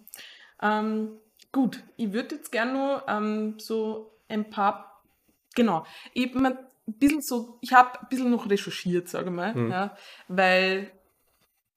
Ähm, 0.63 1.19
gut, 1.53 1.85
ich 1.99 2.13
würde 2.15 2.37
jetzt 2.37 2.51
gerne 2.51 2.73
nur 2.73 3.03
ähm, 3.07 3.59
so 3.59 4.19
ein 4.27 4.49
paar, 4.49 5.03
genau, 5.55 5.85
eben 6.15 6.47
ein 6.89 6.99
bisschen 6.99 7.21
so, 7.23 7.59
ich 7.61 7.73
habe 7.73 8.01
ein 8.01 8.07
bisschen 8.09 8.31
noch 8.31 8.49
recherchiert, 8.49 9.09
sage 9.09 9.27
ich 9.31 9.35
mal, 9.35 9.55
Hm. 9.55 9.71
ja, 9.71 9.97
weil 10.29 10.91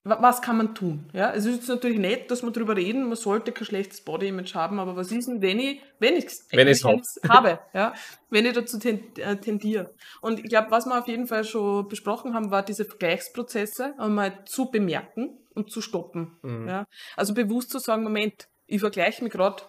wa- 0.03 0.17
was 0.21 0.41
kann 0.41 0.57
man 0.57 0.75
tun? 0.75 1.09
Ja, 1.13 1.31
es 1.33 1.45
ist 1.45 1.55
jetzt 1.57 1.67
natürlich 1.69 1.99
nett, 1.99 2.29
dass 2.31 2.41
wir 2.43 2.51
darüber 2.51 2.75
reden, 2.75 3.07
man 3.07 3.15
sollte 3.15 3.51
kein 3.51 3.65
schlechtes 3.65 4.01
Body-Image 4.03 4.55
haben, 4.55 4.79
aber 4.79 4.95
was 4.95 5.11
ist 5.11 5.27
denn, 5.27 5.41
wenn 5.41 5.59
ich, 5.59 5.81
wenn 5.99 6.15
ich 6.15 6.25
Wenn 6.51 6.67
ich's 6.67 6.83
hab. 6.83 7.01
habe, 7.27 7.59
ja, 7.73 7.93
wenn 8.29 8.45
ich 8.45 8.53
dazu 8.53 8.77
äh, 8.87 9.35
tendiere. 9.37 9.93
Und 10.21 10.39
ich 10.39 10.45
glaube, 10.45 10.71
was 10.71 10.85
wir 10.85 10.97
auf 10.99 11.07
jeden 11.07 11.27
Fall 11.27 11.43
schon 11.43 11.87
besprochen 11.87 12.33
haben, 12.33 12.49
war 12.51 12.63
diese 12.63 12.85
Vergleichsprozesse 12.85 13.95
einmal 13.99 14.45
zu 14.45 14.71
bemerken 14.71 15.37
und 15.53 15.71
zu 15.71 15.81
stoppen. 15.81 16.37
Mhm. 16.43 16.67
Ja. 16.67 16.85
Also 17.17 17.33
bewusst 17.33 17.69
zu 17.71 17.79
sagen, 17.79 18.03
Moment, 18.03 18.47
ich 18.67 18.79
vergleiche 18.79 19.23
mich 19.23 19.33
gerade 19.33 19.63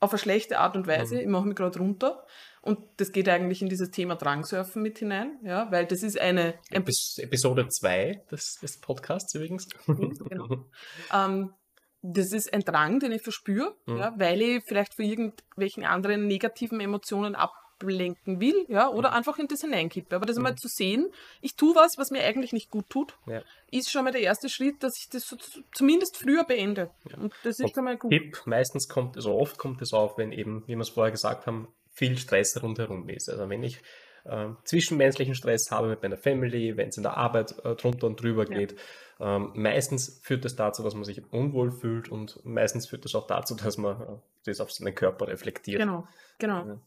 auf 0.00 0.10
eine 0.12 0.18
schlechte 0.18 0.58
Art 0.58 0.76
und 0.76 0.86
Weise, 0.86 1.14
Mhm. 1.16 1.20
ich 1.22 1.26
mache 1.28 1.46
mich 1.46 1.56
gerade 1.56 1.78
runter. 1.78 2.24
Und 2.64 2.78
das 2.96 3.12
geht 3.12 3.28
eigentlich 3.28 3.60
in 3.60 3.68
dieses 3.68 3.90
Thema 3.90 4.16
Drangsurfen 4.16 4.80
mit 4.82 4.98
hinein, 4.98 5.38
ja, 5.44 5.70
weil 5.70 5.84
das 5.86 6.02
ist 6.02 6.18
eine, 6.18 6.54
ein 6.70 6.82
Epis 6.82 7.18
Episode 7.18 7.68
2 7.68 8.22
des, 8.30 8.56
des 8.62 8.80
Podcasts 8.80 9.34
übrigens. 9.34 9.68
genau. 9.86 10.64
Ähm, 11.12 11.52
das 12.00 12.32
ist 12.32 12.52
ein 12.52 12.60
Drang, 12.62 13.00
den 13.00 13.12
ich 13.12 13.22
verspüre, 13.22 13.74
Mhm. 13.86 13.96
ja, 13.98 14.14
weil 14.16 14.40
ich 14.40 14.62
vielleicht 14.66 14.94
für 14.94 15.02
irgendwelchen 15.04 15.84
anderen 15.84 16.26
negativen 16.26 16.80
Emotionen 16.80 17.34
ablenken 17.34 18.40
will, 18.40 18.64
ja, 18.68 18.88
oder 18.88 19.10
Mhm. 19.10 19.16
einfach 19.16 19.38
in 19.38 19.46
das 19.48 19.60
hineinkippe. 19.60 20.16
Aber 20.16 20.24
das 20.24 20.36
einmal 20.38 20.54
zu 20.56 20.68
sehen, 20.68 21.10
ich 21.42 21.56
tue 21.56 21.74
was, 21.74 21.98
was 21.98 22.10
mir 22.10 22.22
eigentlich 22.22 22.52
nicht 22.54 22.70
gut 22.70 22.88
tut, 22.88 23.14
Ja. 23.26 23.42
ist 23.70 23.90
schon 23.90 24.04
mal 24.04 24.12
der 24.12 24.22
erste 24.22 24.48
Schritt, 24.48 24.82
dass 24.82 24.94
ich 24.98 25.10
das 25.10 25.24
so, 25.28 25.36
zumindest 25.74 26.16
früher 26.16 26.44
beende. 26.44 26.90
Ja. 27.10 27.18
Und 27.18 27.34
das 27.42 27.58
ist 27.60 27.74
schon 27.74 27.84
mal 27.84 27.98
gut. 27.98 28.10
Tipp, 28.10 28.40
meistens 28.46 28.88
kommt, 28.88 29.16
also 29.16 29.34
oft 29.34 29.58
kommt 29.58 29.82
es 29.82 29.92
auf, 29.92 30.16
wenn 30.16 30.32
eben, 30.32 30.62
wie 30.66 30.74
wir 30.76 30.80
es 30.80 30.88
vorher 30.90 31.10
gesagt 31.12 31.46
haben, 31.46 31.68
viel 31.94 32.18
Stress 32.18 32.60
rundherum 32.62 33.08
ist. 33.08 33.30
Also 33.30 33.48
wenn 33.48 33.62
ich 33.62 33.80
ähm, 34.26 34.56
zwischenmenschlichen 34.64 35.34
Stress 35.34 35.70
habe 35.70 35.88
mit 35.88 36.02
meiner 36.02 36.16
Family, 36.16 36.76
wenn 36.76 36.88
es 36.88 36.96
in 36.96 37.02
der 37.02 37.16
Arbeit 37.16 37.54
äh, 37.64 37.74
drunter 37.74 38.06
und 38.06 38.20
drüber 38.22 38.48
Ja. 38.50 38.58
geht, 38.58 38.74
ähm, 39.20 39.52
meistens 39.54 40.20
führt 40.24 40.44
das 40.44 40.56
dazu, 40.56 40.82
dass 40.82 40.94
man 40.94 41.04
sich 41.04 41.22
unwohl 41.32 41.70
fühlt 41.70 42.08
und 42.08 42.40
meistens 42.44 42.88
führt 42.88 43.04
das 43.04 43.14
auch 43.14 43.26
dazu, 43.26 43.54
dass 43.54 43.76
man 43.78 44.00
äh, 44.00 44.06
das 44.44 44.60
auf 44.60 44.72
seinen 44.72 44.94
Körper 44.94 45.28
reflektiert. 45.28 45.78
Genau, 45.78 46.06
genau. 46.38 46.66
Ja. 46.66 46.80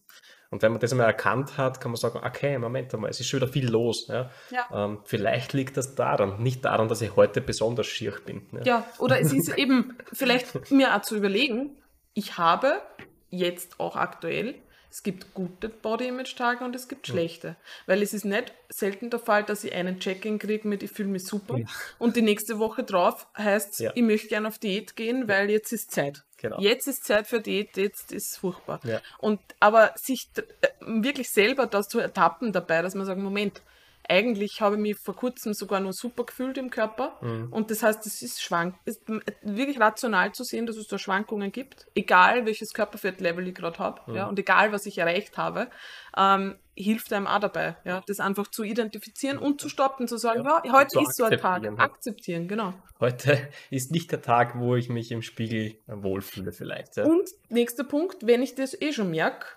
Und 0.50 0.62
wenn 0.62 0.72
man 0.72 0.80
das 0.80 0.92
einmal 0.92 1.08
erkannt 1.08 1.58
hat, 1.58 1.82
kann 1.82 1.92
man 1.92 1.98
sagen, 1.98 2.20
okay, 2.24 2.58
Moment 2.58 2.94
einmal, 2.94 3.10
es 3.10 3.20
ist 3.20 3.28
schon 3.28 3.42
wieder 3.42 3.52
viel 3.52 3.70
los. 3.70 4.08
Ja? 4.08 4.32
Ja. 4.50 4.68
Ähm, 4.74 5.00
vielleicht 5.04 5.54
liegt 5.54 5.78
das 5.78 5.96
daran, 5.96 6.42
nicht 6.42 6.66
daran, 6.66 6.88
dass 6.88 7.02
ich 7.02 7.16
heute 7.16 7.42
besonders 7.42 7.88
schier 7.88 8.14
bin. 8.26 8.48
Ja. 8.54 8.64
Ja, 8.64 8.88
oder 9.00 9.20
es 9.20 9.34
ist 9.34 9.50
eben 9.58 9.98
vielleicht 10.12 10.72
mir 10.72 10.96
auch 10.96 11.02
zu 11.02 11.16
überlegen, 11.16 11.78
ich 12.14 12.38
habe 12.38 12.82
jetzt 13.30 13.80
auch 13.80 13.96
aktuell, 13.96 14.56
es 14.90 15.04
gibt 15.04 15.34
gute 15.34 15.70
Body-Image-Tage 15.70 16.64
und 16.64 16.76
es 16.76 16.88
gibt 16.88 17.08
schlechte. 17.08 17.56
Weil 17.86 18.02
es 18.02 18.14
ist 18.14 18.26
nicht 18.26 18.54
selten 18.70 19.10
der 19.10 19.20
Fall, 19.20 19.44
dass 19.44 19.64
ich 19.64 19.74
einen 19.74 20.00
Check-in 20.00 20.40
kriege 20.40 20.68
mit, 20.68 20.84
ich 20.84 20.92
fühle 20.92 21.10
mich 21.10 21.26
super. 21.26 21.58
Ja. 21.58 21.66
Und 22.00 22.16
die 22.16 22.22
nächste 22.22 22.60
Woche 22.60 22.84
drauf 22.84 23.28
heißt 23.38 23.80
Ja. 23.80 23.92
ich 23.94 24.02
möchte 24.02 24.28
gerne 24.30 24.48
auf 24.48 24.60
Diät 24.60 24.96
gehen, 24.96 25.28
weil 25.28 25.50
jetzt 25.50 25.72
ist 25.72 25.92
Zeit. 25.92 26.24
Genau. 26.38 26.60
Jetzt 26.60 26.88
ist 26.88 27.04
Zeit 27.04 27.28
für 27.28 27.42
Diät, 27.42 27.78
jetzt 27.78 28.12
ist 28.12 28.32
es 28.32 28.38
furchtbar. 28.38 28.80
Ja. 28.84 29.02
Und 29.20 29.40
aber 29.60 29.94
sich 29.96 30.30
äh, 30.36 30.68
wirklich 30.82 31.30
selber 31.32 31.66
das 31.66 31.90
zu 31.90 32.00
ertappen 32.00 32.52
dabei, 32.54 32.82
dass 32.82 32.96
man 32.96 33.06
sagt, 33.06 33.20
Moment, 33.20 33.62
eigentlich 34.10 34.62
habe 34.62 34.76
ich 34.76 34.82
mich 34.82 34.98
vor 34.98 35.16
kurzem 35.16 35.54
sogar 35.54 35.80
nur 35.80 35.94
super 35.94 36.24
gefühlt 36.26 36.58
im 36.58 36.70
Körper. 36.70 37.18
Mhm. 37.22 37.52
Und 37.52 37.72
das 37.72 37.84
heißt, 37.84 38.06
es 38.06 38.22
ist 38.22 38.42
schwank, 38.42 38.76
ist 38.86 39.02
wirklich 39.42 39.80
rational 39.80 40.32
zu 40.32 40.44
sehen, 40.44 40.66
dass 40.66 40.78
es 40.78 40.88
da 40.88 40.98
Schwankungen 40.98 41.52
gibt, 41.52 41.88
egal 41.96 42.46
welches 42.46 42.74
Körperfettlevel 42.74 43.48
ich 43.48 43.56
gerade 43.56 43.80
habe, 43.80 44.02
Mhm. 44.08 44.16
ja, 44.16 44.28
und 44.28 44.40
egal 44.40 44.72
was 44.72 44.86
ich 44.86 44.98
erreicht 44.98 45.38
habe, 45.38 45.70
ähm, 46.16 46.56
hilft 46.76 47.12
einem 47.12 47.26
auch 47.28 47.40
dabei, 47.40 47.76
ja, 47.86 48.04
das 48.06 48.20
einfach 48.20 48.48
zu 48.48 48.64
identifizieren 48.64 49.40
und 49.40 49.60
zu 49.60 49.68
stoppen, 49.68 50.08
zu 50.08 50.18
sagen, 50.18 50.44
ja, 50.46 50.62
Ja, 50.64 50.74
heute 50.74 51.00
ist 51.02 51.16
so 51.16 51.24
ein 51.24 51.32
Tag, 51.32 51.44
akzeptieren, 51.64 51.76
ja. 51.78 51.84
akzeptieren, 51.84 52.48
genau. 52.48 52.74
Heute 53.00 53.50
ist 53.70 53.92
nicht 53.92 54.12
der 54.12 54.22
Tag, 54.22 54.60
wo 54.60 54.76
ich 54.76 54.90
mich 54.90 55.12
im 55.12 55.22
Spiegel 55.22 55.76
wohlfühle 55.88 56.52
vielleicht. 56.52 56.98
Ja. 56.98 57.06
Und 57.06 57.30
nächster 57.50 57.84
Punkt, 57.84 58.26
wenn 58.26 58.42
ich 58.42 58.56
das 58.56 58.80
eh 58.80 58.94
schon 58.94 59.10
merke, 59.12 59.48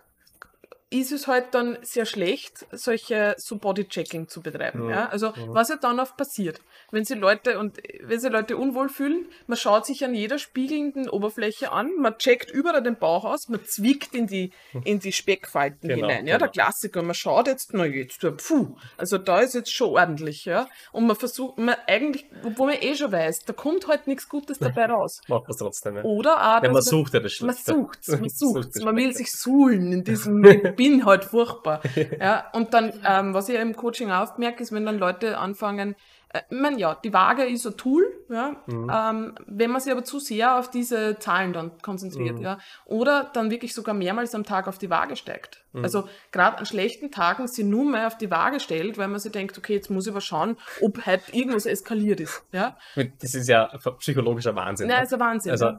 ist 0.92 1.12
es 1.12 1.28
halt 1.28 1.54
dann 1.54 1.78
sehr 1.82 2.04
schlecht, 2.04 2.66
solche 2.72 3.36
so 3.38 3.58
Bodychecking 3.58 4.26
zu 4.26 4.42
betreiben. 4.42 4.84
Mhm. 4.84 4.90
Ja? 4.90 5.08
Also 5.08 5.28
Mhm. 5.30 5.54
was 5.54 5.68
ja 5.68 5.76
dann 5.76 6.00
oft 6.00 6.16
passiert, 6.16 6.60
wenn 6.90 7.04
sie 7.04 7.14
Leute 7.14 7.60
und 7.60 7.78
wenn 8.02 8.18
sie 8.18 8.28
Leute 8.28 8.56
unwohl 8.56 8.88
fühlen, 8.88 9.26
man 9.46 9.56
schaut 9.56 9.86
sich 9.86 10.04
an 10.04 10.14
jeder 10.14 10.38
spiegelnden 10.40 11.08
Oberfläche 11.08 11.70
an, 11.70 11.92
man 11.98 12.18
checkt 12.18 12.50
überall 12.50 12.82
den 12.82 12.96
Bauch 12.96 13.24
aus, 13.24 13.48
man 13.48 13.64
zwickt 13.64 14.16
in 14.16 14.26
die 14.26 14.50
in 14.84 14.98
die 14.98 15.12
Speckfalten 15.12 15.88
Genau, 15.88 16.08
hinein. 16.08 16.26
Ja, 16.26 16.38
der 16.38 16.48
genau. 16.48 16.64
Klassiker. 16.64 17.02
Man 17.02 17.14
schaut 17.14 17.46
jetzt, 17.46 17.72
na 17.72 17.86
jetzt, 17.86 18.22
ja, 18.24 18.32
puh, 18.32 18.74
also 18.96 19.16
da 19.18 19.40
ist 19.40 19.54
jetzt 19.54 19.72
schon 19.72 19.90
ordentlich, 19.90 20.44
ja. 20.44 20.68
Und 20.90 21.06
man 21.06 21.14
versucht, 21.14 21.56
man 21.58 21.76
eigentlich, 21.86 22.26
obwohl 22.44 22.72
man 22.72 22.82
eh 22.82 22.96
schon 22.96 23.12
weiß, 23.12 23.44
da 23.44 23.52
kommt 23.52 23.86
halt 23.86 24.08
nichts 24.08 24.28
Gutes 24.28 24.58
dabei 24.58 24.86
raus. 24.86 25.20
Macht 25.28 25.46
man 25.46 25.56
trotzdem. 25.56 25.96
Ja. 25.98 26.02
Oder 26.02 26.34
auch, 26.36 26.62
Ja, 26.64 26.68
man 26.68 26.74
dass 26.74 26.86
sucht 26.86 27.14
ja 27.14 27.20
das 27.20 27.40
man 27.40 27.54
Schlechte. 27.54 27.72
sucht's, 27.80 28.08
man 28.08 28.28
sucht's. 28.28 28.80
Man 28.82 28.96
will 28.96 29.14
sich 29.14 29.30
suhlen 29.30 29.92
in 29.92 30.02
diesem, 30.02 30.42
bin 30.80 31.04
halt 31.04 31.24
furchtbar. 31.24 31.80
Ja, 32.20 32.44
und 32.52 32.72
dann, 32.74 32.92
ähm, 33.06 33.34
was 33.34 33.48
ich 33.48 33.54
ja 33.56 33.60
im 33.62 33.76
Coaching 33.76 34.10
aufmerke, 34.10 34.62
ist, 34.62 34.72
wenn 34.72 34.86
dann 34.86 34.98
Leute 34.98 35.36
anfangen, 35.38 35.94
äh, 36.32 36.40
ich 36.48 36.58
meine, 36.60 36.78
ja, 36.78 36.94
die 37.04 37.12
Waage 37.12 37.44
ist 37.44 37.66
ein 37.66 37.76
Tool, 37.76 38.04
ja, 38.28 38.56
Mhm. 38.66 38.90
ähm, 38.94 39.34
wenn 39.46 39.70
man 39.70 39.80
sich 39.80 39.92
aber 39.92 40.04
zu 40.04 40.18
sehr 40.20 40.58
auf 40.58 40.70
diese 40.70 41.18
Zahlen 41.18 41.52
dann 41.52 41.72
konzentriert, 41.82 42.36
Mhm. 42.38 42.42
ja, 42.44 42.58
oder 42.86 43.30
dann 43.34 43.50
wirklich 43.50 43.74
sogar 43.74 43.94
mehrmals 43.94 44.34
am 44.34 44.44
Tag 44.44 44.68
auf 44.68 44.78
die 44.78 44.90
Waage 44.90 45.16
steigt. 45.16 45.64
Mhm. 45.72 45.82
Also 45.84 46.08
gerade 46.32 46.58
an 46.58 46.66
schlechten 46.66 47.10
Tagen 47.10 47.46
sie 47.48 47.64
nur 47.64 47.84
mehr 47.84 48.06
auf 48.06 48.16
die 48.16 48.30
Waage 48.30 48.60
stellt, 48.60 48.96
weil 48.96 49.08
man 49.08 49.18
sich 49.20 49.32
denkt, 49.32 49.58
okay, 49.58 49.74
jetzt 49.74 49.90
muss 49.90 50.06
ich 50.06 50.12
aber 50.12 50.20
schauen, 50.20 50.56
ob 50.80 51.04
halt 51.04 51.22
irgendwas 51.34 51.66
eskaliert 51.66 52.20
ist, 52.20 52.42
ja. 52.52 52.76
Das 53.20 53.34
ist 53.34 53.48
ja 53.48 53.66
psychologischer 53.98 54.54
Wahnsinn. 54.54 54.88
Nein, 54.88 54.98
ne? 54.98 55.04
ist 55.04 55.12
ein 55.14 55.20
Wahnsinn. 55.20 55.52
Also. 55.52 55.72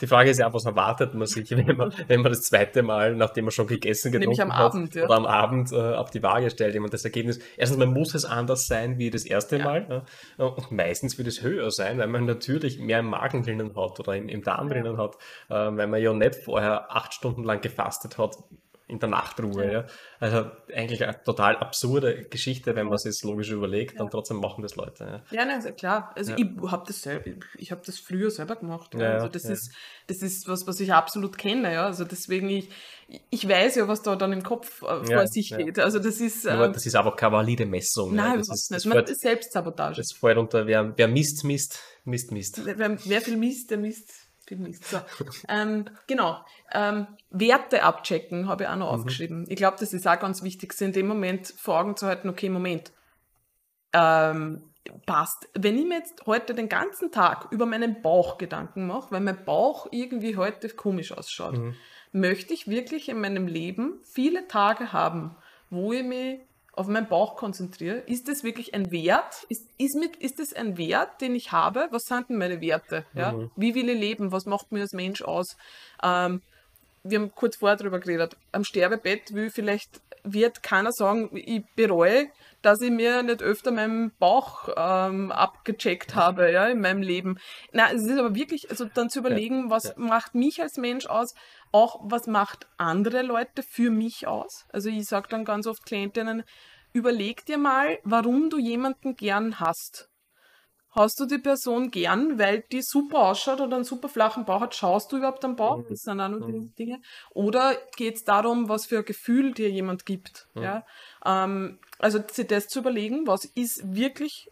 Die 0.00 0.06
Frage 0.06 0.30
ist 0.30 0.38
ja, 0.38 0.52
was 0.52 0.64
erwartet 0.64 1.14
man 1.14 1.26
sich, 1.26 1.50
wenn 1.50 1.76
man, 1.76 1.92
wenn 2.08 2.20
man 2.22 2.32
das 2.32 2.42
zweite 2.42 2.82
Mal, 2.82 3.14
nachdem 3.14 3.46
man 3.46 3.52
schon 3.52 3.66
gegessen 3.66 4.12
getrunken 4.12 4.30
Nämlich 4.30 4.42
am 4.42 4.56
hat, 4.56 4.74
Abend, 4.74 4.94
ja. 4.94 5.04
oder 5.04 5.16
am 5.16 5.26
Abend 5.26 5.72
äh, 5.72 5.76
auf 5.76 6.10
die 6.10 6.22
Waage 6.22 6.50
stellt, 6.50 6.74
jemand 6.74 6.92
das 6.92 7.04
Ergebnis. 7.04 7.38
Erstens, 7.56 7.78
man 7.78 7.92
muss 7.92 8.14
es 8.14 8.24
anders 8.24 8.66
sein 8.66 8.98
wie 8.98 9.10
das 9.10 9.24
erste 9.24 9.58
Ja. 9.58 9.64
Mal. 9.64 10.04
Ja. 10.38 10.44
Und 10.46 10.70
meistens 10.70 11.18
wird 11.18 11.28
es 11.28 11.42
höher 11.42 11.70
sein, 11.70 11.98
weil 11.98 12.08
man 12.08 12.24
natürlich 12.24 12.78
mehr 12.78 13.00
im 13.00 13.06
Magen 13.06 13.42
drinnen 13.42 13.74
hat 13.76 14.00
oder 14.00 14.14
im, 14.14 14.28
im 14.28 14.42
Darm 14.42 14.68
drinnen 14.68 14.98
hat, 14.98 15.16
äh, 15.48 15.54
weil 15.54 15.86
man 15.86 16.00
ja 16.00 16.12
nicht 16.12 16.36
vorher 16.36 16.94
acht 16.94 17.14
Stunden 17.14 17.44
lang 17.44 17.60
gefastet 17.60 18.18
hat 18.18 18.36
in 18.88 18.98
der 18.98 19.08
Nachtruhe. 19.10 19.64
Ja. 19.66 19.72
Ja. 19.72 19.86
Also 20.18 20.50
eigentlich 20.74 21.04
eine 21.04 21.22
total 21.22 21.56
absurde 21.58 22.24
Geschichte, 22.24 22.74
wenn 22.74 22.86
man 22.86 22.94
es 22.94 23.04
jetzt 23.04 23.22
logisch 23.22 23.50
überlegt, 23.50 23.96
Ja. 23.96 24.02
und 24.02 24.10
trotzdem 24.10 24.38
machen 24.38 24.62
das 24.62 24.76
Leute. 24.76 25.22
Ja. 25.30 25.38
Ja, 25.38 25.44
nein, 25.44 25.56
also 25.56 25.72
klar. 25.72 26.12
Also 26.16 26.34
ich 26.36 26.46
habe 26.70 26.84
das 26.86 27.02
selber, 27.02 27.30
ich 27.56 27.70
habe 27.70 27.82
das 27.84 27.98
früher 27.98 28.30
selber 28.30 28.56
gemacht. 28.56 28.94
Ja. 28.94 29.12
Also 29.12 29.28
das 29.28 29.44
ist, 29.44 29.72
das 30.06 30.22
ist 30.22 30.48
was, 30.48 30.66
was 30.66 30.80
ich 30.80 30.92
absolut 30.92 31.36
kenne. 31.36 31.72
Ja. 31.74 31.84
Also 31.84 32.04
deswegen 32.04 32.48
ich, 32.48 32.70
ich 33.30 33.46
weiß 33.46 33.76
ja, 33.76 33.88
was 33.88 34.02
da 34.02 34.16
dann 34.16 34.32
im 34.32 34.42
Kopf 34.42 34.82
äh, 34.82 35.04
vor 35.04 35.26
sich 35.26 35.54
geht. 35.54 35.78
Also 35.78 35.98
das 35.98 36.20
ist, 36.20 36.44
Nur, 36.44 36.64
ähm, 36.64 36.72
das 36.72 36.86
ist 36.86 36.96
einfach 36.96 37.14
keine 37.16 37.32
valide 37.32 37.66
Messung. 37.66 38.14
nein, 38.14 38.38
das 38.38 38.48
ist, 38.48 38.70
nicht. 38.70 38.78
das 38.78 38.84
Man, 38.86 39.04
fällt, 39.04 39.20
Selbstsabotage. 39.20 39.96
Das 39.98 40.12
fällt 40.12 40.38
unter, 40.38 40.66
wer, 40.66 40.94
wer 40.96 41.08
misst, 41.08 41.44
misst, 41.44 41.80
misst, 42.04 42.32
misst. 42.32 42.64
Wer, 42.64 42.98
wer 43.04 43.20
viel 43.20 43.36
misst, 43.36 43.70
der 43.70 43.78
misst 43.78 44.27
misst. 44.56 44.84
So. 44.90 44.98
ähm, 45.48 45.84
genau. 46.06 46.38
Ähm, 46.72 47.06
Werte 47.30 47.82
abchecken 47.82 48.48
habe 48.48 48.64
ich 48.64 48.68
auch 48.68 48.76
noch 48.76 48.92
Mhm. 48.92 48.98
aufgeschrieben. 49.00 49.44
Ich 49.48 49.56
glaube, 49.56 49.76
das 49.80 49.92
ist 49.92 50.06
auch 50.06 50.18
ganz 50.18 50.42
wichtig, 50.42 50.72
sich 50.72 50.86
in 50.88 50.92
dem 50.92 51.06
Moment 51.06 51.48
vor 51.56 51.78
Augen 51.80 51.96
zu 51.96 52.06
halten, 52.06 52.28
okay, 52.28 52.48
Moment. 52.48 52.92
Ähm, 53.92 54.62
passt. 55.06 55.48
Wenn 55.54 55.76
ich 55.78 55.84
mir 55.86 55.98
jetzt 55.98 56.26
heute 56.26 56.54
den 56.54 56.68
ganzen 56.68 57.10
Tag 57.12 57.48
über 57.50 57.66
meinen 57.66 58.00
Bauch 58.02 58.38
Gedanken 58.38 58.86
mache, 58.86 59.10
weil 59.10 59.20
mein 59.20 59.44
Bauch 59.44 59.86
irgendwie 59.90 60.36
heute 60.36 60.68
komisch 60.70 61.12
ausschaut, 61.12 61.58
Mhm. 61.58 61.74
möchte 62.12 62.54
ich 62.54 62.68
wirklich 62.68 63.08
in 63.08 63.20
meinem 63.20 63.46
Leben 63.46 64.00
viele 64.04 64.48
Tage 64.48 64.92
haben, 64.92 65.36
wo 65.70 65.92
ich 65.92 66.04
mich 66.04 66.40
auf 66.78 66.86
meinen 66.86 67.08
Bauch 67.08 67.36
konzentriere. 67.36 67.96
Ist 68.06 68.28
das 68.28 68.44
wirklich 68.44 68.74
ein 68.74 68.90
Wert? 68.92 69.44
Ist, 69.48 69.66
ist, 69.78 69.96
mit, 69.96 70.16
ist 70.16 70.38
das 70.38 70.52
ein 70.52 70.78
Wert, 70.78 71.20
den 71.20 71.34
ich 71.34 71.50
habe? 71.50 71.88
Was 71.90 72.04
sind 72.04 72.28
denn 72.28 72.38
meine 72.38 72.60
Werte? 72.60 73.04
Ja? 73.14 73.32
Mhm. 73.32 73.50
Wie 73.56 73.74
will 73.74 73.88
ich 73.88 73.98
leben? 73.98 74.30
Was 74.30 74.46
macht 74.46 74.70
mir 74.70 74.82
als 74.82 74.92
Mensch 74.92 75.22
aus? 75.22 75.56
Ähm, 76.02 76.40
wir 77.02 77.18
haben 77.18 77.34
kurz 77.34 77.56
vorher 77.56 77.76
darüber 77.76 77.98
geredet. 77.98 78.36
Am 78.52 78.64
Sterbebett 78.64 79.34
will 79.34 79.50
vielleicht 79.50 80.00
wird 80.32 80.62
keiner 80.62 80.92
sagen, 80.92 81.30
ich 81.32 81.64
bereue, 81.76 82.28
dass 82.62 82.80
ich 82.80 82.90
mir 82.90 83.22
nicht 83.22 83.42
öfter 83.42 83.70
meinen 83.70 84.12
Bauch 84.18 84.68
ähm, 84.76 85.30
abgecheckt 85.30 86.14
habe, 86.14 86.50
ja, 86.50 86.66
in 86.66 86.80
meinem 86.80 87.02
Leben. 87.02 87.38
Na, 87.72 87.92
es 87.92 88.02
ist 88.02 88.18
aber 88.18 88.34
wirklich, 88.34 88.70
also 88.70 88.84
dann 88.84 89.10
zu 89.10 89.20
überlegen, 89.20 89.70
was 89.70 89.84
ja. 89.84 89.92
macht 89.96 90.34
mich 90.34 90.60
als 90.60 90.76
Mensch 90.76 91.06
aus, 91.06 91.34
auch 91.72 92.00
was 92.02 92.26
macht 92.26 92.66
andere 92.76 93.22
Leute 93.22 93.62
für 93.62 93.90
mich 93.90 94.26
aus. 94.26 94.66
Also 94.72 94.88
ich 94.88 95.04
sage 95.06 95.28
dann 95.28 95.44
ganz 95.44 95.66
oft 95.66 95.84
Klientinnen, 95.84 96.42
überleg 96.92 97.44
dir 97.46 97.58
mal, 97.58 97.98
warum 98.04 98.50
du 98.50 98.58
jemanden 98.58 99.14
gern 99.16 99.60
hast. 99.60 100.08
Hast 100.98 101.20
du 101.20 101.26
die 101.26 101.38
Person 101.38 101.92
gern, 101.92 102.40
weil 102.40 102.64
die 102.72 102.82
super 102.82 103.28
ausschaut 103.28 103.60
oder 103.60 103.76
einen 103.76 103.84
super 103.84 104.08
flachen 104.08 104.44
Bauch 104.44 104.60
hat? 104.60 104.74
Schaust 104.74 105.12
du 105.12 105.18
überhaupt 105.18 105.44
am 105.44 105.54
Bauch? 105.54 105.84
Das 105.88 106.02
sind 106.02 106.20
auch 106.20 106.28
Mhm. 106.28 106.46
diese 106.46 106.66
Dinge. 106.76 107.00
Oder 107.30 107.76
geht 107.96 108.16
es 108.16 108.24
darum, 108.24 108.68
was 108.68 108.86
für 108.86 108.98
ein 108.98 109.04
Gefühl 109.04 109.52
dir 109.54 109.70
jemand 109.70 110.06
gibt? 110.06 110.48
Mhm. 110.54 110.62
Ja? 110.62 110.86
Ähm, 111.24 111.78
also 112.00 112.18
sich 112.30 112.48
das 112.48 112.66
zu 112.66 112.80
überlegen, 112.80 113.28
was 113.28 113.44
ist 113.44 113.94
wirklich 113.94 114.50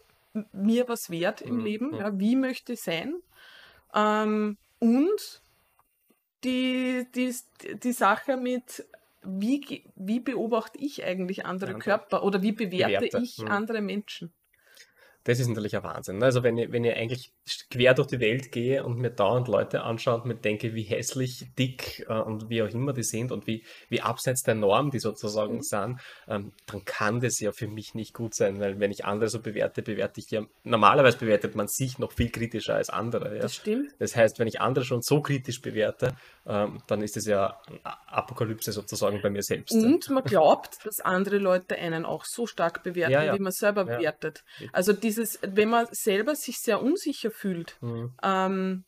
mir 0.53 0.87
was 0.87 1.09
wert 1.09 1.41
im 1.41 1.57
Mhm. 1.57 1.65
Leben? 1.65 1.95
Ja? 1.95 2.17
Wie 2.17 2.37
möchte 2.37 2.73
ich 2.73 2.81
sein? 2.81 3.15
Ähm, 3.93 4.57
und 4.79 5.41
die, 6.45 7.07
die, 7.13 7.35
die 7.83 7.91
Sache 7.91 8.37
mit, 8.37 8.85
wie, 9.23 9.83
wie 9.95 10.19
beobachte 10.21 10.77
ich 10.79 11.03
eigentlich 11.03 11.45
andere 11.45 11.71
Andere. 11.71 11.83
Körper 11.83 12.23
oder 12.23 12.41
wie 12.41 12.53
bewerte, 12.53 13.05
Bewerte, 13.05 13.19
ich 13.21 13.39
mhm. 13.39 13.47
andere 13.49 13.81
Menschen? 13.81 14.31
Das 15.27 15.41
ist 15.41 15.49
natürlich 15.49 15.75
ein 15.75 15.83
Wahnsinn. 15.83 16.19
ne? 16.19 16.25
Also 16.25 16.41
wenn 16.41 16.57
ich, 16.57 16.71
wenn 16.71 16.85
ich 16.85 16.95
eigentlich 16.95 17.33
quer 17.69 17.93
durch 17.93 18.07
die 18.07 18.21
Welt 18.21 18.53
gehe 18.53 18.85
und 18.85 18.97
mir 18.97 19.09
dauernd 19.09 19.49
Leute 19.49 19.81
anschaue 19.81 20.15
und 20.21 20.25
mir 20.25 20.35
denke, 20.35 20.73
wie 20.73 20.83
hässlich, 20.83 21.47
dick 21.59 22.05
äh, 22.07 22.13
und 22.13 22.49
wie 22.49 22.61
auch 22.61 22.69
immer 22.69 22.93
die 22.93 23.03
sind 23.03 23.33
und 23.33 23.45
wie, 23.45 23.65
wie 23.89 23.99
abseits 23.99 24.43
der 24.43 24.55
Norm 24.55 24.89
die 24.89 24.99
sozusagen 24.99 25.55
Mhm. 25.57 25.61
sind, 25.61 25.99
ähm, 26.29 26.53
dann 26.67 26.85
kann 26.85 27.19
das 27.19 27.41
ja 27.41 27.51
für 27.51 27.67
mich 27.67 27.93
nicht 27.93 28.13
gut 28.13 28.35
sein, 28.35 28.61
weil 28.61 28.79
wenn 28.79 28.89
ich 28.89 29.03
andere 29.03 29.29
so 29.29 29.41
bewerte, 29.41 29.81
bewerte 29.81 30.21
ich 30.21 30.31
ja, 30.31 30.45
normalerweise 30.63 31.17
bewertet 31.17 31.55
man 31.55 31.67
sich 31.67 31.99
noch 31.99 32.13
viel 32.13 32.29
kritischer 32.29 32.75
als 32.75 32.89
andere. 32.89 33.35
Ja? 33.35 33.41
Das 33.41 33.55
stimmt. 33.55 33.91
Das 33.99 34.15
heißt, 34.15 34.39
wenn 34.39 34.47
ich 34.47 34.61
andere 34.61 34.85
schon 34.85 35.01
so 35.01 35.21
kritisch 35.21 35.61
bewerte, 35.61 36.15
ähm, 36.47 36.81
dann 36.87 37.01
ist 37.01 37.17
es 37.17 37.25
ja 37.25 37.59
eine 37.67 37.79
Apokalypse 38.07 38.71
sozusagen 38.71 39.21
bei 39.21 39.29
mir 39.29 39.43
selbst. 39.43 39.73
Und 39.73 40.09
man 40.09 40.23
glaubt, 40.23 40.85
dass 40.85 40.99
andere 41.01 41.37
Leute 41.37 41.75
einen 41.75 42.05
auch 42.05 42.23
so 42.25 42.47
stark 42.47 42.83
bewerten, 42.83 43.11
Ja, 43.11 43.23
ja. 43.23 43.33
wie 43.35 43.39
man 43.39 43.51
selber 43.51 43.85
Ja. 43.85 43.97
bewertet. 43.97 44.43
Also 44.71 44.93
dieses, 44.93 45.39
wenn 45.41 45.69
man 45.69 45.87
selber 45.91 46.35
sich 46.35 46.59
sehr 46.59 46.81
unsicher 46.81 47.31
fühlt, 47.31 47.77
Mhm. 47.81 48.13
ähm, 48.23 48.85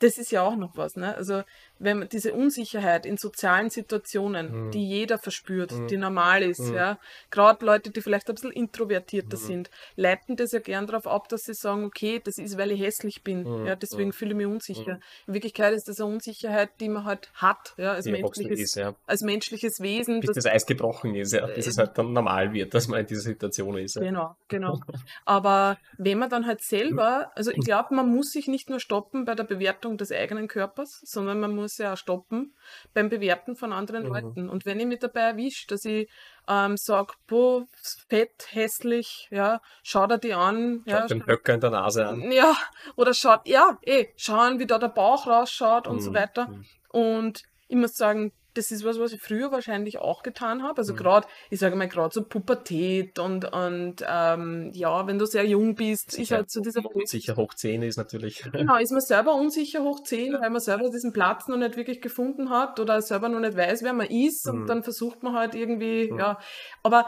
das 0.00 0.18
ist 0.18 0.30
ja 0.32 0.42
auch 0.42 0.56
noch 0.56 0.76
was. 0.76 0.96
Ne? 0.96 1.14
Also 1.14 1.42
wenn 1.78 1.98
man 1.98 2.08
diese 2.08 2.32
Unsicherheit 2.34 3.04
in 3.04 3.16
sozialen 3.16 3.68
Situationen, 3.70 4.66
Mhm. 4.66 4.70
die 4.70 4.86
jeder 4.88 5.18
verspürt, 5.18 5.72
Mhm. 5.72 5.88
die 5.88 5.96
normal 5.96 6.42
ist, 6.42 6.60
Mhm. 6.60 6.74
ja, 6.74 6.98
gerade 7.30 7.64
Leute, 7.66 7.90
die 7.90 8.00
vielleicht 8.00 8.28
ein 8.28 8.34
bisschen 8.34 8.52
introvertierter 8.52 9.36
Mhm. 9.36 9.40
sind, 9.42 9.70
leiten 9.96 10.36
das 10.36 10.52
ja 10.52 10.60
gern 10.60 10.86
darauf 10.86 11.06
ab, 11.06 11.28
dass 11.28 11.42
sie 11.42 11.54
sagen, 11.54 11.84
okay, 11.84 12.20
das 12.24 12.38
ist, 12.38 12.56
weil 12.58 12.70
ich 12.70 12.80
hässlich 12.80 13.22
bin, 13.22 13.42
Mhm. 13.42 13.66
ja, 13.66 13.76
deswegen 13.76 14.08
Mhm. 14.08 14.12
fühle 14.12 14.30
ich 14.32 14.36
mich 14.36 14.46
unsicher. 14.46 15.00
In 15.26 15.34
Wirklichkeit 15.34 15.74
ist 15.74 15.88
das 15.88 16.00
eine 16.00 16.12
Unsicherheit, 16.12 16.70
die 16.80 16.88
man 16.88 17.04
halt 17.04 17.30
hat, 17.34 17.74
ja, 17.76 17.92
als 17.92 18.04
Die 18.04 18.12
menschliches, 18.12 18.60
ist, 18.60 18.74
ja. 18.76 18.94
als 19.06 19.22
menschliches 19.22 19.80
Wesen. 19.80 20.20
Bis 20.20 20.30
das- 20.32 20.46
Eis 20.46 20.66
gebrochen 20.66 21.14
ist, 21.14 21.32
ja. 21.32 21.46
Bis 21.46 21.66
es 21.66 21.76
Äh, 21.76 21.80
halt 21.80 21.98
dann 21.98 22.12
normal 22.12 22.52
wird, 22.52 22.72
dass 22.74 22.88
man 22.88 23.00
in 23.00 23.06
dieser 23.06 23.22
Situation 23.22 23.76
ist. 23.78 23.96
Ja. 23.96 24.02
Genau, 24.02 24.36
genau. 24.48 24.80
Aber 25.24 25.78
wenn 25.98 26.18
man 26.18 26.30
dann 26.30 26.46
halt 26.46 26.62
selber, 26.62 27.30
also 27.34 27.50
ich 27.50 27.64
glaube, 27.64 27.94
man 27.94 28.08
muss 28.14 28.30
sich 28.30 28.46
nicht 28.48 28.70
nur 28.70 28.80
stoppen 28.80 29.24
bei 29.24 29.34
der 29.34 29.44
Bewertung 29.44 29.96
des 29.96 30.12
eigenen 30.12 30.48
Körpers, 30.48 31.00
sondern 31.04 31.40
man 31.40 31.54
muss 31.54 31.63
ja 31.78 31.92
auch 31.94 31.96
stoppen 31.96 32.54
beim 32.92 33.08
Bewerten 33.08 33.56
von 33.56 33.72
anderen 33.72 34.04
Mhm. 34.04 34.12
Leuten. 34.12 34.48
Und 34.48 34.66
wenn 34.66 34.80
ich 34.80 34.86
mich 34.86 34.98
dabei 35.00 35.20
erwische, 35.22 35.66
dass 35.68 35.84
ich 35.84 36.08
ähm, 36.48 36.76
sage, 36.76 37.14
boah, 37.26 37.66
fett, 38.08 38.48
hässlich, 38.50 39.28
ja, 39.30 39.60
schau 39.82 40.06
dir 40.06 40.18
die 40.18 40.34
an, 40.34 40.82
Schaut 40.86 40.86
ja, 40.90 41.06
den 41.10 41.26
Höcker 41.26 41.54
in 41.54 41.60
der 41.60 41.70
Nase 41.70 42.06
an. 42.06 42.30
ja, 42.30 42.54
oder 42.96 43.14
schaut, 43.14 43.46
ja, 43.46 43.78
eh, 43.82 44.08
schauen, 44.16 44.58
wie 44.58 44.66
da 44.66 44.78
der 44.78 44.88
Bauch 44.88 45.26
rausschaut 45.26 45.86
und 45.88 46.00
so 46.00 46.10
Mhm, 46.10 46.14
weiter. 46.14 46.48
mhm. 46.48 46.64
Und 46.88 47.42
ich 47.68 47.76
muss 47.76 47.94
sagen, 47.94 48.32
das 48.54 48.70
ist 48.70 48.84
was, 48.84 48.98
was 48.98 49.12
ich 49.12 49.20
früher 49.20 49.50
wahrscheinlich 49.52 49.98
auch 49.98 50.22
getan 50.22 50.62
habe. 50.62 50.78
Also 50.78 50.92
Mhm. 50.92 50.96
gerade, 50.98 51.28
ich 51.50 51.58
sage 51.60 51.76
mal, 51.76 51.88
gerade 51.88 52.14
so 52.14 52.22
Pubertät 52.24 53.18
und, 53.18 53.52
und 53.52 54.04
ähm, 54.08 54.70
ja, 54.72 55.06
wenn 55.06 55.18
du 55.18 55.26
sehr 55.26 55.44
jung 55.44 55.74
bist, 55.74 56.08
ist 56.10 56.16
Sicher, 56.16 56.36
halt 56.36 56.50
so 56.50 56.60
dieser 56.60 56.82
Sicher 57.04 57.36
hoch 57.36 57.54
10 57.54 57.82
ist 57.82 57.96
natürlich. 57.96 58.42
Genau, 58.52 58.76
ist 58.76 58.92
man 58.92 59.00
selber 59.00 59.34
unsicher 59.34 59.82
hoch 59.82 60.02
10, 60.02 60.34
weil 60.40 60.50
man 60.50 60.60
selber 60.60 60.88
diesen 60.90 61.12
Platz 61.12 61.48
noch 61.48 61.56
nicht 61.56 61.76
wirklich 61.76 62.00
gefunden 62.00 62.50
hat 62.50 62.78
oder 62.80 63.02
selber 63.02 63.28
noch 63.28 63.40
nicht 63.40 63.56
weiß, 63.56 63.82
wer 63.82 63.92
man 63.92 64.06
ist 64.06 64.48
und 64.48 64.62
Mhm. 64.62 64.66
dann 64.66 64.82
versucht 64.84 65.22
man 65.22 65.34
halt 65.34 65.54
irgendwie, 65.54 66.10
Mhm. 66.12 66.18
ja, 66.18 66.38
aber 66.82 67.06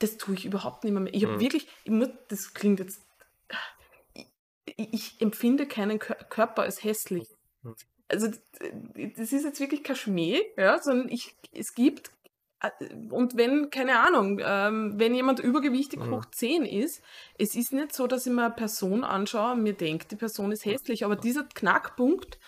das 0.00 0.16
tue 0.16 0.34
ich 0.34 0.44
überhaupt 0.44 0.84
nicht 0.84 0.92
mehr. 0.92 1.12
Ich 1.12 1.24
habe 1.24 1.34
Mhm. 1.36 1.40
wirklich, 1.40 1.66
ich 1.84 1.90
muss, 1.90 2.08
das 2.28 2.54
klingt 2.54 2.78
jetzt, 2.78 3.00
ich, 4.66 4.92
ich 4.92 5.20
empfinde 5.20 5.66
keinen 5.66 5.98
Kör- 5.98 6.22
Körper 6.28 6.62
als 6.62 6.84
hässlich. 6.84 7.26
Mhm. 8.10 8.14
Also 8.16 8.28
das 9.16 9.32
ist 9.32 9.44
jetzt 9.44 9.60
wirklich 9.60 9.82
kein 9.84 9.96
Schmäh, 9.96 10.40
ja, 10.56 10.80
sondern 10.80 11.08
ich, 11.08 11.36
es 11.52 11.74
gibt 11.74 12.10
äh, 12.60 12.70
und 13.10 13.36
wenn, 13.36 13.70
keine 13.70 14.00
Ahnung, 14.00 14.40
ähm, 14.42 14.94
wenn 14.96 15.14
jemand 15.14 15.40
übergewichtig 15.40 16.00
Mhm. 16.00 16.10
hoch 16.12 16.24
10 16.24 16.64
ist, 16.64 17.02
es 17.38 17.54
ist 17.54 17.72
nicht 17.72 17.94
so, 17.94 18.06
dass 18.06 18.26
ich 18.26 18.32
mir 18.32 18.46
eine 18.46 18.54
Person 18.54 19.04
anschaue 19.04 19.52
und 19.52 19.62
mir 19.62 19.74
denke, 19.74 20.06
die 20.10 20.16
Person 20.16 20.52
ist 20.52 20.64
hässlich, 20.64 21.04
aber 21.04 21.16
dieser 21.16 21.44
Knackpunkt, 21.44 22.38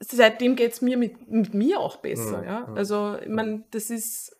seitdem 0.00 0.56
geht 0.56 0.72
es 0.72 0.82
mir 0.82 0.96
mit, 0.96 1.28
mit 1.28 1.54
mir 1.54 1.80
auch 1.80 1.96
besser. 1.96 2.38
Mhm. 2.42 2.44
Ja? 2.44 2.66
Mhm. 2.66 2.76
Also, 2.76 3.18
ich 3.20 3.28
meine, 3.28 3.64
das 3.70 3.90
ist, 3.90 4.36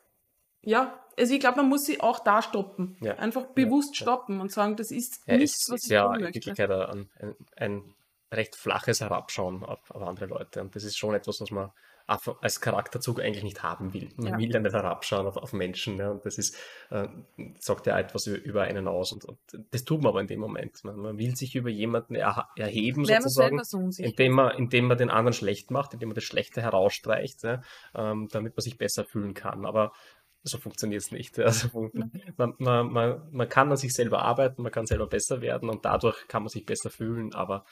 ja, 0.62 1.02
also 1.18 1.32
ich 1.32 1.40
glaube, 1.40 1.56
man 1.58 1.68
muss 1.70 1.86
sie 1.86 2.00
auch 2.00 2.18
da 2.20 2.42
stoppen. 2.42 2.96
Ja. 3.00 3.14
Einfach 3.16 3.46
bewusst 3.46 3.98
ja. 3.98 4.02
stoppen 4.02 4.40
und 4.40 4.52
sagen, 4.52 4.76
das 4.76 4.90
ist 4.90 5.22
Ja, 5.26 5.38
nichts, 5.38 5.66
was 5.70 5.80
ist 5.80 5.84
ich 5.86 5.90
ja 5.92 6.04
tun 6.06 6.16
in 6.16 6.20
möchte. 6.20 6.34
Wirklichkeit 6.46 6.70
ein, 6.70 7.08
ein, 7.18 7.34
ein 7.56 7.94
recht 8.32 8.56
flaches 8.56 9.00
Herabschauen 9.00 9.62
auf, 9.64 9.90
auf 9.90 10.02
andere 10.02 10.26
Leute. 10.26 10.60
Und 10.60 10.74
das 10.76 10.84
ist 10.84 10.96
schon 10.96 11.14
etwas, 11.14 11.40
was 11.40 11.50
man 11.50 11.70
als 12.40 12.60
Charakterzug 12.60 13.20
eigentlich 13.20 13.42
nicht 13.42 13.64
haben 13.64 13.92
will. 13.92 14.10
Man 14.16 14.34
Ja. 14.34 14.38
will 14.38 14.52
ja 14.52 14.60
nicht 14.60 14.72
herabschauen 14.72 15.26
auf, 15.26 15.36
auf 15.36 15.52
Menschen. 15.52 15.98
Ja. 15.98 16.10
Und 16.12 16.24
das 16.24 16.38
ist, 16.38 16.56
äh, 16.90 17.08
sagt 17.58 17.86
ja 17.88 17.98
etwas 17.98 18.28
über, 18.28 18.62
einen 18.62 18.86
aus. 18.86 19.10
Und, 19.10 19.24
und 19.24 19.38
das 19.72 19.82
tut 19.84 20.02
man 20.02 20.10
aber 20.10 20.20
in 20.20 20.28
dem 20.28 20.38
Moment. 20.38 20.84
Man, 20.84 20.96
man 20.98 21.18
will 21.18 21.34
sich 21.34 21.56
über 21.56 21.68
jemanden 21.68 22.14
erha- 22.16 22.46
erheben, 22.56 23.02
man 23.02 23.22
sozusagen. 23.22 23.60
so. 23.64 23.90
Indem 24.00 24.32
man, 24.34 24.56
indem 24.56 24.86
man 24.86 24.98
den 24.98 25.10
anderen 25.10 25.32
schlecht 25.32 25.72
macht, 25.72 25.94
indem 25.94 26.10
man 26.10 26.14
das 26.14 26.22
Schlechte 26.22 26.62
herausstreicht, 26.62 27.42
ja, 27.42 27.60
ähm, 27.96 28.28
damit 28.30 28.56
man 28.56 28.62
sich 28.62 28.78
besser 28.78 29.04
fühlen 29.04 29.34
kann. 29.34 29.66
Aber 29.66 29.92
so 30.44 30.58
funktioniert 30.58 31.02
es 31.02 31.10
nicht. 31.10 31.36
Also, 31.40 31.90
man, 32.36 32.54
man, 32.58 32.86
man, 32.92 33.28
man 33.32 33.48
kann 33.48 33.68
an 33.72 33.76
sich 33.76 33.92
selber 33.92 34.22
arbeiten, 34.22 34.62
man 34.62 34.70
kann 34.70 34.86
selber 34.86 35.08
besser 35.08 35.40
werden 35.40 35.68
und 35.68 35.84
dadurch 35.84 36.28
kann 36.28 36.42
man 36.44 36.50
sich 36.50 36.64
besser 36.64 36.88
fühlen, 36.90 37.34
aber 37.34 37.64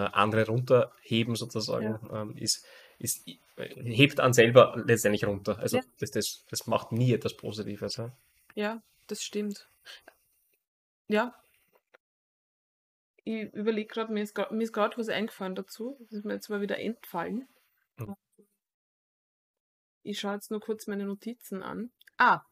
andere 0.00 0.46
runterheben 0.46 1.36
sozusagen 1.36 1.98
ähm, 2.12 2.36
ist, 2.36 2.64
ist, 2.98 3.26
äh, 3.56 3.68
hebt 3.82 4.20
an 4.20 4.32
selber 4.32 4.82
letztendlich 4.86 5.24
runter. 5.24 5.58
Also 5.58 5.78
Ja. 5.78 5.82
das, 6.00 6.10
das, 6.10 6.44
das 6.48 6.66
macht 6.66 6.92
nie 6.92 7.12
etwas 7.12 7.36
Positives. 7.36 7.96
Ja? 7.96 8.12
Ja, 8.54 8.82
das 9.06 9.22
stimmt. 9.22 9.68
Ja. 11.08 11.34
Ich 13.24 13.52
überlege 13.52 13.88
gerade, 13.88 14.12
mir 14.12 14.22
ist 14.22 14.34
gerade 14.72 14.96
was 14.96 15.08
eingefallen 15.08 15.54
dazu. 15.54 15.96
Das 16.00 16.18
ist 16.18 16.24
mir 16.24 16.34
jetzt 16.34 16.48
mal 16.48 16.60
wieder 16.60 16.78
entfallen. 16.78 17.46
Mhm. 17.98 18.16
Ich 20.02 20.18
schaue 20.18 20.34
jetzt 20.34 20.50
nur 20.50 20.60
kurz 20.60 20.86
meine 20.86 21.04
Notizen 21.04 21.62
an. 21.62 21.92
Ah. 22.16 22.42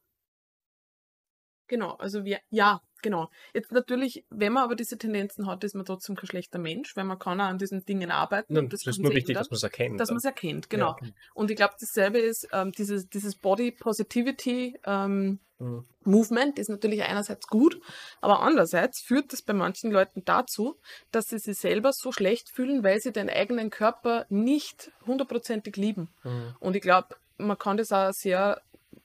Genau, 1.67 1.95
also 1.95 2.25
wir, 2.25 2.41
ja, 2.51 2.83
genau. 3.03 3.31
Jetzt 3.55 3.73
natürlich, 3.73 4.25
wenn 4.31 4.53
man 4.53 4.65
aber 4.65 4.77
diese 4.77 4.99
Tendenzen 4.99 5.47
hat, 5.47 5.65
ist 5.65 5.75
man 5.75 5.85
trotzdem 5.85 6.17
kein 6.17 6.27
schlechter 6.27 6.59
Mensch, 6.59 6.97
weil 6.97 7.05
man 7.05 7.19
kann 7.19 7.41
auch 7.41 7.47
an 7.47 7.59
diesen 7.59 7.85
Dingen 7.85 8.11
arbeiten. 8.11 8.55
Nun, 8.55 8.65
und 8.65 8.73
das 8.73 8.85
kann 8.85 8.91
ist 8.93 8.99
nur 8.99 9.13
wichtig, 9.13 9.31
ändern, 9.31 9.43
dass 9.43 9.51
man 9.51 9.57
es 9.57 9.63
erkennt. 9.63 10.01
dass 10.01 10.09
man 10.11 10.19
es 10.19 10.25
erkennt, 10.25 10.71
genau. 10.71 10.97
Und 11.35 11.51
ich 11.51 11.57
glaube, 11.57 11.75
dasselbe 11.81 12.19
ist 12.19 12.49
ähm, 12.53 12.73
dieses, 12.73 13.09
dieses 13.09 13.37
Body 13.37 13.73
Positivity 13.73 14.79
ähm, 14.85 15.41
Mhm. 15.61 15.85
Movement 16.05 16.59
ist 16.59 16.71
natürlich 16.71 17.03
einerseits 17.03 17.47
gut, 17.47 17.81
aber 18.21 18.41
andererseits 18.41 19.03
führt 19.03 19.33
das 19.33 19.43
bei 19.43 19.53
manchen 19.53 19.91
Leuten 19.93 20.25
dazu, 20.25 20.77
dass 21.13 21.27
sie 21.27 21.39
sich 21.39 21.59
selber 21.59 21.93
so 21.93 22.11
schlecht 22.11 22.49
fühlen, 22.51 22.83
weil 22.83 23.01
sie 23.01 23.13
den 23.13 23.29
eigenen 23.29 23.71
Körper 23.71 24.27
nicht 24.31 24.91
hundertprozentig 25.07 25.77
lieben. 25.77 26.09
Mhm. 26.25 26.55
Und 26.59 26.77
ich 26.77 26.83
glaube, 26.83 27.17
man 27.37 27.59
kann 27.59 27.77
das 27.77 27.93
auch 27.93 28.13
sehr 28.13 28.61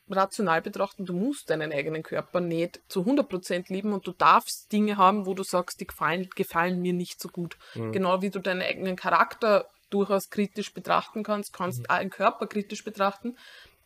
rational 0.10 0.61
betrachten. 0.61 1.06
Du 1.06 1.14
musst 1.14 1.49
deinen 1.49 1.72
eigenen 1.72 2.03
Körper 2.03 2.40
nicht 2.40 2.82
zu 2.88 3.06
100% 3.06 3.72
lieben 3.72 3.94
und 3.94 4.06
du 4.06 4.11
darfst 4.11 4.72
Dinge 4.72 4.98
haben, 4.98 5.26
wo 5.26 5.34
du 5.34 5.44
sagst, 5.44 5.80
die 5.80 5.88
gefallen, 5.88 6.30
gefallen 6.36 6.82
mir 6.82 6.94
nicht 6.94 7.22
so 7.22 7.30
gut. 7.30 7.57
Mhm. 7.73 7.91
Genau 7.91 8.22
wie 8.22 8.30
du 8.30 8.40
deinen 8.40 8.61
eigenen 8.61 8.95
Charakter 8.95 9.68
durchaus 9.90 10.30
kritisch 10.30 10.73
betrachten 10.73 11.23
kannst, 11.23 11.53
kannst 11.53 11.80
Mhm. 11.80 11.86
auch 11.90 11.95
einen 11.95 12.10
Körper 12.10 12.48
kritisch 12.48 12.84
betrachten, 12.84 13.38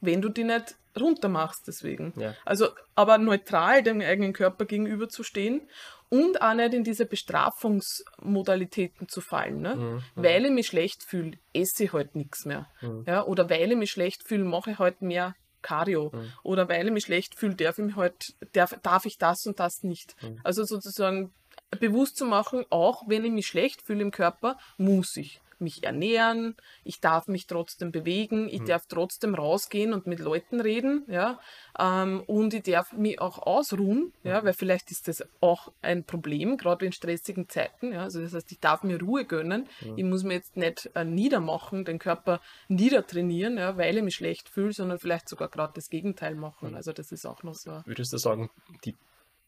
wenn 0.01 0.21
du 0.21 0.29
die 0.29 0.43
nicht 0.43 0.75
runtermachst 0.99 1.67
deswegen. 1.67 2.13
Ja. 2.17 2.35
Also, 2.45 2.69
aber 2.95 3.17
neutral 3.17 3.83
dem 3.83 4.01
eigenen 4.01 4.33
Körper 4.33 4.65
gegenüber 4.65 5.09
zu 5.09 5.23
stehen 5.23 5.67
und 6.09 6.41
auch 6.41 6.53
nicht 6.53 6.73
in 6.73 6.83
diese 6.83 7.05
Bestrafungsmodalitäten 7.05 9.07
zu 9.07 9.21
fallen. 9.21 9.61
Ne? 9.61 9.75
Mhm. 9.75 10.03
Weil 10.15 10.45
ich 10.45 10.51
mich 10.51 10.67
schlecht 10.67 11.03
fühle, 11.03 11.37
esse 11.53 11.85
ich 11.85 11.93
halt 11.93 12.15
nichts 12.15 12.45
mehr. 12.45 12.67
Mhm. 12.81 13.03
Ja? 13.07 13.25
Oder 13.25 13.49
weil 13.49 13.71
ich 13.71 13.77
mich 13.77 13.91
schlecht 13.91 14.27
fühle, 14.27 14.43
mache 14.43 14.71
ich 14.71 14.79
halt 14.79 15.01
mehr 15.01 15.35
Cardio. 15.61 16.11
Mhm. 16.14 16.31
Oder 16.44 16.69
weil 16.69 16.86
ich 16.86 16.94
mich 16.94 17.06
schlecht 17.06 17.36
fühle, 17.36 17.56
darf 17.56 17.80
ich 17.80 17.86
mich 17.86 17.95
halt, 17.95 18.36
darf, 18.53 18.77
darf 18.81 19.06
ich 19.06 19.18
das 19.18 19.45
und 19.45 19.60
das 19.60 19.84
nicht. 19.84 20.15
Mhm. 20.22 20.40
Also 20.44 20.64
sozusagen 20.64 21.34
bewusst 21.80 22.18
zu 22.18 22.26
machen, 22.26 22.65
auch 22.69 23.03
wenn 23.07 23.26
ich 23.26 23.31
mich 23.31 23.48
schlecht 23.48 23.81
fühle 23.81 24.02
im 24.02 24.11
Körper, 24.11 24.57
muss 24.77 25.15
ich 25.18 25.41
mich 25.61 25.84
ernähren, 25.84 26.56
ich 26.84 26.99
darf 26.99 27.27
mich 27.27 27.48
trotzdem 27.48 27.91
bewegen, 27.91 28.48
ich 28.49 28.61
Mhm. 28.61 28.65
darf 28.65 28.86
trotzdem 28.88 29.36
rausgehen 29.36 29.94
und 29.94 30.07
mit 30.07 30.19
Leuten 30.19 30.60
reden, 30.61 31.03
ja, 31.07 31.40
ähm, 31.77 32.22
und 32.27 32.53
ich 32.53 32.64
darf 32.64 32.94
mich 32.94 33.19
auch 33.22 33.40
ausruhen, 33.40 34.14
ja, 34.23 34.44
weil 34.44 34.53
vielleicht 34.53 34.91
ist 34.91 35.07
das 35.07 35.23
auch 35.41 35.72
ein 35.81 36.03
Problem, 36.03 36.57
gerade 36.57 36.86
in 36.86 36.91
stressigen 36.91 37.49
Zeiten, 37.49 37.91
ja, 37.94 38.03
also 38.03 38.22
das 38.22 38.34
heißt, 38.34 38.52
ich 38.52 38.60
darf 38.60 38.84
mir 38.84 38.99
Ruhe 39.02 39.26
gönnen, 39.26 39.68
ich 39.95 40.03
muss 40.03 40.23
mir 40.23 40.34
jetzt 40.36 40.57
nicht 40.57 40.90
äh, 40.95 41.03
niedermachen, 41.03 41.86
den 41.86 41.99
Körper 41.99 42.41
niedertrainieren, 42.68 43.57
ja, 43.57 43.77
weil 43.77 43.98
ich 43.98 44.03
mich 44.03 44.15
schlecht 44.15 44.49
fühle, 44.49 44.73
sondern 44.73 44.99
vielleicht 44.99 45.30
sogar 45.30 45.49
gerade 45.49 45.73
das 45.76 45.90
Gegenteil 45.90 46.36
machen, 46.36 46.76
also 46.76 46.94
das 46.94 47.11
ist 47.11 47.26
auch 47.26 47.44
noch 47.44 47.56
so. 47.56 47.81
Würdest 47.86 48.14
du 48.14 48.18
sagen, 48.18 48.49
die, 48.86 48.95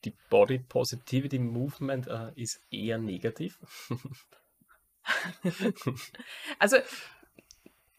die 0.03 0.13
Body 0.29 0.59
Positivity 0.59 1.39
Movement 1.39 2.07
äh, 2.07 2.31
ist 2.35 2.61
eher 2.71 2.97
negativ? 2.97 3.59
Also, 6.59 6.77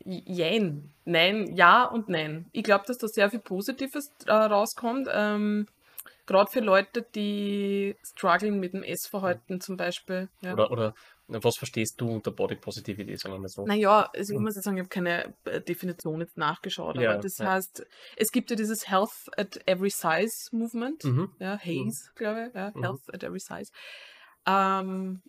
jein. 0.05 0.93
Nein, 1.05 1.55
ja 1.57 1.85
und 1.85 2.09
nein. 2.09 2.49
Ich 2.53 2.65
glaube, 2.65 2.85
dass 2.87 2.99
da 2.99 3.09
sehr 3.09 3.31
viel 3.31 3.39
Positives 3.41 4.11
äh, 4.27 4.33
rauskommt. 4.33 5.09
Ähm, 5.11 5.67
Gerade 6.27 6.51
für 6.51 6.61
Leute, 6.61 7.03
die 7.15 7.97
strugglen 8.05 8.61
mit 8.61 8.75
dem 8.75 8.85
Essverhalten 8.85 9.61
zum 9.61 9.77
Beispiel. 9.77 10.29
Ja. 10.41 10.53
Oder, 10.53 10.71
oder 10.71 10.95
was 11.27 11.57
verstehst 11.57 12.01
du 12.01 12.09
unter 12.11 12.31
Body 12.31 12.55
Positivity, 12.55 13.17
sagen 13.17 13.35
wir 13.35 13.41
mal 13.41 13.49
so? 13.49 13.67
Naja, 13.67 14.09
also 14.15 14.35
ich 14.35 14.39
muss 14.39 14.55
jetzt 14.55 14.65
sagen, 14.65 14.77
ich 14.77 14.83
habe 14.83 14.89
keine 14.89 15.35
äh, 15.45 15.61
Definition 15.61 16.21
jetzt 16.21 16.37
nachgeschaut, 16.37 16.97
Ja, 16.97 17.13
aber 17.15 17.23
das 17.23 17.39
ja. 17.39 17.51
heißt, 17.51 17.85
es 18.17 18.31
gibt 18.33 18.51
ja 18.51 18.57
dieses 18.57 18.89
Health 18.89 19.31
at 19.37 19.67
Every 19.67 19.91
Size 19.91 20.49
Movement, 20.53 21.05
Mhm. 21.05 21.33
ja, 21.41 21.59
Haze, 21.59 22.11
glaube 22.15 22.49
ich, 22.49 22.55
ja, 22.55 22.71
Mhm. 22.75 22.83
Health 22.83 23.15
at 23.15 23.25
Every 23.25 23.41
Size. 23.41 23.73
Ähm, 24.47 25.23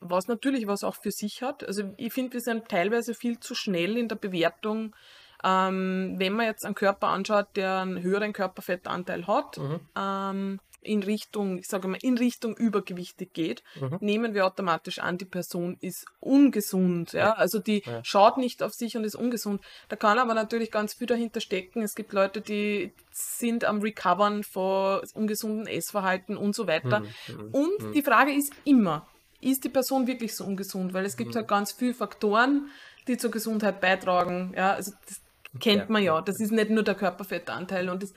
was 0.00 0.28
natürlich 0.28 0.66
was 0.66 0.82
auch 0.84 0.96
für 0.96 1.10
sich 1.10 1.42
hat. 1.42 1.62
Also 1.66 1.82
ich 1.96 2.12
finde, 2.12 2.32
wir 2.34 2.40
sind 2.40 2.68
teilweise 2.68 3.14
viel 3.14 3.38
zu 3.38 3.54
schnell 3.54 3.96
in 3.96 4.08
der 4.08 4.16
Bewertung. 4.16 4.94
Ähm, 5.42 6.14
wenn 6.18 6.34
man 6.34 6.46
jetzt 6.46 6.64
einen 6.66 6.74
Körper 6.74 7.08
anschaut, 7.08 7.48
der 7.56 7.78
einen 7.78 8.02
höheren 8.02 8.32
Körperfettanteil 8.32 9.26
hat, 9.26 9.56
Mhm. 9.58 9.80
ähm, 9.96 10.60
in 10.82 11.02
Richtung, 11.02 11.58
ich 11.58 11.68
sage 11.68 11.88
mal, 11.88 11.98
in 12.00 12.16
Richtung 12.16 12.56
übergewichtig 12.56 13.34
geht, 13.34 13.62
Mhm. 13.78 13.98
nehmen 14.00 14.34
wir 14.34 14.46
automatisch 14.46 14.98
an, 14.98 15.18
die 15.18 15.26
Person 15.26 15.76
ist 15.82 16.06
ungesund. 16.20 17.12
Ja? 17.12 17.32
Also 17.32 17.58
die 17.58 17.82
Ja. 17.84 18.00
schaut 18.02 18.38
nicht 18.38 18.62
auf 18.62 18.72
sich 18.72 18.96
und 18.96 19.04
ist 19.04 19.14
ungesund. 19.14 19.60
Da 19.90 19.96
kann 19.96 20.18
aber 20.18 20.32
natürlich 20.34 20.70
ganz 20.70 20.94
viel 20.94 21.06
dahinter 21.06 21.40
stecken. 21.40 21.82
Es 21.82 21.94
gibt 21.94 22.12
Leute, 22.14 22.40
die 22.40 22.92
sind 23.10 23.64
am 23.64 23.80
Recovern 23.80 24.42
vor 24.42 25.02
ungesunden 25.14 25.66
Essverhalten 25.66 26.36
und 26.38 26.54
so 26.54 26.66
weiter. 26.66 27.00
Mhm. 27.00 27.06
Mhm. 27.28 27.48
Und 27.54 27.82
Mhm. 27.82 27.92
die 27.92 28.02
Frage 28.02 28.32
ist 28.32 28.52
immer, 28.64 29.06
ist 29.40 29.64
die 29.64 29.68
Person 29.68 30.06
wirklich 30.06 30.34
so 30.34 30.44
ungesund? 30.44 30.92
Weil 30.92 31.04
es 31.04 31.16
gibt 31.16 31.30
Mhm. 31.30 31.38
halt 31.38 31.48
ganz 31.48 31.72
viele 31.72 31.94
Faktoren, 31.94 32.68
die 33.08 33.16
zur 33.16 33.30
Gesundheit 33.30 33.80
beitragen. 33.80 34.52
Ja, 34.56 34.72
also 34.74 34.92
das 35.06 35.20
kennt 35.60 35.88
man 35.90 36.02
ja. 36.02 36.20
Das 36.20 36.40
ist 36.40 36.52
nicht 36.52 36.70
nur 36.70 36.82
der 36.84 36.94
Körperfettanteil 36.94 37.88
und 37.88 38.02
es 38.02 38.12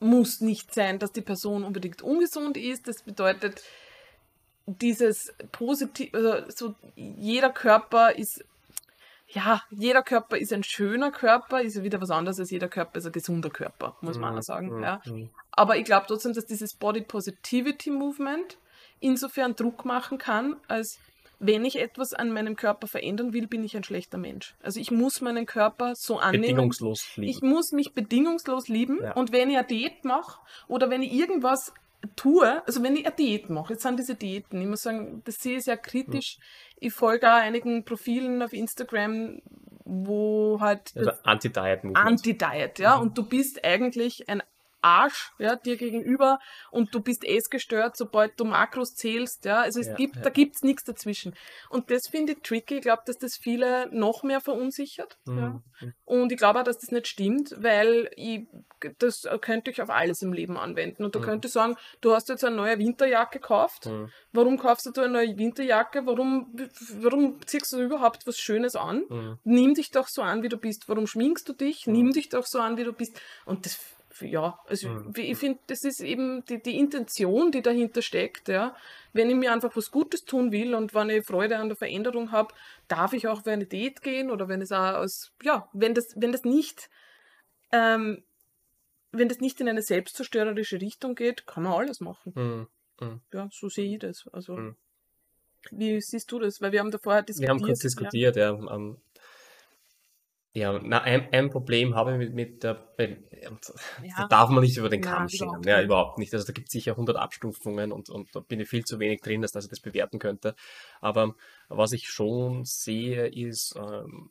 muss 0.00 0.40
nicht 0.40 0.72
sein, 0.74 0.98
dass 0.98 1.12
die 1.12 1.22
Person 1.22 1.64
unbedingt 1.64 2.02
ungesund 2.02 2.56
ist. 2.56 2.88
Das 2.88 3.02
bedeutet, 3.02 3.62
dieses 4.66 5.32
positiv, 5.52 6.12
also 6.14 6.50
so 6.50 6.74
jeder 6.96 7.50
Körper 7.50 8.12
ist 8.16 8.44
ja, 9.28 9.62
jeder 9.70 10.02
Körper 10.02 10.36
ist 10.36 10.52
ein 10.52 10.62
schöner 10.62 11.10
Körper, 11.10 11.60
ist 11.62 11.76
ja 11.76 11.82
wieder 11.82 12.00
was 12.00 12.10
anderes 12.10 12.38
als 12.38 12.50
jeder 12.50 12.68
Körper 12.68 12.98
ist 12.98 13.06
ein 13.06 13.12
gesunder 13.12 13.50
Körper, 13.50 13.96
muss 14.00 14.18
man 14.18 14.32
Mhm. 14.34 14.38
auch 14.38 14.42
sagen. 14.42 14.76
Mhm. 14.76 14.82
Ja. 14.82 15.00
Mhm. 15.06 15.30
Aber 15.50 15.76
ich 15.76 15.84
glaube 15.84 16.06
trotzdem, 16.06 16.34
dass 16.34 16.46
dieses 16.46 16.74
Body 16.74 17.00
Positivity 17.00 17.90
Movement 17.90 18.58
insofern 19.04 19.54
Druck 19.56 19.84
machen 19.84 20.18
kann, 20.18 20.56
als 20.68 20.98
wenn 21.40 21.64
ich 21.64 21.78
etwas 21.80 22.14
an 22.14 22.30
meinem 22.32 22.56
Körper 22.56 22.86
verändern 22.86 23.32
will, 23.32 23.46
bin 23.46 23.64
ich 23.64 23.76
ein 23.76 23.84
schlechter 23.84 24.18
Mensch. 24.18 24.54
Also 24.62 24.80
ich 24.80 24.90
muss 24.90 25.20
meinen 25.20 25.46
Körper 25.46 25.94
so 25.94 26.18
annehmen. 26.18 26.42
Bedingungslos 26.42 27.04
Ich 27.16 27.16
lieben. 27.36 27.48
muss 27.50 27.72
mich 27.72 27.92
bedingungslos 27.92 28.68
lieben 28.68 29.00
Ja. 29.02 29.12
und 29.14 29.32
wenn 29.32 29.50
ich 29.50 29.56
eine 29.58 29.66
Diät 29.66 30.04
mache 30.04 30.38
oder 30.68 30.88
wenn 30.90 31.02
ich 31.02 31.12
irgendwas 31.12 31.72
tue, 32.16 32.62
also 32.66 32.82
wenn 32.82 32.96
ich 32.96 33.04
eine 33.06 33.14
Diät 33.14 33.50
mache, 33.50 33.72
jetzt 33.74 33.82
sind 33.82 33.98
diese 33.98 34.14
Diäten, 34.14 34.60
ich 34.60 34.66
muss 34.68 34.82
sagen, 34.82 35.22
das 35.24 35.36
sehe 35.36 35.58
ich 35.58 35.64
sehr 35.64 35.76
kritisch. 35.76 36.38
Ich 36.78 36.92
folge 36.92 37.26
auch 37.28 37.36
einigen 37.40 37.84
Profilen 37.84 38.40
auf 38.42 38.52
Instagram, 38.52 39.40
wo 39.84 40.58
halt 40.60 40.92
Also 40.96 41.10
Anti-Diet-Movement. 41.24 41.96
Anti-Diet, 42.06 42.78
ja, 42.78 42.96
Mhm. 42.96 43.02
und 43.02 43.18
du 43.18 43.22
bist 43.24 43.64
eigentlich 43.64 44.28
ein 44.28 44.42
Arsch, 44.84 45.32
ja, 45.38 45.56
dir 45.56 45.76
gegenüber 45.76 46.38
und 46.70 46.94
du 46.94 47.00
bist 47.00 47.24
essgestört, 47.24 47.96
sobald 47.96 48.38
du 48.38 48.44
Makros 48.44 48.94
zählst, 48.94 49.44
ja. 49.46 49.62
Also 49.62 49.80
es 49.80 49.86
Ja, 49.88 49.94
gibt, 49.94 50.16
ja. 50.16 50.22
da 50.22 50.30
gibt's 50.30 50.62
nichts 50.62 50.84
dazwischen. 50.84 51.34
Und 51.70 51.90
das 51.90 52.08
finde 52.08 52.32
ich 52.34 52.42
tricky. 52.42 52.76
Ich 52.76 52.82
glaube, 52.82 53.02
dass 53.06 53.16
das 53.18 53.36
viele 53.36 53.88
noch 53.92 54.22
mehr 54.22 54.40
verunsichert. 54.40 55.16
Ja. 55.26 55.60
Mhm. 55.80 55.94
Und 56.04 56.32
ich 56.32 56.38
glaube 56.38 56.60
auch, 56.60 56.64
dass 56.64 56.78
das 56.78 56.90
nicht 56.90 57.08
stimmt, 57.08 57.54
weil 57.58 58.10
ich, 58.16 58.46
das 58.98 59.26
könnte 59.40 59.70
ich 59.70 59.80
auf 59.80 59.90
alles 59.90 60.20
im 60.22 60.32
Leben 60.32 60.56
anwenden. 60.56 61.04
Und 61.04 61.14
du 61.14 61.18
Mhm. 61.20 61.24
könntest 61.24 61.54
sagen, 61.54 61.76
du 62.00 62.14
hast 62.14 62.28
jetzt 62.28 62.44
eine 62.44 62.56
neue 62.56 62.78
Winterjacke 62.78 63.38
gekauft. 63.40 63.86
Mhm. 63.86 64.10
Warum 64.32 64.58
kaufst 64.58 64.86
du 64.94 65.00
eine 65.00 65.12
neue 65.12 65.36
Winterjacke? 65.38 66.04
Warum, 66.06 66.54
warum 67.00 67.40
ziehst 67.46 67.72
du 67.72 67.80
überhaupt 67.80 68.26
was 68.26 68.36
Schönes 68.38 68.76
an? 68.76 69.04
Mhm. 69.08 69.38
Nimm 69.44 69.74
dich 69.74 69.90
doch 69.90 70.08
so 70.08 70.20
an, 70.22 70.42
wie 70.42 70.48
du 70.48 70.58
bist. 70.58 70.88
Warum 70.88 71.06
schminkst 71.06 71.48
du 71.48 71.52
dich? 71.54 71.86
Nimm 71.86 72.12
dich 72.12 72.28
doch 72.28 72.44
so 72.46 72.58
an, 72.60 72.76
wie 72.76 72.84
du 72.84 72.92
bist. 72.92 73.20
Und 73.46 73.64
das, 73.64 73.78
ja, 74.20 74.58
also 74.66 74.88
Mhm. 74.88 75.12
ich 75.16 75.36
finde, 75.38 75.58
das 75.66 75.82
ist 75.84 76.00
eben 76.00 76.44
die, 76.46 76.62
die 76.62 76.78
Intention, 76.78 77.50
die 77.52 77.62
dahinter 77.62 78.00
steckt. 78.02 78.48
Ja. 78.48 78.76
Wenn 79.12 79.28
ich 79.30 79.36
mir 79.36 79.52
einfach 79.52 79.74
was 79.76 79.90
Gutes 79.90 80.24
tun 80.24 80.52
will 80.52 80.74
und 80.74 80.94
wenn 80.94 81.10
ich 81.10 81.24
Freude 81.26 81.56
an 81.58 81.68
der 81.68 81.76
Veränderung 81.76 82.30
habe, 82.32 82.54
darf 82.88 83.12
ich 83.12 83.26
auch 83.28 83.40
auf 83.40 83.46
eine 83.46 83.66
Diät 83.66 84.02
gehen 84.02 84.30
oder 84.30 84.48
wenn 84.48 84.60
es 84.62 84.72
auch 84.72 84.94
aus, 84.94 85.32
ja, 85.42 85.68
wenn 85.72 85.94
das, 85.94 86.12
wenn 86.16 86.32
das 86.32 86.44
nicht, 86.44 86.88
ähm, 87.72 88.22
wenn 89.12 89.28
das 89.28 89.40
nicht 89.40 89.60
in 89.60 89.68
eine 89.68 89.82
selbstzerstörerische 89.82 90.80
Richtung 90.80 91.14
geht, 91.14 91.46
kann 91.46 91.62
man 91.64 91.72
alles 91.72 92.00
machen. 92.00 92.68
Mhm. 93.00 93.20
Ja, 93.32 93.48
so 93.52 93.68
sehe 93.68 93.92
ich 93.94 93.98
das. 93.98 94.28
Also, 94.32 94.56
Mhm. 94.56 94.76
wie 95.72 96.00
siehst 96.00 96.30
du 96.30 96.38
das? 96.38 96.60
Weil 96.60 96.72
wir 96.72 96.80
haben 96.80 96.90
da 96.90 96.98
vorher 96.98 97.22
Wir 97.22 97.26
diskutiert. 97.26 97.50
haben 97.50 97.62
kurz 97.62 97.78
diskutiert, 97.80 98.36
ja. 98.36 98.50
ähm, 98.50 98.98
ja, 100.54 100.80
na, 100.82 101.02
ein, 101.02 101.28
ein 101.32 101.50
Problem 101.50 101.96
habe 101.96 102.12
ich 102.12 102.18
mit, 102.18 102.34
mit 102.34 102.62
der, 102.62 102.94
Ja. 103.42 103.50
da 104.16 104.28
darf 104.28 104.50
man 104.50 104.62
nicht 104.62 104.76
über 104.76 104.88
den 104.88 105.00
Kamm 105.00 105.28
scheren. 105.28 105.48
überhaupt 105.48 105.66
Ja, 105.66 105.82
überhaupt 105.82 106.18
nicht. 106.18 106.32
Also 106.32 106.46
da 106.46 106.52
gibt 106.52 106.68
es 106.68 106.72
sicher 106.72 106.92
100 106.92 107.16
Abstufungen 107.16 107.90
und, 107.90 108.08
und 108.08 108.28
da 108.34 108.40
bin 108.40 108.60
ich 108.60 108.68
viel 108.68 108.84
zu 108.84 109.00
wenig 109.00 109.20
drin, 109.20 109.42
dass, 109.42 109.50
dass 109.50 109.64
ich 109.64 109.70
das 109.70 109.80
bewerten 109.80 110.20
könnte. 110.20 110.54
Aber 111.00 111.34
was 111.68 111.92
ich 111.92 112.06
schon 112.08 112.64
sehe, 112.64 113.26
ist 113.26 113.74
ähm, 113.76 114.30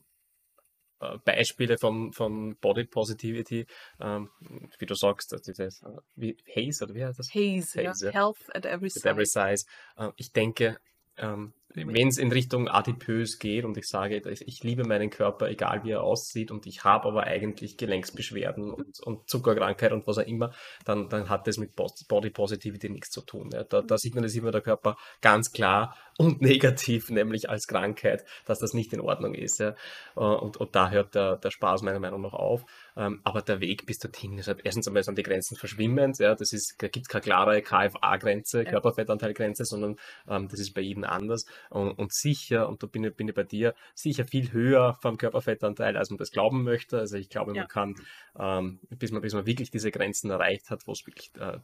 äh, 1.00 1.18
Beispiele 1.24 1.76
von, 1.76 2.12
von 2.14 2.56
Body 2.56 2.84
Positivity, 2.84 3.66
ähm, 4.00 4.30
wie 4.78 4.86
du 4.86 4.94
sagst, 4.94 5.30
dass 5.32 5.42
dieses, 5.42 5.82
äh, 5.82 5.88
wie 6.14 6.36
Haze 6.56 6.84
oder 6.84 6.94
wie 6.94 7.04
heißt 7.04 7.18
das? 7.18 7.28
Haze, 7.34 7.86
Haze, 7.86 8.06
ja. 8.06 8.12
Health 8.12 8.38
at 8.54 8.64
every 8.64 8.88
At 8.88 9.04
every 9.04 9.26
size. 9.26 9.56
size. 9.58 9.66
Äh, 9.96 10.10
Ich 10.16 10.32
denke, 10.32 10.78
ähm, 11.18 11.52
wenn 11.74 12.08
es 12.08 12.18
in 12.18 12.30
Richtung 12.30 12.68
adipös 12.68 13.38
geht 13.38 13.64
und 13.64 13.76
ich 13.76 13.86
sage, 13.86 14.22
ich 14.28 14.62
liebe 14.62 14.84
meinen 14.84 15.10
Körper, 15.10 15.48
egal 15.48 15.82
wie 15.84 15.90
er 15.90 16.02
aussieht, 16.02 16.50
und 16.50 16.66
ich 16.66 16.84
habe 16.84 17.08
aber 17.08 17.24
eigentlich 17.24 17.76
Gelenksbeschwerden 17.76 18.70
und, 18.70 19.00
und 19.00 19.28
Zuckerkrankheit 19.28 19.92
und 19.92 20.06
was 20.06 20.18
auch 20.18 20.26
immer, 20.26 20.52
dann, 20.84 21.08
dann 21.08 21.28
hat 21.28 21.46
das 21.48 21.58
mit 21.58 21.72
Body 21.74 22.30
Positivity 22.30 22.88
nichts 22.90 23.10
zu 23.10 23.22
tun. 23.22 23.50
Ja. 23.52 23.64
Da, 23.64 23.82
da 23.82 23.98
signalisiert 23.98 24.44
mir 24.44 24.52
der 24.52 24.60
Körper 24.60 24.96
ganz 25.20 25.50
klar 25.52 25.96
und 26.16 26.40
negativ, 26.40 27.10
nämlich 27.10 27.50
als 27.50 27.66
Krankheit, 27.66 28.24
dass 28.46 28.60
das 28.60 28.72
nicht 28.72 28.92
in 28.92 29.00
Ordnung 29.00 29.34
ist. 29.34 29.58
Ja. 29.58 29.70
Äh, 30.16 30.20
Und, 30.20 30.56
und 30.56 30.74
da 30.76 30.90
hört 30.90 31.14
der, 31.14 31.36
der 31.36 31.50
Spaß 31.50 31.82
meiner 31.82 31.98
Meinung 31.98 32.20
nach 32.20 32.34
auf. 32.34 32.64
Ähm, 32.96 33.20
Aber 33.24 33.42
der 33.42 33.60
Weg 33.60 33.86
bis 33.86 33.98
dorthin 33.98 34.38
ist 34.38 34.46
halt 34.46 34.60
erstens 34.62 34.86
einmal 34.86 35.02
sind 35.02 35.18
die 35.18 35.24
Grenzen 35.24 35.56
verschwimmend. 35.56 36.18
Ja. 36.20 36.34
Das 36.34 36.52
ist, 36.52 36.76
da 36.78 36.88
gibt 36.88 37.06
es 37.06 37.08
keine 37.08 37.22
klare 37.22 37.62
KFA-Grenze. 37.62 38.64
Körperfettanteilgrenze, 38.64 39.64
sondern 39.64 39.96
ähm, 40.28 40.48
das 40.48 40.60
ist 40.60 40.72
bei 40.74 40.80
jedem 40.80 41.04
anders. 41.04 41.46
Und, 41.70 41.92
und 41.92 42.12
sicher, 42.12 42.68
und 42.68 42.82
da 42.82 42.86
bin 42.86 43.04
ich, 43.04 43.14
bin 43.14 43.28
ich 43.28 43.34
bei 43.34 43.42
dir, 43.44 43.74
sicher 43.94 44.24
viel 44.24 44.52
höher 44.52 44.94
vom 45.00 45.16
Körperfettanteil, 45.16 45.96
als 45.96 46.10
man 46.10 46.18
das 46.18 46.30
glauben 46.30 46.62
möchte. 46.62 46.98
Also 46.98 47.16
ich 47.16 47.28
glaube, 47.28 47.54
Ja. 47.54 47.62
man 47.62 47.68
kann, 47.68 47.94
ähm, 48.38 48.80
bis, 48.90 49.10
man, 49.10 49.22
bis 49.22 49.34
man 49.34 49.46
wirklich 49.46 49.70
diese 49.70 49.90
Grenzen 49.90 50.30
erreicht 50.30 50.70
hat, 50.70 50.86
wo 50.86 50.92
es 50.92 51.06
wirklich 51.06 51.30
äh, 51.38 51.58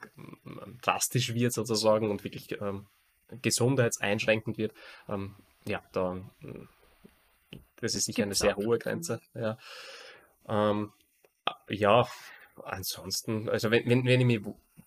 drastisch 0.83 1.35
wird 1.35 1.53
sozusagen 1.53 2.11
und 2.11 2.25
wirklich 2.25 2.61
ähm, 2.61 2.87
gesundheitseinschränkend 3.43 4.59
wird, 4.59 4.73
ähm, 5.09 5.37
ja, 5.67 5.83
da, 5.93 6.17
das 7.77 7.95
ist 7.95 8.07
sicher 8.07 8.25
eine 8.25 8.35
sehr 8.35 8.57
hohe 8.57 8.79
Grenze. 8.79 9.21
Ja, 9.35 9.59
ähm, 10.49 10.93
ja 11.69 12.07
ansonsten, 12.65 13.49
also 13.49 13.71
wenn, 13.71 13.89
wenn, 13.89 14.05
wenn 14.05 14.21
ich 14.21 14.27
mich, 14.27 14.41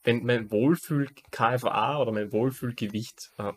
wenn 0.03 0.25
mein 0.25 0.51
Wohlfühl-KFA 0.51 1.99
oder 1.99 2.11
mein 2.11 2.31
Wohlfühlgewicht 2.31 3.31
äh, 3.37 3.53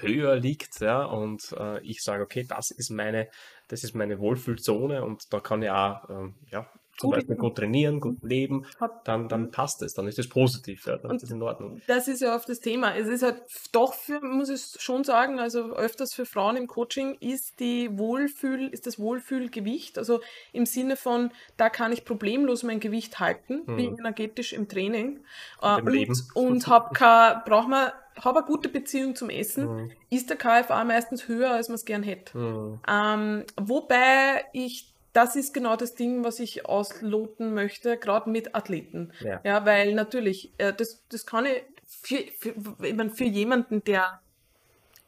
höher 0.00 0.36
liegt, 0.36 0.80
ja, 0.80 1.04
und 1.04 1.52
äh, 1.58 1.80
ich 1.82 2.02
sage, 2.02 2.22
okay, 2.22 2.44
das 2.48 2.70
ist 2.70 2.90
meine, 2.90 3.28
das 3.68 3.84
ist 3.84 3.94
meine 3.94 4.18
Wohlfühlzone 4.18 5.04
und 5.04 5.32
da 5.32 5.40
kann 5.40 5.62
ich 5.62 5.70
auch, 5.70 6.08
ähm, 6.08 6.34
ja, 6.50 6.66
zum 6.98 7.10
Gut 7.10 7.16
Beispiel 7.16 7.34
leben. 7.34 7.40
gut 7.40 7.56
trainieren, 7.56 8.00
gut 8.00 8.22
leben, 8.22 8.66
Hat- 8.80 9.06
dann, 9.06 9.28
dann 9.28 9.50
passt 9.50 9.82
es, 9.82 9.94
dann 9.94 10.06
ist 10.08 10.18
es 10.18 10.28
positiv, 10.28 10.86
ja, 10.86 10.96
dann 10.96 11.12
Und 11.12 11.16
ist 11.18 11.22
es 11.22 11.30
in 11.30 11.40
Ordnung. 11.42 11.80
Das 11.86 12.08
ist 12.08 12.20
ja 12.20 12.34
oft 12.34 12.48
das 12.48 12.60
Thema. 12.60 12.94
Es 12.96 13.06
ist 13.06 13.22
halt 13.22 13.42
doch 13.72 13.94
für, 13.94 14.20
muss 14.20 14.48
ich 14.48 14.80
schon 14.82 15.04
sagen, 15.04 15.38
also 15.38 15.72
öfters 15.74 16.12
für 16.12 16.26
Frauen 16.26 16.56
im 16.56 16.66
Coaching 16.66 17.16
ist 17.20 17.60
die 17.60 17.96
Wohlfühl, 17.96 18.68
ist 18.68 18.86
das 18.86 18.98
Wohlfühlgewicht, 18.98 19.96
also 19.96 20.20
im 20.52 20.66
Sinne 20.66 20.96
von, 20.96 21.30
da 21.56 21.70
kann 21.70 21.92
ich 21.92 22.04
problemlos 22.04 22.64
mein 22.64 22.80
Gewicht 22.80 23.20
halten, 23.20 23.64
bin 23.64 23.92
Mhm. 23.92 23.98
energetisch 24.00 24.52
im 24.52 24.68
Training 24.68 25.20
äh, 25.62 25.76
und, 25.80 25.86
Leben. 25.88 26.14
und 26.34 26.66
hab 26.66 26.94
kein, 26.94 27.42
braucht 27.44 27.68
man, 27.68 27.92
hab 28.16 28.36
eine 28.36 28.44
gute 28.44 28.68
Beziehung 28.68 29.14
zum 29.14 29.30
Essen, 29.30 29.66
Mhm. 29.84 29.90
ist 30.10 30.28
der 30.30 30.36
KFA 30.36 30.82
meistens 30.84 31.28
höher, 31.28 31.52
als 31.52 31.68
man 31.68 31.76
es 31.76 31.84
gern 31.84 32.02
hätte. 32.02 32.36
Mhm. 32.36 32.80
Ähm, 32.88 33.44
wobei 33.56 34.44
ich, 34.52 34.92
das 35.12 35.36
ist 35.36 35.54
genau 35.54 35.76
das 35.76 35.94
Ding, 35.94 36.24
was 36.24 36.38
ich 36.38 36.66
ausloten 36.66 37.54
möchte, 37.54 37.96
gerade 37.96 38.30
mit 38.30 38.54
Athleten. 38.54 39.12
Ja. 39.20 39.40
Ja, 39.44 39.64
weil 39.66 39.94
natürlich, 39.94 40.52
äh, 40.58 40.72
das, 40.72 41.04
das 41.08 41.26
kann 41.26 41.46
ich 41.46 41.62
für, 41.86 42.18
für, 42.38 42.84
ich 42.84 42.94
mein, 42.94 43.10
für 43.10 43.24
jemanden, 43.24 43.82
der 43.84 44.20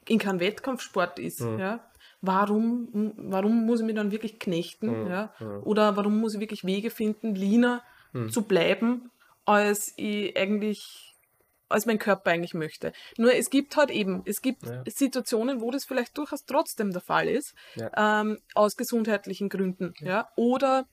in 0.09 0.19
keinem 0.19 0.41
Wettkampfsport 0.41 1.19
ist, 1.19 1.41
Mhm. 1.41 1.59
ja, 1.59 1.81
warum, 2.23 3.13
warum 3.17 3.65
muss 3.67 3.81
ich 3.81 3.87
mich 3.87 3.95
dann 3.95 4.11
wirklich 4.11 4.39
knechten, 4.39 5.05
Mhm. 5.05 5.11
ja, 5.11 5.33
Mhm. 5.39 5.63
oder 5.65 5.97
warum 5.97 6.19
muss 6.21 6.35
ich 6.35 6.41
wirklich 6.41 6.65
Wege 6.65 6.91
finden, 6.91 7.35
leaner 7.35 7.83
Mhm. 8.13 8.31
zu 8.31 8.43
bleiben, 8.43 9.11
als 9.45 9.93
ich 9.97 10.37
eigentlich 10.37 11.10
als 11.71 11.87
mein 11.87 11.99
Körper 11.99 12.31
eigentlich 12.31 12.55
möchte. 12.55 12.93
Nur 13.17 13.35
es 13.35 13.49
gibt 13.51 13.77
halt 13.77 13.91
eben, 13.91 14.23
es 14.27 14.43
gibt 14.43 14.65
Ja. 14.67 14.83
Situationen, 14.87 15.61
wo 15.61 15.71
das 15.71 15.85
vielleicht 15.85 16.17
durchaus 16.19 16.45
trotzdem 16.45 16.91
der 16.93 17.01
Fall 17.01 17.29
ist, 17.29 17.55
Ja. 17.77 18.21
ähm, 18.21 18.39
aus 18.55 18.77
gesundheitlichen 18.77 19.49
Gründen. 19.49 19.95
Ja. 20.01 20.29
Oder 20.37 20.87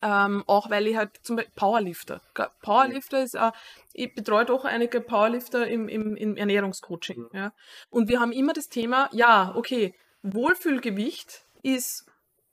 ähm, 0.00 0.44
auch 0.46 0.70
weil 0.70 0.86
ich 0.86 0.96
halt 0.96 1.10
zum 1.22 1.36
Beispiel 1.36 1.52
Powerlifter. 1.56 2.20
Powerlifter 2.62 3.22
ist, 3.22 3.34
äh, 3.34 3.50
ich 3.92 4.14
betreue 4.14 4.44
doch 4.44 4.64
einige 4.64 5.00
Powerlifter 5.00 5.66
im, 5.66 5.88
im, 5.88 6.14
im 6.14 6.36
Ernährungscoaching. 6.36 7.22
Mhm. 7.22 7.28
Ja. 7.32 7.52
Und 7.90 8.08
wir 8.08 8.20
haben 8.20 8.30
immer 8.32 8.52
das 8.52 8.68
Thema, 8.68 9.08
ja, 9.12 9.52
okay, 9.56 9.94
Wohlfühlgewicht 10.22 11.44
ist 11.62 12.06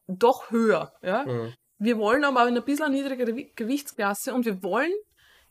doch 0.07 0.49
höher. 0.51 0.91
Ja. 1.03 1.23
Mhm. 1.25 1.53
Wir 1.77 1.97
wollen 1.97 2.23
aber 2.23 2.47
in 2.47 2.57
ein 2.57 2.63
bisschen 2.65 2.91
niedrigere 2.91 3.29
Gewi- 3.31 3.51
Gewichtsklasse 3.55 4.33
und 4.33 4.45
wir 4.45 4.63
wollen 4.63 4.93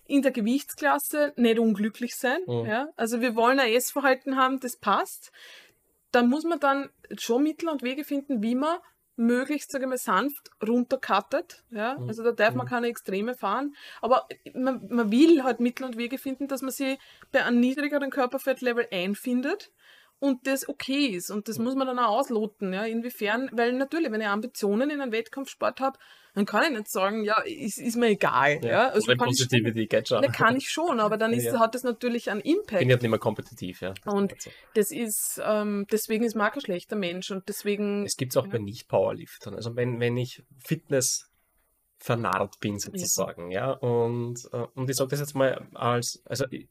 in 0.07 0.23
der 0.23 0.33
Gewichtsklasse 0.33 1.33
nicht 1.37 1.59
unglücklich 1.59 2.17
sein. 2.17 2.41
Mhm. 2.47 2.67
Ja? 2.67 2.89
Also 2.97 3.21
wir 3.21 3.35
wollen 3.37 3.59
ein 3.59 3.73
Essverhalten 3.73 4.37
haben, 4.37 4.61
das 4.61 4.77
passt. 4.77 5.33
Dann 6.13 6.29
muss 6.29 6.45
man 6.45 6.61
dann 6.61 6.91
schon 7.19 7.43
Mittel 7.43 7.69
und 7.69 7.83
Wege 7.83 8.05
finden, 8.05 8.43
wie 8.43 8.55
man 8.55 8.79
möglichst, 9.17 9.71
sage 9.71 9.85
ich 9.85 9.89
mal, 9.89 9.97
sanft 9.97 10.51
runtercuttet. 10.67 11.65
Ja? 11.71 11.99
Mhm. 11.99 12.09
Also 12.09 12.23
da 12.23 12.33
darf 12.33 12.55
man 12.55 12.67
Mhm. 12.67 12.71
keine 12.71 12.87
Extreme 12.89 13.35
fahren. 13.35 13.75
Aber 14.01 14.29
man, 14.55 14.87
man 14.89 15.11
will 15.11 15.43
halt 15.43 15.61
Mittel 15.61 15.85
und 15.85 15.97
Wege 15.97 16.19
finden, 16.19 16.49
dass 16.49 16.63
man 16.63 16.71
sich 16.71 16.99
bei 17.33 17.45
einem 17.45 17.61
niedrigeren 17.61 18.11
Körperfettlevel 18.11 18.89
einfindet 18.91 19.73
und 20.19 20.47
das 20.47 20.69
okay 20.69 21.07
ist. 21.07 21.31
Und 21.31 21.49
das 21.49 21.59
muss 21.59 21.75
man 21.75 21.87
dann 21.87 21.99
auch 21.99 22.19
ausloten. 22.19 22.73
Ja? 22.73 22.85
Inwiefern, 22.85 23.49
weil 23.53 23.73
natürlich, 23.73 24.11
wenn 24.11 24.21
ich 24.21 24.27
Ambitionen 24.27 24.91
in 24.91 25.01
einem 25.01 25.13
Wettkampfsport 25.13 25.81
habe, 25.81 25.99
dann 26.35 26.45
kann 26.47 26.65
ich 26.65 26.71
nicht 26.79 26.89
sagen, 26.91 27.25
ja, 27.25 27.41
ist, 27.43 27.79
ist 27.79 27.97
mir 27.97 28.09
egal. 28.09 28.65
Ja? 28.65 28.89
Also 28.89 29.07
Oder 29.07 29.17
kann 29.17 29.29
ich, 29.29 29.39
Positivity 29.39 29.87
geht 29.87 30.09
schon. 30.09 30.23
kann 30.33 30.57
ich 30.57 30.69
schon, 30.69 30.99
aber 31.01 31.17
dann 31.17 31.33
ist, 31.33 31.45
Ja. 31.45 31.61
hat 31.61 31.75
das 31.75 31.83
natürlich 31.85 32.31
einen 32.31 32.41
Impact. 32.41 32.81
bin 32.81 32.89
ich 32.89 32.93
halt 32.95 33.03
nicht 33.03 33.11
mehr 33.11 33.19
kompetitiv, 33.21 33.81
ja. 33.81 33.95
Und 34.05 34.33
Also, 34.35 34.51
das 34.75 34.91
ist, 34.91 35.41
ähm, 35.45 35.87
deswegen 35.93 36.25
ist 36.25 36.35
Marc 36.35 36.57
ein 36.57 36.61
schlechter 36.61 36.97
Mensch 36.97 37.31
und 37.31 37.49
deswegen, 37.49 38.05
Es 38.05 38.17
gibt 38.17 38.33
es 38.33 38.37
auch 38.37 38.47
Ja. 38.47 38.53
bei 38.53 38.59
Nicht-Powerliftern. 38.59 39.55
Also 39.55 39.77
wenn, 39.77 40.01
wenn 40.01 40.17
ich 40.17 40.43
Fitness 40.59 41.31
vernarrt 41.99 42.61
bin 42.61 42.79
sozusagen, 42.79 43.51
ja, 43.51 43.71
und, 43.71 44.39
äh, 44.53 44.67
und 44.75 44.91
ich 44.91 44.97
sage 44.97 45.11
das 45.11 45.21
jetzt 45.21 45.35
mal 45.35 45.67
als, 45.75 46.23
also 46.27 46.45
ich- 46.51 46.69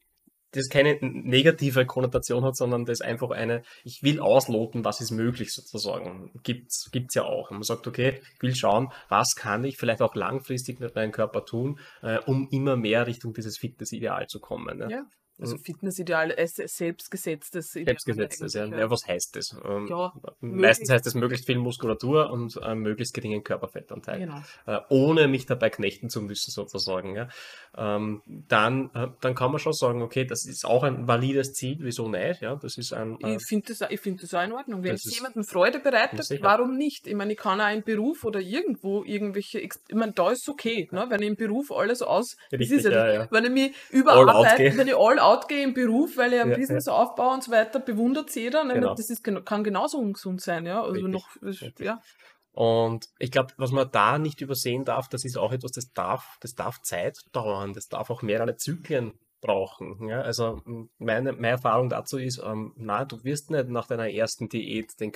das 0.53 0.69
keine 0.69 0.97
negative 1.01 1.85
Konnotation 1.85 2.45
hat, 2.45 2.55
sondern 2.55 2.85
das 2.85 3.01
einfach 3.01 3.31
eine, 3.31 3.63
ich 3.84 4.03
will 4.03 4.19
ausloten, 4.19 4.85
was 4.85 5.01
ist 5.01 5.11
möglich 5.11 5.53
sozusagen. 5.53 6.31
Gibt's, 6.43 6.89
gibt's 6.91 7.15
ja 7.15 7.23
auch. 7.23 7.51
Und 7.51 7.57
man 7.57 7.63
sagt, 7.63 7.88
okay, 7.88 8.21
ich 8.35 8.41
will 8.41 8.55
schauen, 8.55 8.91
was 9.09 9.35
kann 9.35 9.63
ich 9.63 9.77
vielleicht 9.77 10.01
auch 10.01 10.15
langfristig 10.15 10.80
mit 10.80 10.95
meinem 10.95 11.11
Körper 11.11 11.45
tun, 11.45 11.80
äh, 12.01 12.19
um 12.19 12.47
immer 12.51 12.75
mehr 12.75 13.07
Richtung 13.07 13.34
dieses 13.34 13.57
Fitness-Ideal 13.57 14.27
zu 14.27 14.39
kommen. 14.39 14.80
Ja? 14.80 14.89
Ja. 14.89 15.05
Also 15.39 15.57
Fitnessideal 15.57 16.30
ist 16.30 16.55
selbstgesetztes 16.55 17.72
Selbstgesetztes, 17.72 18.53
ja. 18.53 18.65
ja. 18.65 18.89
Was 18.89 19.07
heißt 19.07 19.35
das? 19.35 19.55
Ähm, 19.65 19.88
ja, 19.88 20.14
meistens 20.41 20.89
heißt 20.91 21.07
es 21.07 21.15
möglichst 21.15 21.47
viel 21.47 21.57
Muskulatur 21.57 22.30
und 22.30 22.60
äh, 22.64 22.76
möglichst 22.76 23.14
geringen 23.14 23.43
Körperfettanteil. 23.43 24.19
Genau. 24.19 24.41
Äh, 24.68 24.80
ohne 24.89 25.27
mich 25.27 25.47
dabei 25.47 25.72
knechten 25.72 26.10
zu 26.10 26.22
müssen, 26.22 26.51
sozusagen. 26.51 27.15
Ja. 27.15 27.30
Ähm, 27.76 28.22
dann, 28.26 28.91
äh, 28.93 29.07
dann 29.22 29.34
kann 29.34 29.51
man 29.51 29.60
schon 29.60 29.73
sagen, 29.73 30.03
okay, 30.03 30.23
das 30.26 30.45
ist 30.45 30.65
auch 30.65 30.84
ein 30.84 31.07
valides 31.07 31.53
Ziel, 31.53 31.77
wieso 31.80 32.07
nicht? 32.07 32.41
Ja, 32.41 32.55
das 32.55 32.77
ist 32.77 32.93
ein, 32.93 33.18
äh, 33.22 33.35
ich 33.35 33.45
finde 33.47 33.73
das, 33.73 33.88
find 33.99 34.22
das 34.22 34.34
auch 34.35 34.43
in 34.43 34.53
Ordnung. 34.53 34.84
Wenn 34.84 34.93
es 34.93 35.15
jemandem 35.15 35.43
Freude 35.43 35.80
bereitet, 35.80 36.30
warum 36.41 36.77
nicht? 36.77 37.07
Ich 37.07 37.15
meine, 37.15 37.34
ich 37.34 37.39
kann 37.39 37.60
auch 37.60 37.65
einen 37.65 37.84
Beruf 37.84 38.23
oder 38.23 38.39
irgendwo 38.39 39.03
irgendwelche, 39.03 39.60
ich 39.60 39.73
meine, 39.91 40.11
da 40.11 40.31
ist 40.31 40.43
es 40.43 40.49
okay, 40.49 40.88
ne? 40.91 41.05
wenn 41.10 41.22
ich 41.23 41.27
im 41.27 41.35
Beruf 41.35 41.72
alles 41.72 42.03
aus, 42.03 42.38
Richtig, 42.51 42.84
ja, 42.84 43.11
ja, 43.11 43.27
wenn 43.31 43.45
ich 43.45 43.51
mich 43.51 43.76
überarbeite, 43.89 44.77
wenn 44.77 44.88
ich 44.88 44.95
all 44.95 45.19
out 45.23 45.47
gehe 45.47 45.63
im 45.63 45.73
Beruf, 45.73 46.17
weil 46.17 46.33
ich 46.33 46.41
ein 46.41 46.51
ja, 46.51 46.57
Business 46.57 46.85
ja. 46.85 46.93
aufbaue 46.93 47.33
und 47.33 47.43
so 47.43 47.51
weiter, 47.51 47.79
bewundert 47.79 48.29
es 48.29 48.35
jeder. 48.35 48.63
Ne? 48.63 48.75
Genau. 48.75 48.95
Das 48.95 49.09
ist, 49.09 49.23
kann 49.23 49.63
genauso 49.63 49.97
ungesund 49.97 50.41
sein, 50.41 50.65
ja. 50.65 50.83
Also 50.83 51.07
noch, 51.07 51.29
ja. 51.79 52.01
Und 52.51 53.09
ich 53.17 53.31
glaube, 53.31 53.53
was 53.57 53.71
man 53.71 53.89
da 53.91 54.19
nicht 54.19 54.39
übersehen 54.41 54.85
darf, 54.85 55.09
das 55.09 55.25
ist 55.25 55.37
auch 55.37 55.51
etwas, 55.51 55.71
das 55.71 55.91
darf, 55.91 56.37
das 56.39 56.53
darf 56.53 56.81
Zeit 56.81 57.17
dauern, 57.31 57.73
das 57.73 57.87
darf 57.87 58.11
auch 58.11 58.21
mehrere 58.21 58.55
Zyklen 58.55 59.13
brauchen. 59.41 60.07
Ja? 60.07 60.21
Also 60.21 60.61
meine, 60.99 61.33
meine 61.33 61.47
Erfahrung 61.47 61.89
dazu 61.89 62.17
ist, 62.17 62.41
ähm, 62.43 62.73
na, 62.77 63.05
du 63.05 63.23
wirst 63.23 63.51
nicht 63.51 63.69
nach 63.69 63.87
deiner 63.87 64.09
ersten 64.09 64.49
Diät 64.49 64.99
den 64.99 65.11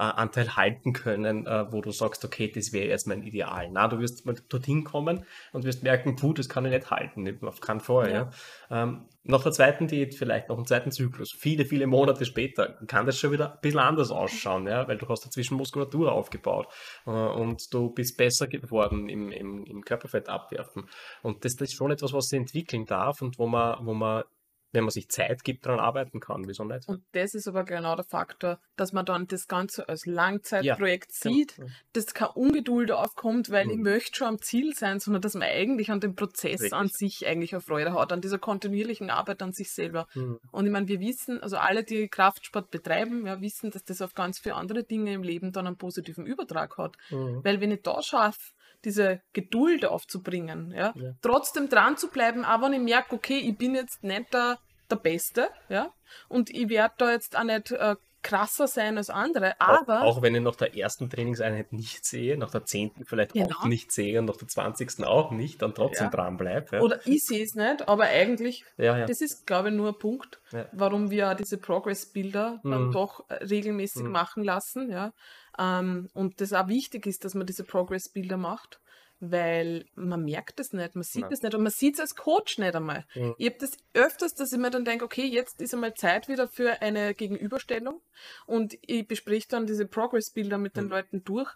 Körperfettanteil 0.00 0.56
halten 0.56 0.92
können, 0.92 1.46
äh, 1.46 1.72
wo 1.72 1.80
du 1.80 1.90
sagst, 1.92 2.24
okay, 2.24 2.50
das 2.50 2.72
wäre 2.72 2.88
jetzt 2.88 3.06
mein 3.06 3.22
Ideal. 3.22 3.68
Na, 3.70 3.88
du 3.88 3.98
wirst 3.98 4.26
mal 4.26 4.34
dorthin 4.48 4.84
kommen 4.84 5.24
und 5.52 5.64
wirst 5.64 5.82
merken, 5.82 6.16
puh, 6.16 6.32
das 6.32 6.48
kann 6.48 6.64
ich 6.64 6.72
nicht 6.72 6.90
halten, 6.90 7.38
auf 7.42 7.60
keinen 7.60 7.80
Fall. 7.80 8.10
Ja. 8.10 8.30
ja? 8.70 8.82
Ähm, 8.82 9.08
nach 9.24 9.42
der 9.42 9.52
zweiten 9.52 9.86
Diät, 9.86 10.14
vielleicht 10.14 10.48
nach 10.48 10.56
dem 10.56 10.66
zweiten 10.66 10.90
Zyklus, 10.90 11.32
viele, 11.36 11.64
viele 11.66 11.86
Monate 11.86 12.24
später, 12.24 12.78
kann 12.86 13.06
das 13.06 13.18
schon 13.18 13.32
wieder 13.32 13.52
ein 13.52 13.60
bisschen 13.60 13.80
anders 13.80 14.10
ausschauen, 14.10 14.66
ja, 14.66 14.88
weil 14.88 14.96
du 14.98 15.08
hast 15.08 15.24
dazwischen 15.24 15.56
Muskulatur 15.56 16.12
aufgebaut 16.12 16.68
äh, 17.06 17.10
und 17.10 17.72
du 17.72 17.90
bist 17.90 18.16
besser 18.16 18.46
geworden 18.46 19.08
im, 19.08 19.30
im, 19.30 19.64
im 19.64 19.82
Körperfett 19.82 20.28
abwerfen. 20.28 20.88
Und 21.22 21.44
das, 21.44 21.56
das 21.56 21.70
ist 21.70 21.76
schon 21.76 21.90
etwas, 21.90 22.12
was 22.12 22.28
sie 22.28 22.36
entwickeln 22.36 22.86
darf 22.86 23.20
und 23.20 23.38
wo 23.38 23.46
man, 23.46 23.84
wo 23.84 23.94
man 23.94 24.24
wenn 24.72 24.84
man 24.84 24.90
sich 24.90 25.08
Zeit 25.08 25.42
gibt, 25.44 25.66
daran 25.66 25.80
arbeiten 25.80 26.20
kann. 26.20 26.46
Wieso 26.46 26.64
nicht? 26.64 26.88
Und 26.88 27.02
das 27.12 27.34
ist 27.34 27.48
aber 27.48 27.64
genau 27.64 27.96
der 27.96 28.04
Faktor, 28.04 28.60
dass 28.76 28.92
man 28.92 29.04
dann 29.04 29.26
das 29.26 29.48
Ganze 29.48 29.88
als 29.88 30.06
Langzeitprojekt 30.06 31.10
ja, 31.12 31.30
sieht, 31.30 31.56
genau. 31.56 31.68
dass 31.92 32.14
keine 32.14 32.32
Ungeduld 32.32 32.92
aufkommt, 32.92 33.50
weil 33.50 33.66
mhm. 33.66 33.70
ich 33.72 33.78
möchte 33.78 34.16
schon 34.16 34.28
am 34.28 34.42
Ziel 34.42 34.74
sein, 34.74 35.00
sondern 35.00 35.22
dass 35.22 35.34
man 35.34 35.48
eigentlich 35.48 35.90
an 35.90 36.00
dem 36.00 36.14
Prozess 36.14 36.60
Richtig. 36.60 36.72
an 36.72 36.88
sich 36.88 37.26
eigentlich 37.26 37.52
eine 37.52 37.60
Freude 37.60 37.94
hat, 37.94 38.12
an 38.12 38.20
dieser 38.20 38.38
kontinuierlichen 38.38 39.10
Arbeit 39.10 39.42
an 39.42 39.52
sich 39.52 39.72
selber. 39.72 40.06
Mhm. 40.14 40.38
Und 40.52 40.66
ich 40.66 40.72
meine, 40.72 40.88
wir 40.88 41.00
wissen, 41.00 41.42
also 41.42 41.56
alle, 41.56 41.82
die 41.84 42.08
Kraftsport 42.08 42.70
betreiben, 42.70 43.26
ja, 43.26 43.40
wissen, 43.40 43.70
dass 43.70 43.84
das 43.84 44.02
auf 44.02 44.14
ganz 44.14 44.38
viele 44.38 44.54
andere 44.54 44.84
Dinge 44.84 45.12
im 45.12 45.22
Leben 45.22 45.52
dann 45.52 45.66
einen 45.66 45.76
positiven 45.76 46.26
Übertrag 46.26 46.78
hat. 46.78 46.96
Mhm. 47.10 47.40
Weil 47.42 47.60
wenn 47.60 47.72
ich 47.72 47.82
da 47.82 48.02
schaffe, 48.02 48.52
diese 48.84 49.20
Geduld 49.32 49.84
aufzubringen, 49.84 50.72
ja? 50.72 50.92
ja. 50.96 51.12
trotzdem 51.22 51.68
dran 51.68 51.96
zu 51.96 52.08
bleiben, 52.08 52.44
aber 52.44 52.66
wenn 52.66 52.74
ich 52.74 52.80
merke, 52.80 53.14
okay, 53.14 53.38
ich 53.38 53.56
bin 53.56 53.74
jetzt 53.74 54.02
nicht 54.02 54.32
der, 54.32 54.58
der 54.90 54.96
Beste, 54.96 55.48
ja, 55.68 55.92
und 56.28 56.50
ich 56.50 56.68
werde 56.68 56.94
da 56.98 57.10
jetzt 57.10 57.36
auch 57.36 57.44
nicht 57.44 57.72
äh, 57.72 57.96
krasser 58.22 58.66
sein 58.66 58.98
als 58.98 59.08
andere, 59.08 59.58
aber... 59.60 60.02
Auch, 60.02 60.18
auch, 60.18 60.22
wenn 60.22 60.34
ich 60.34 60.42
nach 60.42 60.56
der 60.56 60.76
ersten 60.76 61.08
Trainingseinheit 61.08 61.72
nicht 61.72 62.04
sehe, 62.04 62.36
nach 62.36 62.50
der 62.50 62.64
zehnten 62.64 63.06
vielleicht 63.06 63.32
genau. 63.32 63.56
auch 63.56 63.64
nicht 63.64 63.92
sehe 63.92 64.18
und 64.18 64.26
nach 64.26 64.36
der 64.36 64.48
zwanzigsten 64.48 65.04
auch 65.04 65.30
nicht, 65.30 65.62
dann 65.62 65.74
trotzdem 65.74 66.06
ja. 66.06 66.10
dran 66.10 66.36
bleibe. 66.36 66.76
Ja. 66.76 66.82
Oder 66.82 67.00
ich 67.06 67.24
sehe 67.24 67.42
es 67.42 67.54
nicht, 67.54 67.88
aber 67.88 68.04
eigentlich, 68.04 68.64
ja, 68.76 69.06
das 69.06 69.22
ist, 69.22 69.46
glaube 69.46 69.70
ich, 69.70 69.74
nur 69.74 69.88
ein 69.88 69.98
Punkt, 69.98 70.38
warum 70.72 71.10
wir 71.10 71.34
diese 71.34 71.56
Progress-Bilder 71.56 72.60
mhm. 72.62 72.70
dann 72.70 72.92
doch 72.92 73.24
äh, 73.30 73.34
regelmäßig 73.44 74.02
mhm. 74.02 74.10
machen 74.10 74.44
lassen, 74.44 74.90
ja. 74.90 75.12
Ähm, 75.58 76.08
und 76.14 76.40
das 76.40 76.52
auch 76.52 76.68
wichtig 76.68 77.06
ist, 77.06 77.24
dass 77.24 77.34
man 77.34 77.46
diese 77.46 77.64
Progress-Bilder 77.64 78.36
macht, 78.36 78.80
weil 79.20 79.84
man 79.94 80.24
merkt 80.24 80.60
es 80.60 80.72
nicht, 80.72 80.94
man 80.94 81.04
sieht 81.04 81.30
es 81.30 81.42
nicht 81.42 81.54
und 81.54 81.62
man 81.62 81.72
sieht 81.72 81.94
es 81.94 82.00
als 82.00 82.16
Coach 82.16 82.58
nicht 82.58 82.74
einmal. 82.74 83.04
Mhm. 83.14 83.34
Ich 83.36 83.46
habe 83.46 83.58
das 83.60 83.72
öfters, 83.92 84.34
dass 84.34 84.52
ich 84.52 84.58
mir 84.58 84.70
dann 84.70 84.86
denke, 84.86 85.04
okay, 85.04 85.26
jetzt 85.26 85.60
ist 85.60 85.74
einmal 85.74 85.94
Zeit 85.94 86.28
wieder 86.28 86.48
für 86.48 86.80
eine 86.80 87.14
Gegenüberstellung 87.14 88.00
und 88.46 88.78
ich 88.80 89.06
bespreche 89.06 89.48
dann 89.48 89.66
diese 89.66 89.86
Progress-Bilder 89.86 90.56
mit 90.56 90.76
den 90.76 90.84
mhm. 90.84 90.90
Leuten 90.90 91.24
durch, 91.24 91.50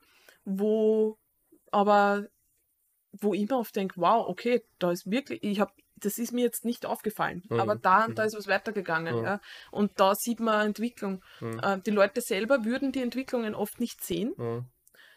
wo 0.44 1.18
aber 1.70 2.28
wo 3.20 3.32
ich 3.32 3.48
mir 3.48 3.56
oft 3.56 3.74
denke, 3.76 3.94
wow, 4.00 4.28
okay, 4.28 4.62
da 4.78 4.90
ist 4.90 5.10
wirklich, 5.10 5.42
ich 5.42 5.60
habe 5.60 5.72
das 6.04 6.18
ist 6.18 6.32
mir 6.32 6.44
jetzt 6.44 6.64
nicht 6.64 6.86
aufgefallen, 6.86 7.42
mhm. 7.48 7.60
aber 7.60 7.76
da 7.76 8.04
und 8.04 8.18
da 8.18 8.22
mhm. 8.22 8.28
ist 8.28 8.36
was 8.36 8.48
weitergegangen. 8.48 9.18
Mhm. 9.18 9.24
Ja. 9.24 9.40
Und 9.70 9.92
da 9.96 10.14
sieht 10.14 10.40
man 10.40 10.66
Entwicklung. 10.66 11.22
Mhm. 11.40 11.60
Äh, 11.62 11.80
die 11.80 11.90
Leute 11.90 12.20
selber 12.20 12.64
würden 12.64 12.92
die 12.92 13.02
Entwicklungen 13.02 13.54
oft 13.54 13.80
nicht 13.80 14.04
sehen. 14.04 14.34
Mhm. 14.36 14.66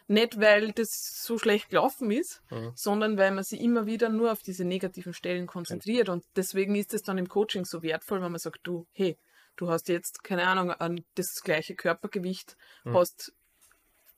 Nicht, 0.09 0.39
weil 0.39 0.71
das 0.71 1.21
so 1.21 1.37
schlecht 1.37 1.69
gelaufen 1.69 2.11
ist, 2.11 2.41
mhm. 2.49 2.71
sondern 2.75 3.17
weil 3.17 3.31
man 3.31 3.43
sich 3.43 3.59
immer 3.59 3.85
wieder 3.85 4.07
nur 4.07 4.31
auf 4.31 4.41
diese 4.41 4.63
negativen 4.63 5.13
Stellen 5.13 5.47
konzentriert. 5.47 6.07
Und 6.07 6.23
deswegen 6.37 6.75
ist 6.75 6.93
es 6.93 7.01
dann 7.01 7.17
im 7.17 7.27
Coaching 7.27 7.65
so 7.65 7.83
wertvoll, 7.83 8.21
wenn 8.21 8.31
man 8.31 8.39
sagt, 8.39 8.61
du, 8.63 8.87
hey, 8.93 9.17
du 9.57 9.69
hast 9.69 9.89
jetzt, 9.89 10.23
keine 10.23 10.47
Ahnung, 10.47 10.73
das 11.15 11.41
gleiche 11.43 11.75
Körpergewicht, 11.75 12.55
hast 12.85 13.33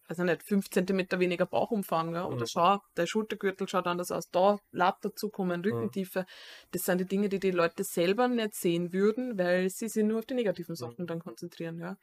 also 0.09 0.23
nicht, 0.23 0.41
5 0.41 0.71
cm 0.71 1.19
weniger 1.19 1.45
Bauchumfang. 1.45 2.15
Ja? 2.15 2.25
Oder 2.25 2.41
mhm. 2.41 2.47
schau, 2.47 2.79
der 2.97 3.05
Schultergürtel 3.05 3.67
schaut 3.69 3.85
anders 3.85 4.11
aus. 4.11 4.29
Da 4.31 4.57
Latt 4.71 4.97
dazukommen, 5.05 5.61
Rückentiefe. 5.61 6.21
Mhm. 6.21 6.25
Das 6.71 6.81
sind 6.81 6.97
die 6.99 7.05
Dinge, 7.05 7.29
die 7.29 7.39
die 7.39 7.51
Leute 7.51 7.83
selber 7.83 8.27
nicht 8.27 8.55
sehen 8.55 8.91
würden, 8.91 9.37
weil 9.37 9.69
sie 9.69 9.87
sich 9.87 10.03
nur 10.03 10.19
auf 10.19 10.25
die 10.25 10.33
negativen 10.33 10.75
Sachen 10.75 11.03
mhm. 11.03 11.07
dann 11.07 11.19
konzentrieren. 11.19 11.77
Ja? 11.77 11.95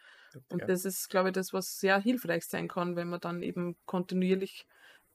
Und 0.50 0.60
ja. 0.60 0.66
das 0.68 0.84
ist, 0.84 1.10
glaube 1.10 1.30
ich, 1.30 1.34
das, 1.34 1.52
was 1.52 1.78
sehr 1.78 1.98
hilfreich 1.98 2.44
sein 2.44 2.68
kann, 2.68 2.94
wenn 2.94 3.08
man 3.08 3.18
dann 3.18 3.42
eben 3.42 3.76
kontinuierlich 3.86 4.66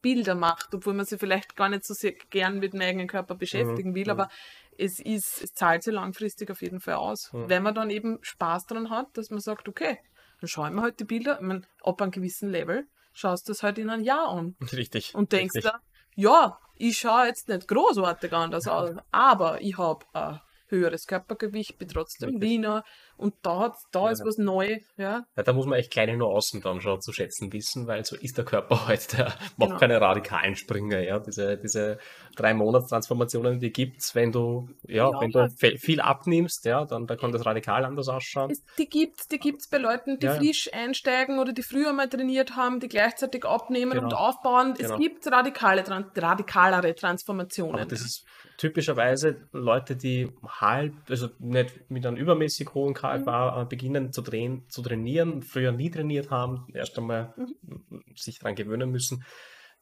Bilder 0.01 0.35
macht, 0.35 0.73
obwohl 0.73 0.93
man 0.93 1.05
sich 1.05 1.19
vielleicht 1.19 1.55
gar 1.55 1.69
nicht 1.69 1.85
so 1.85 1.93
sehr 1.93 2.13
gern 2.31 2.59
mit 2.59 2.73
dem 2.73 2.81
eigenen 2.81 3.07
Körper 3.07 3.35
beschäftigen 3.35 3.91
mhm. 3.91 3.95
will, 3.95 4.09
aber 4.09 4.29
es 4.77 4.99
ist, 4.99 5.43
es 5.43 5.53
zahlt 5.53 5.83
sich 5.83 5.93
langfristig 5.93 6.49
auf 6.49 6.61
jeden 6.61 6.79
Fall 6.79 6.95
aus. 6.95 7.31
Mhm. 7.31 7.49
Wenn 7.49 7.63
man 7.63 7.75
dann 7.75 7.89
eben 7.89 8.17
Spaß 8.21 8.65
daran 8.65 8.89
hat, 8.89 9.15
dass 9.15 9.29
man 9.29 9.39
sagt, 9.39 9.69
okay, 9.69 9.99
dann 10.41 10.47
schau 10.47 10.65
ich 10.65 10.71
mir 10.71 10.81
halt 10.81 10.99
die 10.99 11.05
Bilder, 11.05 11.35
ich 11.39 11.45
mein, 11.45 11.65
ab 11.83 12.01
einem 12.01 12.11
gewissen 12.11 12.49
Level, 12.49 12.87
schaust 13.13 13.47
du 13.47 13.53
das 13.53 13.63
halt 13.63 13.77
in 13.77 13.89
einem 13.89 14.03
Jahr 14.03 14.27
an. 14.27 14.55
Richtig. 14.73 15.15
Und 15.15 15.31
denkst 15.31 15.55
richtig. 15.55 15.71
da, 15.71 15.79
ja, 16.15 16.59
ich 16.75 16.97
schaue 16.97 17.27
jetzt 17.27 17.47
nicht 17.47 17.67
großartig 17.67 18.33
anders 18.33 18.67
aus, 18.67 18.95
aber 19.11 19.61
ich 19.61 19.77
habe 19.77 20.05
ein 20.13 20.41
höheres 20.67 21.05
Körpergewicht, 21.05 21.77
bin 21.77 21.87
trotzdem 21.87 22.29
Richtig. 22.29 22.49
Wiener, 22.49 22.83
und 23.21 23.35
da, 23.43 23.59
hat, 23.59 23.75
da 23.91 24.05
ja. 24.05 24.11
ist 24.11 24.25
was 24.25 24.37
neu. 24.37 24.79
Ja. 24.97 25.25
ja. 25.35 25.43
da 25.43 25.53
muss 25.53 25.65
man 25.65 25.79
echt 25.79 25.91
kleine 25.91 26.17
Nuancen 26.17 26.61
dann 26.61 26.81
schon 26.81 27.01
zu 27.01 27.13
schätzen 27.13 27.53
wissen, 27.53 27.87
weil 27.87 28.03
so 28.03 28.15
ist 28.15 28.37
der 28.37 28.45
Körper 28.45 28.87
heute. 28.87 29.01
Der 29.11 29.25
macht 29.57 29.69
genau. 29.69 29.77
keine 29.77 30.01
radikalen 30.01 30.55
Sprünge. 30.55 31.05
Ja. 31.05 31.19
Diese, 31.19 31.57
diese 31.57 31.99
drei 32.35 32.53
Monatstransformationen, 32.53 33.59
die 33.59 33.71
gibt 33.71 33.99
es, 33.99 34.15
wenn 34.15 34.31
du, 34.31 34.69
ja, 34.83 35.09
ja, 35.09 35.21
wenn 35.21 35.31
du 35.31 35.49
viel 35.77 36.01
abnimmst, 36.01 36.65
ja, 36.65 36.85
dann, 36.85 37.07
dann 37.07 37.17
kann 37.17 37.31
das 37.31 37.45
radikal 37.45 37.83
anders 37.83 38.07
ausschauen. 38.07 38.53
die 38.77 38.89
gibt 38.89 39.19
es 39.19 39.27
die 39.27 39.39
gibt's 39.39 39.67
bei 39.67 39.77
Leuten, 39.77 40.17
die 40.19 40.27
frisch 40.27 40.73
einsteigen 40.73 41.39
oder 41.39 41.51
die 41.51 41.63
früher 41.63 41.93
mal 41.93 42.07
trainiert 42.07 42.55
haben, 42.55 42.79
die 42.79 42.87
gleichzeitig 42.87 43.45
abnehmen 43.45 43.91
genau. 43.91 44.05
und 44.05 44.13
aufbauen. 44.13 44.73
Genau. 44.75 44.93
Es 44.93 44.99
gibt 44.99 45.27
radikale, 45.31 45.83
radikalere 46.15 46.95
Transformationen. 46.95 47.75
Aber 47.75 47.85
das 47.85 48.01
ist 48.01 48.25
typischerweise 48.57 49.47
Leute, 49.51 49.95
die 49.95 50.31
halb, 50.47 50.93
also 51.09 51.29
nicht 51.39 51.89
mit 51.89 52.05
einem 52.05 52.15
übermäßig 52.15 52.73
hohen 52.73 52.93
KFA 52.93 53.10
mhm. 53.19 53.67
beginnen 53.69 54.11
zu, 54.11 54.21
train 54.21 54.65
zu 54.69 54.81
trainieren, 54.81 55.41
früher 55.41 55.71
nie 55.71 55.89
trainiert 55.91 56.29
haben, 56.29 56.67
erst 56.73 56.97
einmal 56.97 57.33
mhm. 57.37 58.03
sich 58.15 58.39
daran 58.39 58.55
gewöhnen 58.55 58.89
müssen 58.89 59.23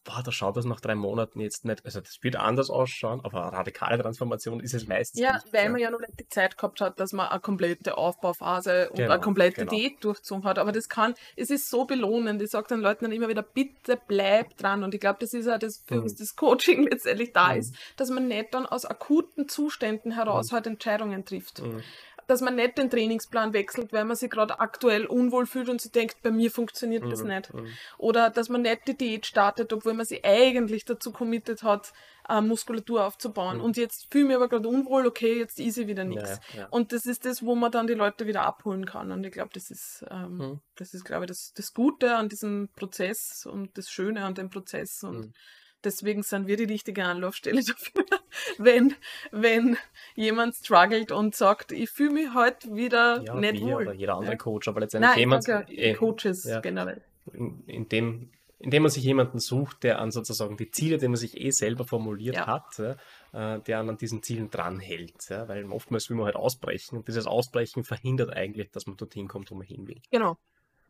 boah, 0.03 0.23
da 0.23 0.31
schaut 0.31 0.57
das 0.57 0.65
nach 0.65 0.79
drei 0.79 0.95
Monaten 0.95 1.39
jetzt 1.39 1.65
nicht, 1.65 1.85
also 1.85 1.99
das 1.99 2.19
wird 2.21 2.35
anders 2.35 2.69
ausschauen, 2.69 3.21
aber 3.23 3.47
eine 3.47 3.57
radikale 3.57 4.01
Transformation 4.01 4.59
ist 4.59 4.73
es 4.73 4.87
meistens 4.87 5.21
Ja, 5.21 5.33
nicht, 5.33 5.53
weil 5.53 5.65
ja. 5.65 5.69
man 5.69 5.81
ja 5.81 5.91
noch 5.91 5.99
nicht 5.99 6.19
die 6.19 6.27
Zeit 6.27 6.57
gehabt 6.57 6.81
hat, 6.81 6.99
dass 6.99 7.13
man 7.13 7.27
eine 7.27 7.39
komplette 7.39 7.97
Aufbauphase 7.97 8.89
und 8.89 8.97
genau, 8.97 9.13
eine 9.13 9.21
komplette 9.21 9.65
genau. 9.65 9.71
Diät 9.71 10.03
durchzogen 10.03 10.45
hat, 10.45 10.57
aber 10.57 10.71
das 10.71 10.89
kann, 10.89 11.13
es 11.35 11.49
ist 11.49 11.69
so 11.69 11.85
belohnend, 11.85 12.41
ich 12.41 12.49
sage 12.49 12.67
den 12.67 12.79
Leuten 12.79 13.05
dann 13.05 13.11
immer 13.11 13.27
wieder, 13.27 13.43
bitte 13.43 13.99
bleib 14.07 14.57
dran 14.57 14.83
und 14.83 14.93
ich 14.93 15.01
glaube, 15.01 15.19
das 15.19 15.33
ist 15.33 15.45
ja 15.45 15.57
das, 15.57 15.83
für 15.85 15.95
mhm. 15.95 16.05
was 16.05 16.15
das 16.15 16.35
Coaching 16.35 16.83
letztendlich 16.89 17.33
da 17.33 17.53
mhm. 17.53 17.59
ist, 17.59 17.75
dass 17.97 18.09
man 18.09 18.27
nicht 18.27 18.53
dann 18.53 18.65
aus 18.65 18.85
akuten 18.85 19.47
Zuständen 19.47 20.11
heraus 20.11 20.51
mhm. 20.51 20.55
halt 20.55 20.67
Entscheidungen 20.67 21.25
trifft. 21.25 21.61
Dass 22.29 22.41
man 22.41 22.55
nicht 22.55 22.77
den 22.77 22.91
Trainingsplan 22.91 23.53
wechselt, 23.53 23.91
weil 23.91 24.05
man 24.05 24.15
sich 24.15 24.29
gerade 24.29 24.59
aktuell 24.59 25.07
unwohl 25.07 25.47
fühlt 25.47 25.67
und 25.67 25.81
sie 25.81 25.89
denkt, 25.89 26.21
bei 26.21 26.29
mir 26.29 26.51
funktioniert 26.51 27.03
mhm. 27.03 27.09
das 27.09 27.23
nicht. 27.23 27.51
Mhm. 27.51 27.67
Oder 27.97 28.29
dass 28.29 28.49
man 28.49 28.61
nicht 28.61 28.87
die 28.87 28.95
Diät 28.95 29.25
startet, 29.25 29.73
obwohl 29.73 29.95
man 29.95 30.05
sich 30.05 30.23
eigentlich 30.23 30.85
dazu 30.85 31.11
committed 31.11 31.63
hat, 31.63 31.91
äh, 32.29 32.39
Muskulatur 32.39 33.03
aufzubauen. 33.03 33.57
Mhm. 33.57 33.63
Und 33.63 33.77
jetzt 33.77 34.11
fühle 34.11 34.25
ich 34.25 34.27
mich 34.27 34.35
aber 34.35 34.47
gerade 34.47 34.67
unwohl, 34.67 35.07
okay, 35.07 35.39
jetzt 35.39 35.59
ist 35.59 35.79
ich 35.79 35.87
wieder 35.87 36.03
nichts. 36.03 36.39
Ja, 36.53 36.59
ja. 36.59 36.67
Und 36.69 36.93
das 36.93 37.07
ist 37.07 37.25
das, 37.25 37.43
wo 37.43 37.55
man 37.55 37.71
dann 37.71 37.87
die 37.87 37.95
Leute 37.95 38.27
wieder 38.27 38.43
abholen 38.43 38.85
kann. 38.85 39.11
Und 39.11 39.25
ich 39.25 39.31
glaube, 39.31 39.49
das 39.53 39.71
ist, 39.71 40.05
ähm, 40.11 40.37
mhm. 40.37 40.59
das 40.75 40.93
ist, 40.93 41.05
glaube 41.05 41.25
ich, 41.25 41.29
das, 41.29 41.51
das 41.55 41.73
Gute 41.73 42.15
an 42.15 42.29
diesem 42.29 42.69
Prozess 42.75 43.47
und 43.51 43.75
das 43.75 43.89
Schöne 43.89 44.23
an 44.23 44.35
dem 44.35 44.51
Prozess. 44.51 45.03
Und 45.03 45.19
mhm 45.19 45.33
Deswegen 45.83 46.23
sind 46.23 46.47
wir 46.47 46.57
die 46.57 46.65
richtige 46.65 47.05
Anlaufstelle 47.05 47.61
dafür, 47.67 48.03
wenn, 48.57 48.95
wenn 49.31 49.77
jemand 50.15 50.55
struggelt 50.55 51.11
und 51.11 51.35
sagt, 51.35 51.71
ich 51.71 51.89
fühle 51.89 52.11
mich 52.11 52.33
heute 52.33 52.75
wieder 52.75 53.21
Ja, 53.23 53.35
nicht 53.35 53.61
wohl. 53.61 53.83
oder 53.83 53.93
jeder 53.93 54.15
andere 54.15 54.33
Ja. 54.33 54.37
Coach, 54.37 54.67
aber 54.67 54.81
letztendlich 54.81 55.11
Nein, 55.11 55.19
jemand, 55.19 55.47
ja, 55.47 55.61
eh, 55.67 55.93
Coaches 55.93 56.43
ja. 56.43 56.59
generell. 56.59 57.01
in, 57.33 57.63
in 57.67 57.87
dem 57.89 58.31
indem 58.61 58.83
man 58.83 58.91
sich 58.91 59.05
jemanden 59.05 59.39
sucht, 59.39 59.83
der 59.83 59.99
an 59.99 60.11
sozusagen 60.11 60.57
die 60.57 60.69
Ziele, 60.69 60.97
die 60.97 61.07
man 61.07 61.15
sich 61.15 61.39
eh 61.39 61.49
selber 61.51 61.85
formuliert 61.85 62.35
Ja. 62.35 62.47
hat, 62.47 62.77
äh, 63.31 63.59
der 63.61 63.79
an 63.79 63.95
diesen 63.97 64.21
Zielen 64.21 64.49
dranhält. 64.49 65.29
Ja, 65.29 65.47
weil 65.47 65.63
oftmals 65.71 66.09
will 66.09 66.17
man 66.17 66.25
halt 66.25 66.35
ausbrechen 66.35 66.97
und 66.97 67.07
dieses 67.07 67.25
Ausbrechen 67.25 67.85
verhindert 67.85 68.35
eigentlich, 68.35 68.69
dass 68.71 68.85
man 68.85 68.97
dorthin 68.97 69.29
kommt, 69.29 69.49
wo 69.49 69.55
man 69.55 69.65
hin 69.65 69.87
will. 69.87 70.01
Genau. 70.11 70.35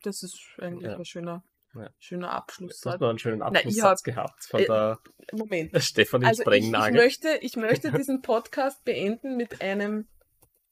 Das 0.02 0.24
ist 0.24 0.40
eigentlich 0.58 0.90
Ja. 0.90 0.98
ein 0.98 1.06
schöner, 1.06 1.44
Ja. 1.76 1.90
schöner 2.00 2.28
Du 2.28 2.34
Abschluss. 2.34 2.82
hast 2.86 3.00
noch 3.00 3.10
einen 3.10 3.20
schönen 3.20 3.42
ich 3.42 3.44
Abschlusssatz 3.44 4.04
gehabt 4.04 4.46
von 4.46 4.62
äh, 4.62 4.66
der 4.66 5.00
Moment. 5.34 5.72
Stefanie 5.84 6.26
Also 6.26 6.42
ich, 6.42 6.48
ich, 6.48 6.54
Sprengnagel, 6.66 7.02
möchte, 7.02 7.38
ich 7.42 7.56
möchte 7.58 7.92
diesen 7.92 8.22
Podcast 8.22 8.84
beenden 8.84 9.38
mit 9.38 9.62
einem 9.62 10.08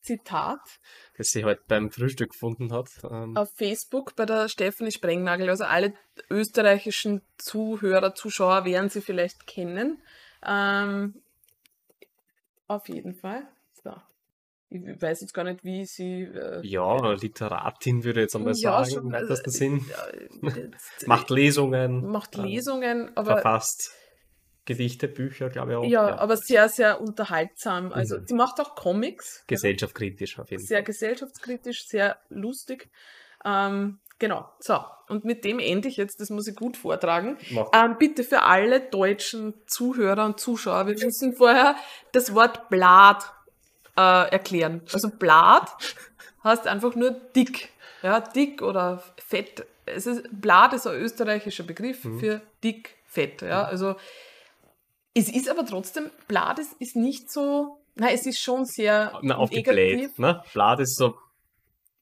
Zitat 0.02 0.62
das 1.18 1.30
sie 1.30 1.44
heute 1.44 1.64
beim 1.68 1.92
Frühstück 1.92 2.32
gefunden 2.32 2.72
hat. 2.72 2.90
Ähm, 3.04 3.36
auf 3.36 3.50
Facebook 3.56 4.16
bei 4.16 4.26
der 4.26 4.48
Stephanie 4.50 4.92
Sprengnagel. 4.92 5.50
Also 5.50 5.64
alle 5.64 5.94
österreichischen 6.30 7.22
Zuhörer, 7.38 8.14
Zuschauer 8.14 8.66
werden 8.66 8.90
sie 8.90 9.02
vielleicht 9.02 9.48
kennen. 9.48 10.02
Ähm, 10.46 11.22
auf 12.68 12.88
jeden 12.88 13.16
Fall. 13.16 13.48
Ich 14.70 15.02
weiß 15.02 15.22
jetzt 15.22 15.34
gar 15.34 15.44
nicht, 15.46 15.64
wie 15.64 15.86
sie. 15.86 16.24
Äh, 16.24 16.60
ja, 16.66 17.14
Literatin 17.14 18.04
würde 18.04 18.20
ich 18.20 18.24
jetzt 18.26 18.36
einmal 18.36 18.54
Ja, 18.56 18.84
sagen, 18.84 18.92
schon, 18.92 19.06
im 19.08 19.14
also, 19.16 19.30
weitesten 19.30 19.50
Sinn. 19.52 19.86
ja, 19.90 20.52
jetzt, 20.56 21.08
Macht 21.08 21.30
Lesungen, 21.30 22.06
macht 22.12 22.36
äh, 22.38 22.42
Lesungen, 22.42 23.12
aber 23.16 23.34
verfasst 23.40 23.92
Gedichte, 24.66 25.08
Bücher, 25.08 25.50
glaube 25.50 25.72
ich 25.72 25.78
auch. 25.78 25.86
ja, 25.86 26.18
aber 26.18 26.36
sehr, 26.36 26.68
sehr 26.68 27.00
unterhaltsam. 27.00 27.94
Also 27.94 28.18
Mhm. 28.18 28.28
sie 28.28 28.34
macht 28.34 28.60
auch 28.60 28.76
Comics. 28.76 29.46
gesellschaftskritisch 29.48 30.38
auf 30.40 30.52
jeden 30.52 30.62
sehr 30.62 30.80
Fall. 30.80 30.84
gesellschaftskritisch, 30.84 31.88
sehr 31.88 32.18
lustig. 32.28 32.90
Ähm, 33.46 34.00
genau, 34.20 34.50
so. 34.60 34.80
Und 35.08 35.24
mit 35.24 35.46
dem 35.46 35.60
ende 35.60 35.88
ich 35.88 35.96
jetzt, 35.96 36.20
das 36.20 36.30
muss 36.30 36.50
ich 36.50 36.56
gut 36.58 36.76
vortragen. 36.76 37.38
Ähm, 37.74 37.96
bitte 37.98 38.26
für 38.26 38.42
alle 38.42 38.82
deutschen 38.82 39.54
Zuhörer 39.68 40.26
und 40.26 40.38
Zuschauer, 40.42 40.88
wir 40.88 40.96
müssen 40.96 41.34
vorher 41.34 41.78
das 42.12 42.34
Wort 42.36 42.68
Blatt 42.68 43.24
äh, 43.98 44.30
erklären. 44.32 44.82
Also 44.94 45.10
Blatt 45.10 45.72
heißt 46.44 46.68
einfach 46.68 46.96
nur 46.96 47.12
dick. 47.12 47.70
Ja, 48.04 48.20
dick 48.20 48.62
oder 48.62 49.04
fett. 49.18 49.66
Es 49.86 50.06
ist, 50.06 50.24
Blatt 50.32 50.74
ist 50.74 50.86
ein 50.88 50.96
österreichischer 50.96 51.64
Begriff 51.64 52.04
Mhm. 52.04 52.20
für 52.20 52.42
dick, 52.64 52.96
fett. 53.06 53.42
Ja, 53.42 53.64
also 53.64 53.96
es 55.14 55.30
ist 55.30 55.50
aber 55.50 55.66
trotzdem, 55.66 56.12
Blatt 56.28 56.60
ist, 56.60 56.74
ist 56.80 56.96
nicht 56.96 57.32
so, 57.32 57.80
nein, 57.96 58.14
es 58.14 58.26
ist 58.28 58.40
schon 58.40 58.66
sehr 58.66 59.18
Na, 59.24 59.38
aufgebläht. 59.38 60.20
Ne? 60.20 60.44
Blatt 60.54 60.80
ist 60.80 60.96
so 60.96 61.16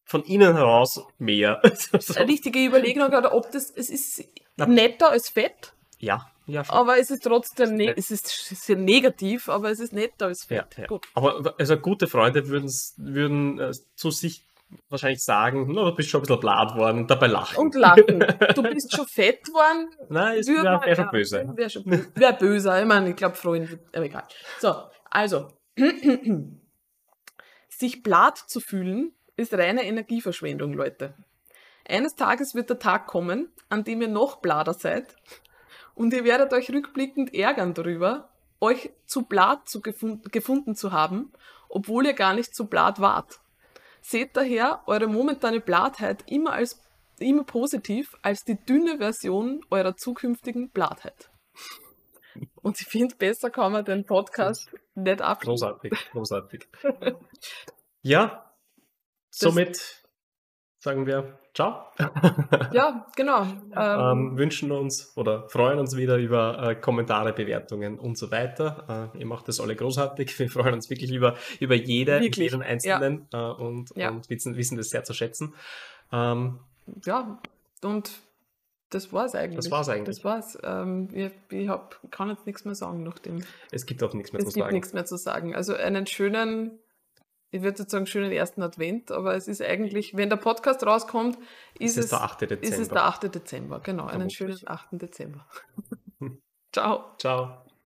von 0.04 0.24
innen 0.24 0.54
heraus 0.56 1.02
mehr. 1.18 1.62
so, 2.00 2.14
Eine 2.16 2.28
richtige 2.28 2.60
Überlegung 2.60 3.10
gerade, 3.10 3.32
ob 3.32 3.52
das, 3.52 3.72
es 3.72 3.90
ist 3.90 4.24
netter 4.58 5.12
als 5.12 5.30
Fett, 5.30 5.74
ja, 6.00 6.30
ja, 6.48 6.64
voll. 6.64 6.78
aber 6.78 7.00
es 7.00 7.10
ist 7.10 7.24
trotzdem, 7.24 7.76
ne 7.76 7.94
es 7.98 8.12
ist 8.12 8.28
sehr 8.28 8.76
negativ, 8.76 9.50
aber 9.50 9.72
es 9.72 9.80
ist 9.80 9.94
netter 9.94 10.28
als 10.28 10.48
ja, 10.50 10.64
Fett. 10.64 10.78
ja. 10.78 10.86
Gut. 10.88 11.08
Aber 11.14 11.56
also 11.58 11.78
gute 11.78 12.08
Freunde 12.08 12.48
würden 12.48 13.60
äh, 13.60 13.72
zu 13.96 14.12
sich 14.12 14.46
wahrscheinlich 14.90 15.24
sagen, 15.24 15.72
no, 15.72 15.90
du 15.90 15.96
bist 15.96 16.10
schon 16.10 16.22
ein 16.22 16.24
bisschen 16.24 16.40
blatt 16.40 16.74
geworden 16.74 17.00
und 17.00 17.10
dabei 17.10 17.28
lachen. 17.28 17.58
Und 17.58 17.76
lachen. 17.76 18.20
Du 18.56 18.64
bist 18.64 18.96
schon 18.96 19.08
fett 19.08 19.44
geworden. 19.44 19.90
Nein, 20.10 20.38
ist 20.38 20.48
wäre 20.48 20.64
wär 20.64 20.96
schon 20.96 21.06
ja, 21.06 21.12
böse. 21.12 21.54
Wäre 21.56 21.70
schon 21.70 21.84
böse. 21.84 22.12
Wär 22.16 22.34
böse. 22.34 22.80
Ich 22.80 22.86
meine, 22.86 23.10
ich 23.10 23.16
glaube, 23.16 23.36
Freunde, 23.36 23.80
aber 23.94 24.06
egal. 24.06 24.24
So, 24.60 24.74
also. 25.10 25.50
Sich 27.70 28.04
blatt 28.04 28.38
zu 28.38 28.62
fühlen, 28.62 29.12
ist 29.36 29.54
reine 29.54 29.84
Energieverschwendung, 29.84 30.74
Leute. 30.74 31.14
Eines 31.88 32.16
Tages 32.16 32.56
wird 32.56 32.70
der 32.70 32.80
Tag 32.80 33.06
kommen, 33.06 33.50
an 33.68 33.84
dem 33.84 34.02
ihr 34.02 34.08
noch 34.08 34.38
blader 34.38 34.74
seid 34.74 35.16
und 35.96 36.14
ihr 36.14 36.24
werdet 36.24 36.54
euch 36.54 36.70
rückblickend 36.70 37.34
ärgern 37.34 37.74
darüber, 37.74 38.30
euch 38.60 38.92
zu 39.06 39.24
blatt 39.24 39.68
zu 39.68 39.82
gefun 39.82 40.22
gefunden 40.32 40.76
zu 40.76 40.92
haben, 40.92 41.32
obwohl 41.70 42.06
ihr 42.06 42.14
gar 42.14 42.34
nicht 42.34 42.54
zu 42.54 42.68
blatt 42.68 43.00
wart. 43.00 43.40
Seht 44.02 44.38
daher 44.38 44.84
eure 44.86 45.08
momentane 45.08 45.60
Blattheit 45.60 46.24
immer 46.28 46.54
als 46.54 46.82
immer 47.18 47.44
positiv 47.44 48.16
als 48.22 48.44
die 48.44 48.58
dünne 48.66 48.98
Version 48.98 49.66
eurer 49.72 49.96
zukünftigen 49.96 50.70
Blattheit. 50.70 51.32
Und 52.56 52.82
ich 52.82 52.88
finde, 52.88 53.16
besser 53.16 53.50
kann 53.50 53.72
man 53.72 53.86
den 53.86 54.06
Podcast 54.06 54.70
nicht 54.96 55.22
abschließen. 55.22 55.70
Großartig, 55.70 56.12
großartig. 56.12 56.68
ja, 58.02 58.54
somit 59.30 60.04
sagen 60.80 61.06
wir 61.06 61.40
Ciao. 61.56 61.86
Ja, 62.74 63.08
genau. 63.16 63.44
Ähm, 63.44 63.72
ähm, 63.78 64.38
wünschen 64.38 64.74
uns 64.74 65.16
oder 65.16 65.48
freuen 65.48 65.80
uns 65.80 65.96
wieder 65.96 66.18
über 66.18 66.72
äh, 66.72 66.76
Kommentare, 66.76 67.32
Bewertungen 67.32 67.98
und 67.98 68.18
so 68.18 68.30
weiter. 68.30 69.12
Äh, 69.16 69.20
ihr 69.20 69.26
macht 69.26 69.48
das 69.48 69.62
alle 69.62 69.74
großartig. 69.76 70.38
Wir 70.38 70.50
freuen 70.50 70.74
uns 70.74 70.90
wirklich 70.90 71.12
über, 71.12 71.36
über 71.62 71.76
jede, 71.76 72.20
Wirklich, 72.20 72.52
jeden 72.52 72.62
Einzelnen 72.62 73.28
äh, 73.32 73.38
und, 73.38 73.96
Ja. 73.96 74.10
und 74.10 74.30
wissen, 74.30 74.58
wissen 74.58 74.78
das 74.78 74.90
sehr 74.90 75.06
zu 75.06 75.14
schätzen. 75.14 75.54
Ähm, 76.12 76.60
ja, 77.06 77.40
und 77.84 78.12
das 78.90 79.14
war's 79.14 79.34
eigentlich. 79.34 79.56
Das 79.56 79.72
war's 79.72 79.88
eigentlich. 79.88 80.18
Das 80.18 80.26
war's. 80.26 80.58
Ähm, 80.62 81.08
ich 81.14 81.32
ich 81.52 81.70
hab, 81.70 82.00
kann 82.12 82.30
jetzt 82.30 82.46
nichts 82.46 82.66
mehr 82.66 82.76
sagen 82.76 83.04
nach 83.04 83.18
dem. 83.20 83.44
es 83.72 83.86
gibt 83.86 84.04
auch 84.04 84.14
nichts 84.14 84.34
mehr 84.34 84.42
Es 84.42 84.50
zu 84.50 84.54
gibt 84.56 84.64
sagen. 84.66 84.74
nichts 84.76 84.92
mehr 84.94 85.06
zu 85.06 85.16
sagen. 85.16 85.56
Also 85.56 85.74
einen 85.74 86.06
schönen, 86.06 86.80
ich 87.52 87.62
würde 87.62 87.80
jetzt 87.84 87.92
sagen, 87.92 88.06
schönen 88.06 88.32
ersten 88.32 88.62
Advent, 88.62 89.12
aber 89.12 89.36
es 89.36 89.48
ist 89.48 89.62
eigentlich, 89.62 90.16
wenn 90.16 90.30
der 90.30 90.38
Podcast 90.38 90.86
rauskommt, 90.86 91.38
ist, 91.80 91.98
Es 91.98 92.06
ist 92.06 92.12
der 92.12 92.22
8. 92.22 92.42
ist 92.44 92.52
Dezember. 92.52 92.82
es 92.82 92.90
der 92.90 93.06
8. 93.06 93.36
Dezember. 93.36 93.80
Genau, 93.80 94.06
einen 94.08 94.30
schönen 94.30 94.58
8. 94.66 94.88
Dezember. 94.92 95.48
Ciao. 96.74 97.16
Ciao. 97.18 97.65